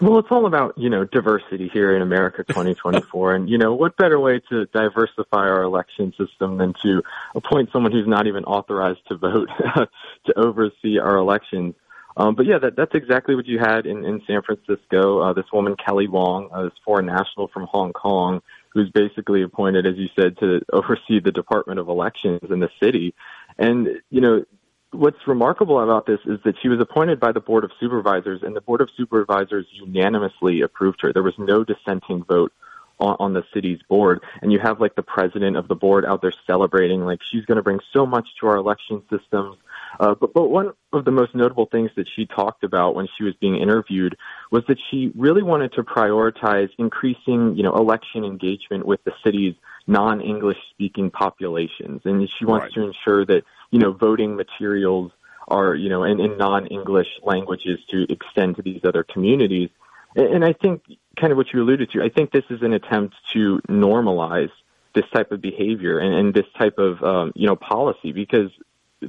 Well, 0.00 0.18
it's 0.18 0.28
all 0.32 0.46
about, 0.46 0.76
you 0.76 0.90
know, 0.90 1.04
diversity 1.04 1.70
here 1.72 1.94
in 1.94 2.02
America 2.02 2.42
2024. 2.48 3.34
and, 3.36 3.48
you 3.48 3.56
know, 3.56 3.72
what 3.72 3.96
better 3.96 4.18
way 4.18 4.40
to 4.50 4.66
diversify 4.66 5.46
our 5.46 5.62
election 5.62 6.12
system 6.18 6.58
than 6.58 6.74
to 6.82 7.02
appoint 7.36 7.70
someone 7.72 7.92
who's 7.92 8.08
not 8.08 8.26
even 8.26 8.44
authorized 8.44 9.06
to 9.08 9.16
vote 9.16 9.48
to 10.26 10.38
oversee 10.38 10.98
our 10.98 11.16
elections? 11.16 11.74
Um, 12.16 12.34
but 12.34 12.46
yeah, 12.46 12.58
that, 12.58 12.74
that's 12.76 12.94
exactly 12.94 13.36
what 13.36 13.46
you 13.46 13.60
had 13.60 13.86
in, 13.86 14.04
in 14.04 14.20
San 14.26 14.42
Francisco. 14.42 15.20
Uh, 15.20 15.32
this 15.34 15.46
woman, 15.52 15.76
Kelly 15.76 16.08
Wong, 16.08 16.50
uh, 16.52 16.64
this 16.64 16.72
foreign 16.84 17.06
national 17.06 17.48
from 17.48 17.66
Hong 17.70 17.92
Kong, 17.92 18.42
who's 18.74 18.90
basically 18.90 19.42
appointed, 19.42 19.86
as 19.86 19.96
you 19.96 20.08
said, 20.18 20.38
to 20.38 20.60
oversee 20.72 21.20
the 21.20 21.32
Department 21.32 21.78
of 21.78 21.88
Elections 21.88 22.40
in 22.50 22.60
the 22.60 22.70
city. 22.82 23.14
And, 23.58 24.00
you 24.10 24.20
know, 24.20 24.44
what's 24.92 25.26
remarkable 25.26 25.80
about 25.80 26.06
this 26.06 26.20
is 26.24 26.38
that 26.44 26.54
she 26.60 26.68
was 26.68 26.80
appointed 26.80 27.20
by 27.20 27.32
the 27.32 27.40
Board 27.40 27.64
of 27.64 27.70
Supervisors, 27.80 28.42
and 28.42 28.56
the 28.56 28.60
Board 28.60 28.80
of 28.80 28.88
Supervisors 28.96 29.66
unanimously 29.72 30.62
approved 30.62 31.00
her. 31.02 31.12
There 31.12 31.22
was 31.22 31.38
no 31.38 31.64
dissenting 31.64 32.24
vote 32.24 32.52
on, 32.98 33.16
on 33.18 33.32
the 33.34 33.44
city's 33.52 33.80
board. 33.88 34.22
And 34.40 34.52
you 34.52 34.58
have 34.60 34.80
like 34.80 34.94
the 34.94 35.02
president 35.02 35.56
of 35.56 35.68
the 35.68 35.74
board 35.74 36.04
out 36.04 36.22
there 36.22 36.32
celebrating, 36.46 37.04
like 37.04 37.20
she's 37.30 37.44
going 37.44 37.56
to 37.56 37.62
bring 37.62 37.80
so 37.92 38.06
much 38.06 38.28
to 38.40 38.46
our 38.46 38.56
election 38.56 39.02
systems. 39.10 39.56
Uh, 40.00 40.14
but, 40.14 40.32
but 40.32 40.48
one 40.48 40.72
of 40.92 41.04
the 41.04 41.10
most 41.10 41.34
notable 41.34 41.66
things 41.66 41.90
that 41.96 42.08
she 42.14 42.26
talked 42.26 42.64
about 42.64 42.94
when 42.94 43.08
she 43.16 43.24
was 43.24 43.34
being 43.40 43.56
interviewed 43.56 44.16
was 44.50 44.64
that 44.68 44.78
she 44.90 45.12
really 45.14 45.42
wanted 45.42 45.72
to 45.72 45.82
prioritize 45.82 46.70
increasing, 46.78 47.56
you 47.56 47.62
know, 47.62 47.74
election 47.74 48.24
engagement 48.24 48.86
with 48.86 49.02
the 49.04 49.12
city's 49.22 49.54
non-English 49.86 50.58
speaking 50.70 51.10
populations. 51.10 52.00
And 52.04 52.28
she 52.38 52.44
wants 52.44 52.64
Right. 52.64 52.72
to 52.74 52.82
ensure 52.82 53.24
that, 53.26 53.44
you 53.70 53.78
know, 53.78 53.92
voting 53.92 54.36
materials 54.36 55.12
are, 55.48 55.74
you 55.74 55.88
know, 55.88 56.04
in, 56.04 56.20
in 56.20 56.38
non-English 56.38 57.08
languages 57.22 57.78
to 57.90 58.06
extend 58.10 58.56
to 58.56 58.62
these 58.62 58.80
other 58.84 59.02
communities. 59.02 59.70
And, 60.16 60.26
and 60.26 60.44
I 60.44 60.52
think 60.52 60.82
kind 61.16 61.32
of 61.32 61.36
what 61.36 61.52
you 61.52 61.60
alluded 61.62 61.90
to, 61.90 62.02
I 62.02 62.08
think 62.08 62.30
this 62.30 62.44
is 62.48 62.62
an 62.62 62.72
attempt 62.72 63.14
to 63.32 63.60
normalize 63.68 64.50
this 64.94 65.04
type 65.12 65.32
of 65.32 65.40
behavior 65.40 65.98
and, 65.98 66.14
and 66.14 66.34
this 66.34 66.46
type 66.56 66.78
of, 66.78 67.02
um, 67.02 67.32
you 67.34 67.46
know, 67.46 67.56
policy 67.56 68.12
because 68.12 68.50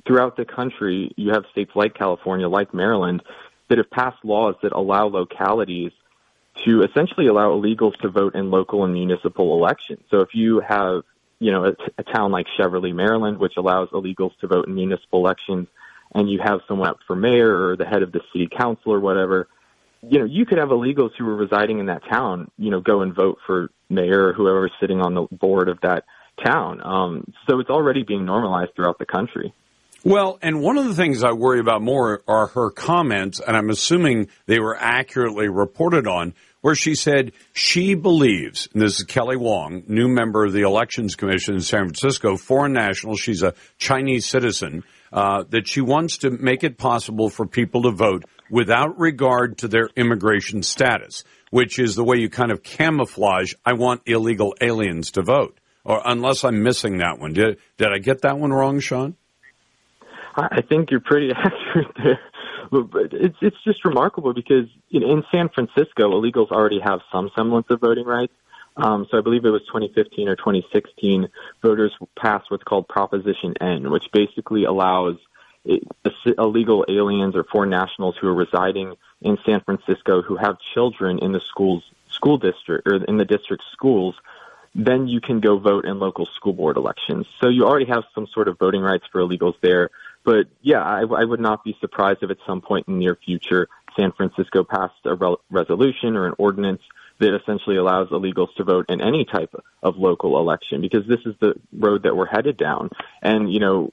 throughout 0.06 0.38
the 0.38 0.45
country, 0.45 1.11
you 1.15 1.32
have 1.32 1.45
states 1.52 1.72
like 1.76 1.94
California, 1.94 2.48
like 2.48 2.74
Maryland, 2.74 3.22
that 3.70 3.78
have 3.78 3.90
passed 3.90 4.24
laws 4.24 4.56
that 4.64 4.74
allow 4.74 5.07
localities 5.07 5.91
to 6.65 6.84
essentially 6.84 7.28
allow 7.28 7.49
illegals 7.49 7.95
to 8.02 8.10
vote 8.10 8.36
in 8.36 8.52
local 8.52 8.84
and 8.84 8.94
municipal 8.94 9.57
elections. 9.57 10.02
So 10.11 10.20
if 10.20 10.30
you 10.34 10.61
have 10.68 11.03
you 11.44 11.52
know, 11.52 11.65
a, 11.65 11.74
a 11.98 12.03
town 12.03 12.32
like 12.32 12.45
Cheverly, 12.57 12.94
Maryland, 12.94 13.38
which 13.38 13.53
allows 13.57 13.90
illegals 13.90 14.32
to 14.40 14.48
vote 14.48 14.68
in 14.68 14.76
municipal 14.76 15.20
elections, 15.20 15.68
and 16.15 16.30
you 16.30 16.40
have 16.41 16.61
someone 16.70 16.88
up 16.88 16.99
for 17.06 17.18
mayor 17.18 17.68
or 17.68 17.76
the 17.76 17.86
head 17.86 18.02
of 18.02 18.14
the 18.14 18.22
city 18.32 18.48
council 18.48 18.94
or 18.94 18.99
whatever, 19.02 19.49
you 20.02 20.20
know, 20.20 20.26
you 20.26 20.45
could 20.45 20.57
have 20.57 20.70
illegals 20.70 21.11
who 21.18 21.28
are 21.28 21.36
residing 21.36 21.80
in 21.80 21.88
that 21.88 22.03
town, 22.10 22.49
you 22.57 22.70
know, 22.70 22.80
go 22.80 23.02
and 23.02 23.14
vote 23.14 23.40
for 23.45 23.70
mayor 23.90 24.30
or 24.30 24.34
whoever's 24.34 24.72
sitting 24.80 25.02
on 25.02 25.15
the 25.15 25.24
board 25.32 25.68
of 25.68 25.80
that 25.82 26.06
town. 26.45 26.82
Um, 26.82 27.34
so 27.49 27.60
it's 27.60 27.70
already 27.70 28.03
being 28.03 28.26
normalized 28.26 28.72
throughout 28.76 28.99
the 28.99 29.06
country. 29.06 29.53
Well, 30.06 30.38
and 30.42 30.62
one 30.62 30.78
of 30.78 30.86
the 30.86 30.96
things 30.96 31.24
I 31.24 31.32
worry 31.32 31.62
about 31.62 31.82
more 31.82 32.24
are 32.28 32.48
her 32.48 32.72
comments, 32.72 33.40
and 33.40 33.56
I'm 33.56 33.70
assuming 33.70 34.28
they 34.48 34.60
were 34.60 34.76
accurately 34.78 35.48
reported 35.48 36.08
on, 36.08 36.34
where 36.60 36.76
she 36.76 36.96
said 36.96 37.32
she 37.54 37.96
believes, 37.96 38.68
and 38.74 38.82
this 38.82 39.00
is 39.00 39.06
Kelly 39.06 39.38
Wong, 39.38 39.84
new 39.88 40.10
member 40.10 40.44
of 40.44 40.52
the 40.52 40.64
Elections 40.64 41.16
Commission 41.16 41.56
in 41.56 41.62
San 41.62 41.86
Francisco, 41.86 42.36
foreign 42.36 42.74
national, 42.74 43.16
she's 43.16 43.44
a 43.44 43.54
Chinese 43.78 44.26
citizen, 44.26 44.84
uh, 45.14 45.46
that 45.52 45.70
she 45.70 45.80
wants 45.80 46.18
to 46.18 46.32
make 46.32 46.66
it 46.66 46.78
possible 46.78 47.30
for 47.30 47.46
people 47.46 47.84
to 47.84 47.92
vote 47.92 48.26
without 48.50 49.00
regard 49.00 49.58
to 49.60 49.70
their 49.70 49.90
immigration 49.96 50.64
status, 50.64 51.24
which 51.50 51.80
is 51.80 51.96
the 51.96 52.04
way 52.04 52.18
you 52.18 52.30
kind 52.30 52.52
of 52.52 52.62
camouflage, 52.62 53.54
I 53.66 53.72
want 53.74 54.02
illegal 54.06 54.54
aliens 54.60 55.12
to 55.12 55.22
vote. 55.22 55.58
Or 55.86 56.02
unless 56.06 56.44
I'm 56.44 56.62
missing 56.62 56.98
that 56.98 57.20
one. 57.20 57.34
Did, 57.34 57.58
did 57.78 57.88
I 57.88 58.00
get 58.00 58.22
that 58.24 58.38
one 58.38 58.52
wrong, 58.52 58.82
Sean? 58.82 59.16
I 60.36 60.62
think 60.62 60.92
you're 60.92 61.00
pretty 61.00 61.32
accurate 61.36 61.96
there. 62.02 62.20
But 62.72 63.14
it's 63.14 63.38
it's 63.42 63.62
just 63.64 63.86
remarkable 63.86 64.34
because 64.34 64.68
in 64.90 65.24
San 65.32 65.50
Francisco, 65.50 66.12
illegals 66.12 66.52
already 66.52 66.80
have 66.80 67.02
some 67.12 67.30
semblance 67.36 67.68
of 67.70 67.82
voting 67.82 68.06
rights. 68.06 68.34
Um, 68.76 69.06
so 69.12 69.20
I 69.20 69.22
believe 69.22 69.46
it 69.46 69.52
was 69.52 69.62
2015 69.68 70.28
or 70.28 70.36
2016, 70.36 71.30
voters 71.62 71.96
passed 72.18 72.50
what's 72.50 72.64
called 72.64 72.88
Proposition 72.88 73.54
N, 73.62 73.92
which 73.92 74.12
basically 74.12 74.64
allows 74.64 75.18
illegal 76.38 76.84
aliens 76.90 77.36
or 77.36 77.44
foreign 77.44 77.70
nationals 77.70 78.16
who 78.20 78.28
are 78.28 78.34
residing 78.34 78.96
in 79.22 79.38
San 79.46 79.62
Francisco 79.62 80.22
who 80.22 80.36
have 80.36 80.58
children 80.74 81.20
in 81.20 81.32
the 81.32 81.40
schools 81.40 81.84
school 82.10 82.38
district 82.38 82.88
or 82.88 82.96
in 83.06 83.18
the 83.18 83.26
district 83.26 83.64
schools 83.72 84.16
then 84.76 85.08
you 85.08 85.22
can 85.22 85.40
go 85.40 85.58
vote 85.58 85.86
in 85.86 86.00
local 86.00 86.26
school 86.26 86.54
board 86.54 86.78
elections. 86.78 87.28
So 87.42 87.50
you 87.50 87.66
already 87.66 87.86
have 87.86 88.04
some 88.16 88.28
sort 88.28 88.48
of 88.48 88.58
voting 88.58 88.82
rights 88.82 89.06
for 89.12 89.22
illegals 89.22 89.54
there. 89.62 89.90
But 90.24 90.48
yeah, 90.62 90.82
I, 90.82 91.02
I 91.02 91.24
would 91.24 91.40
not 91.40 91.64
be 91.64 91.78
surprised 91.82 92.24
if 92.24 92.32
at 92.32 92.38
some 92.45 92.62
point 92.62 92.88
in 92.88 92.95
the 92.95 93.00
near 93.00 93.16
future, 93.16 93.68
San 93.98 94.12
Francisco 94.12 94.64
passed 94.64 94.94
a 95.06 95.16
re- 95.16 95.36
resolution 95.50 96.16
or 96.16 96.28
an 96.28 96.34
ordinance 96.38 96.82
that 97.20 97.36
essentially 97.36 97.78
allows 97.78 98.10
illegals 98.10 98.54
to 98.56 98.64
vote 98.64 98.86
in 98.90 99.02
any 99.02 99.26
type 99.26 99.54
of 99.82 99.98
local 99.98 100.38
election 100.40 100.82
because 100.82 101.06
this 101.08 101.20
is 101.26 101.36
the 101.40 101.54
road 101.72 102.04
that 102.04 102.16
we're 102.16 102.26
headed 102.26 102.58
down. 102.58 102.90
And, 103.22 103.52
you 103.52 103.60
know, 103.60 103.91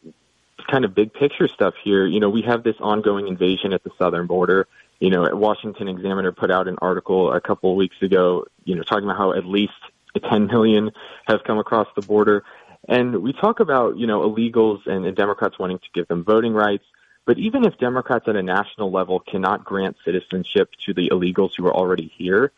kind 0.71 0.85
of 0.85 0.95
big 0.95 1.13
picture 1.13 1.49
stuff 1.49 1.75
here, 1.83 2.07
you 2.07 2.21
know, 2.21 2.31
we 2.31 2.43
have 2.43 2.63
this 2.63 2.77
ongoing 2.81 3.29
invasion 3.29 3.73
at 3.73 3.83
the 3.85 3.91
southern 3.99 4.27
border. 4.27 4.67
You 5.01 5.11
know, 5.11 5.35
Washington 5.35 5.89
Examiner 5.89 6.33
put 6.33 6.51
out 6.51 6.69
an 6.69 6.77
article 6.81 7.33
a 7.33 7.41
couple 7.41 7.71
of 7.71 7.77
weeks 7.77 7.97
ago, 8.03 8.45
you 8.65 8.75
know, 8.75 8.83
talking 8.83 9.05
about 9.05 9.17
how 9.17 9.33
at 9.33 9.47
least 9.47 9.73
10 10.19 10.47
million 10.47 10.91
have 11.27 11.45
come 11.45 11.59
across 11.59 11.89
the 11.95 12.03
border. 12.03 12.43
And 12.91 13.23
we 13.23 13.33
talk 13.33 13.61
about, 13.61 13.97
you 13.97 14.09
know, 14.09 14.29
illegals 14.29 14.85
and, 14.85 15.07
and 15.07 15.17
Democrats 15.17 15.57
wanting 15.61 15.79
to 15.79 15.89
give 15.95 16.09
them 16.09 16.25
voting 16.25 16.53
rights. 16.53 16.85
But 17.25 17.39
even 17.39 17.65
if 17.65 17.79
Democrats 17.79 18.27
at 18.27 18.35
a 18.35 18.43
national 18.43 18.91
level 18.91 19.21
cannot 19.21 19.65
grant 19.65 19.97
citizenship 20.05 20.71
to 20.87 20.93
the 20.93 21.11
illegals 21.11 21.53
who 21.57 21.67
are 21.67 21.73
already 21.73 22.13
here, 22.19 22.51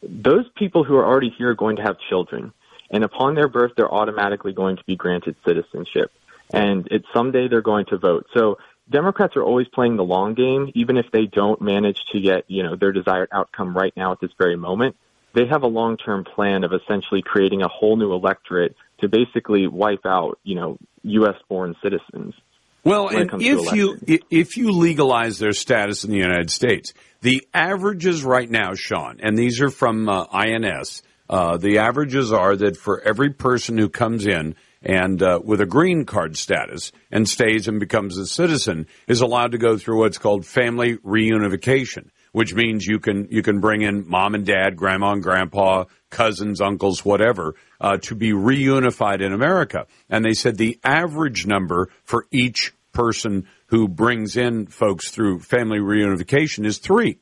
those 0.00 0.48
people 0.54 0.84
who 0.84 0.94
are 0.94 1.04
already 1.04 1.30
here 1.30 1.50
are 1.50 1.54
going 1.54 1.76
to 1.76 1.82
have 1.82 1.98
children. 2.08 2.52
And 2.92 3.02
upon 3.02 3.34
their 3.34 3.48
birth, 3.48 3.72
they're 3.76 3.92
automatically 3.92 4.52
going 4.52 4.76
to 4.76 4.84
be 4.84 4.94
granted 4.94 5.34
citizenship. 5.44 6.12
And 6.54 6.86
it's 6.92 7.06
someday 7.12 7.48
they're 7.48 7.60
going 7.60 7.86
to 7.86 7.98
vote. 7.98 8.28
So 8.32 8.58
Democrats 8.88 9.34
are 9.34 9.42
always 9.42 9.66
playing 9.66 9.96
the 9.96 10.04
long 10.04 10.34
game, 10.34 10.70
even 10.76 10.98
if 10.98 11.10
they 11.10 11.26
don't 11.26 11.60
manage 11.60 12.04
to 12.12 12.20
get, 12.20 12.44
you 12.48 12.62
know, 12.62 12.76
their 12.76 12.92
desired 12.92 13.30
outcome 13.32 13.76
right 13.76 13.92
now 13.96 14.12
at 14.12 14.20
this 14.20 14.32
very 14.38 14.56
moment 14.56 14.94
they 15.34 15.46
have 15.50 15.62
a 15.62 15.66
long-term 15.66 16.24
plan 16.24 16.64
of 16.64 16.72
essentially 16.72 17.22
creating 17.22 17.62
a 17.62 17.68
whole 17.68 17.96
new 17.96 18.12
electorate 18.12 18.74
to 19.00 19.08
basically 19.08 19.66
wipe 19.66 20.04
out, 20.04 20.38
you 20.42 20.54
know, 20.54 20.78
U.S.-born 21.02 21.74
citizens. 21.82 22.34
Well, 22.82 23.08
and 23.08 23.30
if 23.42 23.72
you 23.72 23.98
if 24.30 24.56
you 24.56 24.72
legalize 24.72 25.38
their 25.38 25.52
status 25.52 26.04
in 26.04 26.10
the 26.10 26.16
United 26.16 26.50
States, 26.50 26.94
the 27.20 27.46
averages 27.52 28.24
right 28.24 28.48
now, 28.48 28.74
Sean, 28.74 29.20
and 29.22 29.36
these 29.36 29.60
are 29.60 29.68
from 29.68 30.08
uh, 30.08 30.24
INS, 30.32 31.02
uh, 31.28 31.58
the 31.58 31.78
averages 31.78 32.32
are 32.32 32.56
that 32.56 32.78
for 32.78 33.02
every 33.02 33.30
person 33.30 33.76
who 33.76 33.90
comes 33.90 34.26
in 34.26 34.54
and 34.82 35.22
uh, 35.22 35.40
with 35.44 35.60
a 35.60 35.66
green 35.66 36.06
card 36.06 36.38
status 36.38 36.90
and 37.10 37.28
stays 37.28 37.68
and 37.68 37.80
becomes 37.80 38.16
a 38.16 38.26
citizen 38.26 38.86
is 39.06 39.20
allowed 39.20 39.52
to 39.52 39.58
go 39.58 39.76
through 39.76 39.98
what's 39.98 40.18
called 40.18 40.46
family 40.46 40.96
reunification 40.98 42.08
which 42.32 42.54
means 42.54 42.86
you 42.86 42.98
can 42.98 43.28
you 43.30 43.42
can 43.42 43.60
bring 43.60 43.82
in 43.82 44.08
mom 44.08 44.34
and 44.34 44.46
dad, 44.46 44.76
grandma 44.76 45.12
and 45.12 45.22
grandpa, 45.22 45.84
cousins, 46.10 46.60
uncles, 46.60 47.04
whatever, 47.04 47.54
uh, 47.80 47.96
to 47.98 48.14
be 48.14 48.32
reunified 48.32 49.20
in 49.20 49.32
America. 49.32 49.86
And 50.08 50.24
they 50.24 50.34
said 50.34 50.56
the 50.56 50.78
average 50.84 51.46
number 51.46 51.88
for 52.04 52.26
each 52.30 52.72
person 52.92 53.46
who 53.66 53.88
brings 53.88 54.36
in 54.36 54.66
folks 54.66 55.10
through 55.10 55.40
family 55.40 55.78
reunification 55.78 56.66
is 56.66 56.78
three. 56.78 57.18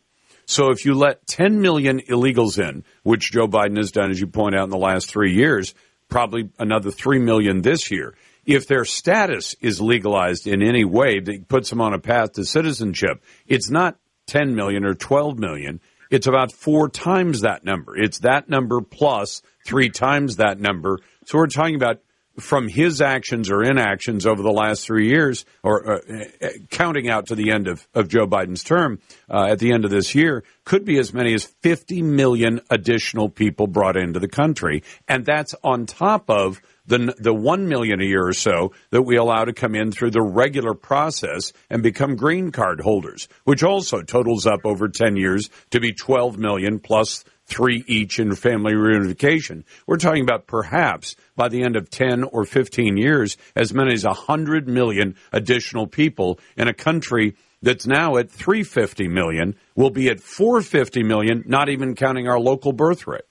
So 0.46 0.70
if 0.70 0.86
you 0.86 0.94
let 0.94 1.26
10 1.26 1.60
million 1.60 2.00
illegals 2.00 2.58
in, 2.58 2.82
which 3.02 3.32
Joe 3.32 3.46
Biden 3.46 3.76
has 3.76 3.92
done, 3.92 4.10
as 4.10 4.18
you 4.18 4.26
point 4.26 4.54
out, 4.54 4.64
in 4.64 4.70
the 4.70 4.78
last 4.78 5.10
three 5.10 5.34
years, 5.34 5.74
probably 6.08 6.48
another 6.58 6.90
3 6.90 7.18
million 7.18 7.60
this 7.60 7.90
year. 7.90 8.14
If 8.46 8.66
their 8.66 8.86
status 8.86 9.54
is 9.60 9.78
legalized 9.78 10.46
in 10.46 10.62
any 10.62 10.86
way 10.86 11.20
that 11.20 11.48
puts 11.48 11.68
them 11.68 11.82
on 11.82 11.92
a 11.92 11.98
path 11.98 12.32
to 12.32 12.44
citizenship, 12.46 13.22
it's 13.46 13.68
not 13.68 13.98
10 14.28 14.54
million 14.54 14.84
or 14.84 14.94
12 14.94 15.38
million. 15.38 15.80
It's 16.10 16.26
about 16.26 16.52
four 16.52 16.88
times 16.88 17.42
that 17.42 17.64
number. 17.64 17.96
It's 17.96 18.20
that 18.20 18.48
number 18.48 18.80
plus 18.80 19.42
three 19.66 19.90
times 19.90 20.36
that 20.36 20.58
number. 20.58 21.00
So 21.26 21.38
we're 21.38 21.48
talking 21.48 21.74
about 21.74 22.00
from 22.40 22.68
his 22.68 23.00
actions 23.00 23.50
or 23.50 23.62
inactions 23.62 24.26
over 24.26 24.42
the 24.42 24.52
last 24.52 24.86
three 24.86 25.08
years, 25.08 25.44
or 25.62 25.94
uh, 25.94 26.24
uh, 26.40 26.48
counting 26.70 27.10
out 27.10 27.26
to 27.26 27.34
the 27.34 27.50
end 27.50 27.68
of, 27.68 27.86
of 27.94 28.08
Joe 28.08 28.26
Biden's 28.26 28.62
term 28.62 29.00
uh, 29.28 29.46
at 29.50 29.58
the 29.58 29.72
end 29.72 29.84
of 29.84 29.90
this 29.90 30.14
year, 30.14 30.44
could 30.64 30.84
be 30.84 30.98
as 30.98 31.12
many 31.12 31.34
as 31.34 31.44
50 31.44 32.02
million 32.02 32.60
additional 32.70 33.28
people 33.28 33.66
brought 33.66 33.96
into 33.96 34.20
the 34.20 34.28
country. 34.28 34.82
And 35.08 35.24
that's 35.24 35.54
on 35.64 35.86
top 35.86 36.30
of 36.30 36.60
the 36.88 37.14
the 37.18 37.34
one 37.34 37.68
million 37.68 38.00
a 38.00 38.04
year 38.04 38.26
or 38.26 38.32
so 38.32 38.72
that 38.90 39.02
we 39.02 39.16
allow 39.16 39.44
to 39.44 39.52
come 39.52 39.74
in 39.74 39.92
through 39.92 40.10
the 40.10 40.22
regular 40.22 40.74
process 40.74 41.52
and 41.70 41.82
become 41.82 42.16
green 42.16 42.50
card 42.50 42.80
holders, 42.80 43.28
which 43.44 43.62
also 43.62 44.02
totals 44.02 44.46
up 44.46 44.60
over 44.64 44.88
ten 44.88 45.16
years 45.16 45.50
to 45.70 45.80
be 45.80 45.92
twelve 45.92 46.38
million 46.38 46.80
plus 46.80 47.24
three 47.48 47.84
each 47.86 48.18
in 48.18 48.34
family 48.34 48.74
reunification. 48.74 49.64
We're 49.86 49.96
talking 49.96 50.22
about 50.22 50.46
perhaps 50.46 51.16
by 51.34 51.48
the 51.48 51.62
end 51.62 51.76
of 51.76 51.88
10 51.88 52.24
or 52.24 52.44
15 52.44 52.98
years, 52.98 53.38
as 53.56 53.72
many 53.72 53.94
as 53.94 54.04
100 54.04 54.68
million 54.68 55.16
additional 55.32 55.86
people 55.86 56.38
in 56.58 56.68
a 56.68 56.74
country 56.74 57.36
that's 57.62 57.86
now 57.86 58.16
at 58.16 58.30
350 58.30 59.08
million 59.08 59.56
will 59.74 59.90
be 59.90 60.08
at 60.08 60.20
450 60.20 61.02
million, 61.02 61.42
not 61.46 61.68
even 61.68 61.94
counting 61.94 62.28
our 62.28 62.38
local 62.38 62.72
birth 62.72 63.06
rate. 63.06 63.22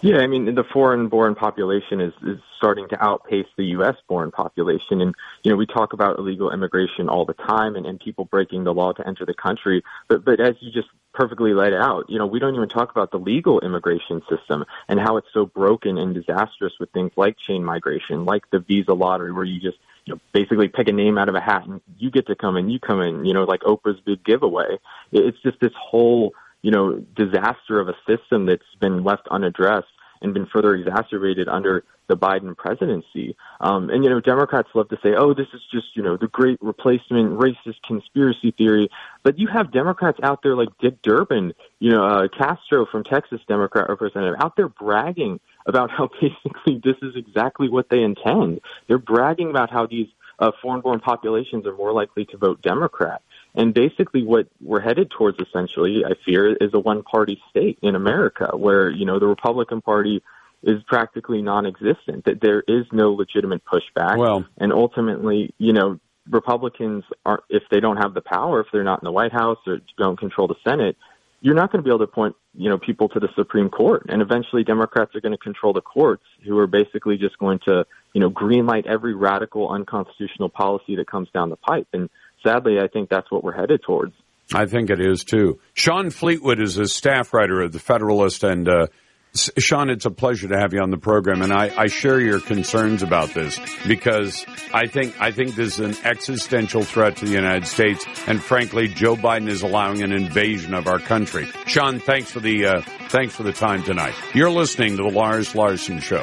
Yeah, 0.00 0.18
I 0.18 0.26
mean, 0.26 0.52
the 0.54 0.64
foreign-born 0.64 1.36
population 1.36 2.00
is, 2.00 2.12
is 2.22 2.40
starting 2.56 2.88
to 2.88 3.02
outpace 3.02 3.46
the 3.56 3.64
U.S.-born 3.66 4.32
population. 4.32 5.00
And, 5.00 5.14
you 5.44 5.52
know, 5.52 5.56
we 5.56 5.66
talk 5.66 5.92
about 5.92 6.18
illegal 6.18 6.50
immigration 6.50 7.08
all 7.08 7.24
the 7.24 7.34
time 7.34 7.76
and, 7.76 7.86
and 7.86 8.00
people 8.00 8.24
breaking 8.24 8.64
the 8.64 8.74
law 8.74 8.92
to 8.92 9.06
enter 9.06 9.24
the 9.24 9.34
country. 9.34 9.84
But, 10.08 10.24
but 10.24 10.40
as 10.40 10.56
you 10.60 10.72
just 10.72 10.88
perfectly 11.14 11.54
laid 11.54 11.72
out, 11.72 12.06
you 12.08 12.18
know, 12.18 12.26
we 12.26 12.40
don't 12.40 12.56
even 12.56 12.68
talk 12.68 12.90
about 12.90 13.12
the 13.12 13.18
legal 13.18 13.60
immigration 13.60 14.22
system 14.28 14.64
and 14.88 14.98
how 14.98 15.18
it's 15.18 15.28
so 15.32 15.46
broken 15.46 15.98
and 15.98 16.14
disastrous 16.14 16.72
with 16.80 16.90
things 16.90 17.12
like 17.16 17.36
chain 17.38 17.62
migration, 17.62 18.24
like 18.24 18.42
the 18.50 18.58
visa 18.58 18.94
lottery, 18.94 19.30
where 19.30 19.44
you 19.44 19.60
just, 19.60 19.78
you 20.04 20.14
know, 20.14 20.20
basically 20.32 20.66
pick 20.66 20.88
a 20.88 20.92
name 20.92 21.16
out 21.16 21.28
of 21.28 21.36
a 21.36 21.40
hat 21.40 21.64
and 21.66 21.80
you 21.98 22.10
get 22.10 22.26
to 22.26 22.34
come 22.34 22.56
and 22.56 22.72
you 22.72 22.80
come 22.80 23.00
in, 23.00 23.24
you 23.24 23.34
know, 23.34 23.44
like 23.44 23.60
Oprah's 23.60 24.00
big 24.00 24.24
giveaway. 24.24 24.78
It's 25.12 25.40
just 25.42 25.60
this 25.60 25.72
whole 25.78 26.34
you 26.62 26.70
know, 26.70 27.04
disaster 27.14 27.80
of 27.80 27.88
a 27.88 27.94
system 28.06 28.46
that's 28.46 28.62
been 28.80 29.04
left 29.04 29.28
unaddressed 29.30 29.88
and 30.22 30.32
been 30.32 30.46
further 30.46 30.74
exacerbated 30.74 31.48
under 31.48 31.84
the 32.08 32.16
Biden 32.16 32.56
presidency. 32.56 33.36
Um, 33.60 33.90
and, 33.90 34.04
you 34.04 34.10
know, 34.10 34.20
Democrats 34.20 34.68
love 34.74 34.88
to 34.90 34.98
say, 35.02 35.14
oh, 35.16 35.34
this 35.34 35.48
is 35.52 35.60
just, 35.72 35.96
you 35.96 36.02
know, 36.02 36.16
the 36.16 36.28
great 36.28 36.58
replacement 36.60 37.38
racist 37.38 37.82
conspiracy 37.86 38.52
theory. 38.56 38.88
But 39.22 39.38
you 39.38 39.48
have 39.48 39.72
Democrats 39.72 40.18
out 40.22 40.42
there 40.42 40.54
like 40.54 40.68
Dick 40.80 41.02
Durbin, 41.02 41.54
you 41.80 41.90
know, 41.90 42.04
uh, 42.04 42.28
Castro 42.28 42.86
from 42.86 43.04
Texas, 43.04 43.40
Democrat 43.48 43.88
representative, 43.88 44.36
out 44.40 44.56
there 44.56 44.68
bragging 44.68 45.40
about 45.66 45.90
how 45.90 46.08
basically 46.20 46.80
this 46.82 46.96
is 47.02 47.16
exactly 47.16 47.68
what 47.68 47.88
they 47.88 48.02
intend. 48.02 48.60
They're 48.88 48.98
bragging 48.98 49.50
about 49.50 49.70
how 49.70 49.86
these 49.86 50.08
uh, 50.38 50.50
foreign-born 50.60 51.00
populations 51.00 51.66
are 51.66 51.76
more 51.76 51.92
likely 51.92 52.24
to 52.26 52.36
vote 52.36 52.60
Democrat. 52.62 53.22
And 53.54 53.74
basically, 53.74 54.22
what 54.24 54.48
we're 54.60 54.80
headed 54.80 55.10
towards, 55.10 55.38
essentially, 55.38 56.04
I 56.06 56.12
fear, 56.24 56.54
is 56.54 56.70
a 56.72 56.78
one-party 56.78 57.40
state 57.50 57.78
in 57.82 57.94
America, 57.94 58.56
where 58.56 58.90
you 58.90 59.04
know 59.04 59.18
the 59.18 59.26
Republican 59.26 59.82
Party 59.82 60.22
is 60.62 60.82
practically 60.86 61.42
non-existent. 61.42 62.24
That 62.24 62.40
there 62.40 62.62
is 62.66 62.86
no 62.92 63.12
legitimate 63.12 63.62
pushback. 63.64 64.16
Well, 64.16 64.46
and 64.56 64.72
ultimately, 64.72 65.54
you 65.58 65.72
know, 65.74 66.00
Republicans 66.30 67.04
are 67.26 67.42
if 67.50 67.64
they 67.70 67.80
don't 67.80 67.98
have 67.98 68.14
the 68.14 68.22
power, 68.22 68.60
if 68.60 68.68
they're 68.72 68.84
not 68.84 69.02
in 69.02 69.04
the 69.04 69.12
White 69.12 69.32
House 69.32 69.58
or 69.66 69.80
don't 69.98 70.18
control 70.18 70.48
the 70.48 70.56
Senate, 70.64 70.96
you're 71.42 71.54
not 71.54 71.72
going 71.72 71.82
to 71.82 71.84
be 71.84 71.90
able 71.90 72.06
to 72.06 72.10
point, 72.10 72.36
you 72.54 72.70
know, 72.70 72.78
people 72.78 73.08
to 73.10 73.18
the 73.18 73.28
Supreme 73.34 73.68
Court. 73.68 74.06
And 74.08 74.22
eventually 74.22 74.62
Democrats 74.62 75.14
are 75.16 75.20
going 75.20 75.32
to 75.32 75.38
control 75.38 75.72
the 75.72 75.80
courts 75.80 76.22
who 76.44 76.56
are 76.58 76.68
basically 76.68 77.18
just 77.18 77.36
going 77.38 77.58
to, 77.66 77.84
you 78.14 78.20
know, 78.20 78.30
greenlight 78.30 78.86
every 78.86 79.14
radical 79.14 79.68
unconstitutional 79.68 80.48
policy 80.48 80.96
that 80.96 81.08
comes 81.08 81.28
down 81.34 81.50
the 81.50 81.56
pipe. 81.56 81.88
And 81.92 82.08
sadly, 82.42 82.78
I 82.80 82.88
think 82.88 83.08
that's 83.08 83.30
what 83.30 83.44
we're 83.44 83.52
headed 83.52 83.82
towards. 83.82 84.14
I 84.52 84.66
think 84.66 84.90
it 84.90 85.00
is 85.00 85.24
too. 85.24 85.60
Sean 85.74 86.10
Fleetwood 86.10 86.60
is 86.60 86.78
a 86.78 86.86
staff 86.86 87.32
writer 87.32 87.62
of 87.62 87.72
the 87.72 87.78
Federalist, 87.78 88.44
and 88.44 88.68
uh, 88.68 88.86
Sean, 89.34 89.88
it's 89.88 90.04
a 90.04 90.10
pleasure 90.10 90.48
to 90.48 90.58
have 90.58 90.74
you 90.74 90.80
on 90.80 90.90
the 90.90 90.98
program, 90.98 91.40
and 91.40 91.52
I, 91.52 91.72
I, 91.74 91.86
share 91.86 92.20
your 92.20 92.38
concerns 92.38 93.02
about 93.02 93.32
this 93.32 93.58
because 93.86 94.44
I 94.74 94.86
think 94.86 95.18
I 95.18 95.30
think 95.30 95.54
this 95.54 95.78
is 95.78 95.98
an 95.98 96.06
existential 96.06 96.82
threat 96.82 97.16
to 97.18 97.24
the 97.24 97.30
United 97.30 97.66
States, 97.66 98.04
and 98.26 98.42
frankly, 98.42 98.88
Joe 98.88 99.16
Biden 99.16 99.48
is 99.48 99.62
allowing 99.62 100.02
an 100.02 100.12
invasion 100.12 100.74
of 100.74 100.86
our 100.86 100.98
country. 100.98 101.48
Sean, 101.66 101.98
thanks 101.98 102.30
for 102.30 102.40
the 102.40 102.66
uh, 102.66 102.82
thanks 103.08 103.34
for 103.34 103.42
the 103.42 103.52
time 103.52 103.82
tonight. 103.84 104.14
You're 104.34 104.50
listening 104.50 104.98
to 104.98 105.04
the 105.04 105.10
Lars 105.10 105.54
Larson 105.54 106.00
Show. 106.00 106.22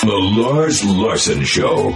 The 0.00 0.18
Lars 0.18 0.82
Larson 0.86 1.44
Show. 1.44 1.94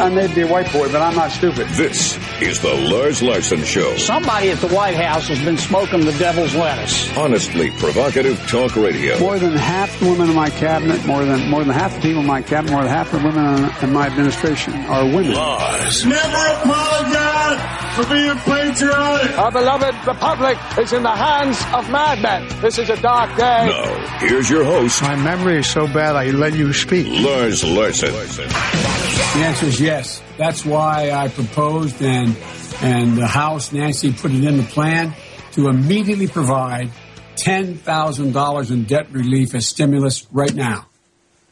I 0.00 0.08
may 0.08 0.32
be 0.34 0.40
a 0.40 0.46
white 0.46 0.72
boy, 0.72 0.90
but 0.90 1.02
I'm 1.02 1.14
not 1.14 1.30
stupid. 1.30 1.68
This 1.68 2.18
is 2.40 2.58
the 2.60 2.74
Lars 2.74 3.22
Larson 3.22 3.62
Show. 3.64 3.96
Somebody 3.98 4.48
at 4.48 4.58
the 4.58 4.68
White 4.68 4.96
House 4.96 5.28
has 5.28 5.44
been 5.44 5.58
smoking 5.58 6.06
the 6.06 6.12
devil's 6.12 6.54
lettuce. 6.54 7.14
Honestly 7.18 7.70
provocative 7.72 8.38
talk 8.48 8.76
radio. 8.76 9.18
More 9.20 9.38
than 9.38 9.52
half 9.52 10.00
the 10.00 10.08
women 10.08 10.30
in 10.30 10.34
my 10.34 10.48
cabinet, 10.48 11.04
more 11.04 11.26
than 11.26 11.50
more 11.50 11.62
than 11.62 11.74
half 11.74 11.94
the 11.96 12.00
people 12.00 12.22
in 12.22 12.26
my 12.26 12.40
cabinet, 12.40 12.72
more 12.72 12.82
than 12.82 12.90
half 12.90 13.10
the 13.10 13.18
women 13.18 13.70
in 13.82 13.92
my 13.92 14.06
administration 14.06 14.72
are 14.86 15.04
women. 15.04 15.34
Lars. 15.34 16.06
Never 16.06 16.46
apologize 16.62 17.89
for 17.94 18.06
being 18.06 18.36
patriotic. 18.38 19.38
Our 19.38 19.50
beloved 19.50 20.06
republic 20.06 20.58
is 20.78 20.92
in 20.92 21.02
the 21.02 21.10
hands 21.10 21.58
of 21.74 21.90
madmen. 21.90 22.48
This 22.60 22.78
is 22.78 22.90
a 22.90 23.00
dark 23.00 23.30
day. 23.36 23.66
Now, 23.68 24.18
here's 24.18 24.48
your 24.48 24.64
host. 24.64 25.02
My 25.02 25.16
memory 25.16 25.58
is 25.58 25.66
so 25.66 25.86
bad 25.86 26.16
I 26.16 26.30
let 26.30 26.54
you 26.54 26.72
speak. 26.72 27.06
Lars 27.24 27.64
Larson. 27.64 28.12
The 28.12 29.44
answer 29.44 29.66
is 29.66 29.80
yes. 29.80 30.22
That's 30.38 30.64
why 30.64 31.10
I 31.10 31.28
proposed 31.28 32.00
and 32.02 32.36
and 32.82 33.16
the 33.16 33.26
House, 33.26 33.72
Nancy 33.72 34.12
put 34.12 34.30
it 34.30 34.42
in 34.42 34.56
the 34.56 34.62
plan 34.62 35.12
to 35.52 35.68
immediately 35.68 36.26
provide 36.26 36.90
$10,000 37.36 38.70
in 38.70 38.84
debt 38.84 39.10
relief 39.12 39.54
as 39.54 39.66
stimulus 39.66 40.26
right 40.32 40.54
now. 40.54 40.86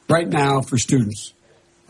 Right 0.09 0.29
now 0.29 0.63
for 0.63 0.79
students. 0.79 1.35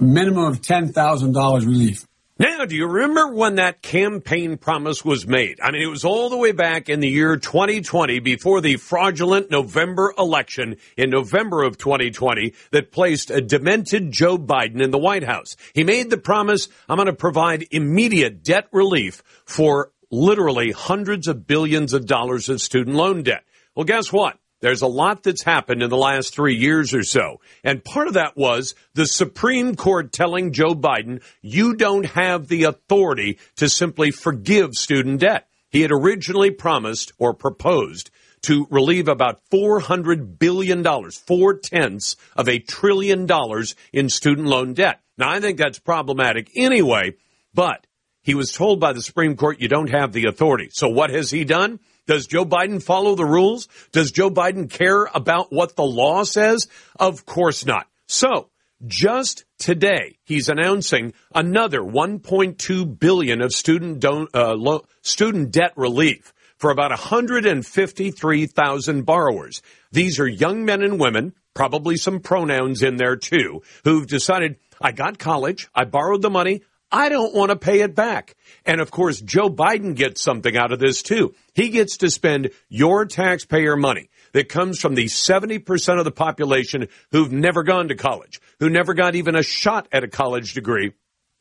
A 0.01 0.03
minimum 0.03 0.45
of 0.45 0.61
$10,000 0.61 1.61
relief. 1.61 2.08
Now, 2.41 2.67
do 2.67 2.77
you 2.77 2.87
remember 2.87 3.35
when 3.35 3.57
that 3.57 3.83
campaign 3.83 4.59
promise 4.59 5.05
was 5.05 5.27
made? 5.27 5.59
I 5.61 5.73
mean, 5.73 5.83
it 5.83 5.91
was 5.91 6.05
all 6.05 6.31
the 6.31 6.37
way 6.37 6.53
back 6.53 6.89
in 6.89 7.01
the 7.01 7.09
year 7.09 7.37
2020 7.37 8.21
before 8.21 8.61
the 8.61 8.77
fraudulent 8.77 9.51
November 9.51 10.15
election 10.17 10.77
in 10.97 11.11
November 11.11 11.65
of 11.65 11.79
2020 11.79 12.55
that 12.71 12.93
placed 12.93 13.33
a 13.33 13.41
demented 13.41 14.13
Joe 14.13 14.39
Biden 14.39 14.81
in 14.81 14.93
the 14.93 14.99
White 14.99 15.25
House. 15.25 15.57
He 15.75 15.83
made 15.83 16.11
the 16.11 16.17
promise, 16.17 16.69
I'm 16.89 16.95
going 16.95 17.07
to 17.07 17.13
provide 17.13 17.67
immediate 17.73 18.45
debt 18.45 18.69
relief 18.71 19.21
for 19.45 19.91
literally 20.09 20.71
hundreds 20.71 21.27
of 21.27 21.45
billions 21.45 21.93
of 21.93 22.07
dollars 22.07 22.49
of 22.49 22.61
student 22.61 22.95
loan 22.95 23.25
debt. 23.25 23.43
Well, 23.75 23.85
guess 23.85 24.13
what? 24.13 24.39
There's 24.61 24.83
a 24.83 24.89
lot 24.89 25.23
that's 25.23 25.45
happened 25.45 25.83
in 25.83 25.91
the 25.91 25.97
last 25.97 26.35
three 26.35 26.57
years 26.57 26.93
or 26.93 27.05
so. 27.05 27.41
And 27.63 27.85
part 27.85 28.09
of 28.09 28.15
that 28.15 28.37
was 28.37 28.75
the 28.95 29.07
Supreme 29.07 29.77
Court 29.77 30.13
telling 30.13 30.53
Joe 30.53 30.75
Biden, 30.75 31.23
you 31.43 31.77
don't 31.77 32.07
have 32.07 32.49
the 32.49 32.65
authority 32.65 33.39
to 33.57 33.69
simply 33.69 34.11
forgive 34.11 34.75
student 34.75 35.21
debt. 35.21 35.49
He 35.71 35.83
had 35.83 35.93
originally 35.93 36.51
promised 36.51 37.13
or 37.19 37.35
proposed 37.35 38.11
to 38.43 38.67
relieve 38.71 39.09
about 39.09 39.41
$400 39.53 40.39
billion, 40.39 40.85
four 41.11 41.55
tenths 41.55 42.17
of 42.37 42.49
a 42.49 42.59
trillion 42.59 43.27
dollars 43.27 43.75
in 43.93 44.09
student 44.09 44.47
loan 44.47 44.75
debt. 44.75 45.01
Now, 45.17 45.31
I 45.31 45.41
think 45.41 45.59
that's 45.59 45.79
problematic 45.79 46.51
anyway, 46.57 47.15
but 47.53 47.87
he 48.23 48.35
was 48.35 48.53
told 48.53 48.81
by 48.81 48.93
the 48.93 49.03
Supreme 49.03 49.37
Court, 49.37 49.61
you 49.61 49.69
don't 49.69 49.91
have 49.91 50.13
the 50.13 50.27
authority. 50.27 50.69
So 50.73 50.89
what 50.89 51.11
has 51.11 51.31
he 51.31 51.45
done? 51.45 51.81
Does 52.09 52.27
Joe 52.27 52.45
Biden 52.47 52.83
follow 52.83 53.15
the 53.15 53.27
rules? 53.27 53.69
Does 53.93 54.11
Joe 54.11 54.31
Biden 54.31 54.71
care 54.71 55.05
about 55.15 55.53
what 55.53 55.77
the 55.77 55.85
law 55.85 56.25
says? 56.25 56.67
Of 56.99 57.27
course 57.27 57.67
not. 57.67 57.87
So, 58.07 58.49
just 58.87 59.45
today, 59.59 60.17
he's 60.25 60.49
announcing 60.49 61.13
another 61.35 61.81
1.2 61.81 62.99
billion 62.99 63.43
of 63.43 63.53
student 63.53 64.01
don- 64.01 64.29
uh, 64.35 64.55
lo- 64.55 64.87
student 65.03 65.51
debt 65.51 65.75
relief 65.77 66.33
for 66.57 66.71
about 66.71 66.93
153,000 66.93 69.03
borrowers. 69.03 69.61
These 69.93 70.19
are 70.19 70.27
young 70.27 70.65
men 70.65 70.83
and 70.83 70.99
women, 70.99 71.35
probably 71.53 71.99
some 71.99 72.21
pronouns 72.21 72.83
in 72.83 72.97
there 72.97 73.17
too, 73.17 73.61
who've 73.85 74.07
decided, 74.07 74.57
I 74.81 74.93
got 74.93 75.19
college, 75.19 75.69
I 75.75 75.85
borrowed 75.85 76.23
the 76.23 76.31
money, 76.31 76.63
I 76.91 77.09
don't 77.11 77.35
want 77.35 77.51
to 77.51 77.57
pay 77.57 77.81
it 77.81 77.95
back. 77.95 78.35
And 78.65 78.81
of 78.81 78.91
course, 78.91 79.21
Joe 79.21 79.51
Biden 79.51 79.95
gets 79.95 80.23
something 80.23 80.57
out 80.57 80.73
of 80.73 80.79
this 80.79 81.03
too. 81.03 81.35
He 81.55 81.69
gets 81.69 81.99
to 81.99 82.11
spend 82.11 82.51
your 82.69 83.05
taxpayer 83.05 83.77
money 83.77 84.09
that 84.33 84.49
comes 84.49 84.79
from 84.79 84.95
the 84.95 85.05
70% 85.05 85.99
of 85.99 86.05
the 86.05 86.11
population 86.11 86.89
who've 87.11 87.33
never 87.33 87.63
gone 87.63 87.89
to 87.89 87.95
college, 87.95 88.41
who 88.59 88.71
never 88.71 88.95
got 88.95 89.15
even 89.15 89.37
a 89.37 89.43
shot 89.43 89.89
at 89.93 90.05
a 90.05 90.09
college 90.09 90.55
degree. 90.55 90.93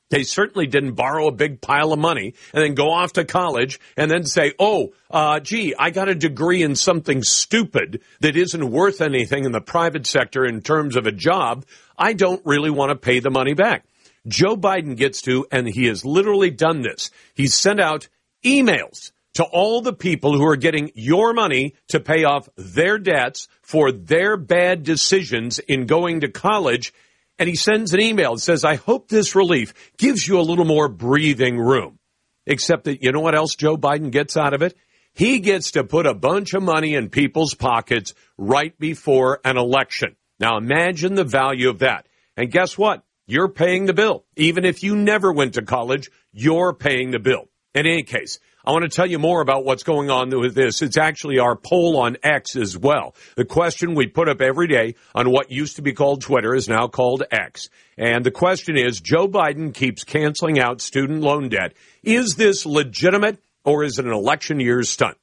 They 0.09 0.23
certainly 0.23 0.67
didn't 0.67 0.93
borrow 0.93 1.27
a 1.27 1.33
big 1.33 1.59
pile 1.59 1.91
of 1.91 1.99
money 1.99 2.33
and 2.53 2.63
then 2.63 2.75
go 2.75 2.91
off 2.91 3.13
to 3.13 3.25
college 3.25 3.79
and 3.97 4.09
then 4.09 4.23
say, 4.23 4.53
oh, 4.57 4.93
uh, 5.11 5.41
gee, 5.41 5.75
I 5.77 5.89
got 5.89 6.07
a 6.07 6.15
degree 6.15 6.63
in 6.63 6.75
something 6.75 7.23
stupid 7.23 8.01
that 8.21 8.37
isn't 8.37 8.71
worth 8.71 9.01
anything 9.01 9.43
in 9.43 9.51
the 9.51 9.59
private 9.59 10.07
sector 10.07 10.45
in 10.45 10.61
terms 10.61 10.95
of 10.95 11.07
a 11.07 11.11
job. 11.11 11.65
I 11.97 12.13
don't 12.13 12.41
really 12.45 12.69
want 12.69 12.91
to 12.91 12.95
pay 12.95 13.19
the 13.19 13.29
money 13.29 13.53
back. 13.53 13.83
Joe 14.27 14.55
Biden 14.55 14.95
gets 14.95 15.21
to, 15.23 15.45
and 15.51 15.67
he 15.67 15.85
has 15.85 16.03
literally 16.03 16.49
done 16.49 16.81
this. 16.81 17.11
He's 17.33 17.53
sent 17.53 17.79
out 17.79 18.09
emails 18.45 19.11
to 19.35 19.43
all 19.43 19.81
the 19.81 19.93
people 19.93 20.35
who 20.35 20.45
are 20.45 20.55
getting 20.55 20.91
your 20.95 21.31
money 21.33 21.75
to 21.89 21.99
pay 21.99 22.23
off 22.23 22.49
their 22.55 22.97
debts 22.97 23.47
for 23.61 23.91
their 23.91 24.35
bad 24.35 24.83
decisions 24.83 25.59
in 25.59 25.85
going 25.85 26.21
to 26.21 26.27
college. 26.27 26.91
And 27.37 27.47
he 27.47 27.55
sends 27.55 27.93
an 27.93 28.01
email 28.01 28.33
that 28.33 28.41
says, 28.41 28.63
I 28.63 28.75
hope 28.75 29.09
this 29.09 29.35
relief 29.35 29.73
gives 29.97 30.27
you 30.27 30.39
a 30.39 30.41
little 30.41 30.65
more 30.65 30.89
breathing 30.89 31.59
room. 31.59 31.99
Except 32.47 32.85
that 32.85 33.03
you 33.03 33.11
know 33.11 33.19
what 33.19 33.35
else 33.35 33.55
Joe 33.55 33.77
Biden 33.77 34.09
gets 34.09 34.37
out 34.37 34.53
of 34.53 34.61
it? 34.61 34.75
He 35.13 35.39
gets 35.39 35.71
to 35.71 35.83
put 35.83 36.07
a 36.07 36.13
bunch 36.13 36.53
of 36.53 36.63
money 36.63 36.95
in 36.95 37.09
people's 37.09 37.53
pockets 37.53 38.13
right 38.37 38.77
before 38.79 39.39
an 39.43 39.57
election. 39.57 40.15
Now 40.39 40.57
imagine 40.57 41.15
the 41.15 41.23
value 41.23 41.69
of 41.69 41.79
that. 41.79 42.07
And 42.35 42.51
guess 42.51 42.77
what? 42.77 43.03
You're 43.29 43.49
paying 43.49 43.85
the 43.85 43.93
bill. 43.93 44.23
Even 44.37 44.63
if 44.63 44.83
you 44.83 44.95
never 44.95 45.33
went 45.33 45.55
to 45.55 45.61
college, 45.61 46.09
you're 46.31 46.73
paying 46.73 47.11
the 47.11 47.19
bill. 47.19 47.49
In 47.75 47.85
any 47.85 48.03
case, 48.03 48.39
I 48.65 48.71
want 48.71 48.83
to 48.83 48.89
tell 48.89 49.05
you 49.05 49.19
more 49.19 49.41
about 49.41 49.65
what's 49.65 49.83
going 49.83 50.09
on 50.09 50.29
with 50.29 50.55
this. 50.55 50.81
It's 50.81 50.97
actually 50.97 51.37
our 51.37 51.57
poll 51.57 51.97
on 51.97 52.15
X 52.23 52.55
as 52.55 52.77
well. 52.77 53.15
The 53.35 53.43
question 53.43 53.95
we 53.95 54.07
put 54.07 54.29
up 54.29 54.41
every 54.41 54.67
day 54.67 54.95
on 55.13 55.29
what 55.29 55.51
used 55.51 55.75
to 55.75 55.81
be 55.81 55.91
called 55.91 56.21
Twitter 56.21 56.55
is 56.55 56.69
now 56.69 56.87
called 56.87 57.23
X. 57.29 57.69
And 57.97 58.25
the 58.25 58.31
question 58.31 58.77
is 58.77 59.01
Joe 59.01 59.27
Biden 59.27 59.73
keeps 59.73 60.05
canceling 60.05 60.57
out 60.57 60.79
student 60.79 61.21
loan 61.21 61.49
debt. 61.49 61.73
Is 62.03 62.35
this 62.35 62.65
legitimate 62.65 63.39
or 63.65 63.83
is 63.83 63.99
it 63.99 64.05
an 64.05 64.13
election 64.13 64.61
year 64.61 64.83
stunt? 64.83 65.17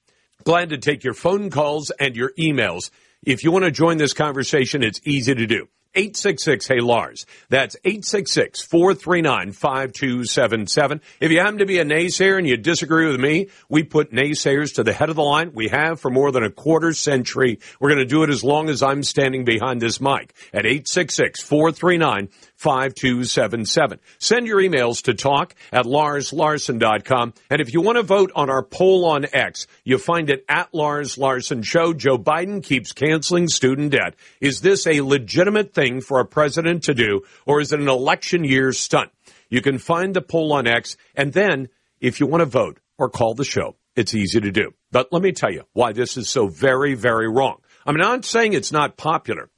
Glad 0.44 0.68
to 0.70 0.78
take 0.78 1.05
your 1.05 1.14
phone 1.14 1.48
calls 1.48 1.90
and 1.90 2.14
your 2.14 2.32
emails. 2.39 2.90
If 3.24 3.44
you 3.44 3.51
want 3.51 3.64
to 3.64 3.70
join 3.70 3.97
this 3.97 4.12
conversation, 4.12 4.82
it's 4.82 5.01
easy 5.05 5.35
to 5.35 5.47
do. 5.47 5.68
866 5.95 6.66
Hey 6.66 6.81
Lars. 6.81 7.27
That's 7.49 7.77
866 7.85 8.62
439 8.62 9.53
5277. 9.53 11.01
If 11.21 11.31
you 11.31 11.41
happen 11.41 11.59
to 11.59 11.66
be 11.66 11.79
a 11.79 11.85
naysayer 11.85 12.39
and 12.39 12.47
you 12.47 12.57
disagree 12.57 13.07
with 13.07 13.21
me, 13.21 13.49
we 13.69 13.85
put 13.85 14.12
naysayers 14.12 14.75
to 14.75 14.83
the 14.83 14.93
head 14.93 15.11
of 15.11 15.16
the 15.16 15.23
line. 15.23 15.53
We 15.55 15.69
have 15.69 16.01
for 16.01 16.11
more 16.11 16.33
than 16.33 16.45
a 16.45 16.51
quarter 16.51 16.93
century. 16.93 17.61
We're 17.81 17.91
going 17.91 17.99
to 18.01 18.05
do 18.05 18.23
it 18.23 18.31
as 18.31 18.43
long 18.43 18.69
as 18.69 18.83
I'm 18.83 19.03
standing 19.03 19.45
behind 19.45 19.81
this 19.81 20.01
mic 20.01 20.35
at 20.53 20.66
866 20.66 21.43
439 21.43 22.29
5277. 22.56 24.01
Send 24.18 24.47
your 24.47 24.60
emails 24.60 25.02
to 25.02 25.14
talk 25.14 25.55
at 25.72 25.85
larslarson.com. 25.85 27.35
And 27.51 27.60
if 27.60 27.72
you 27.72 27.81
want 27.81 27.97
to 27.97 28.02
vote 28.02 28.32
on 28.35 28.51
our 28.51 28.62
poll 28.62 29.05
on 29.06 29.26
X, 29.32 29.66
you 29.85 29.98
find 29.98 30.31
it 30.31 30.44
at 30.48 30.72
Lars 30.72 31.18
Larson 31.18 31.62
Show. 31.62 31.93
Joe 31.93 32.18
Biden 32.18 32.62
keeps 32.62 32.93
canceling 32.93 33.48
student 33.48 33.93
debt. 33.93 34.14
Is 34.40 34.60
this 34.60 34.86
a 34.86 35.01
legitimate 35.01 35.74
thing 35.74 36.01
for 36.01 36.20
a 36.20 36.26
president 36.26 36.85
to 36.85 36.94
do, 36.94 37.22
or 37.47 37.60
is 37.60 37.72
it 37.72 37.81
an 37.81 37.89
election 37.89 38.44
year 38.44 38.72
stunt? 38.72 39.10
You 39.48 39.60
can 39.60 39.78
find 39.78 40.14
the 40.14 40.22
poll 40.22 40.52
on 40.52 40.66
X, 40.66 40.97
and 41.14 41.32
then 41.32 41.68
if 42.01 42.20
you 42.20 42.26
want 42.26 42.40
to 42.40 42.47
vote 42.47 42.78
or 42.98 43.09
call 43.09 43.35
the 43.35 43.44
show, 43.44 43.76
it's 43.97 44.14
easy 44.14 44.40
to 44.40 44.51
do. 44.51 44.74
But 44.90 45.12
let 45.12 45.22
me 45.22 45.32
tell 45.32 45.52
you 45.52 45.64
why 45.72 45.93
this 45.93 46.16
is 46.16 46.28
so 46.28 46.48
very, 46.48 46.94
very 46.94 47.28
wrong. 47.28 47.59
I'm 47.86 47.97
not 47.97 48.24
saying 48.24 48.55
it's 48.55 48.72
not 48.72 48.97
popular. 48.97 49.51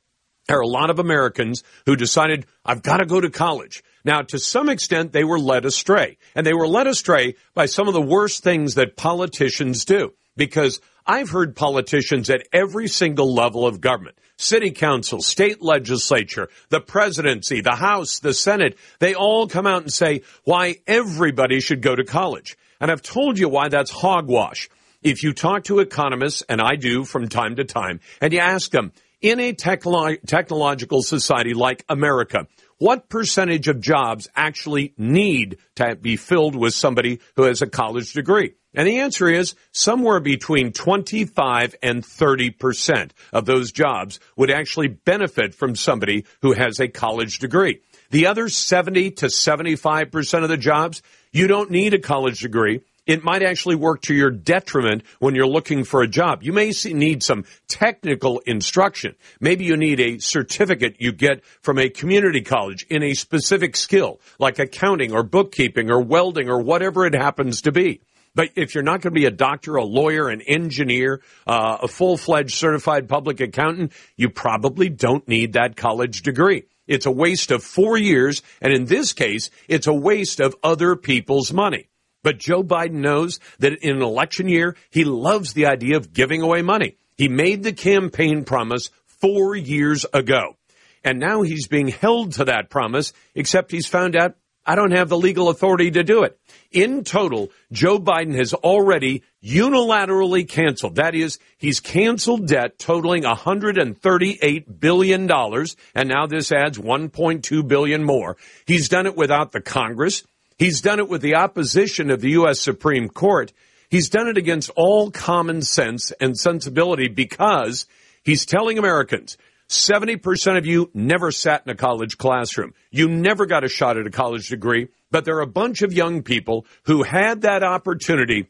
There 0.49 0.59
are 0.59 0.63
a 0.63 0.67
lot 0.67 0.91
of 0.91 0.99
Americans 0.99 1.65
who 1.87 1.97
decided, 1.97 2.47
I've 2.65 2.83
got 2.83 2.99
to 2.99 3.07
go 3.07 3.21
to 3.21 3.31
college. 3.31 3.83
Now, 4.05 4.23
to 4.23 4.39
some 4.39 4.69
extent, 4.69 5.13
they 5.13 5.25
were 5.25 5.41
led 5.41 5.65
astray. 5.65 6.19
And 6.35 6.47
they 6.47 6.55
were 6.55 6.69
led 6.69 6.87
astray 6.87 7.35
by 7.55 7.67
some 7.67 7.89
of 7.89 7.95
the 7.95 8.01
worst 8.01 8.45
things 8.45 8.77
that 8.77 8.97
politicians 8.97 9.85
do. 9.85 10.13
Because 10.37 10.81
I've 11.07 11.31
heard 11.31 11.57
politicians 11.57 12.31
at 12.31 12.47
every 12.53 12.87
single 12.87 13.33
level 13.33 13.67
of 13.67 13.81
government, 13.81 14.19
city 14.37 14.71
council, 14.71 15.21
state 15.21 15.63
legislature, 15.63 16.49
the 16.69 16.81
presidency, 16.81 17.61
the 17.61 17.77
House, 17.77 18.21
the 18.21 18.35
Senate, 18.35 18.77
they 19.01 19.15
all 19.15 19.49
come 19.49 19.67
out 19.67 19.83
and 19.83 19.93
say 19.93 20.23
why 20.45 20.77
everybody 20.87 21.61
should 21.61 21.81
go 21.81 21.97
to 21.97 22.05
college. 22.05 22.57
And 22.81 22.91
I've 22.91 23.03
told 23.03 23.39
you 23.39 23.49
why 23.49 23.69
that's 23.69 23.91
hogwash. 23.91 24.69
If 25.03 25.23
you 25.23 25.33
talk 25.33 25.65
to 25.65 25.79
economists, 25.79 26.43
and 26.49 26.61
I 26.61 26.77
do 26.77 27.05
from 27.05 27.29
time 27.29 27.57
to 27.57 27.65
time, 27.65 28.01
and 28.21 28.33
you 28.33 28.41
ask 28.41 28.71
them, 28.71 28.93
in 29.21 29.41
a 29.41 29.53
technolo- 29.53 30.19
technological 30.27 31.03
society 31.03 31.55
like 31.55 31.85
America, 31.89 32.47
what 32.79 33.09
percentage 33.09 33.69
of 33.69 33.81
jobs 33.81 34.29
actually 34.37 34.93
need 34.99 35.59
to 35.77 35.97
be 35.97 36.17
filled 36.17 36.55
with 36.55 36.75
somebody 36.75 37.21
who 37.37 37.45
has 37.45 37.63
a 37.63 37.67
college 37.67 38.13
degree? 38.13 38.55
And 38.75 38.87
the 38.87 38.99
answer 38.99 39.29
is 39.29 39.55
somewhere 39.73 40.21
between 40.21 40.73
25 40.73 41.75
and 41.83 42.05
30 42.05 42.51
percent 42.51 43.15
of 43.33 43.47
those 43.47 43.73
jobs 43.73 44.21
would 44.37 44.51
actually 44.51 44.89
benefit 44.89 45.55
from 45.55 45.75
somebody 45.75 46.27
who 46.43 46.53
has 46.53 46.79
a 46.79 46.89
college 46.89 47.39
degree. 47.39 47.81
The 48.11 48.27
other 48.27 48.51
70 48.51 49.13
to 49.13 49.31
75 49.31 50.11
percent 50.11 50.45
of 50.45 50.51
the 50.51 50.59
jobs, 50.59 51.01
you 51.33 51.47
don't 51.47 51.71
need 51.71 51.95
a 51.95 51.99
college 51.99 52.41
degree 52.41 52.83
it 53.07 53.25
might 53.25 53.43
actually 53.43 53.77
work 53.77 54.03
to 54.03 54.15
your 54.15 54.31
detriment 54.31 55.05
when 55.21 55.35
you're 55.35 55.47
looking 55.47 55.85
for 55.85 56.03
a 56.03 56.09
job. 56.09 56.43
You 56.43 56.53
may 56.53 56.73
need 56.85 57.23
some 57.23 57.45
technical 57.69 58.41
instruction. 58.41 59.15
Maybe 59.41 59.65
you 59.65 59.77
need 59.77 60.01
a 60.01 60.19
certificate 60.19 60.97
you 60.99 61.13
get 61.13 61.45
from 61.63 61.79
a 61.79 61.89
community 61.89 62.43
college 62.43 62.85
in 62.91 63.03
a 63.03 63.15
specific 63.15 63.77
skill, 63.77 64.21
like 64.39 64.59
accounting 64.59 65.13
or 65.13 65.23
bookkeeping 65.23 65.91
or 65.91 66.03
welding 66.03 66.49
or 66.49 66.61
whatever 66.61 67.07
it 67.07 67.15
happens 67.15 67.63
to 67.63 67.73
be. 67.73 68.01
But 68.35 68.51
if 68.55 68.75
you're 68.75 68.85
not 68.85 69.01
going 69.01 69.15
to 69.15 69.19
be 69.19 69.25
a 69.25 69.31
doctor, 69.31 69.77
a 69.77 69.85
lawyer, 69.85 70.29
an 70.29 70.43
engineer, 70.43 71.23
uh, 71.47 71.79
a 71.83 71.89
full-fledged 71.89 72.55
certified 72.55 73.09
public 73.09 73.41
accountant, 73.41 73.93
you 74.15 74.29
probably 74.29 74.91
don't 74.91 75.27
need 75.27 75.55
that 75.55 75.75
college 75.75 76.21
degree. 76.21 76.65
It's 76.87 77.07
a 77.07 77.11
waste 77.11 77.51
of 77.51 77.65
four 77.65 77.97
years, 77.97 78.43
and 78.61 78.75
in 78.75 78.85
this 78.85 79.15
case, 79.15 79.49
it's 79.69 79.87
a 79.87 79.95
waste 79.95 80.41
of 80.41 80.55
other 80.63 80.97
people's 80.97 81.51
money. 81.51 81.89
But 82.27 82.39
Joe 82.39 82.65
Biden 82.65 82.95
knows 82.95 83.39
that 83.61 83.85
in 83.85 83.95
an 83.95 84.03
election 84.03 84.49
year, 84.49 84.75
he 84.91 85.05
loves 85.05 85.53
the 85.53 85.67
idea 85.67 85.97
of 85.97 86.13
giving 86.13 86.43
away 86.43 86.61
money. 86.61 86.97
He 87.17 87.29
made 87.29 87.63
the 87.63 87.73
campaign 87.73 88.45
promise 88.45 88.91
four 89.05 89.55
years 89.55 90.05
ago. 90.13 90.57
And 91.05 91.21
now 91.21 91.43
he's 91.43 91.69
being 91.69 91.87
held 91.87 92.33
to 92.33 92.47
that 92.47 92.69
promise, 92.69 93.13
except 93.37 93.71
he's 93.71 93.87
found 93.87 94.17
out 94.17 94.35
I 94.65 94.75
don't 94.75 94.91
have 94.91 95.09
the 95.09 95.17
legal 95.17 95.51
authority 95.51 95.93
to 95.93 96.03
do 96.03 96.25
it. 96.25 96.37
In 96.73 97.05
total, 97.05 97.53
Joe 97.71 98.01
Biden 98.01 98.35
has 98.35 98.53
already 98.53 99.23
unilaterally 99.45 100.49
canceled. 100.49 100.97
That 100.97 101.15
is, 101.15 101.39
he's 101.59 101.79
canceled 101.79 102.49
debt 102.49 102.77
totaling 102.77 103.23
$138 103.23 104.81
billion. 104.81 105.31
And 105.31 106.09
now 106.09 106.27
this 106.27 106.51
adds 106.51 106.77
1.2 106.77 107.69
billion 107.69 108.03
more. 108.03 108.37
He's 108.67 108.89
done 108.89 109.07
it 109.07 109.17
without 109.17 109.53
the 109.53 109.61
Congress. 109.61 110.25
He's 110.59 110.81
done 110.81 110.99
it 110.99 111.09
with 111.09 111.23
the 111.23 111.35
opposition 111.35 112.11
of 112.11 112.21
the 112.21 112.31
U.S. 112.31 112.61
Supreme 112.61 113.09
Court. 113.09 113.53
He's 113.91 114.09
done 114.09 114.29
it 114.29 114.39
against 114.39 114.71
all 114.75 115.11
common 115.11 115.63
sense 115.63 116.13
and 116.13 116.37
sensibility 116.37 117.09
because 117.09 117.87
he's 118.25 118.47
telling 118.47 118.79
Americans 118.79 119.37
70% 119.69 120.57
of 120.59 120.67
you 120.67 120.91
never 120.95 121.31
sat 121.31 121.63
in 121.67 121.73
a 121.73 121.77
college 121.77 122.19
classroom. 122.19 122.73
You 122.91 123.09
never 123.09 123.47
got 123.47 123.65
a 123.65 123.69
shot 123.69 123.99
at 123.99 124.07
a 124.07 124.11
college 124.11 124.49
degree, 124.49 124.89
but 125.11 125.25
there 125.25 125.37
are 125.37 125.43
a 125.43 125.47
bunch 125.47 125.83
of 125.83 125.93
young 125.93 126.23
people 126.23 126.67
who 126.85 127.03
had 127.03 127.43
that 127.43 127.63
opportunity 127.63 128.49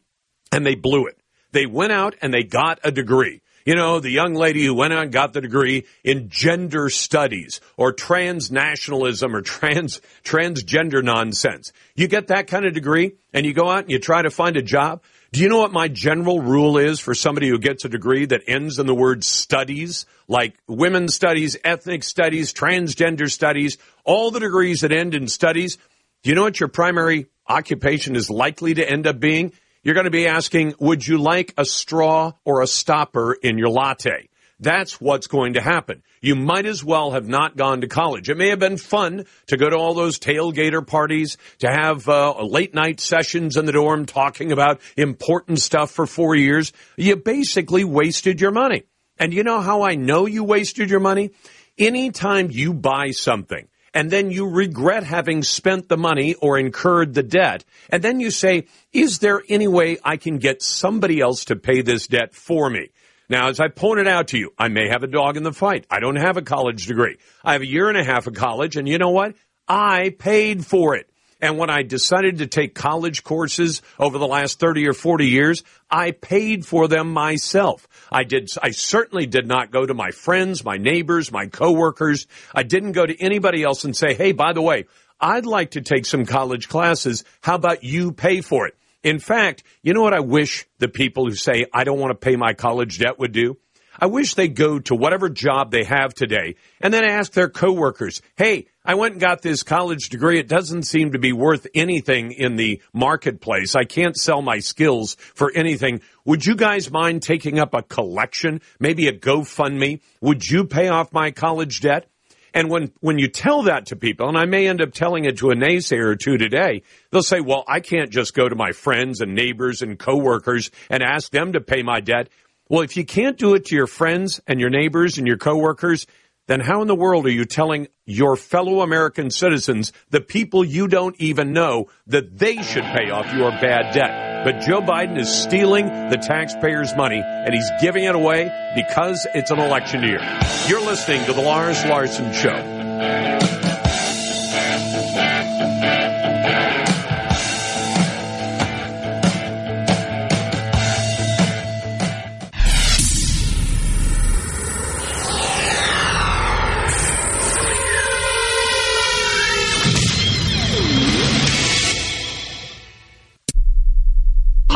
and 0.52 0.64
they 0.64 0.74
blew 0.74 1.06
it. 1.06 1.18
They 1.52 1.66
went 1.66 1.92
out 1.92 2.16
and 2.20 2.32
they 2.32 2.42
got 2.42 2.80
a 2.84 2.92
degree. 2.92 3.40
You 3.66 3.74
know, 3.74 3.98
the 3.98 4.10
young 4.10 4.34
lady 4.34 4.64
who 4.64 4.74
went 4.74 4.92
out 4.92 5.02
and 5.02 5.12
got 5.12 5.32
the 5.32 5.40
degree 5.40 5.86
in 6.04 6.28
gender 6.28 6.88
studies 6.88 7.60
or 7.76 7.92
transnationalism 7.92 9.34
or 9.34 9.42
trans, 9.42 10.00
transgender 10.22 11.02
nonsense. 11.02 11.72
You 11.96 12.06
get 12.06 12.28
that 12.28 12.46
kind 12.46 12.64
of 12.64 12.74
degree 12.74 13.16
and 13.34 13.44
you 13.44 13.52
go 13.52 13.68
out 13.68 13.80
and 13.80 13.90
you 13.90 13.98
try 13.98 14.22
to 14.22 14.30
find 14.30 14.56
a 14.56 14.62
job. 14.62 15.02
Do 15.32 15.42
you 15.42 15.48
know 15.48 15.58
what 15.58 15.72
my 15.72 15.88
general 15.88 16.40
rule 16.40 16.78
is 16.78 17.00
for 17.00 17.12
somebody 17.12 17.48
who 17.48 17.58
gets 17.58 17.84
a 17.84 17.88
degree 17.88 18.24
that 18.26 18.44
ends 18.46 18.78
in 18.78 18.86
the 18.86 18.94
word 18.94 19.24
studies, 19.24 20.06
like 20.28 20.54
women's 20.68 21.16
studies, 21.16 21.56
ethnic 21.64 22.04
studies, 22.04 22.54
transgender 22.54 23.28
studies, 23.28 23.78
all 24.04 24.30
the 24.30 24.38
degrees 24.38 24.82
that 24.82 24.92
end 24.92 25.12
in 25.12 25.26
studies? 25.26 25.76
Do 26.22 26.30
you 26.30 26.36
know 26.36 26.44
what 26.44 26.60
your 26.60 26.68
primary 26.68 27.26
occupation 27.48 28.14
is 28.14 28.30
likely 28.30 28.74
to 28.74 28.88
end 28.88 29.08
up 29.08 29.18
being? 29.18 29.52
You're 29.86 29.94
going 29.94 30.06
to 30.06 30.10
be 30.10 30.26
asking, 30.26 30.74
would 30.80 31.06
you 31.06 31.16
like 31.16 31.54
a 31.56 31.64
straw 31.64 32.32
or 32.44 32.60
a 32.60 32.66
stopper 32.66 33.34
in 33.34 33.56
your 33.56 33.68
latte? 33.68 34.28
That's 34.58 35.00
what's 35.00 35.28
going 35.28 35.52
to 35.52 35.60
happen. 35.60 36.02
You 36.20 36.34
might 36.34 36.66
as 36.66 36.82
well 36.82 37.12
have 37.12 37.28
not 37.28 37.56
gone 37.56 37.82
to 37.82 37.86
college. 37.86 38.28
It 38.28 38.36
may 38.36 38.48
have 38.48 38.58
been 38.58 38.78
fun 38.78 39.26
to 39.46 39.56
go 39.56 39.70
to 39.70 39.76
all 39.76 39.94
those 39.94 40.18
tailgater 40.18 40.84
parties, 40.84 41.38
to 41.60 41.70
have 41.70 42.08
uh, 42.08 42.42
late 42.42 42.74
night 42.74 42.98
sessions 42.98 43.56
in 43.56 43.64
the 43.64 43.70
dorm 43.70 44.06
talking 44.06 44.50
about 44.50 44.80
important 44.96 45.60
stuff 45.60 45.92
for 45.92 46.04
four 46.04 46.34
years. 46.34 46.72
You 46.96 47.14
basically 47.14 47.84
wasted 47.84 48.40
your 48.40 48.50
money. 48.50 48.86
And 49.18 49.32
you 49.32 49.44
know 49.44 49.60
how 49.60 49.82
I 49.82 49.94
know 49.94 50.26
you 50.26 50.42
wasted 50.42 50.90
your 50.90 50.98
money? 50.98 51.30
Anytime 51.78 52.50
you 52.50 52.74
buy 52.74 53.12
something 53.12 53.68
and 53.96 54.10
then 54.10 54.30
you 54.30 54.46
regret 54.46 55.04
having 55.04 55.42
spent 55.42 55.88
the 55.88 55.96
money 55.96 56.34
or 56.34 56.58
incurred 56.58 57.14
the 57.14 57.22
debt. 57.22 57.64
And 57.88 58.02
then 58.02 58.20
you 58.20 58.30
say, 58.30 58.66
is 58.92 59.20
there 59.20 59.42
any 59.48 59.68
way 59.68 59.96
I 60.04 60.18
can 60.18 60.36
get 60.36 60.62
somebody 60.62 61.18
else 61.18 61.46
to 61.46 61.56
pay 61.56 61.80
this 61.80 62.06
debt 62.06 62.34
for 62.34 62.68
me? 62.68 62.90
Now, 63.30 63.48
as 63.48 63.58
I 63.58 63.68
pointed 63.68 64.06
out 64.06 64.28
to 64.28 64.38
you, 64.38 64.52
I 64.58 64.68
may 64.68 64.90
have 64.90 65.02
a 65.02 65.06
dog 65.06 65.38
in 65.38 65.44
the 65.44 65.52
fight. 65.52 65.86
I 65.90 66.00
don't 66.00 66.16
have 66.16 66.36
a 66.36 66.42
college 66.42 66.86
degree. 66.86 67.16
I 67.42 67.54
have 67.54 67.62
a 67.62 67.66
year 67.66 67.88
and 67.88 67.96
a 67.96 68.04
half 68.04 68.26
of 68.26 68.34
college, 68.34 68.76
and 68.76 68.86
you 68.86 68.98
know 68.98 69.12
what? 69.12 69.34
I 69.66 70.10
paid 70.10 70.66
for 70.66 70.94
it. 70.94 71.08
And 71.40 71.58
when 71.58 71.68
I 71.68 71.82
decided 71.82 72.38
to 72.38 72.46
take 72.46 72.74
college 72.74 73.22
courses 73.22 73.82
over 73.98 74.18
the 74.18 74.26
last 74.26 74.58
30 74.58 74.88
or 74.88 74.94
40 74.94 75.26
years, 75.26 75.62
I 75.90 76.12
paid 76.12 76.64
for 76.64 76.88
them 76.88 77.12
myself. 77.12 77.86
I 78.10 78.24
did, 78.24 78.48
I 78.62 78.70
certainly 78.70 79.26
did 79.26 79.46
not 79.46 79.70
go 79.70 79.84
to 79.84 79.92
my 79.92 80.12
friends, 80.12 80.64
my 80.64 80.78
neighbors, 80.78 81.30
my 81.30 81.46
coworkers. 81.46 82.26
I 82.54 82.62
didn't 82.62 82.92
go 82.92 83.04
to 83.04 83.22
anybody 83.22 83.62
else 83.62 83.84
and 83.84 83.94
say, 83.94 84.14
Hey, 84.14 84.32
by 84.32 84.54
the 84.54 84.62
way, 84.62 84.86
I'd 85.20 85.46
like 85.46 85.72
to 85.72 85.82
take 85.82 86.06
some 86.06 86.24
college 86.24 86.68
classes. 86.68 87.24
How 87.42 87.56
about 87.56 87.84
you 87.84 88.12
pay 88.12 88.40
for 88.40 88.66
it? 88.66 88.74
In 89.02 89.18
fact, 89.18 89.62
you 89.82 89.94
know 89.94 90.02
what 90.02 90.14
I 90.14 90.20
wish 90.20 90.66
the 90.78 90.88
people 90.88 91.26
who 91.26 91.34
say, 91.34 91.66
I 91.72 91.84
don't 91.84 92.00
want 92.00 92.10
to 92.10 92.26
pay 92.26 92.36
my 92.36 92.54
college 92.54 92.98
debt 92.98 93.18
would 93.18 93.32
do? 93.32 93.56
I 93.98 94.06
wish 94.06 94.34
they'd 94.34 94.54
go 94.54 94.78
to 94.80 94.94
whatever 94.94 95.28
job 95.28 95.70
they 95.70 95.84
have 95.84 96.12
today 96.12 96.56
and 96.80 96.92
then 96.92 97.04
ask 97.04 97.32
their 97.32 97.48
coworkers, 97.48 98.20
hey, 98.36 98.66
I 98.88 98.94
went 98.94 99.14
and 99.14 99.20
got 99.20 99.42
this 99.42 99.64
college 99.64 100.10
degree. 100.10 100.38
It 100.38 100.46
doesn't 100.46 100.84
seem 100.84 101.10
to 101.10 101.18
be 101.18 101.32
worth 101.32 101.66
anything 101.74 102.30
in 102.30 102.54
the 102.54 102.80
marketplace. 102.92 103.74
I 103.74 103.82
can't 103.82 104.16
sell 104.16 104.42
my 104.42 104.60
skills 104.60 105.16
for 105.34 105.50
anything. 105.56 106.02
Would 106.24 106.46
you 106.46 106.54
guys 106.54 106.88
mind 106.88 107.22
taking 107.22 107.58
up 107.58 107.74
a 107.74 107.82
collection, 107.82 108.60
maybe 108.78 109.08
a 109.08 109.12
GoFundMe? 109.12 110.02
Would 110.20 110.48
you 110.48 110.64
pay 110.64 110.86
off 110.86 111.12
my 111.12 111.32
college 111.32 111.80
debt? 111.80 112.08
And 112.54 112.70
when, 112.70 112.92
when 113.00 113.18
you 113.18 113.26
tell 113.26 113.64
that 113.64 113.86
to 113.86 113.96
people, 113.96 114.28
and 114.28 114.38
I 114.38 114.44
may 114.44 114.68
end 114.68 114.80
up 114.80 114.92
telling 114.92 115.24
it 115.24 115.38
to 115.38 115.50
a 115.50 115.56
naysayer 115.56 116.06
or 116.06 116.16
two 116.16 116.38
today, 116.38 116.82
they'll 117.10 117.24
say, 117.24 117.40
well, 117.40 117.64
I 117.66 117.80
can't 117.80 118.10
just 118.10 118.34
go 118.34 118.48
to 118.48 118.54
my 118.54 118.70
friends 118.70 119.20
and 119.20 119.34
neighbors 119.34 119.82
and 119.82 119.98
coworkers 119.98 120.70
and 120.88 121.02
ask 121.02 121.32
them 121.32 121.54
to 121.54 121.60
pay 121.60 121.82
my 121.82 122.00
debt. 122.00 122.28
Well, 122.68 122.82
if 122.82 122.96
you 122.96 123.04
can't 123.04 123.36
do 123.36 123.54
it 123.54 123.66
to 123.66 123.74
your 123.74 123.86
friends 123.86 124.40
and 124.46 124.60
your 124.60 124.70
neighbors 124.70 125.18
and 125.18 125.26
your 125.26 125.36
coworkers, 125.38 126.06
then 126.46 126.60
how 126.60 126.80
in 126.82 126.88
the 126.88 126.94
world 126.94 127.26
are 127.26 127.30
you 127.30 127.44
telling 127.44 127.88
your 128.04 128.36
fellow 128.36 128.80
American 128.80 129.30
citizens, 129.30 129.92
the 130.10 130.20
people 130.20 130.64
you 130.64 130.86
don't 130.86 131.16
even 131.18 131.52
know, 131.52 131.88
that 132.06 132.38
they 132.38 132.62
should 132.62 132.84
pay 132.84 133.10
off 133.10 133.32
your 133.34 133.50
bad 133.50 133.92
debt? 133.92 134.44
But 134.44 134.60
Joe 134.60 134.80
Biden 134.80 135.18
is 135.18 135.28
stealing 135.28 135.86
the 135.86 136.18
taxpayers' 136.18 136.94
money 136.96 137.20
and 137.20 137.52
he's 137.52 137.68
giving 137.80 138.04
it 138.04 138.14
away 138.14 138.44
because 138.76 139.26
it's 139.34 139.50
an 139.50 139.58
election 139.58 140.02
year. 140.04 140.20
You're 140.68 140.84
listening 140.84 141.24
to 141.26 141.32
The 141.32 141.42
Lars 141.42 141.84
Larson 141.84 142.32
Show. 142.32 143.65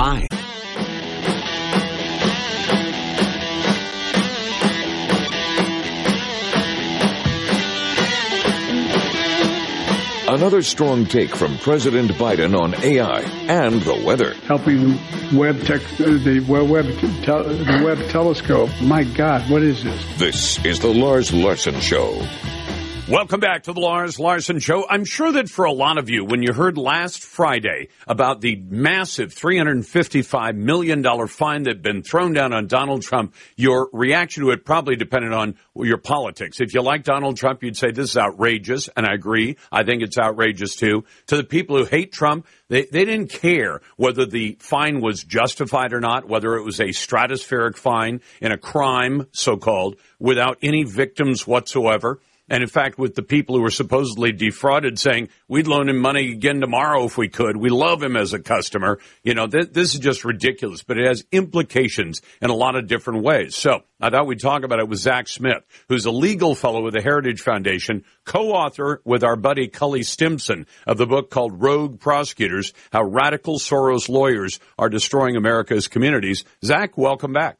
Hi. 0.03 0.27
Another 10.27 10.63
strong 10.63 11.05
take 11.05 11.37
from 11.37 11.59
President 11.59 12.13
Biden 12.13 12.59
on 12.59 12.75
AI 12.83 13.21
and 13.21 13.83
the 13.83 14.03
weather. 14.03 14.33
Helping 14.47 14.99
web 15.37 15.61
tech, 15.65 15.83
uh, 16.01 16.05
the 16.05 16.41
web, 16.49 16.87
tel- 17.23 17.45
the 17.45 17.83
Webb 17.85 18.09
telescope. 18.09 18.71
My 18.81 19.05
God, 19.05 19.51
what 19.51 19.63
is 19.63 19.85
this? 19.85 20.19
This 20.19 20.65
is 20.65 20.79
the 20.79 20.95
Lars 20.95 21.31
Larson 21.35 21.79
Show. 21.81 22.27
Welcome 23.11 23.41
back 23.41 23.65
to 23.65 23.73
the 23.73 23.81
Lars 23.81 24.21
Larson 24.21 24.61
Show. 24.61 24.87
I'm 24.89 25.05
sure 25.05 25.33
that 25.33 25.49
for 25.49 25.65
a 25.65 25.73
lot 25.73 25.99
of 25.99 26.09
you, 26.09 26.25
when 26.25 26.45
you 26.45 26.53
heard 26.53 26.79
last 26.79 27.25
Friday 27.25 27.89
about 28.07 28.41
the 28.41 28.63
massive 28.69 29.35
$355 29.35 30.55
million 30.55 31.03
fine 31.27 31.65
that 31.65 31.71
had 31.71 31.83
been 31.83 32.05
thrown 32.05 32.35
down 32.35 32.53
on 32.53 32.69
Donald 32.69 33.03
Trump, 33.03 33.35
your 33.57 33.91
reaction 33.93 34.45
to 34.45 34.51
it 34.51 34.65
probably 34.65 34.95
depended 34.95 35.33
on 35.33 35.57
your 35.75 35.99
politics. 35.99 36.61
If 36.61 36.73
you 36.73 36.83
like 36.83 37.03
Donald 37.03 37.37
Trump, 37.37 37.65
you'd 37.65 37.77
say 37.77 37.91
this 37.91 38.11
is 38.11 38.17
outrageous, 38.17 38.89
and 38.97 39.05
I 39.05 39.15
agree. 39.15 39.57
I 39.73 39.83
think 39.83 40.05
it's 40.05 40.17
outrageous 40.17 40.77
too. 40.77 41.03
To 41.27 41.37
the 41.37 41.43
people 41.43 41.79
who 41.79 41.87
hate 41.87 42.13
Trump, 42.13 42.47
they, 42.69 42.85
they 42.85 43.05
didn't 43.05 43.33
care 43.33 43.81
whether 43.97 44.25
the 44.25 44.57
fine 44.61 45.01
was 45.01 45.25
justified 45.25 45.93
or 45.93 46.01
not, 46.01 46.29
whether 46.29 46.55
it 46.55 46.63
was 46.63 46.79
a 46.79 46.91
stratospheric 46.91 47.77
fine 47.77 48.21
in 48.41 48.53
a 48.53 48.57
crime, 48.57 49.27
so 49.33 49.57
called, 49.57 49.97
without 50.21 50.59
any 50.63 50.85
victims 50.85 51.45
whatsoever. 51.45 52.21
And 52.51 52.65
in 52.65 52.69
fact, 52.69 52.99
with 52.99 53.15
the 53.15 53.23
people 53.23 53.55
who 53.55 53.63
were 53.63 53.71
supposedly 53.71 54.33
defrauded 54.33 54.99
saying, 54.99 55.29
we'd 55.47 55.69
loan 55.69 55.89
him 55.89 55.99
money 55.99 56.33
again 56.33 56.61
tomorrow 56.61 57.05
if 57.05 57.17
we 57.17 57.29
could. 57.29 57.57
We 57.57 57.71
love 57.71 58.03
him 58.03 58.17
as 58.17 58.33
a 58.35 58.41
customer. 58.41 58.99
You 59.23 59.35
know, 59.35 59.47
th- 59.47 59.71
this 59.71 59.95
is 59.95 60.01
just 60.01 60.25
ridiculous, 60.25 60.83
but 60.83 60.99
it 60.99 61.07
has 61.07 61.25
implications 61.31 62.23
in 62.43 62.51
a 62.51 62.55
lot 62.55 62.75
of 62.75 62.89
different 62.89 63.23
ways. 63.23 63.55
So 63.55 63.85
I 64.01 64.11
thought 64.11 64.27
we'd 64.27 64.41
talk 64.41 64.65
about 64.65 64.81
it 64.81 64.89
with 64.89 64.99
Zach 64.99 65.29
Smith, 65.29 65.63
who's 65.89 66.07
a 66.07 66.11
legal 66.11 66.57
fellow 66.57 66.83
with 66.83 66.95
the 66.95 67.03
Heritage 67.03 67.41
Foundation, 67.41 68.05
co-author 68.25 69.01
with 69.05 69.23
our 69.23 69.37
buddy 69.37 69.69
Cully 69.69 70.03
Stimson 70.03 70.67
of 70.89 70.99
the 70.99 71.07
book 71.07 71.31
called 71.31 71.63
Rogue 71.63 72.01
Prosecutors, 72.01 72.73
How 72.93 73.05
Radical 73.05 73.61
Soros 73.61 74.09
Lawyers 74.09 74.59
Are 74.77 74.89
Destroying 74.89 75.37
America's 75.37 75.87
Communities. 75.87 76.45
Zach, 76.65 76.99
welcome 76.99 77.33
back. 77.33 77.60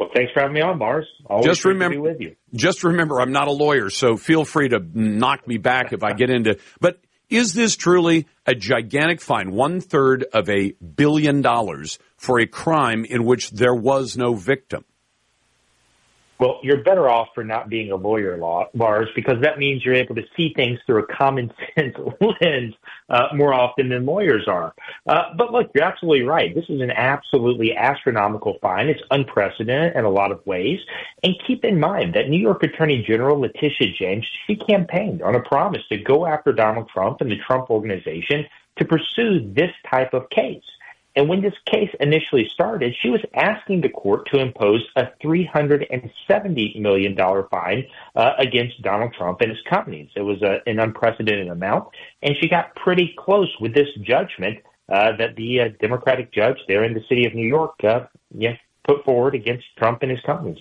Well, 0.00 0.08
thanks 0.14 0.32
for 0.32 0.40
having 0.40 0.54
me 0.54 0.62
on, 0.62 0.78
Lars. 0.78 1.06
Always 1.26 1.44
just 1.44 1.66
remember, 1.66 2.00
with 2.00 2.22
you. 2.22 2.34
Just 2.54 2.84
remember, 2.84 3.20
I'm 3.20 3.32
not 3.32 3.48
a 3.48 3.52
lawyer, 3.52 3.90
so 3.90 4.16
feel 4.16 4.46
free 4.46 4.70
to 4.70 4.80
knock 4.94 5.46
me 5.46 5.58
back 5.58 5.92
if 5.92 6.02
I 6.02 6.14
get 6.14 6.30
into. 6.30 6.58
But 6.80 7.02
is 7.28 7.52
this 7.52 7.76
truly 7.76 8.26
a 8.46 8.54
gigantic 8.54 9.20
fine, 9.20 9.52
one 9.52 9.82
third 9.82 10.24
of 10.32 10.48
a 10.48 10.72
billion 10.72 11.42
dollars 11.42 11.98
for 12.16 12.40
a 12.40 12.46
crime 12.46 13.04
in 13.04 13.26
which 13.26 13.50
there 13.50 13.74
was 13.74 14.16
no 14.16 14.32
victim? 14.32 14.86
Well, 16.40 16.58
you're 16.62 16.82
better 16.82 17.06
off 17.06 17.28
for 17.34 17.44
not 17.44 17.68
being 17.68 17.92
a 17.92 17.96
lawyer, 17.96 18.38
Lars, 18.38 19.08
because 19.14 19.42
that 19.42 19.58
means 19.58 19.84
you're 19.84 19.94
able 19.94 20.14
to 20.14 20.24
see 20.34 20.54
things 20.56 20.78
through 20.86 21.02
a 21.02 21.06
common 21.06 21.52
sense 21.78 21.94
lens 22.40 22.74
uh, 23.10 23.28
more 23.34 23.52
often 23.52 23.90
than 23.90 24.06
lawyers 24.06 24.48
are. 24.48 24.74
Uh, 25.06 25.34
but 25.36 25.52
look, 25.52 25.70
you're 25.74 25.84
absolutely 25.84 26.22
right. 26.22 26.54
This 26.54 26.64
is 26.70 26.80
an 26.80 26.92
absolutely 26.92 27.76
astronomical 27.76 28.56
fine. 28.62 28.88
It's 28.88 29.02
unprecedented 29.10 29.94
in 29.94 30.06
a 30.06 30.10
lot 30.10 30.32
of 30.32 30.44
ways. 30.46 30.80
And 31.22 31.34
keep 31.46 31.62
in 31.62 31.78
mind 31.78 32.14
that 32.14 32.30
New 32.30 32.40
York 32.40 32.62
Attorney 32.62 33.04
General 33.06 33.38
Letitia 33.38 33.92
James, 33.98 34.26
she 34.46 34.56
campaigned 34.56 35.20
on 35.20 35.34
a 35.34 35.42
promise 35.42 35.82
to 35.90 35.98
go 35.98 36.24
after 36.24 36.54
Donald 36.54 36.88
Trump 36.88 37.20
and 37.20 37.30
the 37.30 37.36
Trump 37.46 37.68
organization 37.68 38.46
to 38.78 38.86
pursue 38.86 39.52
this 39.52 39.72
type 39.90 40.14
of 40.14 40.30
case. 40.30 40.64
And 41.16 41.28
when 41.28 41.42
this 41.42 41.54
case 41.66 41.90
initially 41.98 42.48
started, 42.52 42.94
she 43.02 43.10
was 43.10 43.20
asking 43.34 43.80
the 43.80 43.88
court 43.88 44.28
to 44.32 44.38
impose 44.38 44.84
a 44.94 45.08
$370 45.22 46.80
million 46.80 47.16
fine 47.50 47.84
uh, 48.14 48.30
against 48.38 48.80
Donald 48.82 49.12
Trump 49.18 49.40
and 49.40 49.50
his 49.50 49.60
companies. 49.68 50.08
It 50.14 50.22
was 50.22 50.40
a, 50.42 50.58
an 50.70 50.78
unprecedented 50.78 51.48
amount. 51.48 51.88
And 52.22 52.36
she 52.40 52.48
got 52.48 52.76
pretty 52.76 53.14
close 53.18 53.52
with 53.60 53.74
this 53.74 53.88
judgment 54.02 54.58
uh, 54.88 55.16
that 55.18 55.36
the 55.36 55.60
uh, 55.60 55.64
Democratic 55.80 56.32
judge 56.32 56.58
there 56.68 56.84
in 56.84 56.94
the 56.94 57.02
city 57.08 57.26
of 57.26 57.34
New 57.34 57.46
York 57.46 57.74
uh, 57.82 58.06
yeah, 58.36 58.56
put 58.86 59.04
forward 59.04 59.34
against 59.34 59.64
Trump 59.78 60.02
and 60.02 60.10
his 60.10 60.20
companies. 60.24 60.58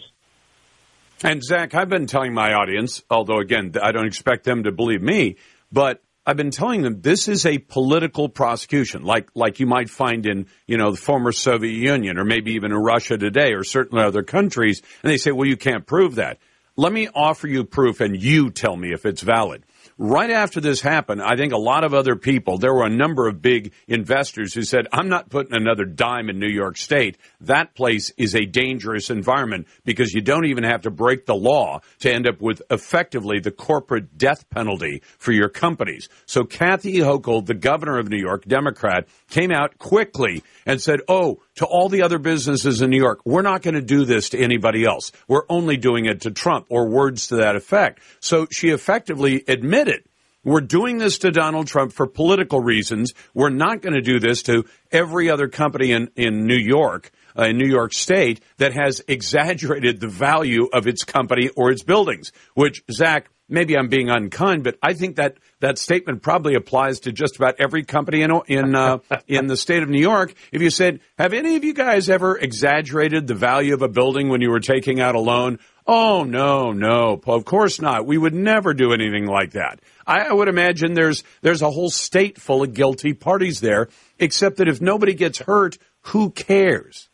And 1.23 1.43
Zach, 1.43 1.75
I've 1.75 1.89
been 1.89 2.07
telling 2.07 2.33
my 2.33 2.53
audience, 2.53 3.03
although 3.09 3.39
again, 3.39 3.73
I 3.81 3.91
don't 3.91 4.05
expect 4.05 4.45
them 4.45 4.63
to 4.63 4.71
believe 4.71 5.01
me, 5.01 5.35
but 5.71 6.01
I've 6.29 6.37
been 6.37 6.51
telling 6.51 6.83
them 6.83 7.01
this 7.01 7.27
is 7.27 7.43
a 7.47 7.57
political 7.57 8.29
prosecution, 8.29 9.01
like 9.01 9.29
like 9.33 9.59
you 9.59 9.65
might 9.65 9.89
find 9.89 10.27
in 10.27 10.45
you 10.67 10.77
know 10.77 10.91
the 10.91 10.97
former 10.97 11.31
Soviet 11.31 11.73
Union 11.73 12.19
or 12.19 12.23
maybe 12.23 12.51
even 12.51 12.71
in 12.71 12.77
Russia 12.77 13.17
today 13.17 13.53
or 13.53 13.63
certain 13.63 13.97
other 13.97 14.21
countries. 14.21 14.83
And 15.01 15.11
they 15.11 15.17
say, 15.17 15.31
well, 15.31 15.47
you 15.47 15.57
can't 15.57 15.87
prove 15.87 16.15
that. 16.15 16.37
Let 16.75 16.93
me 16.93 17.09
offer 17.15 17.47
you 17.47 17.63
proof, 17.63 17.99
and 17.99 18.15
you 18.15 18.51
tell 18.51 18.75
me 18.75 18.93
if 18.93 19.07
it's 19.07 19.23
valid. 19.23 19.65
Right 20.01 20.29
after 20.29 20.61
this 20.61 20.79
happened, 20.79 21.21
I 21.21 21.35
think 21.35 21.51
a 21.51 21.57
lot 21.57 21.83
of 21.83 21.93
other 21.93 22.15
people, 22.15 22.57
there 22.57 22.73
were 22.73 22.85
a 22.85 22.89
number 22.89 23.27
of 23.27 23.41
big 23.41 23.73
investors 23.85 24.53
who 24.53 24.63
said, 24.63 24.87
I'm 24.93 25.09
not 25.09 25.29
putting 25.29 25.53
another 25.53 25.83
dime 25.83 26.29
in 26.29 26.39
New 26.39 26.47
York 26.47 26.77
State. 26.77 27.17
That 27.41 27.75
place 27.75 28.09
is 28.15 28.33
a 28.33 28.45
dangerous 28.45 29.09
environment 29.09 29.67
because 29.83 30.13
you 30.13 30.21
don't 30.21 30.45
even 30.45 30.63
have 30.63 30.83
to 30.83 30.89
break 30.89 31.25
the 31.25 31.35
law 31.35 31.81
to 31.99 32.13
end 32.13 32.29
up 32.29 32.39
with 32.39 32.61
effectively 32.71 33.41
the 33.41 33.51
corporate 33.51 34.17
death 34.17 34.49
penalty 34.49 35.03
for 35.17 35.33
your 35.33 35.49
companies. 35.49 36.07
So 36.25 36.45
Kathy 36.45 36.99
Hochul, 36.99 37.45
the 37.45 37.53
governor 37.53 37.99
of 37.99 38.07
New 38.07 38.21
York, 38.21 38.45
Democrat, 38.45 39.05
came 39.29 39.51
out 39.51 39.79
quickly 39.79 40.43
and 40.69 40.79
said, 40.79 40.99
Oh, 41.07 41.41
to 41.55 41.65
all 41.65 41.89
the 41.89 42.03
other 42.03 42.19
businesses 42.19 42.81
in 42.81 42.91
New 42.91 42.97
York, 42.97 43.21
we're 43.25 43.41
not 43.41 43.63
going 43.63 43.73
to 43.73 43.81
do 43.81 44.05
this 44.05 44.29
to 44.29 44.39
anybody 44.39 44.85
else. 44.85 45.11
We're 45.27 45.45
only 45.49 45.77
doing 45.77 46.05
it 46.05 46.21
to 46.21 46.31
Trump 46.31 46.67
or 46.69 46.87
words 46.87 47.27
to 47.27 47.37
that 47.37 47.55
effect. 47.55 48.01
So 48.19 48.45
she 48.51 48.69
effectively 48.69 49.43
admitted 49.47 50.03
we're 50.43 50.61
doing 50.61 50.99
this 50.99 51.17
to 51.19 51.31
Donald 51.31 51.67
Trump 51.67 51.91
for 51.91 52.05
political 52.05 52.61
reasons. 52.61 53.13
We're 53.33 53.49
not 53.49 53.81
going 53.81 53.95
to 53.95 54.01
do 54.01 54.19
this 54.19 54.43
to 54.43 54.65
every 54.91 55.29
other 55.29 55.47
company 55.47 55.91
in, 55.91 56.11
in 56.15 56.45
New 56.45 56.55
York, 56.55 57.11
uh, 57.37 57.45
in 57.45 57.57
New 57.57 57.67
York 57.67 57.93
State, 57.93 58.41
that 58.57 58.73
has 58.73 59.01
exaggerated 59.07 59.99
the 59.99 60.07
value 60.07 60.69
of 60.71 60.87
its 60.87 61.03
company 61.03 61.49
or 61.57 61.71
its 61.71 61.83
buildings, 61.83 62.31
which, 62.53 62.83
Zach, 62.91 63.29
maybe 63.49 63.77
I'm 63.77 63.89
being 63.89 64.09
unkind, 64.09 64.63
but 64.63 64.77
I 64.81 64.93
think 64.93 65.17
that 65.17 65.37
that 65.59 65.77
statement 65.77 66.21
probably 66.21 66.55
applies 66.55 67.01
to 67.01 67.11
just 67.11 67.35
about 67.35 67.55
every 67.59 67.83
company 67.83 68.21
in 68.21 68.31
in 68.47 68.75
uh, 68.75 68.99
in 69.27 69.47
the 69.47 69.57
state 69.57 69.83
of 69.83 69.89
New 69.89 70.01
York. 70.01 70.33
If 70.51 70.61
you 70.61 70.69
said, 70.69 71.01
"Have 71.17 71.33
any 71.33 71.55
of 71.55 71.63
you 71.63 71.73
guys 71.73 72.09
ever 72.09 72.37
exaggerated 72.37 73.27
the 73.27 73.35
value 73.35 73.73
of 73.73 73.81
a 73.81 73.89
building 73.89 74.29
when 74.29 74.41
you 74.41 74.49
were 74.49 74.59
taking 74.59 75.01
out 75.01 75.15
a 75.15 75.19
loan?" 75.19 75.59
Oh 75.85 76.23
no, 76.23 76.71
no, 76.71 77.19
of 77.25 77.45
course 77.45 77.81
not. 77.81 78.05
We 78.05 78.17
would 78.17 78.33
never 78.33 78.73
do 78.73 78.93
anything 78.93 79.25
like 79.25 79.51
that. 79.53 79.79
I, 80.05 80.25
I 80.25 80.33
would 80.33 80.47
imagine 80.47 80.93
there's 80.93 81.23
there's 81.41 81.63
a 81.63 81.71
whole 81.71 81.89
state 81.89 82.39
full 82.39 82.63
of 82.63 82.73
guilty 82.73 83.13
parties 83.13 83.59
there. 83.59 83.89
Except 84.19 84.57
that 84.57 84.67
if 84.67 84.81
nobody 84.81 85.13
gets 85.13 85.39
hurt, 85.39 85.77
who 86.01 86.29
cares? 86.29 87.08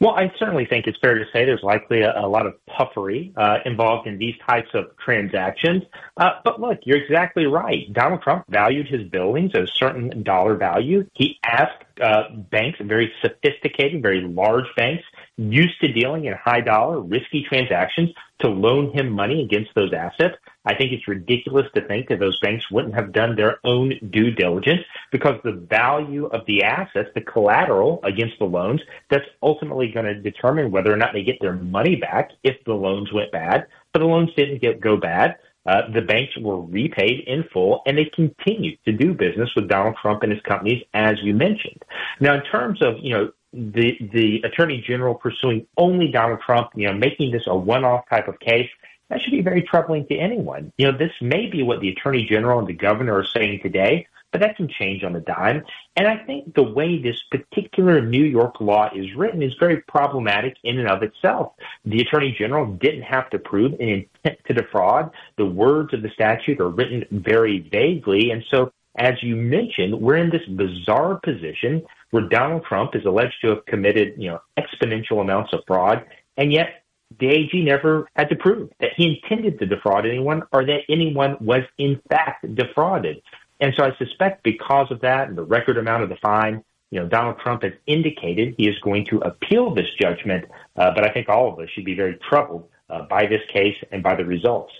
Well, 0.00 0.14
I 0.14 0.32
certainly 0.38 0.66
think 0.66 0.86
it's 0.86 0.98
fair 0.98 1.14
to 1.14 1.24
say 1.32 1.44
there's 1.44 1.62
likely 1.62 2.02
a, 2.02 2.12
a 2.18 2.26
lot 2.26 2.46
of 2.46 2.54
puffery 2.66 3.32
uh, 3.36 3.58
involved 3.64 4.06
in 4.06 4.18
these 4.18 4.34
types 4.46 4.68
of 4.74 4.96
transactions. 4.98 5.82
Uh, 6.16 6.30
but 6.44 6.60
look, 6.60 6.80
you're 6.84 6.98
exactly 6.98 7.46
right. 7.46 7.90
Donald 7.92 8.22
Trump 8.22 8.44
valued 8.48 8.88
his 8.88 9.08
buildings 9.08 9.52
at 9.54 9.62
a 9.62 9.66
certain 9.66 10.22
dollar 10.22 10.56
value. 10.56 11.08
He 11.14 11.38
asked 11.44 11.84
uh, 12.02 12.24
banks, 12.50 12.78
very 12.82 13.12
sophisticated, 13.22 14.02
very 14.02 14.20
large 14.20 14.66
banks, 14.76 15.04
used 15.36 15.80
to 15.80 15.92
dealing 15.92 16.26
in 16.26 16.34
high 16.34 16.60
dollar, 16.60 17.00
risky 17.00 17.44
transactions 17.48 18.10
to 18.40 18.48
loan 18.48 18.92
him 18.92 19.10
money 19.10 19.42
against 19.42 19.74
those 19.74 19.92
assets. 19.92 20.36
I 20.64 20.74
think 20.74 20.92
it's 20.92 21.08
ridiculous 21.08 21.66
to 21.74 21.86
think 21.86 22.08
that 22.08 22.20
those 22.20 22.38
banks 22.40 22.70
wouldn't 22.70 22.94
have 22.94 23.12
done 23.12 23.36
their 23.36 23.58
own 23.64 23.94
due 24.10 24.30
diligence 24.30 24.80
because 25.12 25.40
the 25.42 25.52
value 25.52 26.26
of 26.26 26.46
the 26.46 26.62
assets, 26.62 27.10
the 27.14 27.20
collateral 27.20 28.00
against 28.04 28.38
the 28.38 28.44
loans, 28.44 28.80
that's 29.10 29.26
ultimately 29.42 29.88
going 29.88 30.06
to 30.06 30.14
determine 30.14 30.70
whether 30.70 30.92
or 30.92 30.96
not 30.96 31.12
they 31.12 31.22
get 31.22 31.40
their 31.40 31.54
money 31.54 31.96
back 31.96 32.30
if 32.42 32.56
the 32.64 32.74
loans 32.74 33.12
went 33.12 33.32
bad. 33.32 33.66
But 33.92 34.00
the 34.00 34.06
loans 34.06 34.30
didn't 34.36 34.60
get 34.60 34.80
go 34.80 34.96
bad. 34.96 35.36
Uh, 35.66 35.90
the 35.94 36.02
banks 36.02 36.32
were 36.38 36.60
repaid 36.60 37.24
in 37.26 37.42
full, 37.52 37.80
and 37.86 37.96
they 37.96 38.04
continued 38.14 38.78
to 38.84 38.92
do 38.92 39.14
business 39.14 39.48
with 39.56 39.66
Donald 39.66 39.96
Trump 40.00 40.22
and 40.22 40.30
his 40.30 40.42
companies, 40.42 40.82
as 40.92 41.14
you 41.22 41.32
mentioned. 41.32 41.82
Now, 42.20 42.34
in 42.34 42.42
terms 42.44 42.82
of 42.82 42.96
you 43.00 43.14
know 43.14 43.32
the 43.54 43.96
the 44.12 44.42
attorney 44.44 44.82
general 44.86 45.14
pursuing 45.14 45.66
only 45.76 46.08
Donald 46.08 46.40
Trump, 46.44 46.70
you 46.74 46.88
know, 46.88 46.94
making 46.94 47.30
this 47.30 47.44
a 47.46 47.56
one-off 47.56 48.08
type 48.10 48.28
of 48.28 48.38
case, 48.40 48.68
that 49.08 49.20
should 49.20 49.32
be 49.32 49.42
very 49.42 49.62
troubling 49.62 50.06
to 50.08 50.16
anyone. 50.16 50.72
You 50.76 50.90
know, 50.90 50.98
this 50.98 51.12
may 51.20 51.46
be 51.46 51.62
what 51.62 51.80
the 51.80 51.90
attorney 51.90 52.26
general 52.28 52.58
and 52.58 52.68
the 52.68 52.74
governor 52.74 53.16
are 53.16 53.24
saying 53.24 53.60
today, 53.62 54.06
but 54.32 54.40
that 54.40 54.56
can 54.56 54.68
change 54.68 55.04
on 55.04 55.14
a 55.14 55.20
dime. 55.20 55.62
And 55.94 56.08
I 56.08 56.16
think 56.16 56.54
the 56.54 56.62
way 56.62 57.00
this 57.00 57.20
particular 57.30 58.00
New 58.00 58.24
York 58.24 58.60
law 58.60 58.90
is 58.94 59.14
written 59.14 59.42
is 59.42 59.54
very 59.60 59.82
problematic 59.82 60.56
in 60.64 60.78
and 60.78 60.88
of 60.88 61.02
itself. 61.02 61.52
The 61.84 62.00
attorney 62.00 62.34
general 62.36 62.66
didn't 62.66 63.02
have 63.02 63.30
to 63.30 63.38
prove 63.38 63.74
an 63.74 63.88
intent 63.88 64.38
to 64.46 64.54
defraud. 64.54 65.10
The 65.36 65.46
words 65.46 65.94
of 65.94 66.02
the 66.02 66.10
statute 66.10 66.60
are 66.60 66.68
written 66.68 67.04
very 67.12 67.60
vaguely, 67.70 68.30
and 68.30 68.42
so 68.50 68.72
as 68.96 69.14
you 69.22 69.34
mentioned, 69.34 70.00
we're 70.00 70.16
in 70.16 70.30
this 70.30 70.46
bizarre 70.46 71.18
position 71.18 71.84
where 72.14 72.28
Donald 72.28 72.64
Trump 72.64 72.94
is 72.94 73.04
alleged 73.04 73.34
to 73.42 73.48
have 73.48 73.66
committed, 73.66 74.14
you 74.16 74.30
know, 74.30 74.40
exponential 74.56 75.20
amounts 75.20 75.52
of 75.52 75.58
fraud, 75.66 76.04
and 76.36 76.52
yet 76.52 76.84
the 77.18 77.26
AG 77.26 77.50
never 77.54 78.08
had 78.14 78.28
to 78.28 78.36
prove 78.36 78.70
that 78.78 78.90
he 78.96 79.20
intended 79.20 79.58
to 79.58 79.66
defraud 79.66 80.06
anyone 80.06 80.44
or 80.52 80.64
that 80.64 80.82
anyone 80.88 81.36
was 81.40 81.62
in 81.76 82.00
fact 82.08 82.46
defrauded. 82.54 83.20
And 83.60 83.74
so 83.76 83.82
I 83.82 83.96
suspect 83.98 84.44
because 84.44 84.92
of 84.92 85.00
that 85.00 85.26
and 85.26 85.36
the 85.36 85.42
record 85.42 85.76
amount 85.76 86.04
of 86.04 86.08
the 86.08 86.14
fine, 86.22 86.62
you 86.90 87.00
know, 87.00 87.08
Donald 87.08 87.40
Trump 87.42 87.64
has 87.64 87.72
indicated 87.88 88.54
he 88.58 88.68
is 88.68 88.78
going 88.84 89.06
to 89.06 89.18
appeal 89.18 89.74
this 89.74 89.88
judgment. 90.00 90.44
Uh, 90.76 90.92
but 90.94 91.04
I 91.04 91.12
think 91.12 91.28
all 91.28 91.52
of 91.52 91.58
us 91.58 91.68
should 91.74 91.84
be 91.84 91.96
very 91.96 92.16
troubled 92.30 92.68
uh, 92.88 93.06
by 93.10 93.26
this 93.26 93.40
case 93.52 93.74
and 93.90 94.04
by 94.04 94.14
the 94.14 94.24
results. 94.24 94.72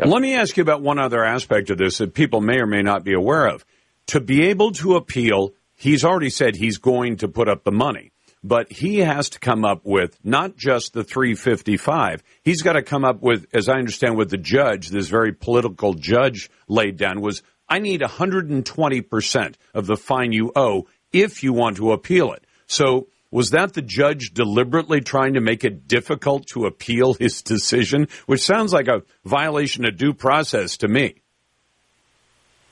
Yep. 0.00 0.08
Let 0.08 0.20
me 0.20 0.34
ask 0.34 0.56
you 0.56 0.64
about 0.64 0.82
one 0.82 0.98
other 0.98 1.24
aspect 1.24 1.70
of 1.70 1.78
this 1.78 1.98
that 1.98 2.12
people 2.12 2.40
may 2.40 2.58
or 2.58 2.66
may 2.66 2.82
not 2.82 3.04
be 3.04 3.12
aware 3.12 3.46
of. 3.46 3.64
To 4.08 4.20
be 4.20 4.46
able 4.46 4.72
to 4.72 4.96
appeal, 4.96 5.52
he's 5.78 6.04
already 6.04 6.30
said 6.30 6.54
he's 6.54 6.76
going 6.76 7.16
to 7.16 7.28
put 7.28 7.48
up 7.48 7.64
the 7.64 7.72
money 7.72 8.12
but 8.42 8.70
he 8.70 8.98
has 8.98 9.30
to 9.30 9.40
come 9.40 9.64
up 9.64 9.80
with 9.84 10.18
not 10.24 10.56
just 10.56 10.92
the 10.92 11.04
355. 11.04 12.22
He's 12.42 12.62
got 12.62 12.74
to 12.74 12.82
come 12.82 13.04
up 13.04 13.20
with, 13.20 13.46
as 13.52 13.68
I 13.68 13.74
understand 13.74 14.16
what 14.16 14.30
the 14.30 14.36
judge, 14.36 14.88
this 14.88 15.08
very 15.08 15.32
political 15.32 15.94
judge 15.94 16.50
laid 16.68 16.96
down 16.96 17.20
was, 17.20 17.42
I 17.68 17.80
need 17.80 18.00
120% 18.00 19.54
of 19.74 19.86
the 19.86 19.96
fine 19.96 20.32
you 20.32 20.52
owe 20.54 20.86
if 21.12 21.42
you 21.42 21.52
want 21.52 21.76
to 21.78 21.92
appeal 21.92 22.32
it. 22.32 22.44
So 22.66 23.08
was 23.30 23.50
that 23.50 23.74
the 23.74 23.82
judge 23.82 24.32
deliberately 24.32 25.00
trying 25.00 25.34
to 25.34 25.40
make 25.40 25.64
it 25.64 25.86
difficult 25.86 26.46
to 26.48 26.66
appeal 26.66 27.14
his 27.14 27.42
decision, 27.42 28.08
which 28.26 28.42
sounds 28.42 28.72
like 28.72 28.88
a 28.88 29.02
violation 29.24 29.84
of 29.84 29.96
due 29.96 30.14
process 30.14 30.78
to 30.78 30.88
me? 30.88 31.16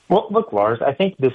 Well, 0.09 0.27
look, 0.31 0.53
Lars, 0.53 0.79
I 0.85 0.93
think 0.93 1.17
this 1.17 1.33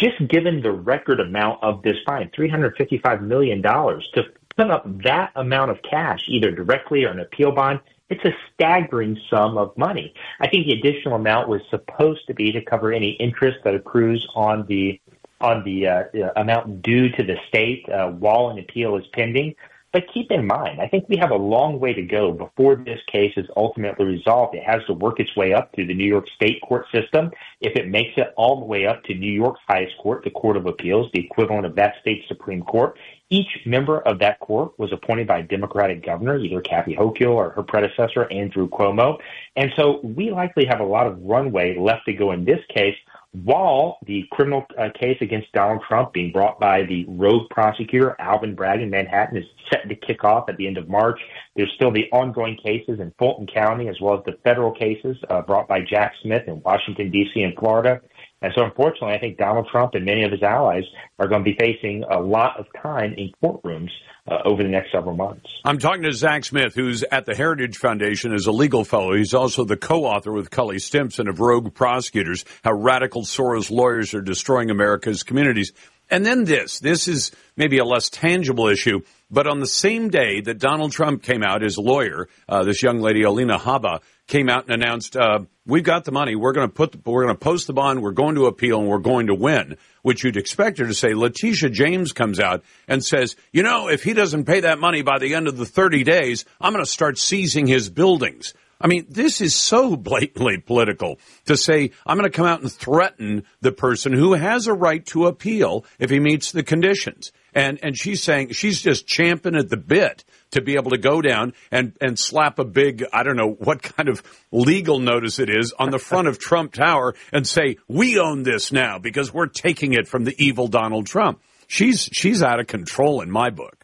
just 0.00 0.26
given 0.28 0.62
the 0.62 0.72
record 0.72 1.20
amount 1.20 1.62
of 1.62 1.82
this 1.82 1.96
fine, 2.06 2.30
$355 2.30 3.20
million, 3.22 3.62
to 3.62 4.24
put 4.56 4.70
up 4.70 5.02
that 5.04 5.30
amount 5.36 5.70
of 5.70 5.82
cash, 5.82 6.24
either 6.26 6.50
directly 6.50 7.04
or 7.04 7.10
an 7.10 7.20
appeal 7.20 7.52
bond, 7.52 7.80
it's 8.08 8.24
a 8.24 8.34
staggering 8.52 9.18
sum 9.28 9.56
of 9.56 9.76
money. 9.78 10.12
I 10.40 10.48
think 10.48 10.66
the 10.66 10.72
additional 10.72 11.14
amount 11.14 11.48
was 11.48 11.60
supposed 11.70 12.26
to 12.26 12.34
be 12.34 12.50
to 12.52 12.60
cover 12.60 12.92
any 12.92 13.10
interest 13.12 13.58
that 13.64 13.74
accrues 13.74 14.26
on 14.34 14.66
the 14.66 15.00
on 15.40 15.64
the 15.64 15.86
uh, 15.86 16.02
amount 16.36 16.82
due 16.82 17.08
to 17.08 17.22
the 17.22 17.36
state 17.48 17.88
uh, 17.88 18.08
while 18.08 18.50
an 18.50 18.58
appeal 18.58 18.96
is 18.96 19.06
pending. 19.14 19.54
But 19.92 20.04
keep 20.14 20.30
in 20.30 20.46
mind, 20.46 20.80
I 20.80 20.86
think 20.86 21.08
we 21.08 21.16
have 21.16 21.32
a 21.32 21.36
long 21.36 21.80
way 21.80 21.92
to 21.92 22.02
go 22.02 22.30
before 22.30 22.76
this 22.76 23.00
case 23.10 23.32
is 23.36 23.46
ultimately 23.56 24.06
resolved. 24.06 24.54
It 24.54 24.62
has 24.62 24.84
to 24.86 24.92
work 24.92 25.18
its 25.18 25.34
way 25.36 25.52
up 25.52 25.74
through 25.74 25.88
the 25.88 25.94
New 25.94 26.06
York 26.06 26.26
State 26.36 26.60
court 26.62 26.86
system. 26.94 27.32
If 27.60 27.74
it 27.74 27.88
makes 27.88 28.12
it 28.16 28.32
all 28.36 28.60
the 28.60 28.66
way 28.66 28.86
up 28.86 29.02
to 29.04 29.14
New 29.14 29.32
York's 29.32 29.60
highest 29.68 29.98
court, 29.98 30.22
the 30.22 30.30
Court 30.30 30.56
of 30.56 30.66
Appeals, 30.66 31.10
the 31.12 31.24
equivalent 31.24 31.66
of 31.66 31.74
that 31.74 31.94
state's 32.00 32.28
Supreme 32.28 32.62
Court, 32.62 32.96
each 33.30 33.48
member 33.66 34.00
of 34.00 34.20
that 34.20 34.38
court 34.38 34.78
was 34.78 34.92
appointed 34.92 35.26
by 35.26 35.38
a 35.38 35.42
Democratic 35.42 36.04
governor, 36.04 36.38
either 36.38 36.60
Kathy 36.60 36.94
Hochul 36.94 37.34
or 37.34 37.50
her 37.50 37.62
predecessor, 37.62 38.30
Andrew 38.30 38.68
Cuomo. 38.68 39.18
And 39.56 39.72
so 39.76 40.00
we 40.02 40.30
likely 40.30 40.66
have 40.66 40.80
a 40.80 40.84
lot 40.84 41.08
of 41.08 41.20
runway 41.20 41.76
left 41.76 42.06
to 42.06 42.12
go 42.12 42.30
in 42.30 42.44
this 42.44 42.60
case 42.74 42.96
while 43.32 43.98
the 44.06 44.24
criminal 44.32 44.66
uh, 44.78 44.88
case 44.98 45.18
against 45.20 45.52
Donald 45.52 45.82
Trump 45.86 46.12
being 46.12 46.32
brought 46.32 46.58
by 46.58 46.82
the 46.82 47.04
rogue 47.06 47.48
prosecutor 47.50 48.16
Alvin 48.18 48.54
Bragg 48.54 48.80
in 48.80 48.90
Manhattan 48.90 49.36
is 49.36 49.44
set 49.70 49.88
to 49.88 49.94
kick 49.94 50.24
off 50.24 50.48
at 50.48 50.56
the 50.56 50.66
end 50.66 50.78
of 50.78 50.88
March. 50.88 51.20
There's 51.54 51.70
still 51.76 51.92
the 51.92 52.10
ongoing 52.12 52.56
cases 52.56 52.98
in 52.98 53.12
Fulton 53.18 53.46
County 53.46 53.88
as 53.88 54.00
well 54.00 54.18
as 54.18 54.24
the 54.24 54.38
federal 54.42 54.72
cases 54.72 55.16
uh, 55.28 55.42
brought 55.42 55.68
by 55.68 55.80
Jack 55.80 56.14
Smith 56.22 56.42
in 56.48 56.60
Washington, 56.62 57.10
D.C. 57.10 57.42
and 57.42 57.54
Florida. 57.56 58.00
And 58.42 58.52
so, 58.54 58.64
unfortunately, 58.64 59.14
I 59.14 59.18
think 59.18 59.36
Donald 59.36 59.68
Trump 59.70 59.94
and 59.94 60.04
many 60.04 60.24
of 60.24 60.32
his 60.32 60.42
allies 60.42 60.84
are 61.18 61.28
going 61.28 61.44
to 61.44 61.50
be 61.50 61.56
facing 61.58 62.04
a 62.04 62.18
lot 62.18 62.58
of 62.58 62.66
time 62.82 63.14
in 63.14 63.32
courtrooms 63.42 63.90
uh, 64.26 64.38
over 64.44 64.62
the 64.62 64.68
next 64.68 64.92
several 64.92 65.14
months. 65.14 65.46
I'm 65.64 65.78
talking 65.78 66.02
to 66.02 66.12
Zach 66.12 66.44
Smith, 66.44 66.74
who's 66.74 67.02
at 67.02 67.26
the 67.26 67.34
Heritage 67.34 67.76
Foundation 67.76 68.32
as 68.32 68.46
a 68.46 68.52
legal 68.52 68.84
fellow. 68.84 69.14
He's 69.14 69.34
also 69.34 69.64
the 69.64 69.76
co-author 69.76 70.32
with 70.32 70.50
Cully 70.50 70.78
Stimson 70.78 71.28
of 71.28 71.40
Rogue 71.40 71.74
Prosecutors: 71.74 72.44
How 72.64 72.72
Radical 72.72 73.22
Soros 73.22 73.70
Lawyers 73.70 74.14
Are 74.14 74.22
Destroying 74.22 74.70
America's 74.70 75.22
Communities. 75.22 75.72
And 76.10 76.26
then 76.26 76.44
this. 76.44 76.80
This 76.80 77.06
is 77.06 77.30
maybe 77.56 77.78
a 77.78 77.84
less 77.84 78.08
tangible 78.08 78.66
issue, 78.66 79.02
but 79.30 79.46
on 79.46 79.60
the 79.60 79.66
same 79.66 80.08
day 80.08 80.40
that 80.40 80.58
Donald 80.58 80.90
Trump 80.90 81.22
came 81.22 81.44
out, 81.44 81.62
his 81.62 81.78
lawyer, 81.78 82.28
uh, 82.48 82.64
this 82.64 82.82
young 82.82 83.00
lady, 83.00 83.22
Alina 83.22 83.58
Habba, 83.58 84.00
came 84.30 84.48
out 84.48 84.64
and 84.64 84.82
announced, 84.82 85.16
uh, 85.16 85.40
"We've 85.66 85.84
got 85.84 86.06
the 86.06 86.12
money. 86.12 86.34
We're 86.34 86.52
going 86.52 86.68
to 86.68 86.72
put, 86.72 86.92
the, 86.92 86.98
we're 87.04 87.24
going 87.24 87.34
to 87.34 87.38
post 87.38 87.66
the 87.66 87.74
bond. 87.74 88.02
We're 88.02 88.12
going 88.12 88.36
to 88.36 88.46
appeal, 88.46 88.80
and 88.80 88.88
we're 88.88 88.98
going 88.98 89.26
to 89.26 89.34
win." 89.34 89.76
Which 90.02 90.24
you'd 90.24 90.38
expect 90.38 90.78
her 90.78 90.86
to 90.86 90.94
say. 90.94 91.12
Letitia 91.12 91.68
James 91.68 92.12
comes 92.12 92.40
out 92.40 92.62
and 92.88 93.04
says, 93.04 93.36
"You 93.52 93.62
know, 93.62 93.88
if 93.88 94.02
he 94.02 94.14
doesn't 94.14 94.44
pay 94.44 94.60
that 94.60 94.78
money 94.78 95.02
by 95.02 95.18
the 95.18 95.34
end 95.34 95.48
of 95.48 95.58
the 95.58 95.66
30 95.66 96.04
days, 96.04 96.46
I'm 96.58 96.72
going 96.72 96.82
to 96.82 96.90
start 96.90 97.18
seizing 97.18 97.66
his 97.66 97.90
buildings." 97.90 98.54
I 98.80 98.86
mean, 98.86 99.06
this 99.08 99.40
is 99.40 99.54
so 99.54 99.94
blatantly 99.96 100.58
political 100.58 101.18
to 101.44 101.56
say, 101.56 101.90
I'm 102.06 102.16
going 102.16 102.30
to 102.30 102.36
come 102.36 102.46
out 102.46 102.62
and 102.62 102.72
threaten 102.72 103.44
the 103.60 103.72
person 103.72 104.12
who 104.12 104.32
has 104.32 104.66
a 104.66 104.72
right 104.72 105.04
to 105.06 105.26
appeal 105.26 105.84
if 105.98 106.08
he 106.08 106.18
meets 106.18 106.52
the 106.52 106.62
conditions. 106.62 107.30
And, 107.54 107.78
and 107.82 107.98
she's 107.98 108.22
saying 108.22 108.52
she's 108.52 108.80
just 108.80 109.06
champing 109.06 109.56
at 109.56 109.68
the 109.68 109.76
bit 109.76 110.24
to 110.52 110.62
be 110.62 110.76
able 110.76 110.92
to 110.92 110.98
go 110.98 111.20
down 111.20 111.52
and, 111.70 111.96
and 112.00 112.18
slap 112.18 112.58
a 112.58 112.64
big, 112.64 113.04
I 113.12 113.22
don't 113.22 113.36
know 113.36 113.52
what 113.58 113.82
kind 113.82 114.08
of 114.08 114.22
legal 114.50 114.98
notice 114.98 115.38
it 115.38 115.50
is 115.50 115.74
on 115.78 115.90
the 115.90 115.98
front 115.98 116.28
of 116.28 116.38
Trump 116.38 116.72
Tower 116.72 117.14
and 117.32 117.46
say, 117.46 117.76
we 117.88 118.18
own 118.18 118.44
this 118.44 118.72
now 118.72 118.98
because 118.98 119.34
we're 119.34 119.46
taking 119.46 119.92
it 119.92 120.08
from 120.08 120.24
the 120.24 120.34
evil 120.42 120.68
Donald 120.68 121.06
Trump. 121.06 121.42
She's, 121.66 122.08
she's 122.12 122.42
out 122.42 122.60
of 122.60 122.66
control 122.66 123.20
in 123.20 123.30
my 123.30 123.50
book. 123.50 123.79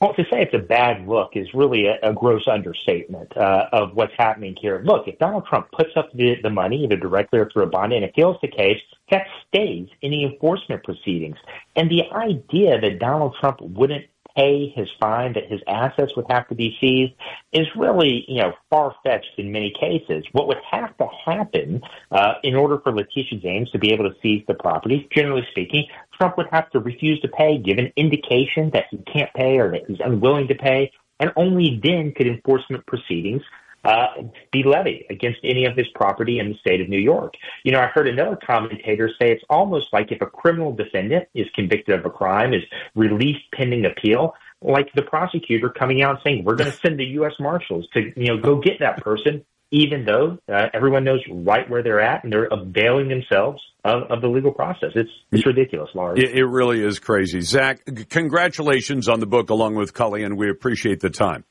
Well, 0.00 0.14
to 0.14 0.22
say 0.30 0.40
it's 0.40 0.54
a 0.54 0.58
bad 0.58 1.06
look 1.06 1.32
is 1.36 1.52
really 1.52 1.86
a, 1.86 1.98
a 2.02 2.14
gross 2.14 2.48
understatement 2.48 3.36
uh, 3.36 3.66
of 3.70 3.94
what's 3.94 4.14
happening 4.16 4.56
here. 4.58 4.80
Look, 4.82 5.06
if 5.06 5.18
Donald 5.18 5.44
Trump 5.46 5.70
puts 5.72 5.90
up 5.94 6.10
the, 6.14 6.36
the 6.42 6.48
money, 6.48 6.84
either 6.84 6.96
directly 6.96 7.38
or 7.38 7.50
through 7.50 7.64
a 7.64 7.66
bond, 7.66 7.92
and 7.92 8.06
appeals 8.06 8.38
the 8.40 8.48
case, 8.48 8.80
that 9.10 9.26
stays 9.48 9.88
in 10.00 10.10
the 10.10 10.24
enforcement 10.24 10.84
proceedings. 10.84 11.36
And 11.76 11.90
the 11.90 12.04
idea 12.12 12.80
that 12.80 12.98
Donald 12.98 13.36
Trump 13.40 13.60
wouldn't 13.60 14.06
pay 14.36 14.68
his 14.68 14.88
fine, 15.00 15.32
that 15.34 15.46
his 15.46 15.60
assets 15.66 16.16
would 16.16 16.26
have 16.28 16.48
to 16.48 16.54
be 16.54 16.76
seized, 16.80 17.12
is 17.52 17.66
really, 17.76 18.24
you 18.28 18.38
know, 18.38 18.52
far 18.68 18.94
fetched 19.02 19.38
in 19.38 19.52
many 19.52 19.72
cases. 19.78 20.24
What 20.32 20.48
would 20.48 20.58
have 20.70 20.96
to 20.98 21.06
happen 21.24 21.82
uh, 22.10 22.34
in 22.42 22.54
order 22.54 22.78
for 22.78 22.92
Letitia 22.92 23.38
James 23.40 23.70
to 23.70 23.78
be 23.78 23.92
able 23.92 24.08
to 24.08 24.16
seize 24.22 24.44
the 24.46 24.54
property, 24.54 25.08
generally 25.14 25.46
speaking, 25.50 25.86
Trump 26.16 26.36
would 26.36 26.48
have 26.52 26.70
to 26.70 26.80
refuse 26.80 27.20
to 27.20 27.28
pay, 27.28 27.58
give 27.58 27.78
an 27.78 27.92
indication 27.96 28.70
that 28.70 28.84
he 28.90 28.98
can't 29.12 29.32
pay 29.34 29.58
or 29.58 29.70
that 29.70 29.82
he's 29.86 30.00
unwilling 30.00 30.48
to 30.48 30.54
pay, 30.54 30.92
and 31.18 31.32
only 31.36 31.80
then 31.82 32.12
could 32.12 32.26
enforcement 32.26 32.84
proceedings 32.86 33.42
uh, 33.84 34.06
be 34.52 34.62
levied 34.62 35.06
against 35.10 35.38
any 35.44 35.64
of 35.64 35.76
his 35.76 35.86
property 35.94 36.38
in 36.38 36.50
the 36.50 36.58
state 36.58 36.80
of 36.80 36.88
New 36.88 36.98
York. 36.98 37.34
You 37.64 37.72
know, 37.72 37.80
I 37.80 37.86
heard 37.86 38.08
another 38.08 38.38
commentator 38.44 39.08
say 39.20 39.32
it's 39.32 39.44
almost 39.48 39.86
like 39.92 40.12
if 40.12 40.20
a 40.20 40.26
criminal 40.26 40.72
defendant 40.72 41.28
is 41.34 41.46
convicted 41.54 41.98
of 41.98 42.04
a 42.04 42.10
crime, 42.10 42.52
is 42.52 42.62
released 42.94 43.50
pending 43.54 43.86
appeal, 43.86 44.34
like 44.62 44.92
the 44.94 45.02
prosecutor 45.02 45.70
coming 45.70 46.02
out 46.02 46.20
saying, 46.24 46.44
we're 46.44 46.56
going 46.56 46.70
to 46.70 46.76
send 46.76 46.98
the 46.98 47.04
U.S. 47.04 47.32
Marshals 47.40 47.86
to, 47.94 48.12
you 48.16 48.34
know, 48.34 48.40
go 48.40 48.60
get 48.60 48.80
that 48.80 49.02
person 49.02 49.44
even 49.70 50.04
though 50.04 50.38
uh, 50.52 50.66
everyone 50.74 51.04
knows 51.04 51.20
right 51.30 51.68
where 51.70 51.82
they're 51.82 52.00
at 52.00 52.24
and 52.24 52.32
they're 52.32 52.48
availing 52.50 53.08
themselves 53.08 53.62
of, 53.84 54.02
of 54.10 54.20
the 54.20 54.28
legal 54.28 54.52
process. 54.52 54.90
It's 54.94 55.10
it's 55.30 55.46
ridiculous, 55.46 55.90
Lars. 55.94 56.18
It, 56.18 56.30
it 56.30 56.44
really 56.44 56.84
is 56.84 56.98
crazy. 56.98 57.40
Zach, 57.40 57.80
congratulations 58.08 59.08
on 59.08 59.20
the 59.20 59.26
book 59.26 59.50
along 59.50 59.76
with 59.76 59.94
Cully, 59.94 60.24
and 60.24 60.36
we 60.36 60.50
appreciate 60.50 61.00
the 61.00 61.10
time. 61.10 61.44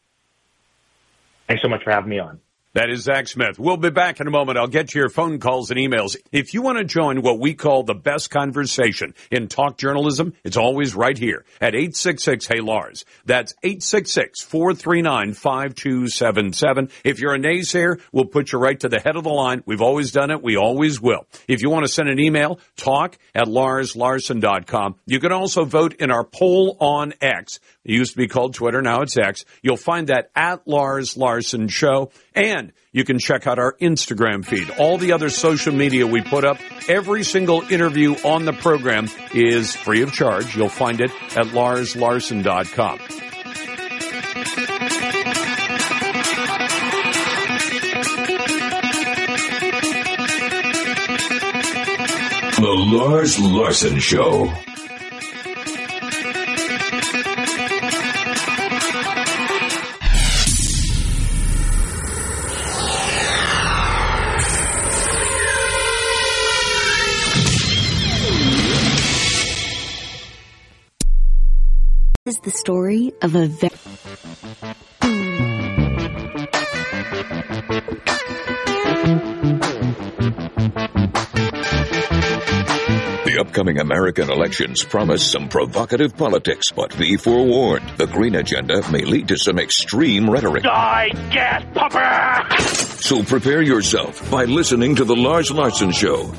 Thanks 1.50 1.64
so 1.64 1.68
much 1.68 1.84
for 1.84 1.92
having 1.92 2.10
me 2.10 2.20
on. 2.20 2.40
That 2.76 2.92
is 2.92 3.02
Zach 3.02 3.28
Smith. 3.28 3.58
We'll 3.58 3.78
be 3.78 3.90
back 3.90 4.20
in 4.20 4.28
a 4.28 4.30
moment. 4.30 4.60
I'll 4.60 4.68
get 4.68 4.90
to 4.90 5.00
your 5.00 5.10
phone 5.10 5.40
calls 5.40 5.72
and 5.72 5.80
emails. 5.80 6.16
If 6.32 6.54
you 6.54 6.62
want 6.62 6.78
to 6.78 6.84
join 6.84 7.24
what 7.24 7.40
we 7.40 7.56
call 7.56 7.82
the 7.82 7.96
best 7.96 8.30
conversation 8.30 9.16
in 9.32 9.48
talk 9.48 9.80
journalism, 9.80 10.34
it's 10.44 10.56
always 10.56 10.94
right 10.94 11.18
here 11.18 11.46
at 11.60 11.74
866 11.74 12.46
Hey 12.46 12.60
Lars. 12.60 13.06
That's 13.26 13.56
866 13.64 14.42
439 14.44 15.34
5277. 15.34 16.90
If 17.04 17.20
you're 17.20 17.34
a 17.34 17.40
naysayer, 17.40 18.00
we'll 18.12 18.26
put 18.26 18.52
you 18.52 18.60
right 18.60 18.80
to 18.82 18.88
the 18.88 19.00
head 19.00 19.16
of 19.16 19.24
the 19.24 19.32
line. 19.32 19.64
We've 19.66 19.82
always 19.82 20.12
done 20.12 20.30
it. 20.30 20.44
We 20.44 20.56
always 20.56 21.02
will. 21.02 21.26
If 21.48 21.64
you 21.64 21.72
want 21.72 21.88
to 21.88 21.92
send 21.92 22.08
an 22.10 22.20
email, 22.20 22.60
talk 22.78 23.18
at 23.34 23.48
larslarson.com. 23.48 24.96
You 25.08 25.20
can 25.20 25.32
also 25.32 25.66
vote 25.66 25.96
in 25.96 26.12
our 26.12 26.24
poll 26.24 26.78
on 26.80 27.16
X. 27.20 27.60
It 27.90 27.94
used 27.94 28.12
to 28.12 28.18
be 28.18 28.28
called 28.28 28.54
Twitter. 28.54 28.84
Now 28.84 29.02
it's 29.02 29.18
X. 29.18 29.46
You'll 29.64 29.76
find 29.76 30.10
that 30.10 30.30
at 30.36 30.68
Lars 30.68 31.18
Larson 31.18 31.68
Show. 31.70 32.12
And 32.36 32.72
you 32.92 33.04
can 33.04 33.18
check 33.18 33.48
out 33.48 33.58
our 33.58 33.76
Instagram 33.82 34.46
feed. 34.46 34.70
All 34.78 35.00
the 35.00 35.14
other 35.14 35.30
social 35.30 35.74
media 35.74 36.06
we 36.06 36.22
put 36.22 36.46
up, 36.46 36.60
every 36.88 37.24
single 37.24 37.64
interview 37.64 38.14
on 38.24 38.46
the 38.46 38.54
program 38.54 39.10
is 39.34 39.76
free 39.76 40.04
of 40.04 40.14
charge. 40.14 40.56
You'll 40.56 40.70
find 40.70 41.02
it 41.02 41.10
at 41.36 41.48
larslarson.com. 41.48 43.00
The 52.56 52.76
Lars 52.76 53.40
Larson 53.40 53.98
Show. 53.98 54.54
Is 72.30 72.40
the 72.42 72.52
story 72.52 73.12
of 73.24 73.34
a 73.34 73.48
very 73.48 73.74
The 83.26 83.38
upcoming 83.40 83.80
American 83.80 84.30
elections 84.30 84.84
promise 84.84 85.26
some 85.26 85.50
provocative 85.50 86.16
politics, 86.16 86.72
but 86.72 86.96
be 87.00 87.18
forewarned, 87.18 87.90
the 87.98 88.06
green 88.06 88.36
agenda 88.36 88.88
may 88.92 89.06
lead 89.06 89.28
to 89.30 89.38
some 89.38 89.58
extreme 89.58 90.30
rhetoric. 90.30 90.64
Die, 90.64 91.10
gas 91.32 91.64
pumper! 91.74 92.58
So 93.02 93.24
prepare 93.24 93.64
yourself 93.64 94.30
by 94.30 94.46
listening 94.46 94.96
to 94.98 95.04
The 95.04 95.16
Lars 95.16 95.50
Larson 95.50 95.92
Show. 95.92 96.32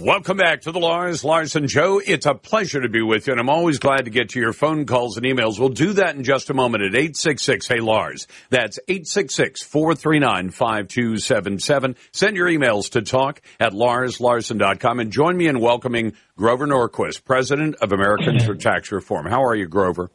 Welcome 0.00 0.38
back 0.38 0.62
to 0.62 0.72
the 0.72 0.78
Lars 0.78 1.24
Larson 1.24 1.68
Show. 1.68 1.98
It's 1.98 2.24
a 2.24 2.32
pleasure 2.32 2.80
to 2.80 2.88
be 2.88 3.02
with 3.02 3.26
you, 3.26 3.34
and 3.34 3.40
I'm 3.40 3.50
always 3.50 3.78
glad 3.78 4.06
to 4.06 4.10
get 4.10 4.30
to 4.30 4.40
your 4.40 4.54
phone 4.54 4.86
calls 4.86 5.18
and 5.18 5.26
emails. 5.26 5.60
We'll 5.60 5.68
do 5.68 5.92
that 5.92 6.16
in 6.16 6.24
just 6.24 6.48
a 6.48 6.54
moment 6.54 6.84
at 6.84 6.94
866 6.94 7.68
Hey 7.68 7.80
Lars. 7.80 8.26
That's 8.48 8.78
866 8.88 9.62
439 9.62 10.52
5277. 10.52 11.96
Send 12.12 12.34
your 12.34 12.48
emails 12.48 12.92
to 12.92 13.02
talk 13.02 13.42
at 13.58 13.74
larslarson.com 13.74 15.00
and 15.00 15.12
join 15.12 15.36
me 15.36 15.48
in 15.48 15.60
welcoming 15.60 16.14
Grover 16.34 16.66
Norquist, 16.66 17.22
President 17.24 17.74
of 17.82 17.92
Americans 17.92 18.46
for 18.46 18.54
Tax 18.54 18.90
Reform. 18.90 19.26
How 19.26 19.44
are 19.44 19.54
you, 19.54 19.66
Grover? 19.66 20.10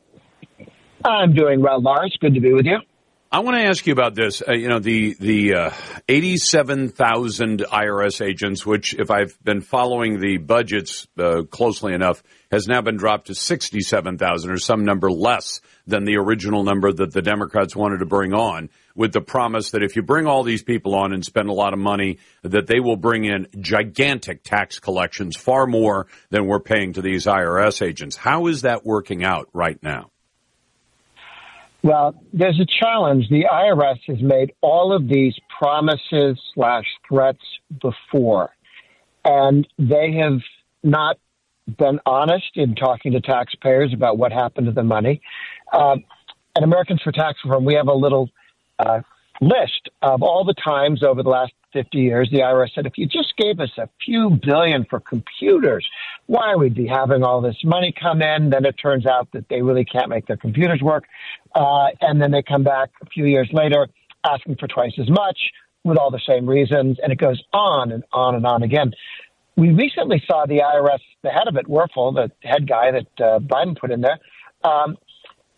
I'm 1.03 1.35
doing 1.35 1.61
well, 1.61 1.79
Lars. 1.79 2.17
Good 2.19 2.33
to 2.33 2.39
be 2.39 2.53
with 2.53 2.65
you. 2.65 2.79
I 3.35 3.39
want 3.39 3.57
to 3.57 3.65
ask 3.65 3.85
you 3.85 3.91
about 3.91 4.15
this. 4.15 4.41
Uh, 4.41 4.53
you 4.53 4.69
know, 4.69 4.79
the 4.79 5.13
the 5.19 5.55
uh, 5.55 5.71
eighty-seven 6.07 6.87
thousand 6.87 7.65
IRS 7.69 8.25
agents, 8.25 8.65
which, 8.65 8.93
if 8.93 9.11
I've 9.11 9.37
been 9.43 9.59
following 9.59 10.21
the 10.21 10.37
budgets 10.37 11.05
uh, 11.19 11.41
closely 11.41 11.93
enough, 11.93 12.23
has 12.49 12.65
now 12.65 12.79
been 12.79 12.95
dropped 12.95 13.27
to 13.27 13.35
sixty-seven 13.35 14.17
thousand, 14.17 14.51
or 14.51 14.57
some 14.57 14.85
number 14.85 15.11
less 15.11 15.59
than 15.85 16.05
the 16.05 16.15
original 16.15 16.63
number 16.63 16.93
that 16.93 17.11
the 17.11 17.21
Democrats 17.21 17.75
wanted 17.75 17.97
to 17.97 18.05
bring 18.05 18.33
on, 18.33 18.69
with 18.95 19.11
the 19.11 19.19
promise 19.19 19.71
that 19.71 19.83
if 19.83 19.97
you 19.97 20.01
bring 20.01 20.27
all 20.27 20.43
these 20.43 20.63
people 20.63 20.95
on 20.95 21.11
and 21.11 21.25
spend 21.25 21.49
a 21.49 21.53
lot 21.53 21.73
of 21.73 21.79
money, 21.79 22.19
that 22.43 22.67
they 22.67 22.79
will 22.79 22.95
bring 22.95 23.25
in 23.25 23.47
gigantic 23.59 24.43
tax 24.43 24.79
collections, 24.79 25.35
far 25.35 25.67
more 25.67 26.07
than 26.29 26.47
we're 26.47 26.61
paying 26.61 26.93
to 26.93 27.01
these 27.01 27.25
IRS 27.25 27.85
agents. 27.85 28.15
How 28.15 28.47
is 28.47 28.61
that 28.61 28.85
working 28.85 29.25
out 29.25 29.49
right 29.51 29.77
now? 29.83 30.11
Well, 31.85 32.15
there's 32.33 32.59
a 32.59 32.65
challenge. 32.65 33.29
The 33.29 33.43
IRS 33.43 33.99
has 34.07 34.19
made 34.19 34.53
all 34.61 34.91
of 34.91 35.07
these 35.07 35.35
promises 35.59 36.41
slash 36.55 36.85
threats 37.07 37.43
before, 37.79 38.49
and 39.23 39.67
they 39.77 40.13
have 40.13 40.39
not 40.81 41.19
been 41.77 41.99
honest 42.07 42.49
in 42.55 42.73
talking 42.73 43.11
to 43.11 43.21
taxpayers 43.21 43.93
about 43.93 44.17
what 44.17 44.31
happened 44.31 44.65
to 44.65 44.71
the 44.71 44.81
money. 44.81 45.21
Uh, 45.71 45.97
at 46.55 46.63
Americans 46.63 47.03
for 47.03 47.11
Tax 47.11 47.37
Reform, 47.45 47.65
we 47.65 47.75
have 47.75 47.87
a 47.87 47.93
little 47.93 48.31
uh, 48.79 49.01
list 49.39 49.89
of 50.01 50.23
all 50.23 50.43
the 50.43 50.55
times 50.55 51.03
over 51.03 51.21
the 51.21 51.29
last 51.29 51.53
50 51.75 51.97
years 51.97 52.29
the 52.31 52.39
IRS 52.39 52.73
said, 52.73 52.85
if 52.85 52.97
you 52.97 53.05
just 53.05 53.35
gave 53.37 53.59
us 53.59 53.69
a 53.77 53.89
few 54.03 54.39
billion 54.41 54.85
for 54.89 54.99
computers, 55.01 55.85
why 56.25 56.55
we'd 56.55 56.73
be 56.73 56.87
having 56.87 57.21
all 57.21 57.41
this 57.41 57.57
money 57.63 57.93
come 58.01 58.21
in. 58.21 58.49
Then 58.49 58.65
it 58.65 58.75
turns 58.81 59.05
out 59.05 59.27
that 59.33 59.49
they 59.49 59.61
really 59.61 59.83
can't 59.83 60.09
make 60.09 60.25
their 60.25 60.37
computers 60.37 60.81
work. 60.81 61.03
Uh, 61.55 61.87
and 62.01 62.21
then 62.21 62.31
they 62.31 62.43
come 62.43 62.63
back 62.63 62.89
a 63.01 63.05
few 63.07 63.25
years 63.25 63.49
later 63.53 63.87
asking 64.25 64.57
for 64.57 64.67
twice 64.67 64.93
as 64.99 65.09
much 65.09 65.37
with 65.83 65.97
all 65.97 66.11
the 66.11 66.21
same 66.27 66.47
reasons. 66.47 66.97
And 67.01 67.11
it 67.11 67.17
goes 67.17 67.41
on 67.53 67.91
and 67.91 68.03
on 68.11 68.35
and 68.35 68.45
on 68.45 68.63
again. 68.63 68.91
We 69.55 69.69
recently 69.69 70.21
saw 70.27 70.45
the 70.45 70.59
IRS, 70.59 70.99
the 71.23 71.29
head 71.29 71.47
of 71.47 71.55
it, 71.55 71.67
Werfel, 71.67 72.13
the 72.13 72.29
head 72.47 72.67
guy 72.67 72.91
that 72.91 73.25
uh, 73.25 73.39
Biden 73.39 73.79
put 73.79 73.89
in 73.91 74.01
there, 74.01 74.19
um, 74.65 74.97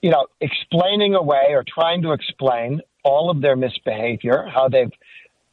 you 0.03 0.11
know, 0.11 0.27
explaining 0.39 1.15
away 1.15 1.47
or 1.49 1.63
trying 1.67 2.03
to 2.03 2.11
explain 2.11 2.81
all 3.03 3.31
of 3.31 3.41
their 3.41 3.55
misbehavior, 3.55 4.47
how 4.53 4.69
they've 4.69 4.91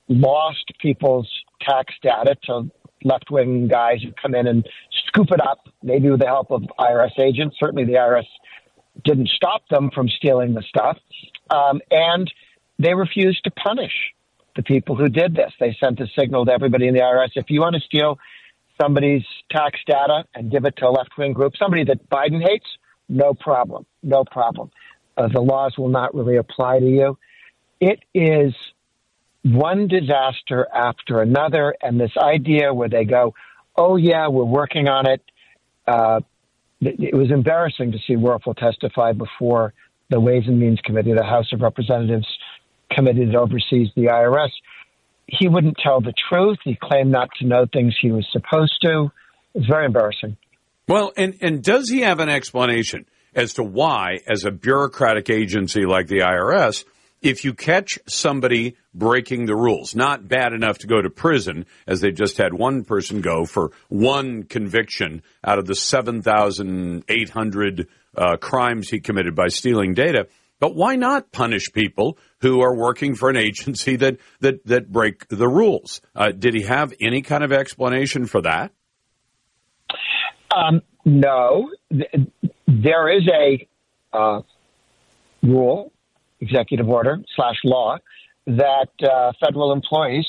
lost 0.08 0.72
people's 0.78 1.30
tax 1.62 1.94
data 2.02 2.36
to 2.44 2.70
left 3.04 3.30
wing 3.30 3.68
guys 3.68 4.02
who 4.02 4.10
come 4.20 4.34
in 4.34 4.46
and 4.46 4.66
scoop 5.06 5.30
it 5.30 5.40
up, 5.40 5.60
maybe 5.82 6.10
with 6.10 6.20
the 6.20 6.26
help 6.26 6.50
of 6.50 6.62
IRS 6.78 7.18
agents. 7.18 7.56
Certainly, 7.58 7.84
the 7.84 7.94
IRS 7.94 8.26
didn't 9.02 9.28
stop 9.28 9.68
them 9.68 9.90
from 9.94 10.08
stealing 10.08 10.54
the 10.54 10.62
stuff. 10.62 10.98
Um, 11.50 11.80
and 11.90 12.32
they 12.78 12.94
refused 12.94 13.44
to 13.44 13.50
punish 13.50 13.92
the 14.56 14.62
people 14.62 14.96
who 14.96 15.08
did 15.08 15.34
this. 15.34 15.52
They 15.58 15.76
sent 15.82 16.00
a 16.00 16.06
signal 16.18 16.46
to 16.46 16.52
everybody 16.52 16.86
in 16.86 16.94
the 16.94 17.00
IRS 17.00 17.30
if 17.34 17.50
you 17.50 17.60
want 17.60 17.74
to 17.74 17.80
steal 17.80 18.18
somebody's 18.80 19.24
tax 19.50 19.78
data 19.86 20.24
and 20.34 20.50
give 20.50 20.64
it 20.64 20.76
to 20.78 20.88
a 20.88 20.90
left 20.90 21.10
wing 21.16 21.32
group, 21.32 21.54
somebody 21.56 21.84
that 21.84 22.08
Biden 22.08 22.42
hates, 22.42 22.66
no 23.08 23.34
problem. 23.34 23.86
No 24.02 24.24
problem. 24.24 24.70
Uh, 25.16 25.28
the 25.28 25.40
laws 25.40 25.76
will 25.78 25.88
not 25.88 26.14
really 26.14 26.36
apply 26.36 26.80
to 26.80 26.88
you. 26.88 27.18
It 27.80 28.00
is 28.14 28.54
one 29.42 29.88
disaster 29.88 30.66
after 30.72 31.20
another, 31.20 31.74
and 31.82 32.00
this 32.00 32.16
idea 32.16 32.72
where 32.72 32.88
they 32.88 33.04
go, 33.04 33.34
"Oh 33.76 33.96
yeah, 33.96 34.28
we're 34.28 34.44
working 34.44 34.88
on 34.88 35.06
it." 35.06 35.22
Uh, 35.86 36.20
it 36.86 37.15
was 37.15 37.31
embarrassing 37.31 37.93
to 37.93 37.98
see 38.06 38.15
Werfel 38.15 38.56
testify 38.56 39.12
before 39.12 39.73
the 40.11 40.20
Ways 40.20 40.44
and 40.47 40.59
Means 40.59 40.81
Committee, 40.85 41.12
the 41.15 41.24
House 41.24 41.52
of 41.52 41.61
Representatives 41.61 42.27
committee 42.90 43.24
that 43.24 43.35
oversees 43.35 43.89
the 43.97 44.06
IRS. 44.06 44.51
He 45.27 45.48
wouldn't 45.48 45.77
tell 45.82 46.01
the 46.01 46.12
truth. 46.28 46.59
He 46.65 46.77
claimed 46.81 47.11
not 47.11 47.31
to 47.40 47.47
know 47.47 47.66
things 47.73 47.97
he 48.01 48.12
was 48.12 48.27
supposed 48.31 48.77
to. 48.82 49.11
It's 49.55 49.66
very 49.66 49.86
embarrassing. 49.86 50.36
Well, 50.86 51.12
and, 51.16 51.36
and 51.40 51.62
does 51.62 51.89
he 51.89 52.01
have 52.01 52.20
an 52.20 52.28
explanation 52.28 53.06
as 53.35 53.55
to 53.55 53.62
why, 53.62 54.20
as 54.27 54.44
a 54.44 54.51
bureaucratic 54.51 55.31
agency 55.31 55.86
like 55.86 56.06
the 56.09 56.19
IRS, 56.19 56.85
if 57.24 57.44
you 57.44 57.55
catch 57.55 57.98
somebody 58.06 58.76
breaking 58.92 59.46
the 59.46 59.56
rules, 59.56 59.94
not 59.94 60.28
bad 60.28 60.52
enough 60.52 60.76
to 60.78 60.86
go 60.86 61.01
to 61.01 61.09
prison, 61.09 61.64
as 61.86 62.02
they 62.02 62.12
just 62.12 62.36
had 62.36 62.52
one 62.52 62.84
person 62.84 63.22
go 63.22 63.46
for 63.46 63.70
one 63.88 64.42
conviction 64.42 65.22
out 65.42 65.59
of 65.59 65.64
the 65.66 65.74
7,800 65.74 67.88
uh, 68.16 68.36
crimes 68.36 68.90
he 68.90 69.01
committed 69.01 69.34
by 69.34 69.48
stealing 69.48 69.94
data, 69.94 70.28
but 70.60 70.76
why 70.76 70.94
not 70.96 71.32
punish 71.32 71.72
people 71.72 72.18
who 72.40 72.60
are 72.60 72.76
working 72.76 73.14
for 73.14 73.30
an 73.30 73.36
agency 73.36 73.96
that 73.96 74.18
that 74.40 74.66
that 74.66 74.92
break 74.92 75.26
the 75.28 75.48
rules? 75.48 76.02
Uh, 76.14 76.30
did 76.30 76.52
he 76.55 76.62
have 76.62 76.92
any 77.01 77.22
kind 77.22 77.42
of 77.42 77.52
explanation 77.52 78.26
for 78.26 78.42
that? 78.42 78.70
Um, 80.55 80.82
no, 81.05 81.72
there 81.90 83.09
is 83.09 83.28
a 83.28 83.66
uh, 84.12 84.42
rule 85.42 85.90
executive 86.40 86.89
order 86.89 87.19
slash 87.36 87.56
law 87.65 87.97
that 88.47 88.89
uh, 89.02 89.32
federal 89.44 89.73
employees 89.73 90.27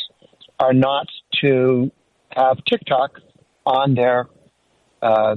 are 0.60 0.74
not 0.74 1.08
to 1.42 1.92
have 2.30 2.58
TikTok 2.70 3.20
on 3.66 3.96
their 3.96 4.28
uh, 5.02 5.36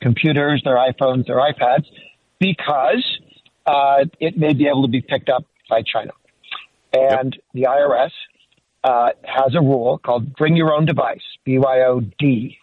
computers, 0.00 0.62
their 0.64 0.76
iPhones, 0.76 1.26
their 1.26 1.36
iPads, 1.36 1.84
because 2.38 3.04
uh, 3.66 4.04
it 4.18 4.36
may 4.36 4.52
be 4.52 4.66
able 4.66 4.82
to 4.82 4.88
be 4.88 5.00
picked 5.00 5.28
up 5.28 5.44
by 5.68 5.82
China. 5.82 6.12
And 6.92 7.34
yep. 7.34 7.42
the 7.54 7.62
IRS 7.62 8.10
uh, 8.82 9.10
has 9.24 9.54
a 9.54 9.60
rule 9.60 9.98
called 9.98 10.34
Bring 10.34 10.56
Your 10.56 10.74
Own 10.74 10.86
Device, 10.86 11.22
BYOD, 11.46 12.56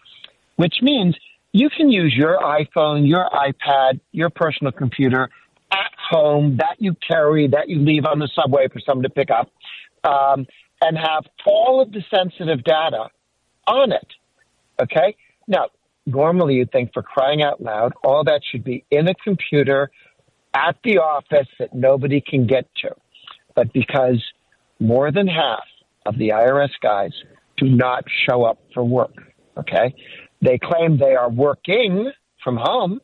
which 0.56 0.74
means 0.82 1.16
you 1.52 1.70
can 1.74 1.90
use 1.90 2.14
your 2.16 2.38
iPhone, 2.38 3.08
your 3.08 3.28
iPad, 3.30 4.00
your 4.12 4.30
personal 4.30 4.72
computer 4.72 5.30
at 5.72 5.92
home 6.10 6.56
that 6.58 6.76
you 6.78 6.94
carry, 7.06 7.48
that 7.48 7.68
you 7.68 7.78
leave 7.78 8.04
on 8.04 8.18
the 8.18 8.28
subway 8.34 8.68
for 8.68 8.80
someone 8.80 9.02
to 9.02 9.10
pick 9.10 9.28
up, 9.30 9.50
um, 10.04 10.46
and 10.80 10.96
have 10.96 11.24
all 11.46 11.82
of 11.82 11.92
the 11.92 12.02
sensitive 12.14 12.64
data 12.64 13.08
on 13.66 13.92
it. 13.92 14.06
Okay? 14.80 15.16
Now, 15.46 15.66
normally 16.06 16.54
you'd 16.54 16.72
think 16.72 16.92
for 16.92 17.02
crying 17.02 17.42
out 17.42 17.62
loud, 17.62 17.92
all 18.02 18.24
that 18.24 18.40
should 18.50 18.64
be 18.64 18.84
in 18.90 19.08
a 19.08 19.14
computer 19.14 19.90
at 20.54 20.76
the 20.84 20.98
office 20.98 21.48
that 21.58 21.74
nobody 21.74 22.20
can 22.20 22.46
get 22.46 22.66
to. 22.82 22.90
But 23.54 23.72
because 23.72 24.22
more 24.80 25.10
than 25.10 25.26
half 25.26 25.64
of 26.06 26.16
the 26.16 26.30
IRS 26.30 26.70
guys 26.82 27.12
do 27.56 27.66
not 27.66 28.04
show 28.28 28.44
up 28.44 28.58
for 28.72 28.84
work, 28.84 29.14
okay? 29.56 29.94
They 30.40 30.58
claim 30.58 30.98
they 30.98 31.14
are 31.14 31.30
working 31.30 32.12
from 32.42 32.56
home. 32.56 33.00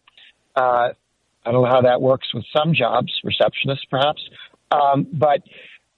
Uh, 0.54 0.90
I 1.44 1.52
don't 1.52 1.62
know 1.62 1.70
how 1.70 1.82
that 1.82 2.00
works 2.00 2.32
with 2.32 2.44
some 2.56 2.74
jobs, 2.74 3.12
receptionists 3.24 3.88
perhaps, 3.90 4.22
um, 4.70 5.06
but 5.12 5.42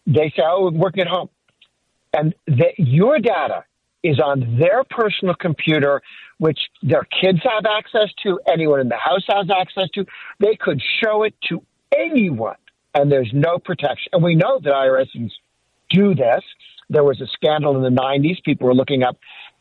they 0.06 0.32
say, 0.36 0.42
oh, 0.44 0.70
we're 0.70 0.78
working 0.78 1.02
at 1.02 1.08
home. 1.08 1.28
And 2.12 2.34
the, 2.46 2.72
your 2.78 3.18
data 3.18 3.64
is 4.02 4.20
on 4.20 4.58
their 4.58 4.84
personal 4.84 5.34
computer, 5.34 6.02
which 6.38 6.58
their 6.82 7.04
kids 7.20 7.40
have 7.42 7.64
access 7.66 8.12
to, 8.22 8.40
anyone 8.46 8.80
in 8.80 8.88
the 8.88 8.96
house 8.96 9.24
has 9.28 9.48
access 9.50 9.88
to. 9.94 10.04
They 10.38 10.56
could 10.58 10.80
show 11.02 11.24
it 11.24 11.34
to 11.48 11.62
anyone, 11.96 12.56
and 12.94 13.10
there's 13.10 13.30
no 13.32 13.58
protection. 13.58 14.10
And 14.12 14.22
we 14.22 14.34
know 14.34 14.60
that 14.60 14.70
IRSs 14.70 15.30
do 15.90 16.14
this. 16.14 16.42
There 16.88 17.04
was 17.04 17.20
a 17.20 17.26
scandal 17.26 17.76
in 17.76 17.94
the 17.94 18.00
90s. 18.00 18.42
People 18.44 18.68
were 18.68 18.74
looking 18.74 19.02
up 19.02 19.18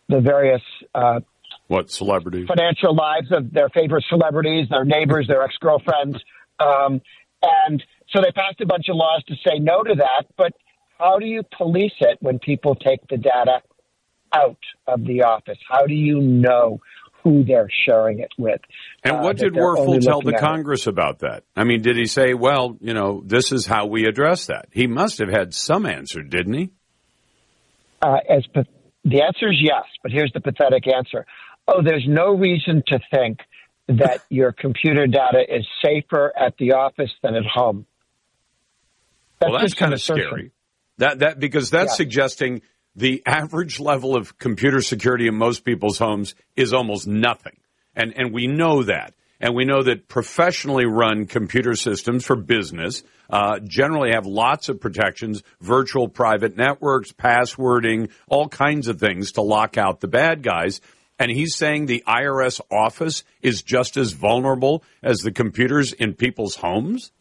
the 0.07 0.21
various 0.21 0.61
uh, 0.93 1.21
what 1.67 1.91
celebrities 1.91 2.47
financial 2.47 2.95
lives 2.95 3.31
of 3.31 3.51
their 3.51 3.69
favorite 3.69 4.05
celebrities, 4.09 4.67
their 4.69 4.85
neighbors, 4.85 5.27
their 5.27 5.43
ex 5.43 5.55
girlfriends, 5.59 6.17
um, 6.59 7.01
and 7.67 7.83
so 8.13 8.21
they 8.21 8.31
passed 8.31 8.61
a 8.61 8.65
bunch 8.65 8.85
of 8.89 8.95
laws 8.95 9.23
to 9.27 9.35
say 9.45 9.59
no 9.59 9.83
to 9.83 9.95
that. 9.95 10.25
But 10.37 10.53
how 10.97 11.19
do 11.19 11.25
you 11.25 11.43
police 11.57 11.93
it 11.99 12.17
when 12.21 12.39
people 12.39 12.75
take 12.75 12.99
the 13.09 13.17
data 13.17 13.61
out 14.33 14.57
of 14.87 15.05
the 15.05 15.23
office? 15.23 15.57
How 15.67 15.85
do 15.85 15.93
you 15.93 16.21
know 16.21 16.79
who 17.23 17.43
they're 17.43 17.69
sharing 17.85 18.19
it 18.19 18.31
with? 18.37 18.61
And 19.03 19.21
what 19.21 19.37
uh, 19.37 19.45
did 19.45 19.53
Werfel 19.53 19.99
tell 20.01 20.21
the 20.21 20.33
Congress 20.33 20.87
it? 20.87 20.91
about 20.91 21.19
that? 21.19 21.43
I 21.55 21.63
mean, 21.63 21.81
did 21.81 21.97
he 21.97 22.05
say, 22.05 22.33
well, 22.33 22.77
you 22.79 22.93
know, 22.93 23.23
this 23.25 23.51
is 23.51 23.65
how 23.65 23.87
we 23.87 24.05
address 24.05 24.45
that? 24.45 24.67
He 24.71 24.87
must 24.87 25.17
have 25.17 25.29
had 25.29 25.53
some 25.53 25.85
answer, 25.85 26.21
didn't 26.21 26.53
he? 26.53 26.69
Uh, 28.01 28.17
as 28.29 28.45
the 29.03 29.21
answer 29.21 29.49
is 29.49 29.59
yes, 29.59 29.83
but 30.03 30.11
here's 30.11 30.31
the 30.33 30.41
pathetic 30.41 30.83
answer. 30.87 31.25
Oh, 31.67 31.81
there's 31.83 32.05
no 32.07 32.35
reason 32.35 32.83
to 32.87 32.99
think 33.13 33.39
that 33.87 34.23
your 34.29 34.51
computer 34.51 35.07
data 35.07 35.43
is 35.47 35.65
safer 35.83 36.31
at 36.37 36.55
the 36.57 36.73
office 36.73 37.11
than 37.21 37.35
at 37.35 37.45
home. 37.45 37.85
That's 39.39 39.51
well, 39.51 39.61
that's 39.61 39.73
kind 39.73 39.93
of 39.93 40.01
scary. 40.01 40.51
That 40.97 41.19
that 41.19 41.39
because 41.39 41.69
that's 41.69 41.93
yeah. 41.93 41.97
suggesting 41.97 42.61
the 42.95 43.21
average 43.25 43.79
level 43.79 44.15
of 44.15 44.37
computer 44.37 44.81
security 44.81 45.27
in 45.27 45.35
most 45.35 45.65
people's 45.65 45.99
homes 45.99 46.35
is 46.55 46.73
almost 46.73 47.07
nothing, 47.07 47.57
and 47.95 48.13
and 48.15 48.33
we 48.33 48.47
know 48.47 48.83
that. 48.83 49.13
And 49.37 49.53
we 49.53 49.65
know 49.65 49.83
that 49.83 50.07
professionally 50.07 50.85
run 50.85 51.25
computer 51.25 51.75
systems 51.75 52.23
for 52.23 52.37
business 52.37 53.03
uh, 53.29 53.59
generally 53.59 54.11
have 54.11 54.25
lots 54.25 54.69
of 54.69 54.79
protections, 54.79 55.43
virtual 55.59 56.07
private 56.07 56.55
networks, 56.55 57.11
passwording, 57.11 58.09
all 58.27 58.47
kinds 58.47 58.87
of 58.87 58.99
things 58.99 59.33
to 59.33 59.41
lock 59.41 59.77
out 59.77 59.99
the 59.99 60.07
bad 60.07 60.43
guys. 60.43 60.81
And 61.17 61.31
he's 61.31 61.55
saying 61.55 61.85
the 61.85 62.03
IRS 62.07 62.59
office 62.69 63.23
is 63.41 63.61
just 63.61 63.95
as 63.95 64.11
vulnerable 64.11 64.83
as 65.01 65.19
the 65.19 65.31
computers 65.31 65.93
in 65.93 66.13
people's 66.13 66.55
homes? 66.57 67.11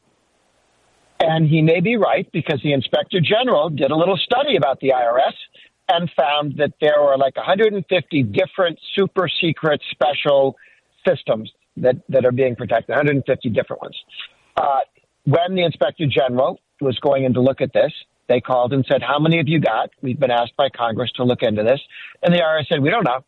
And 1.21 1.49
he 1.49 1.63
may 1.63 1.81
be 1.81 1.97
right 1.97 2.29
because 2.33 2.61
the 2.63 2.73
inspector 2.73 3.21
general 3.21 3.71
did 3.71 3.91
a 3.91 3.97
little 3.97 4.17
study 4.17 4.57
about 4.57 4.81
the 4.81 4.89
IRS 4.89 5.35
and 5.89 6.11
found 6.17 6.57
that 6.57 6.73
there 6.81 7.01
were 7.01 7.17
like 7.17 7.37
150 7.37 8.23
different 8.25 8.79
super 8.95 9.29
secret 9.41 9.81
special 9.91 10.57
systems 11.07 11.53
that, 11.77 11.97
that 12.09 12.25
are 12.25 12.33
being 12.33 12.57
protected, 12.57 12.91
150 12.91 13.49
different 13.51 13.83
ones. 13.83 13.97
Uh, 14.57 14.81
when 15.25 15.55
the 15.55 15.65
inspector 15.65 16.05
general 16.07 16.59
was 16.81 16.99
going 16.99 17.25
in 17.25 17.35
to 17.35 17.41
look 17.41 17.61
at 17.61 17.73
this, 17.73 17.93
they 18.29 18.41
called 18.41 18.73
and 18.73 18.85
said, 18.91 19.03
How 19.03 19.19
many 19.19 19.37
have 19.37 19.49
you 19.49 19.61
got? 19.61 19.91
We've 20.03 20.19
been 20.19 20.31
asked 20.31 20.57
by 20.57 20.69
Congress 20.71 21.11
to 21.17 21.25
look 21.25 21.43
into 21.43 21.63
this. 21.63 21.81
And 22.23 22.35
the 22.35 22.39
IRS 22.39 22.67
said, 22.69 22.83
We 22.83 22.91
don't 22.91 23.05
know. 23.05 23.25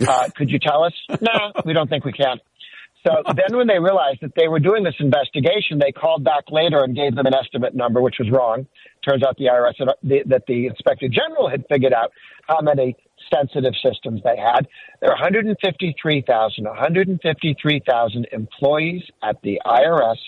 Uh, 0.00 0.28
could 0.36 0.50
you 0.50 0.58
tell 0.58 0.84
us? 0.84 0.92
no, 1.20 1.52
we 1.64 1.72
don't 1.72 1.88
think 1.88 2.04
we 2.04 2.12
can. 2.12 2.38
So 3.06 3.22
then 3.26 3.56
when 3.56 3.66
they 3.66 3.80
realized 3.80 4.20
that 4.22 4.32
they 4.36 4.46
were 4.46 4.60
doing 4.60 4.84
this 4.84 4.94
investigation, 5.00 5.80
they 5.80 5.90
called 5.90 6.22
back 6.22 6.44
later 6.50 6.84
and 6.84 6.94
gave 6.94 7.16
them 7.16 7.26
an 7.26 7.34
estimate 7.34 7.74
number, 7.74 8.00
which 8.00 8.16
was 8.20 8.30
wrong. 8.30 8.66
Turns 9.04 9.24
out 9.24 9.36
the 9.38 9.46
IRS, 9.46 9.74
had, 9.78 9.88
the, 10.04 10.22
that 10.26 10.44
the 10.46 10.66
inspector 10.66 11.08
general 11.08 11.50
had 11.50 11.64
figured 11.68 11.92
out 11.92 12.12
how 12.46 12.60
many 12.60 12.96
sensitive 13.32 13.74
systems 13.82 14.20
they 14.22 14.36
had. 14.36 14.68
There 15.00 15.10
are 15.10 15.16
153,000, 15.16 16.64
153,000 16.64 18.26
employees 18.30 19.02
at 19.22 19.42
the 19.42 19.60
IRS 19.66 20.18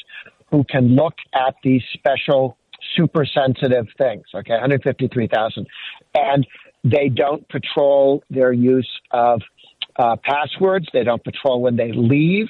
who 0.50 0.64
can 0.64 0.96
look 0.96 1.14
at 1.32 1.54
these 1.62 1.82
special 1.92 2.56
super 2.96 3.24
sensitive 3.24 3.86
things. 3.98 4.24
Okay, 4.34 4.52
153,000. 4.52 5.66
And 6.14 6.46
they 6.82 7.08
don't 7.08 7.48
patrol 7.48 8.22
their 8.30 8.52
use 8.52 8.90
of 9.10 9.40
uh, 9.96 10.16
passwords. 10.22 10.86
They 10.92 11.04
don't 11.04 11.22
patrol 11.22 11.60
when 11.62 11.76
they 11.76 11.92
leave. 11.92 12.48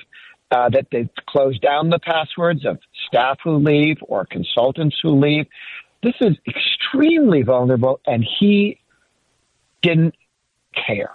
Uh, 0.50 0.68
that 0.68 0.86
they 0.92 1.08
close 1.26 1.58
down 1.58 1.88
the 1.90 1.98
passwords 1.98 2.64
of 2.64 2.78
staff 3.08 3.38
who 3.42 3.56
leave 3.56 3.96
or 4.02 4.24
consultants 4.24 4.96
who 5.02 5.18
leave. 5.18 5.46
This 6.02 6.14
is 6.20 6.36
extremely 6.46 7.42
vulnerable, 7.42 7.98
and 8.06 8.24
he 8.38 8.78
didn't 9.82 10.14
care. 10.86 11.10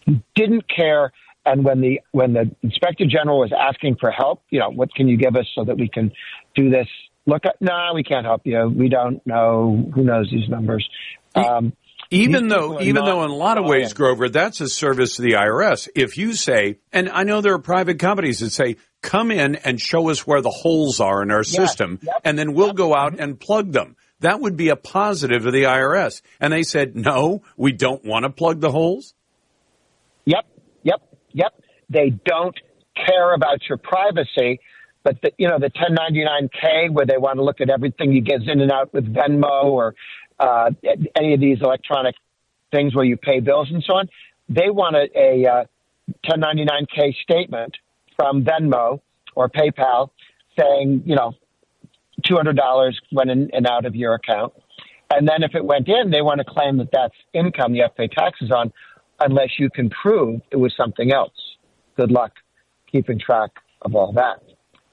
He 0.00 0.22
didn't 0.34 0.64
care. 0.68 1.12
And 1.46 1.64
when 1.64 1.80
the 1.80 2.00
when 2.10 2.32
the 2.32 2.50
inspector 2.62 3.06
general 3.06 3.38
was 3.38 3.52
asking 3.56 3.96
for 4.00 4.10
help, 4.10 4.42
you 4.50 4.58
know, 4.58 4.70
what 4.70 4.92
can 4.94 5.08
you 5.08 5.16
give 5.16 5.36
us 5.36 5.46
so 5.54 5.64
that 5.64 5.78
we 5.78 5.88
can 5.88 6.12
do 6.54 6.68
this? 6.68 6.88
Look, 7.24 7.46
at, 7.46 7.56
no, 7.60 7.72
nah, 7.72 7.94
we 7.94 8.02
can't 8.02 8.26
help 8.26 8.42
you. 8.44 8.68
We 8.68 8.88
don't 8.88 9.24
know. 9.26 9.90
Who 9.94 10.04
knows 10.04 10.28
these 10.30 10.48
numbers? 10.48 10.88
Um, 11.34 11.72
even 12.10 12.48
though, 12.48 12.80
even 12.80 13.04
though 13.04 13.24
in 13.24 13.30
a 13.30 13.34
lot 13.34 13.58
of 13.58 13.64
ways, 13.64 13.92
Grover, 13.92 14.28
that's 14.28 14.60
a 14.60 14.68
service 14.68 15.16
to 15.16 15.22
the 15.22 15.32
IRS. 15.32 15.88
If 15.94 16.16
you 16.18 16.34
say, 16.34 16.78
and 16.92 17.08
I 17.08 17.24
know 17.24 17.40
there 17.40 17.54
are 17.54 17.58
private 17.58 17.98
companies 17.98 18.40
that 18.40 18.50
say, 18.50 18.76
come 19.02 19.30
in 19.30 19.56
and 19.56 19.80
show 19.80 20.08
us 20.10 20.26
where 20.26 20.40
the 20.40 20.50
holes 20.50 21.00
are 21.00 21.22
in 21.22 21.30
our 21.30 21.38
yes, 21.38 21.50
system, 21.50 21.98
yep, 22.02 22.16
and 22.24 22.38
then 22.38 22.54
we'll 22.54 22.68
yep. 22.68 22.76
go 22.76 22.94
out 22.94 23.18
and 23.18 23.38
plug 23.38 23.72
them. 23.72 23.96
That 24.20 24.40
would 24.40 24.56
be 24.56 24.70
a 24.70 24.76
positive 24.76 25.46
of 25.46 25.52
the 25.52 25.64
IRS. 25.64 26.22
And 26.40 26.52
they 26.52 26.62
said, 26.62 26.96
no, 26.96 27.42
we 27.56 27.72
don't 27.72 28.04
want 28.04 28.24
to 28.24 28.30
plug 28.30 28.60
the 28.60 28.70
holes. 28.70 29.14
Yep, 30.24 30.46
yep, 30.82 31.02
yep. 31.32 31.52
They 31.90 32.10
don't 32.24 32.56
care 32.96 33.34
about 33.34 33.58
your 33.68 33.78
privacy. 33.78 34.60
But 35.06 35.22
the, 35.22 35.30
you 35.38 35.46
know 35.46 35.60
the 35.60 35.70
1099K, 35.70 36.90
where 36.90 37.06
they 37.06 37.16
want 37.16 37.36
to 37.36 37.44
look 37.44 37.60
at 37.60 37.70
everything 37.70 38.12
you 38.12 38.20
get 38.20 38.42
in 38.42 38.60
and 38.60 38.72
out 38.72 38.92
with 38.92 39.04
Venmo 39.14 39.66
or 39.66 39.94
uh, 40.40 40.72
any 41.16 41.32
of 41.32 41.38
these 41.38 41.58
electronic 41.62 42.16
things 42.72 42.92
where 42.92 43.04
you 43.04 43.16
pay 43.16 43.38
bills 43.38 43.68
and 43.70 43.84
so 43.84 43.94
on, 43.94 44.08
they 44.48 44.68
want 44.68 44.96
a, 44.96 45.06
a 45.16 45.48
uh, 45.48 45.64
1099K 46.28 47.14
statement 47.22 47.76
from 48.16 48.44
Venmo 48.44 49.00
or 49.36 49.48
PayPal 49.48 50.10
saying, 50.58 51.04
you 51.06 51.14
know, 51.14 51.34
$200 52.24 52.94
went 53.12 53.30
in 53.30 53.48
and 53.52 53.64
out 53.68 53.84
of 53.84 53.94
your 53.94 54.14
account. 54.14 54.54
And 55.08 55.28
then 55.28 55.44
if 55.44 55.54
it 55.54 55.64
went 55.64 55.86
in, 55.86 56.10
they 56.10 56.20
want 56.20 56.38
to 56.38 56.44
claim 56.44 56.78
that 56.78 56.88
that's 56.92 57.14
income 57.32 57.76
you 57.76 57.82
have 57.82 57.94
to 57.94 58.08
pay 58.08 58.08
taxes 58.08 58.50
on 58.50 58.72
unless 59.20 59.50
you 59.56 59.70
can 59.70 59.88
prove 59.88 60.40
it 60.50 60.56
was 60.56 60.74
something 60.76 61.12
else. 61.12 61.38
Good 61.96 62.10
luck 62.10 62.32
keeping 62.90 63.20
track 63.20 63.52
of 63.82 63.94
all 63.94 64.12
that. 64.14 64.42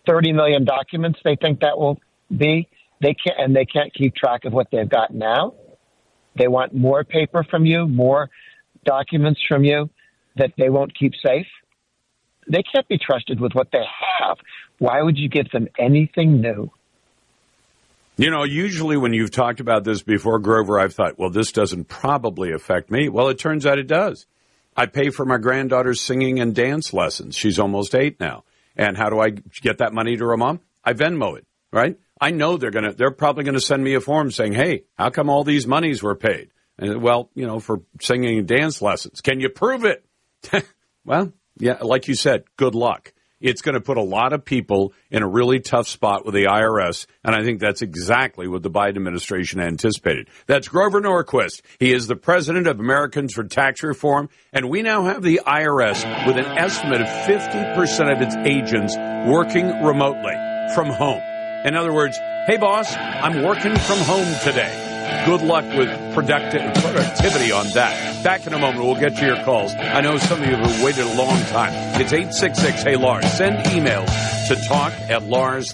30 0.08 0.34
million 0.34 0.66
documents 0.66 1.20
they 1.24 1.36
think 1.36 1.62
that 1.62 1.78
will 1.78 2.00
be. 2.36 2.68
They 3.02 3.14
can't, 3.14 3.40
and 3.40 3.56
they 3.56 3.66
can't 3.66 3.94
keep 3.94 4.16
track 4.16 4.46
of 4.46 4.54
what 4.54 4.68
they've 4.72 4.90
got 4.90 5.14
now. 5.14 5.54
They 6.38 6.48
want 6.48 6.74
more 6.74 7.04
paper 7.04 7.44
from 7.50 7.66
you, 7.66 7.88
more 7.88 8.30
documents 8.86 9.42
from 9.48 9.64
you 9.64 9.90
that 10.36 10.54
they 10.58 10.70
won't 10.70 10.98
keep 10.98 11.14
safe. 11.26 11.48
They 12.50 12.64
can't 12.64 12.88
be 12.88 12.98
trusted 12.98 13.40
with 13.40 13.54
what 13.54 13.70
they 13.72 13.84
have. 14.20 14.38
Why 14.80 15.02
would 15.02 15.18
you 15.18 15.30
give 15.30 15.50
them 15.52 15.68
anything 15.80 16.42
new? 16.42 16.72
You 18.16 18.30
know, 18.30 18.44
usually 18.44 18.98
when 18.98 19.14
you've 19.14 19.32
talked 19.32 19.60
about 19.60 19.84
this 19.84 20.04
before, 20.04 20.40
Grover, 20.40 20.80
I've 20.80 20.94
thought, 20.94 21.18
well, 21.18 21.32
this 21.32 21.52
doesn't 21.52 21.88
probably 21.88 22.52
affect 22.52 22.92
me. 22.92 23.10
Well, 23.10 23.30
it 23.30 23.40
turns 23.40 23.66
out 23.66 23.80
it 23.80 23.88
does. 23.88 24.28
I 24.76 24.86
pay 24.86 25.10
for 25.10 25.26
my 25.26 25.38
granddaughter's 25.38 26.02
singing 26.02 26.40
and 26.40 26.54
dance 26.54 26.94
lessons. 26.94 27.36
She's 27.36 27.60
almost 27.60 27.96
eight 27.96 28.20
now. 28.20 28.44
And 28.76 28.98
how 28.98 29.10
do 29.10 29.20
I 29.20 29.30
get 29.30 29.80
that 29.80 29.94
money 29.94 30.18
to 30.18 30.26
her 30.26 30.38
mom? 30.38 30.60
I 30.84 30.94
Venmo 30.94 31.38
it, 31.38 31.46
right? 31.72 31.98
I 32.20 32.32
know 32.32 32.58
they're 32.58 32.72
gonna, 32.72 32.94
they're 32.94 33.12
probably 33.12 33.44
gonna 33.44 33.60
send 33.60 33.84
me 33.84 33.96
a 33.96 34.02
form 34.02 34.32
saying, 34.32 34.54
hey, 34.54 34.84
how 34.98 35.10
come 35.10 35.30
all 35.30 35.44
these 35.44 35.68
monies 35.68 36.02
were 36.02 36.16
paid? 36.16 36.50
And 36.78 37.02
well, 37.02 37.30
you 37.36 37.46
know, 37.46 37.60
for 37.60 37.82
singing 38.02 38.40
and 38.40 38.48
dance 38.48 38.82
lessons. 38.82 39.22
Can 39.22 39.40
you 39.40 39.50
prove 39.50 39.86
it? 39.86 40.06
well, 41.06 41.32
yeah, 41.58 41.78
like 41.82 42.08
you 42.08 42.16
said, 42.16 42.46
good 42.58 42.76
luck. 42.76 43.13
It's 43.44 43.62
going 43.62 43.76
to 43.76 43.82
put 43.82 43.98
a 43.98 44.02
lot 44.02 44.32
of 44.32 44.46
people 44.46 44.94
in 45.12 45.22
a 45.22 45.28
really 45.28 45.60
tough 45.60 45.90
spot 45.90 46.26
with 46.26 46.34
the 46.34 46.46
IRS, 46.46 47.08
and 47.26 47.36
I 47.36 47.44
think 47.44 47.60
that's 47.60 47.82
exactly 47.82 48.48
what 48.48 48.64
the 48.64 48.72
Biden 48.72 48.96
administration 48.96 49.60
anticipated. 49.60 50.30
That's 50.48 50.70
Grover 50.70 51.02
Norquist. 51.02 51.62
He 51.78 51.92
is 51.92 52.08
the 52.08 52.16
president 52.16 52.68
of 52.68 52.80
Americans 52.80 53.34
for 53.34 53.44
Tax 53.44 53.84
Reform, 53.84 54.30
and 54.54 54.70
we 54.70 54.82
now 54.82 55.04
have 55.04 55.22
the 55.22 55.42
IRS 55.46 56.26
with 56.26 56.38
an 56.38 56.46
estimate 56.58 57.02
of 57.02 57.08
50% 57.08 58.16
of 58.16 58.22
its 58.22 58.36
agents 58.48 58.96
working 59.28 59.84
remotely 59.84 60.36
from 60.74 60.88
home. 60.88 61.22
In 61.66 61.76
other 61.76 61.94
words, 61.94 62.18
hey 62.48 62.56
boss, 62.56 62.96
I'm 62.96 63.44
working 63.44 63.78
from 63.78 64.00
home 64.00 64.34
today. 64.42 64.93
Good 65.26 65.42
luck 65.42 65.66
with 65.78 65.90
productivity 66.14 67.52
on 67.52 67.68
that. 67.70 68.24
Back 68.24 68.46
in 68.46 68.54
a 68.54 68.60
moment, 68.60 68.84
we'll 68.86 69.00
get 69.00 69.16
to 69.18 69.26
your 69.26 69.44
calls. 69.44 69.74
I 69.76 70.02
know 70.02 70.18
some 70.18 70.42
of 70.42 70.48
you 70.48 70.56
have 70.56 70.84
waited 70.84 71.06
a 71.06 71.16
long 71.16 71.40
time. 71.46 71.72
It's 72.00 72.12
866 72.12 72.84
Hey 72.84 72.96
Lars. 72.96 73.26
Send 73.32 73.66
emails 73.68 74.08
to 74.48 74.56
talk 74.68 74.94
at 75.10 75.24
Lars. 75.24 75.74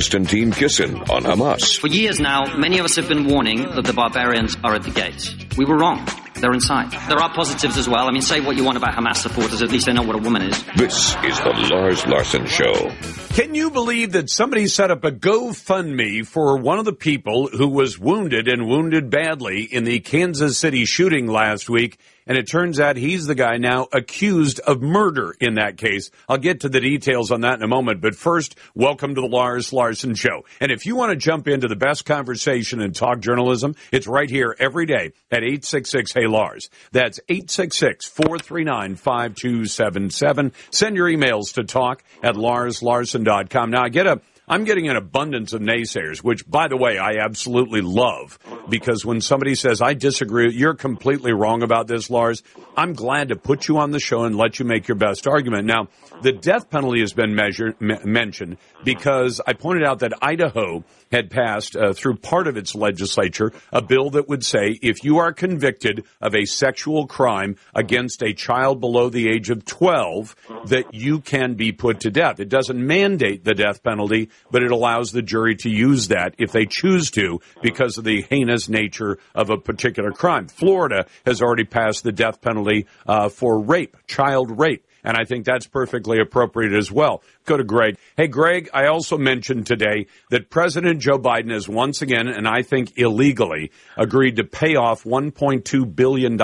Konstantin 0.00 0.50
Kisin 0.50 0.96
on 1.10 1.24
Hamas. 1.24 1.78
For 1.78 1.88
years 1.88 2.18
now, 2.18 2.56
many 2.56 2.78
of 2.78 2.86
us 2.86 2.96
have 2.96 3.06
been 3.06 3.26
warning 3.26 3.64
that 3.74 3.84
the 3.84 3.92
barbarians 3.92 4.56
are 4.64 4.74
at 4.74 4.82
the 4.82 4.90
gates. 4.90 5.36
We 5.58 5.66
were 5.66 5.76
wrong. 5.76 6.08
They're 6.36 6.54
inside. 6.54 6.90
There 7.06 7.18
are 7.18 7.28
positives 7.34 7.76
as 7.76 7.86
well. 7.86 8.08
I 8.08 8.10
mean, 8.10 8.22
say 8.22 8.40
what 8.40 8.56
you 8.56 8.64
want 8.64 8.78
about 8.78 8.94
Hamas 8.94 9.16
supporters, 9.16 9.60
at 9.60 9.70
least 9.70 9.84
they 9.84 9.92
know 9.92 10.02
what 10.02 10.16
a 10.16 10.18
woman 10.18 10.40
is. 10.40 10.64
This 10.74 11.14
is 11.22 11.38
the 11.40 11.68
Lars 11.70 12.06
Larson 12.06 12.46
Show. 12.46 12.90
Can 13.34 13.54
you 13.54 13.70
believe 13.70 14.12
that 14.12 14.30
somebody 14.30 14.68
set 14.68 14.90
up 14.90 15.04
a 15.04 15.12
GoFundMe 15.12 16.26
for 16.26 16.56
one 16.56 16.78
of 16.78 16.86
the 16.86 16.94
people 16.94 17.48
who 17.48 17.68
was 17.68 17.98
wounded 17.98 18.48
and 18.48 18.66
wounded 18.66 19.10
badly 19.10 19.64
in 19.64 19.84
the 19.84 20.00
Kansas 20.00 20.56
City 20.56 20.86
shooting 20.86 21.26
last 21.26 21.68
week? 21.68 21.98
And 22.30 22.38
it 22.38 22.46
turns 22.46 22.78
out 22.78 22.94
he's 22.94 23.26
the 23.26 23.34
guy 23.34 23.56
now 23.56 23.88
accused 23.92 24.60
of 24.60 24.80
murder 24.80 25.34
in 25.40 25.54
that 25.54 25.76
case. 25.76 26.12
I'll 26.28 26.38
get 26.38 26.60
to 26.60 26.68
the 26.68 26.78
details 26.78 27.32
on 27.32 27.40
that 27.40 27.54
in 27.54 27.64
a 27.64 27.66
moment. 27.66 28.00
But 28.00 28.14
first, 28.14 28.54
welcome 28.72 29.16
to 29.16 29.20
the 29.20 29.26
Lars 29.26 29.72
Larson 29.72 30.14
Show. 30.14 30.44
And 30.60 30.70
if 30.70 30.86
you 30.86 30.94
want 30.94 31.10
to 31.10 31.16
jump 31.16 31.48
into 31.48 31.66
the 31.66 31.74
best 31.74 32.04
conversation 32.04 32.80
in 32.80 32.92
talk 32.92 33.18
journalism, 33.18 33.74
it's 33.90 34.06
right 34.06 34.30
here 34.30 34.54
every 34.60 34.86
day 34.86 35.10
at 35.32 35.42
866 35.42 36.12
Hey 36.12 36.28
Lars. 36.28 36.70
That's 36.92 37.18
866 37.28 38.06
439 38.06 38.94
5277. 38.94 40.52
Send 40.70 40.94
your 40.94 41.08
emails 41.08 41.54
to 41.54 41.64
talk 41.64 42.04
at 42.22 42.36
larslarson.com. 42.36 43.70
Now, 43.72 43.82
I 43.82 43.88
get 43.88 44.06
a 44.06 44.20
I'm 44.50 44.64
getting 44.64 44.88
an 44.88 44.96
abundance 44.96 45.52
of 45.52 45.62
naysayers, 45.62 46.24
which, 46.24 46.44
by 46.44 46.66
the 46.66 46.76
way, 46.76 46.98
I 46.98 47.18
absolutely 47.18 47.82
love 47.82 48.36
because 48.68 49.04
when 49.04 49.20
somebody 49.20 49.54
says, 49.54 49.80
I 49.80 49.94
disagree, 49.94 50.52
you're 50.52 50.74
completely 50.74 51.32
wrong 51.32 51.62
about 51.62 51.86
this, 51.86 52.10
Lars, 52.10 52.42
I'm 52.76 52.94
glad 52.94 53.28
to 53.28 53.36
put 53.36 53.68
you 53.68 53.78
on 53.78 53.92
the 53.92 54.00
show 54.00 54.24
and 54.24 54.36
let 54.36 54.58
you 54.58 54.64
make 54.64 54.88
your 54.88 54.96
best 54.96 55.28
argument. 55.28 55.66
Now, 55.66 55.86
the 56.22 56.32
death 56.32 56.68
penalty 56.68 56.98
has 56.98 57.12
been 57.12 57.36
measured, 57.36 57.76
m- 57.80 58.00
mentioned 58.04 58.56
because 58.82 59.40
I 59.46 59.52
pointed 59.52 59.84
out 59.84 60.00
that 60.00 60.14
Idaho 60.20 60.82
had 61.10 61.30
passed 61.30 61.76
uh, 61.76 61.92
through 61.92 62.16
part 62.16 62.46
of 62.46 62.56
its 62.56 62.74
legislature 62.74 63.52
a 63.72 63.82
bill 63.82 64.10
that 64.10 64.28
would 64.28 64.44
say 64.44 64.78
if 64.82 65.04
you 65.04 65.18
are 65.18 65.32
convicted 65.32 66.04
of 66.20 66.34
a 66.34 66.44
sexual 66.44 67.06
crime 67.06 67.56
against 67.74 68.22
a 68.22 68.32
child 68.32 68.80
below 68.80 69.08
the 69.08 69.28
age 69.28 69.50
of 69.50 69.64
12 69.64 70.36
that 70.66 70.94
you 70.94 71.20
can 71.20 71.54
be 71.54 71.72
put 71.72 72.00
to 72.00 72.10
death. 72.10 72.40
It 72.40 72.48
doesn't 72.48 72.84
mandate 72.84 73.44
the 73.44 73.54
death 73.54 73.82
penalty, 73.82 74.30
but 74.50 74.62
it 74.62 74.70
allows 74.70 75.12
the 75.12 75.22
jury 75.22 75.56
to 75.56 75.70
use 75.70 76.08
that 76.08 76.34
if 76.38 76.52
they 76.52 76.66
choose 76.66 77.10
to 77.12 77.40
because 77.62 77.98
of 77.98 78.04
the 78.04 78.22
heinous 78.22 78.68
nature 78.68 79.18
of 79.34 79.50
a 79.50 79.56
particular 79.56 80.12
crime. 80.12 80.48
Florida 80.48 81.06
has 81.26 81.42
already 81.42 81.64
passed 81.64 82.04
the 82.04 82.12
death 82.12 82.40
penalty 82.40 82.86
uh, 83.06 83.28
for 83.28 83.60
rape, 83.60 83.96
child 84.06 84.58
rape. 84.58 84.86
And 85.04 85.16
I 85.16 85.24
think 85.24 85.44
that's 85.44 85.66
perfectly 85.66 86.20
appropriate 86.20 86.72
as 86.72 86.90
well. 86.90 87.22
Go 87.44 87.56
to 87.56 87.64
Greg. 87.64 87.96
Hey, 88.16 88.26
Greg, 88.26 88.68
I 88.72 88.86
also 88.86 89.16
mentioned 89.16 89.66
today 89.66 90.06
that 90.30 90.50
President 90.50 91.00
Joe 91.00 91.18
Biden 91.18 91.50
has 91.50 91.68
once 91.68 92.02
again, 92.02 92.28
and 92.28 92.46
I 92.46 92.62
think 92.62 92.98
illegally, 92.98 93.70
agreed 93.96 94.36
to 94.36 94.44
pay 94.44 94.76
off 94.76 95.04
$1.2 95.04 95.96
billion 95.96 96.38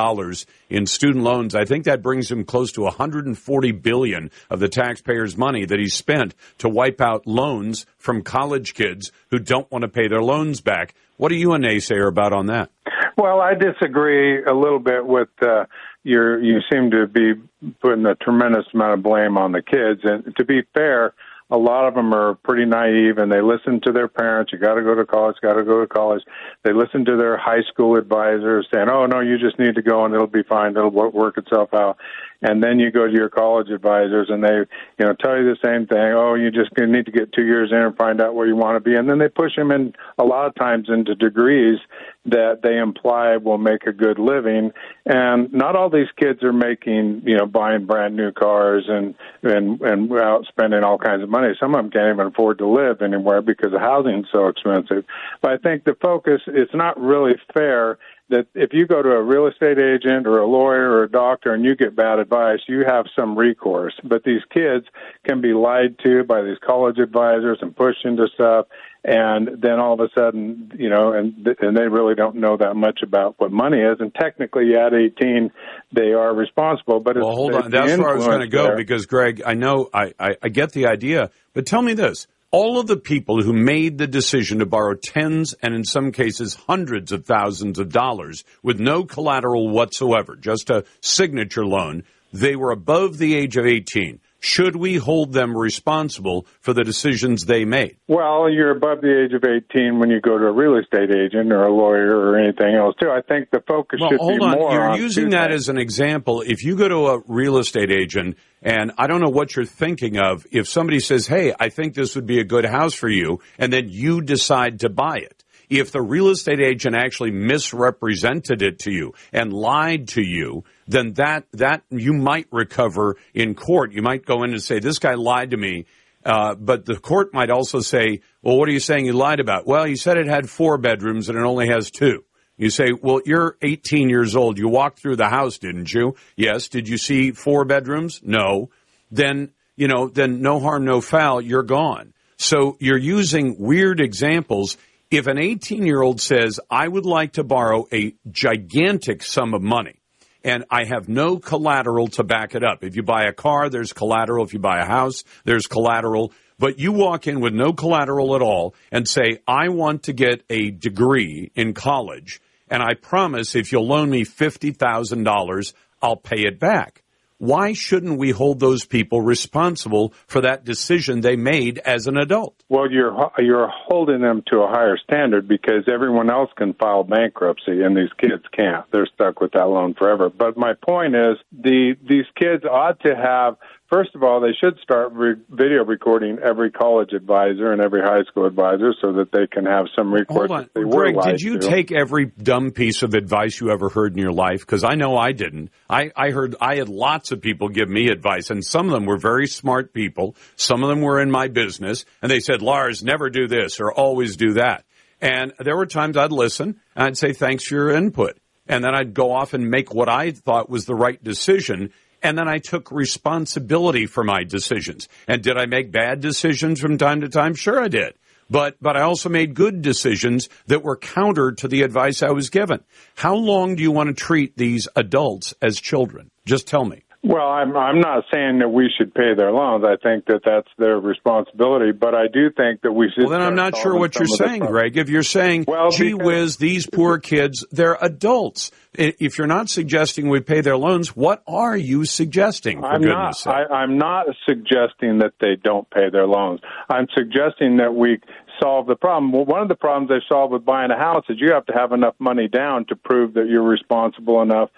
in 0.70 0.86
student 0.86 1.24
loans. 1.24 1.54
I 1.54 1.64
think 1.64 1.84
that 1.84 2.02
brings 2.02 2.30
him 2.30 2.44
close 2.44 2.72
to 2.72 2.82
140 2.82 3.72
billion 3.72 4.30
of 4.50 4.60
the 4.60 4.68
taxpayers' 4.68 5.36
money 5.36 5.64
that 5.66 5.78
he 5.78 5.88
spent 5.88 6.34
to 6.58 6.68
wipe 6.68 7.00
out 7.00 7.26
loans 7.26 7.86
from 7.98 8.22
college 8.22 8.74
kids 8.74 9.12
who 9.30 9.38
don't 9.38 9.70
want 9.70 9.82
to 9.82 9.88
pay 9.88 10.08
their 10.08 10.22
loans 10.22 10.60
back. 10.60 10.94
What 11.16 11.32
are 11.32 11.36
you 11.36 11.54
a 11.54 11.58
naysayer 11.58 12.08
about 12.08 12.32
on 12.32 12.46
that? 12.46 12.70
Well, 13.16 13.40
I 13.40 13.54
disagree 13.54 14.44
a 14.44 14.52
little 14.52 14.78
bit 14.78 15.06
with 15.06 15.30
uh, 15.40 15.64
you're 16.06 16.40
you 16.40 16.60
seem 16.72 16.92
to 16.92 17.06
be 17.06 17.34
putting 17.80 18.06
a 18.06 18.14
tremendous 18.14 18.64
amount 18.72 18.94
of 18.94 19.02
blame 19.02 19.36
on 19.36 19.50
the 19.50 19.60
kids. 19.60 20.00
And 20.04 20.34
to 20.36 20.44
be 20.44 20.62
fair, 20.72 21.14
a 21.50 21.58
lot 21.58 21.86
of 21.86 21.94
them 21.94 22.14
are 22.14 22.34
pretty 22.34 22.64
naive 22.64 23.18
and 23.18 23.30
they 23.30 23.40
listen 23.40 23.80
to 23.84 23.92
their 23.92 24.06
parents. 24.06 24.52
You 24.52 24.58
got 24.58 24.74
to 24.74 24.82
go 24.82 24.94
to 24.94 25.04
college, 25.04 25.36
got 25.42 25.54
to 25.54 25.64
go 25.64 25.80
to 25.80 25.86
college. 25.86 26.22
They 26.62 26.72
listen 26.72 27.04
to 27.06 27.16
their 27.16 27.36
high 27.36 27.62
school 27.72 27.96
advisors 27.96 28.68
saying, 28.72 28.88
"Oh 28.88 29.06
no, 29.06 29.20
you 29.20 29.36
just 29.36 29.58
need 29.58 29.74
to 29.74 29.82
go 29.82 30.04
and 30.04 30.14
it'll 30.14 30.28
be 30.28 30.44
fine. 30.44 30.76
It'll 30.76 30.90
work 30.90 31.38
itself 31.38 31.74
out." 31.74 31.98
And 32.42 32.62
then 32.62 32.78
you 32.78 32.90
go 32.90 33.06
to 33.06 33.12
your 33.12 33.28
college 33.28 33.68
advisors 33.70 34.28
and 34.30 34.42
they, 34.42 34.54
you 34.98 35.06
know, 35.06 35.14
tell 35.14 35.36
you 35.36 35.44
the 35.44 35.56
same 35.64 35.86
thing. 35.86 36.12
Oh, 36.14 36.34
you 36.34 36.50
just 36.50 36.70
need 36.76 37.06
to 37.06 37.12
get 37.12 37.32
two 37.32 37.44
years 37.44 37.70
in 37.72 37.78
and 37.78 37.96
find 37.96 38.20
out 38.20 38.34
where 38.34 38.46
you 38.46 38.56
want 38.56 38.76
to 38.76 38.80
be. 38.80 38.96
And 38.96 39.08
then 39.08 39.18
they 39.18 39.28
push 39.28 39.56
them 39.56 39.70
in 39.70 39.94
a 40.18 40.24
lot 40.24 40.46
of 40.46 40.54
times 40.54 40.88
into 40.88 41.14
degrees 41.14 41.78
that 42.26 42.60
they 42.62 42.76
imply 42.76 43.36
will 43.36 43.58
make 43.58 43.86
a 43.86 43.92
good 43.92 44.18
living. 44.18 44.72
And 45.06 45.52
not 45.52 45.76
all 45.76 45.88
these 45.88 46.10
kids 46.20 46.42
are 46.42 46.52
making, 46.52 47.22
you 47.24 47.36
know, 47.36 47.46
buying 47.46 47.86
brand 47.86 48.16
new 48.16 48.32
cars 48.32 48.84
and 48.88 49.14
and 49.42 49.80
and 49.80 50.12
out 50.12 50.44
spending 50.48 50.82
all 50.82 50.98
kinds 50.98 51.22
of 51.22 51.28
money. 51.28 51.54
Some 51.58 51.74
of 51.74 51.82
them 51.82 51.90
can't 51.90 52.14
even 52.14 52.26
afford 52.26 52.58
to 52.58 52.68
live 52.68 53.00
anywhere 53.00 53.42
because 53.42 53.70
the 53.72 53.78
housing 53.78 54.20
is 54.20 54.26
so 54.32 54.48
expensive. 54.48 55.04
But 55.40 55.52
I 55.52 55.56
think 55.58 55.84
the 55.84 55.96
focus 56.02 56.42
it's 56.46 56.74
not 56.74 57.00
really 57.00 57.34
fair 57.54 57.98
that 58.28 58.46
if 58.54 58.70
you 58.72 58.86
go 58.86 59.02
to 59.02 59.10
a 59.10 59.22
real 59.22 59.46
estate 59.46 59.78
agent 59.78 60.26
or 60.26 60.38
a 60.38 60.46
lawyer 60.46 60.90
or 60.90 61.04
a 61.04 61.10
doctor 61.10 61.54
and 61.54 61.64
you 61.64 61.76
get 61.76 61.94
bad 61.94 62.18
advice, 62.18 62.58
you 62.68 62.84
have 62.86 63.06
some 63.14 63.38
recourse. 63.38 63.94
But 64.02 64.24
these 64.24 64.42
kids 64.52 64.86
can 65.26 65.40
be 65.40 65.52
lied 65.52 65.98
to 66.04 66.24
by 66.24 66.42
these 66.42 66.58
college 66.64 66.98
advisors 66.98 67.58
and 67.60 67.74
pushed 67.76 68.04
into 68.04 68.26
stuff 68.34 68.66
and 69.06 69.62
then 69.62 69.78
all 69.78 69.94
of 69.94 70.00
a 70.00 70.08
sudden, 70.18 70.72
you 70.76 70.90
know, 70.90 71.12
and 71.12 71.46
and 71.60 71.76
they 71.76 71.86
really 71.86 72.16
don't 72.16 72.34
know 72.34 72.56
that 72.56 72.74
much 72.74 73.00
about 73.04 73.36
what 73.38 73.52
money 73.52 73.78
is. 73.78 73.98
And 74.00 74.12
technically, 74.12 74.74
at 74.74 74.92
18, 74.92 75.52
they 75.92 76.12
are 76.12 76.34
responsible. 76.34 76.98
But 76.98 77.14
well, 77.14 77.30
hold 77.30 77.54
on, 77.54 77.70
that's 77.70 77.96
where 77.96 78.10
I 78.10 78.14
was 78.14 78.26
going 78.26 78.40
to 78.40 78.48
go 78.48 78.64
there. 78.64 78.76
because 78.76 79.06
Greg, 79.06 79.42
I 79.46 79.54
know 79.54 79.88
I, 79.94 80.12
I 80.18 80.36
I 80.42 80.48
get 80.48 80.72
the 80.72 80.88
idea, 80.88 81.30
but 81.52 81.66
tell 81.66 81.82
me 81.82 81.94
this: 81.94 82.26
all 82.56 82.78
of 82.78 82.86
the 82.86 82.96
people 82.96 83.42
who 83.42 83.52
made 83.52 83.98
the 83.98 84.06
decision 84.06 84.60
to 84.60 84.64
borrow 84.64 84.94
tens 84.94 85.54
and 85.60 85.74
in 85.74 85.84
some 85.84 86.10
cases 86.10 86.54
hundreds 86.54 87.12
of 87.12 87.26
thousands 87.26 87.78
of 87.78 87.92
dollars 87.92 88.44
with 88.62 88.80
no 88.80 89.04
collateral 89.04 89.68
whatsoever, 89.68 90.36
just 90.36 90.70
a 90.70 90.82
signature 91.02 91.66
loan, 91.66 92.02
they 92.32 92.56
were 92.56 92.70
above 92.70 93.18
the 93.18 93.34
age 93.34 93.58
of 93.58 93.66
18 93.66 94.20
should 94.46 94.76
we 94.76 94.96
hold 94.96 95.32
them 95.32 95.56
responsible 95.56 96.46
for 96.60 96.72
the 96.72 96.84
decisions 96.84 97.46
they 97.46 97.64
made? 97.64 97.96
Well, 98.06 98.48
you're 98.48 98.70
above 98.70 99.00
the 99.00 99.24
age 99.24 99.32
of 99.34 99.42
18 99.44 99.98
when 99.98 100.08
you 100.08 100.20
go 100.20 100.38
to 100.38 100.44
a 100.46 100.52
real 100.52 100.78
estate 100.78 101.10
agent 101.10 101.52
or 101.52 101.64
a 101.64 101.72
lawyer 101.72 102.16
or 102.16 102.38
anything 102.38 102.76
else, 102.76 102.94
too. 103.00 103.10
I 103.10 103.22
think 103.22 103.50
the 103.50 103.60
focus 103.66 103.98
well, 104.00 104.10
should 104.10 104.20
hold 104.20 104.38
be 104.38 104.44
on. 104.44 104.58
more 104.58 104.72
You're 104.72 104.90
on 104.90 105.00
using 105.00 105.30
that 105.30 105.50
as 105.50 105.68
an 105.68 105.78
example. 105.78 106.42
If 106.42 106.64
you 106.64 106.76
go 106.76 106.88
to 106.88 107.06
a 107.08 107.22
real 107.26 107.58
estate 107.58 107.90
agent, 107.90 108.38
and 108.62 108.92
I 108.96 109.08
don't 109.08 109.20
know 109.20 109.30
what 109.30 109.56
you're 109.56 109.64
thinking 109.64 110.18
of, 110.18 110.46
if 110.52 110.68
somebody 110.68 111.00
says, 111.00 111.26
hey, 111.26 111.52
I 111.58 111.68
think 111.68 111.94
this 111.94 112.14
would 112.14 112.26
be 112.26 112.38
a 112.38 112.44
good 112.44 112.64
house 112.64 112.94
for 112.94 113.08
you, 113.08 113.40
and 113.58 113.72
then 113.72 113.88
you 113.88 114.22
decide 114.22 114.80
to 114.80 114.88
buy 114.88 115.16
it 115.16 115.35
if 115.68 115.92
the 115.92 116.02
real 116.02 116.28
estate 116.28 116.60
agent 116.60 116.96
actually 116.96 117.30
misrepresented 117.30 118.62
it 118.62 118.80
to 118.80 118.90
you 118.90 119.12
and 119.32 119.52
lied 119.52 120.08
to 120.08 120.22
you, 120.22 120.64
then 120.86 121.14
that 121.14 121.44
that 121.52 121.82
you 121.90 122.12
might 122.12 122.46
recover 122.50 123.16
in 123.34 123.54
court. 123.54 123.92
You 123.92 124.02
might 124.02 124.24
go 124.24 124.42
in 124.42 124.50
and 124.50 124.62
say, 124.62 124.78
"This 124.78 124.98
guy 124.98 125.14
lied 125.14 125.50
to 125.50 125.56
me." 125.56 125.86
Uh, 126.24 126.54
but 126.56 126.84
the 126.84 126.96
court 126.96 127.32
might 127.32 127.50
also 127.50 127.80
say, 127.80 128.20
"Well, 128.42 128.58
what 128.58 128.68
are 128.68 128.72
you 128.72 128.80
saying 128.80 129.06
you 129.06 129.12
lied 129.12 129.40
about?" 129.40 129.66
Well, 129.66 129.86
you 129.86 129.96
said 129.96 130.18
it 130.18 130.26
had 130.26 130.50
four 130.50 130.78
bedrooms 130.78 131.28
and 131.28 131.38
it 131.38 131.44
only 131.44 131.68
has 131.68 131.90
two. 131.90 132.24
You 132.56 132.70
say, 132.70 132.92
"Well, 132.92 133.20
you're 133.24 133.56
18 133.62 134.08
years 134.08 134.34
old. 134.34 134.58
You 134.58 134.68
walked 134.68 135.00
through 135.00 135.16
the 135.16 135.28
house, 135.28 135.58
didn't 135.58 135.92
you?" 135.92 136.16
Yes. 136.36 136.68
Did 136.68 136.88
you 136.88 136.98
see 136.98 137.32
four 137.32 137.64
bedrooms? 137.64 138.20
No. 138.22 138.70
Then 139.10 139.50
you 139.76 139.88
know, 139.88 140.08
then 140.08 140.40
no 140.40 140.58
harm, 140.58 140.84
no 140.84 141.00
foul. 141.00 141.40
You're 141.40 141.62
gone. 141.62 142.14
So 142.38 142.76
you're 142.80 142.98
using 142.98 143.56
weird 143.58 144.00
examples. 144.00 144.76
If 145.10 145.28
an 145.28 145.38
18 145.38 145.86
year 145.86 146.02
old 146.02 146.20
says, 146.20 146.58
I 146.68 146.88
would 146.88 147.06
like 147.06 147.34
to 147.34 147.44
borrow 147.44 147.86
a 147.92 148.14
gigantic 148.30 149.22
sum 149.22 149.54
of 149.54 149.62
money 149.62 150.00
and 150.42 150.64
I 150.70 150.84
have 150.84 151.08
no 151.08 151.38
collateral 151.38 152.08
to 152.08 152.24
back 152.24 152.54
it 152.54 152.64
up. 152.64 152.82
If 152.82 152.96
you 152.96 153.02
buy 153.02 153.24
a 153.24 153.32
car, 153.32 153.68
there's 153.68 153.92
collateral. 153.92 154.44
If 154.44 154.52
you 154.52 154.58
buy 154.58 154.80
a 154.80 154.86
house, 154.86 155.24
there's 155.44 155.66
collateral. 155.66 156.32
But 156.58 156.78
you 156.78 156.92
walk 156.92 157.26
in 157.26 157.40
with 157.40 157.52
no 157.52 157.72
collateral 157.72 158.34
at 158.34 158.42
all 158.42 158.74
and 158.90 159.06
say, 159.08 159.38
I 159.46 159.68
want 159.68 160.04
to 160.04 160.12
get 160.12 160.42
a 160.50 160.70
degree 160.70 161.50
in 161.54 161.74
college 161.74 162.40
and 162.68 162.82
I 162.82 162.94
promise 162.94 163.54
if 163.54 163.70
you'll 163.70 163.86
loan 163.86 164.10
me 164.10 164.24
$50,000, 164.24 165.72
I'll 166.02 166.16
pay 166.16 166.42
it 166.46 166.58
back 166.58 167.02
why 167.38 167.72
shouldn't 167.72 168.18
we 168.18 168.30
hold 168.30 168.60
those 168.60 168.84
people 168.84 169.20
responsible 169.20 170.14
for 170.26 170.40
that 170.40 170.64
decision 170.64 171.20
they 171.20 171.36
made 171.36 171.78
as 171.78 172.06
an 172.06 172.16
adult? 172.16 172.54
Well, 172.68 172.90
you're 172.90 173.14
you're 173.38 173.70
holding 173.70 174.20
them 174.20 174.42
to 174.52 174.60
a 174.60 174.68
higher 174.68 174.96
standard 174.96 175.46
because 175.46 175.84
everyone 175.92 176.30
else 176.30 176.50
can 176.56 176.74
file 176.74 177.04
bankruptcy 177.04 177.82
and 177.82 177.96
these 177.96 178.12
kids 178.18 178.42
can't. 178.52 178.84
They're 178.92 179.08
stuck 179.14 179.40
with 179.40 179.52
that 179.52 179.66
loan 179.66 179.94
forever. 179.94 180.30
But 180.30 180.56
my 180.56 180.74
point 180.74 181.14
is, 181.14 181.36
the 181.52 181.94
these 182.08 182.26
kids 182.40 182.64
ought 182.64 183.00
to 183.00 183.14
have 183.14 183.56
First 183.88 184.16
of 184.16 184.24
all, 184.24 184.40
they 184.40 184.52
should 184.60 184.80
start 184.82 185.12
re- 185.12 185.36
video 185.48 185.84
recording 185.84 186.38
every 186.44 186.72
college 186.72 187.12
advisor 187.12 187.70
and 187.70 187.80
every 187.80 188.00
high 188.02 188.24
school 188.24 188.44
advisor 188.44 188.92
so 189.00 189.12
that 189.12 189.30
they 189.30 189.46
can 189.46 189.64
have 189.64 189.86
some 189.94 190.12
recourse. 190.12 190.50
Hold 190.50 190.68
on. 190.74 190.90
Greg, 190.90 191.14
did 191.22 191.40
you 191.40 191.60
to. 191.60 191.68
take 191.68 191.92
every 191.92 192.26
dumb 192.26 192.72
piece 192.72 193.04
of 193.04 193.14
advice 193.14 193.60
you 193.60 193.70
ever 193.70 193.88
heard 193.88 194.14
in 194.14 194.18
your 194.18 194.32
life? 194.32 194.60
Because 194.60 194.82
I 194.82 194.96
know 194.96 195.16
I 195.16 195.30
didn't. 195.30 195.70
I, 195.88 196.10
I 196.16 196.30
heard 196.30 196.56
I 196.60 196.76
had 196.76 196.88
lots 196.88 197.30
of 197.30 197.40
people 197.40 197.68
give 197.68 197.88
me 197.88 198.08
advice, 198.08 198.50
and 198.50 198.64
some 198.64 198.86
of 198.86 198.92
them 198.92 199.06
were 199.06 199.18
very 199.18 199.46
smart 199.46 199.92
people. 199.92 200.34
Some 200.56 200.82
of 200.82 200.88
them 200.88 201.00
were 201.00 201.20
in 201.20 201.30
my 201.30 201.46
business, 201.46 202.04
and 202.22 202.30
they 202.30 202.40
said, 202.40 202.62
"Lars, 202.62 203.04
never 203.04 203.30
do 203.30 203.46
this 203.46 203.78
or 203.78 203.92
always 203.92 204.36
do 204.36 204.54
that." 204.54 204.84
And 205.20 205.52
there 205.60 205.76
were 205.76 205.86
times 205.86 206.16
I'd 206.16 206.32
listen 206.32 206.80
and 206.96 207.04
I'd 207.04 207.16
say, 207.16 207.32
"Thanks 207.32 207.64
for 207.64 207.76
your 207.76 207.90
input." 207.90 208.36
And 208.68 208.82
then 208.82 208.96
I'd 208.96 209.14
go 209.14 209.30
off 209.30 209.54
and 209.54 209.70
make 209.70 209.94
what 209.94 210.08
I 210.08 210.32
thought 210.32 210.68
was 210.68 210.86
the 210.86 210.94
right 210.96 211.22
decision 211.22 211.92
and 212.26 212.36
then 212.36 212.48
I 212.48 212.58
took 212.58 212.90
responsibility 212.90 214.06
for 214.06 214.24
my 214.24 214.42
decisions. 214.42 215.08
And 215.28 215.42
did 215.42 215.56
I 215.56 215.66
make 215.66 215.92
bad 215.92 216.20
decisions 216.20 216.80
from 216.80 216.98
time 216.98 217.20
to 217.20 217.28
time? 217.28 217.54
Sure, 217.54 217.80
I 217.80 217.86
did. 217.86 218.14
But, 218.50 218.76
but 218.80 218.96
I 218.96 219.02
also 219.02 219.28
made 219.28 219.54
good 219.54 219.80
decisions 219.80 220.48
that 220.66 220.82
were 220.82 220.96
counter 220.96 221.52
to 221.52 221.68
the 221.68 221.82
advice 221.82 222.24
I 222.24 222.32
was 222.32 222.50
given. 222.50 222.82
How 223.14 223.36
long 223.36 223.76
do 223.76 223.82
you 223.82 223.92
want 223.92 224.08
to 224.08 224.24
treat 224.24 224.56
these 224.56 224.88
adults 224.96 225.54
as 225.62 225.80
children? 225.80 226.32
Just 226.44 226.66
tell 226.66 226.84
me. 226.84 227.04
Well, 227.26 227.48
I'm 227.48 227.76
I'm 227.76 227.98
not 227.98 228.24
saying 228.32 228.60
that 228.60 228.68
we 228.68 228.88
should 228.96 229.12
pay 229.12 229.34
their 229.36 229.50
loans. 229.50 229.84
I 229.84 229.96
think 230.00 230.26
that 230.26 230.42
that's 230.44 230.68
their 230.78 230.98
responsibility, 231.00 231.90
but 231.90 232.14
I 232.14 232.28
do 232.32 232.50
think 232.56 232.82
that 232.82 232.92
we 232.92 233.10
should. 233.12 233.24
Well, 233.24 233.38
then 233.38 233.42
I'm 233.42 233.56
not 233.56 233.76
sure 233.76 233.98
what 233.98 234.14
you're 234.14 234.28
saying, 234.28 234.60
Greg. 234.60 234.96
If 234.96 235.08
you're 235.08 235.24
saying, 235.24 235.64
well, 235.66 235.90
"Gee 235.90 236.14
whiz, 236.14 236.56
these 236.58 236.86
poor 236.86 237.18
kids, 237.18 237.66
they're 237.72 237.98
adults," 238.00 238.70
if 238.94 239.38
you're 239.38 239.48
not 239.48 239.68
suggesting 239.68 240.28
we 240.28 240.40
pay 240.40 240.60
their 240.60 240.76
loans, 240.76 241.16
what 241.16 241.42
are 241.48 241.76
you 241.76 242.04
suggesting? 242.04 242.84
I'm 242.84 243.02
not. 243.02 243.44
I, 243.44 243.64
I'm 243.74 243.98
not 243.98 244.26
suggesting 244.48 245.18
that 245.18 245.32
they 245.40 245.56
don't 245.60 245.88
pay 245.90 246.10
their 246.10 246.26
loans. 246.26 246.60
I'm 246.88 247.08
suggesting 247.12 247.78
that 247.78 247.94
we 247.94 248.20
solve 248.62 248.86
the 248.86 248.96
problem. 248.96 249.32
Well, 249.32 249.44
one 249.44 249.62
of 249.62 249.68
the 249.68 249.74
problems 249.74 250.08
they 250.08 250.24
solve 250.28 250.50
with 250.50 250.64
buying 250.64 250.90
a 250.90 250.98
house 250.98 251.24
is 251.28 251.38
you 251.40 251.52
have 251.52 251.66
to 251.66 251.72
have 251.74 251.92
enough 251.92 252.14
money 252.18 252.48
down 252.48 252.86
to 252.86 252.96
prove 252.96 253.34
that 253.34 253.46
you're 253.48 253.62
responsible 253.62 254.42
enough 254.42 254.70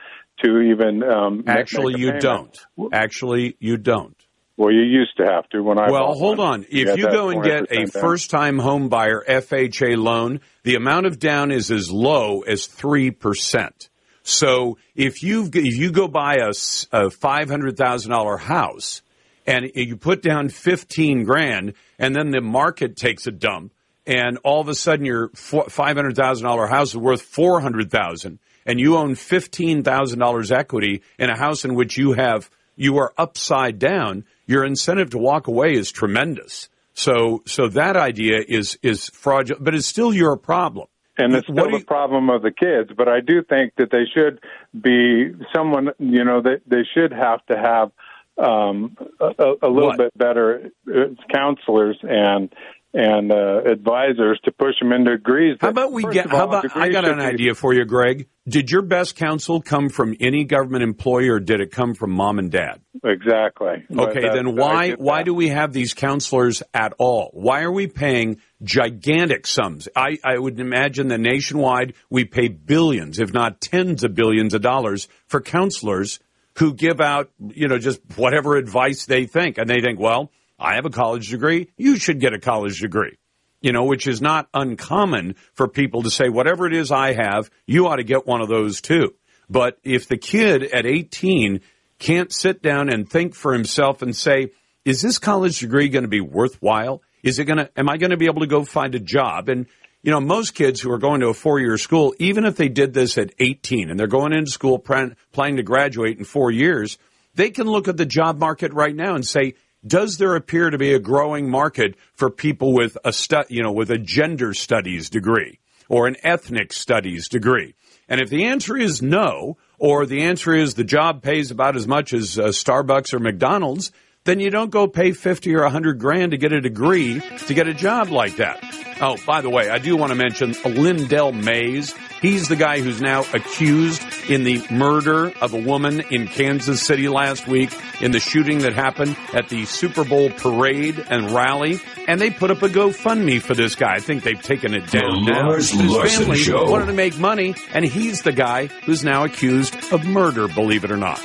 to 0.45 0.61
even 0.61 1.03
um, 1.03 1.45
actually 1.47 1.95
make 1.95 2.03
you 2.03 2.21
don't. 2.21 2.59
Actually 2.93 3.57
you 3.59 3.77
don't. 3.77 4.17
well 4.57 4.73
you 4.73 4.83
used 4.83 5.17
to 5.17 5.25
have 5.25 5.49
to 5.51 5.63
when 5.63 5.79
i 5.79 5.91
well 5.91 6.15
hold 6.15 6.39
one. 6.39 6.61
on. 6.61 6.67
If 6.69 6.97
you 6.99 7.11
go 7.11 7.31
and 7.31 7.43
get 7.43 7.71
a 7.71 7.87
first 7.87 8.31
time 8.31 8.59
home 8.59 8.89
buyer 8.89 9.23
fha 9.27 9.97
loan 9.97 10.41
the 10.65 10.75
amount 10.75 11.07
of 11.07 11.19
down 11.19 11.51
is 11.51 11.71
as 11.71 11.91
low 11.91 12.41
as 12.41 12.67
3% 12.67 13.89
so 14.23 14.77
if 14.95 15.23
you 15.23 15.49
if 15.55 15.77
you 15.77 15.91
go 15.91 16.07
buy 16.07 16.35
a, 16.35 16.51
a 16.51 17.09
$500000 17.09 18.41
house 18.41 19.01
and 19.47 19.71
you 19.75 19.97
put 19.97 20.21
down 20.21 20.51
15 20.51 21.25
grand 21.25 21.73
and 21.99 22.15
then 22.15 22.31
the 22.31 22.43
market 22.43 22.97
takes 22.97 23.27
a 23.27 23.31
dump 23.31 23.73
and 24.07 24.39
all 24.45 24.61
of 24.61 24.69
a 24.69 24.75
sudden 24.75 25.07
your 25.07 25.29
$500000 25.31 26.69
house 26.69 26.89
is 26.89 26.97
worth 26.97 27.23
400000 27.23 28.39
and 28.69 28.79
you 28.79 28.97
own 28.97 29.15
$15,000 29.15 30.53
equity 30.53 31.03
in 31.19 31.31
a 31.31 31.37
house 31.37 31.65
in 31.65 31.75
which 31.75 31.97
you 31.97 32.13
have 32.13 32.49
you 32.77 32.99
are 32.99 33.13
upside 33.19 33.81
down, 33.81 34.25
your 34.47 34.65
incentive 34.65 35.11
to 35.11 35.19
walk 35.19 35.49
away 35.49 35.73
is 35.73 35.91
tremendous. 35.91 36.69
So 36.95 37.43
so 37.47 37.69
that 37.69 37.97
idea 37.97 38.41
is 38.47 38.79
is 38.83 39.09
fraudulent, 39.09 39.65
but 39.65 39.75
it's 39.75 39.87
still 39.87 40.15
your 40.15 40.37
problem. 40.37 40.87
And 41.17 41.35
it's 41.35 41.49
still 41.49 41.71
the 41.71 41.85
problem 41.85 42.31
of 42.31 42.43
the 42.43 42.53
kids, 42.53 42.91
but 42.97 43.09
I 43.09 43.21
do 43.21 43.43
think 43.43 43.73
that 43.79 43.91
they 43.91 44.05
should 44.15 44.39
be 44.81 45.33
someone, 45.53 45.91
you 45.99 46.25
know, 46.25 46.41
they 46.41 46.59
they 46.67 46.85
should 46.95 47.13
have 47.13 47.45
to 47.47 47.57
have 47.57 47.91
um, 48.39 48.97
a, 49.21 49.55
a 49.63 49.69
little 49.69 49.89
what? 49.89 49.99
bit 49.99 50.19
better 50.19 50.71
uh, 50.89 51.15
counselors 51.33 51.99
and 52.03 52.53
and 52.95 53.31
uh, 53.31 53.61
advisors 53.71 54.41
to 54.45 54.51
push 54.51 54.75
them 54.81 54.93
into 54.93 55.17
degrees. 55.17 55.59
How 55.61 55.69
about 55.69 55.93
we 55.93 56.05
get? 56.05 56.31
How 56.31 56.45
about 56.45 56.77
I 56.77 56.89
got 56.89 57.07
an 57.07 57.21
idea 57.21 57.55
for 57.55 57.75
you, 57.75 57.85
Greg. 57.85 58.29
Did 58.49 58.71
your 58.71 58.81
best 58.81 59.15
counsel 59.15 59.61
come 59.61 59.91
from 59.91 60.17
any 60.21 60.45
government 60.45 60.83
employee, 60.83 61.29
or 61.29 61.39
did 61.39 61.61
it 61.61 61.71
come 61.71 61.95
from 61.95 62.13
mom 62.13 62.39
and 62.39 62.51
dad? 62.51 62.81
Exactly. 63.05 63.85
Okay, 63.95 64.23
then 64.33 64.57
why 64.57 64.93
why 64.93 65.23
do 65.23 65.35
we 65.35 65.49
have 65.49 65.73
these 65.73 65.93
counselors 65.93 66.63
at 66.73 66.95
all? 66.99 67.31
Why 67.35 67.63
are 67.63 67.73
we 67.73 67.89
paying 67.89 68.41
gigantic 68.63 69.47
sums? 69.47 69.89
I, 69.95 70.19
I 70.25 70.39
would 70.39 70.59
imagine 70.59 71.09
that 71.09 71.19
nationwide 71.19 71.95
we 72.09 72.25
pay 72.25 72.49
billions, 72.49 73.19
if 73.19 73.35
not 73.35 73.61
tens 73.61 74.03
of 74.03 74.15
billions 74.15 74.55
of 74.55 74.63
dollars 74.63 75.09
for 75.27 75.43
counselors 75.43 76.21
who 76.55 76.73
give 76.73 77.01
out, 77.01 77.31
you 77.39 77.69
know, 77.69 77.79
just 77.79 78.01
whatever 78.17 78.57
advice 78.57 79.05
they 79.05 79.27
think, 79.27 79.59
and 79.59 79.69
they 79.69 79.81
think, 79.81 80.01
well 80.01 80.33
I 80.59 80.75
have 80.75 80.87
a 80.87 80.91
college 80.91 81.29
degree. 81.29 81.71
You 81.77 81.97
should 81.97 82.21
get 82.21 82.35
a 82.35 82.41
college 82.41 82.81
degree. 82.81 83.17
You 83.61 83.73
know, 83.73 83.85
which 83.85 84.07
is 84.07 84.21
not 84.23 84.49
uncommon 84.55 85.35
for 85.55 85.67
people 85.67 86.03
to 86.05 86.11
say, 86.11 86.29
whatever 86.29 86.67
it 86.67 86.75
is 86.75 86.93
I 86.93 87.13
have, 87.15 87.51
you 87.67 87.89
ought 87.89 87.97
to 87.97 88.05
get 88.05 88.27
one 88.27 88.41
of 88.41 88.49
those 88.49 88.81
too. 88.81 89.15
But 89.51 89.79
if 89.83 90.07
the 90.07 90.17
kid 90.17 90.63
at 90.63 90.87
18 90.87 91.61
can't 91.99 92.33
sit 92.33 92.63
down 92.63 92.89
and 92.89 93.09
think 93.09 93.35
for 93.35 93.53
himself 93.53 94.03
and 94.03 94.15
say, 94.15 94.53
is 94.85 95.03
this 95.03 95.19
college 95.19 95.59
degree 95.59 95.89
going 95.89 96.05
to 96.05 96.09
be 96.09 96.21
worthwhile? 96.21 97.03
Is 97.23 97.39
it 97.39 97.47
going 97.47 97.59
to, 97.59 97.71
am 97.77 97.89
I 97.89 97.97
going 97.97 98.11
to 98.11 98.17
be 98.17 98.27
able 98.27 98.41
to 98.41 98.47
go 98.47 98.65
find 98.65 98.95
a 98.95 99.01
job? 99.01 99.49
And, 99.49 99.67
you 100.03 100.13
know, 100.13 100.21
most 100.21 100.55
kids 100.55 100.81
who 100.81 100.93
are 100.93 100.99
going 100.99 101.21
to 101.21 101.29
a 101.29 101.35
four 101.35 101.59
year 101.59 101.77
school, 101.79 102.15
even 102.19 102.45
if 102.45 102.57
they 102.57 102.69
did 102.69 102.95
this 102.95 103.19
at 103.19 103.35
18 103.41 103.91
and 103.91 103.99
they're 103.99 104.07
going 104.07 104.33
into 104.33 104.51
school 104.51 104.79
planning 104.79 105.57
to 105.57 105.63
graduate 105.63 106.19
in 106.19 106.25
four 106.25 106.51
years, 106.51 106.97
they 107.35 107.51
can 107.51 107.67
look 107.67 107.89
at 107.89 107.97
the 107.97 108.07
job 108.07 108.39
market 108.39 108.73
right 108.73 108.95
now 108.95 109.15
and 109.15 109.27
say, 109.27 109.55
does 109.87 110.19
there 110.19 110.35
appear 110.35 110.71
to 110.71 110.79
be 110.79 110.93
a 110.93 110.99
growing 110.99 111.51
market 111.51 111.97
for 112.15 112.31
people 112.31 112.73
with 112.73 112.99
a 113.05 113.13
stu- 113.13 113.45
you 113.49 113.63
know 113.63 113.73
with 113.73 113.91
a 113.91 113.99
gender 113.99 114.55
studies 114.55 115.09
degree 115.09 115.61
or 115.89 116.07
an 116.07 116.17
ethnic 116.23 116.73
studies 116.73 117.29
degree? 117.29 117.75
And 118.09 118.21
if 118.21 118.31
the 118.31 118.45
answer 118.47 118.77
is 118.77 119.03
no, 119.03 119.59
or 119.79 120.07
the 120.07 120.23
answer 120.23 120.55
is 120.55 120.75
the 120.75 120.85
job 120.85 121.23
pays 121.23 121.51
about 121.51 121.77
as 121.77 121.87
much 121.87 122.13
as 122.13 122.39
uh, 122.39 122.49
Starbucks 122.49 123.13
or 123.13 123.19
McDonald's, 123.19 123.93
then 124.25 124.41
you 124.41 124.51
don't 124.51 124.71
go 124.71 124.87
pay 124.87 125.13
50 125.13 125.55
or 125.55 125.63
100 125.63 125.99
grand 125.99 126.33
to 126.33 126.39
get 126.39 126.53
a 126.53 126.61
degree 126.61 127.21
to 127.47 127.55
get 127.55 127.69
a 127.69 127.75
job 127.75 128.11
like 128.11 128.37
that. 128.37 128.63
Oh, 129.01 129.17
by 129.27 129.41
the 129.41 129.51
way, 129.51 129.71
I 129.71 129.79
do 129.79 129.97
want 129.97 130.11
to 130.11 130.17
mention 130.17 130.55
Lyndell 130.55 131.33
Mays. 131.33 131.95
He's 132.21 132.49
the 132.49 132.57
guy 132.57 132.81
who's 132.81 133.01
now 133.01 133.25
accused 133.33 134.03
in 134.29 134.43
the 134.43 134.65
murder 134.71 135.33
of 135.41 135.55
a 135.55 135.61
woman 135.61 136.01
in 136.11 136.27
Kansas 136.27 136.83
City 136.83 137.09
last 137.09 137.47
week, 137.47 137.71
in 138.01 138.11
the 138.11 138.19
shooting 138.19 138.59
that 138.61 138.73
happened 138.73 139.17
at 139.33 139.49
the 139.49 139.65
Super 139.67 140.05
Bowl 140.05 140.31
parade 140.31 140.99
and 141.11 141.31
rally. 141.31 141.81
And 142.09 142.21
they 142.21 142.31
put 142.31 142.51
up 142.51 142.63
a 142.63 142.69
GoFundMe 142.69 143.41
for 143.41 143.55
this 143.55 143.75
guy. 143.75 143.95
I 143.95 144.01
think 144.01 144.25
they've 144.25 144.41
taken 144.41 144.75
it 144.75 144.91
down 144.91 145.25
the 145.25 145.33
now. 145.33 145.53
His 145.53 145.71
family 145.71 146.39
Show. 146.39 146.69
wanted 146.71 146.87
to 146.87 146.93
make 146.93 147.19
money, 147.19 147.55
and 147.73 147.85
he's 147.85 148.23
the 148.23 148.33
guy 148.33 148.67
who's 148.67 149.05
now 149.05 149.25
accused 149.25 149.77
of 149.93 150.05
murder, 150.05 150.49
believe 150.49 150.85
it 150.85 150.91
or 150.91 150.97
not. 150.97 151.21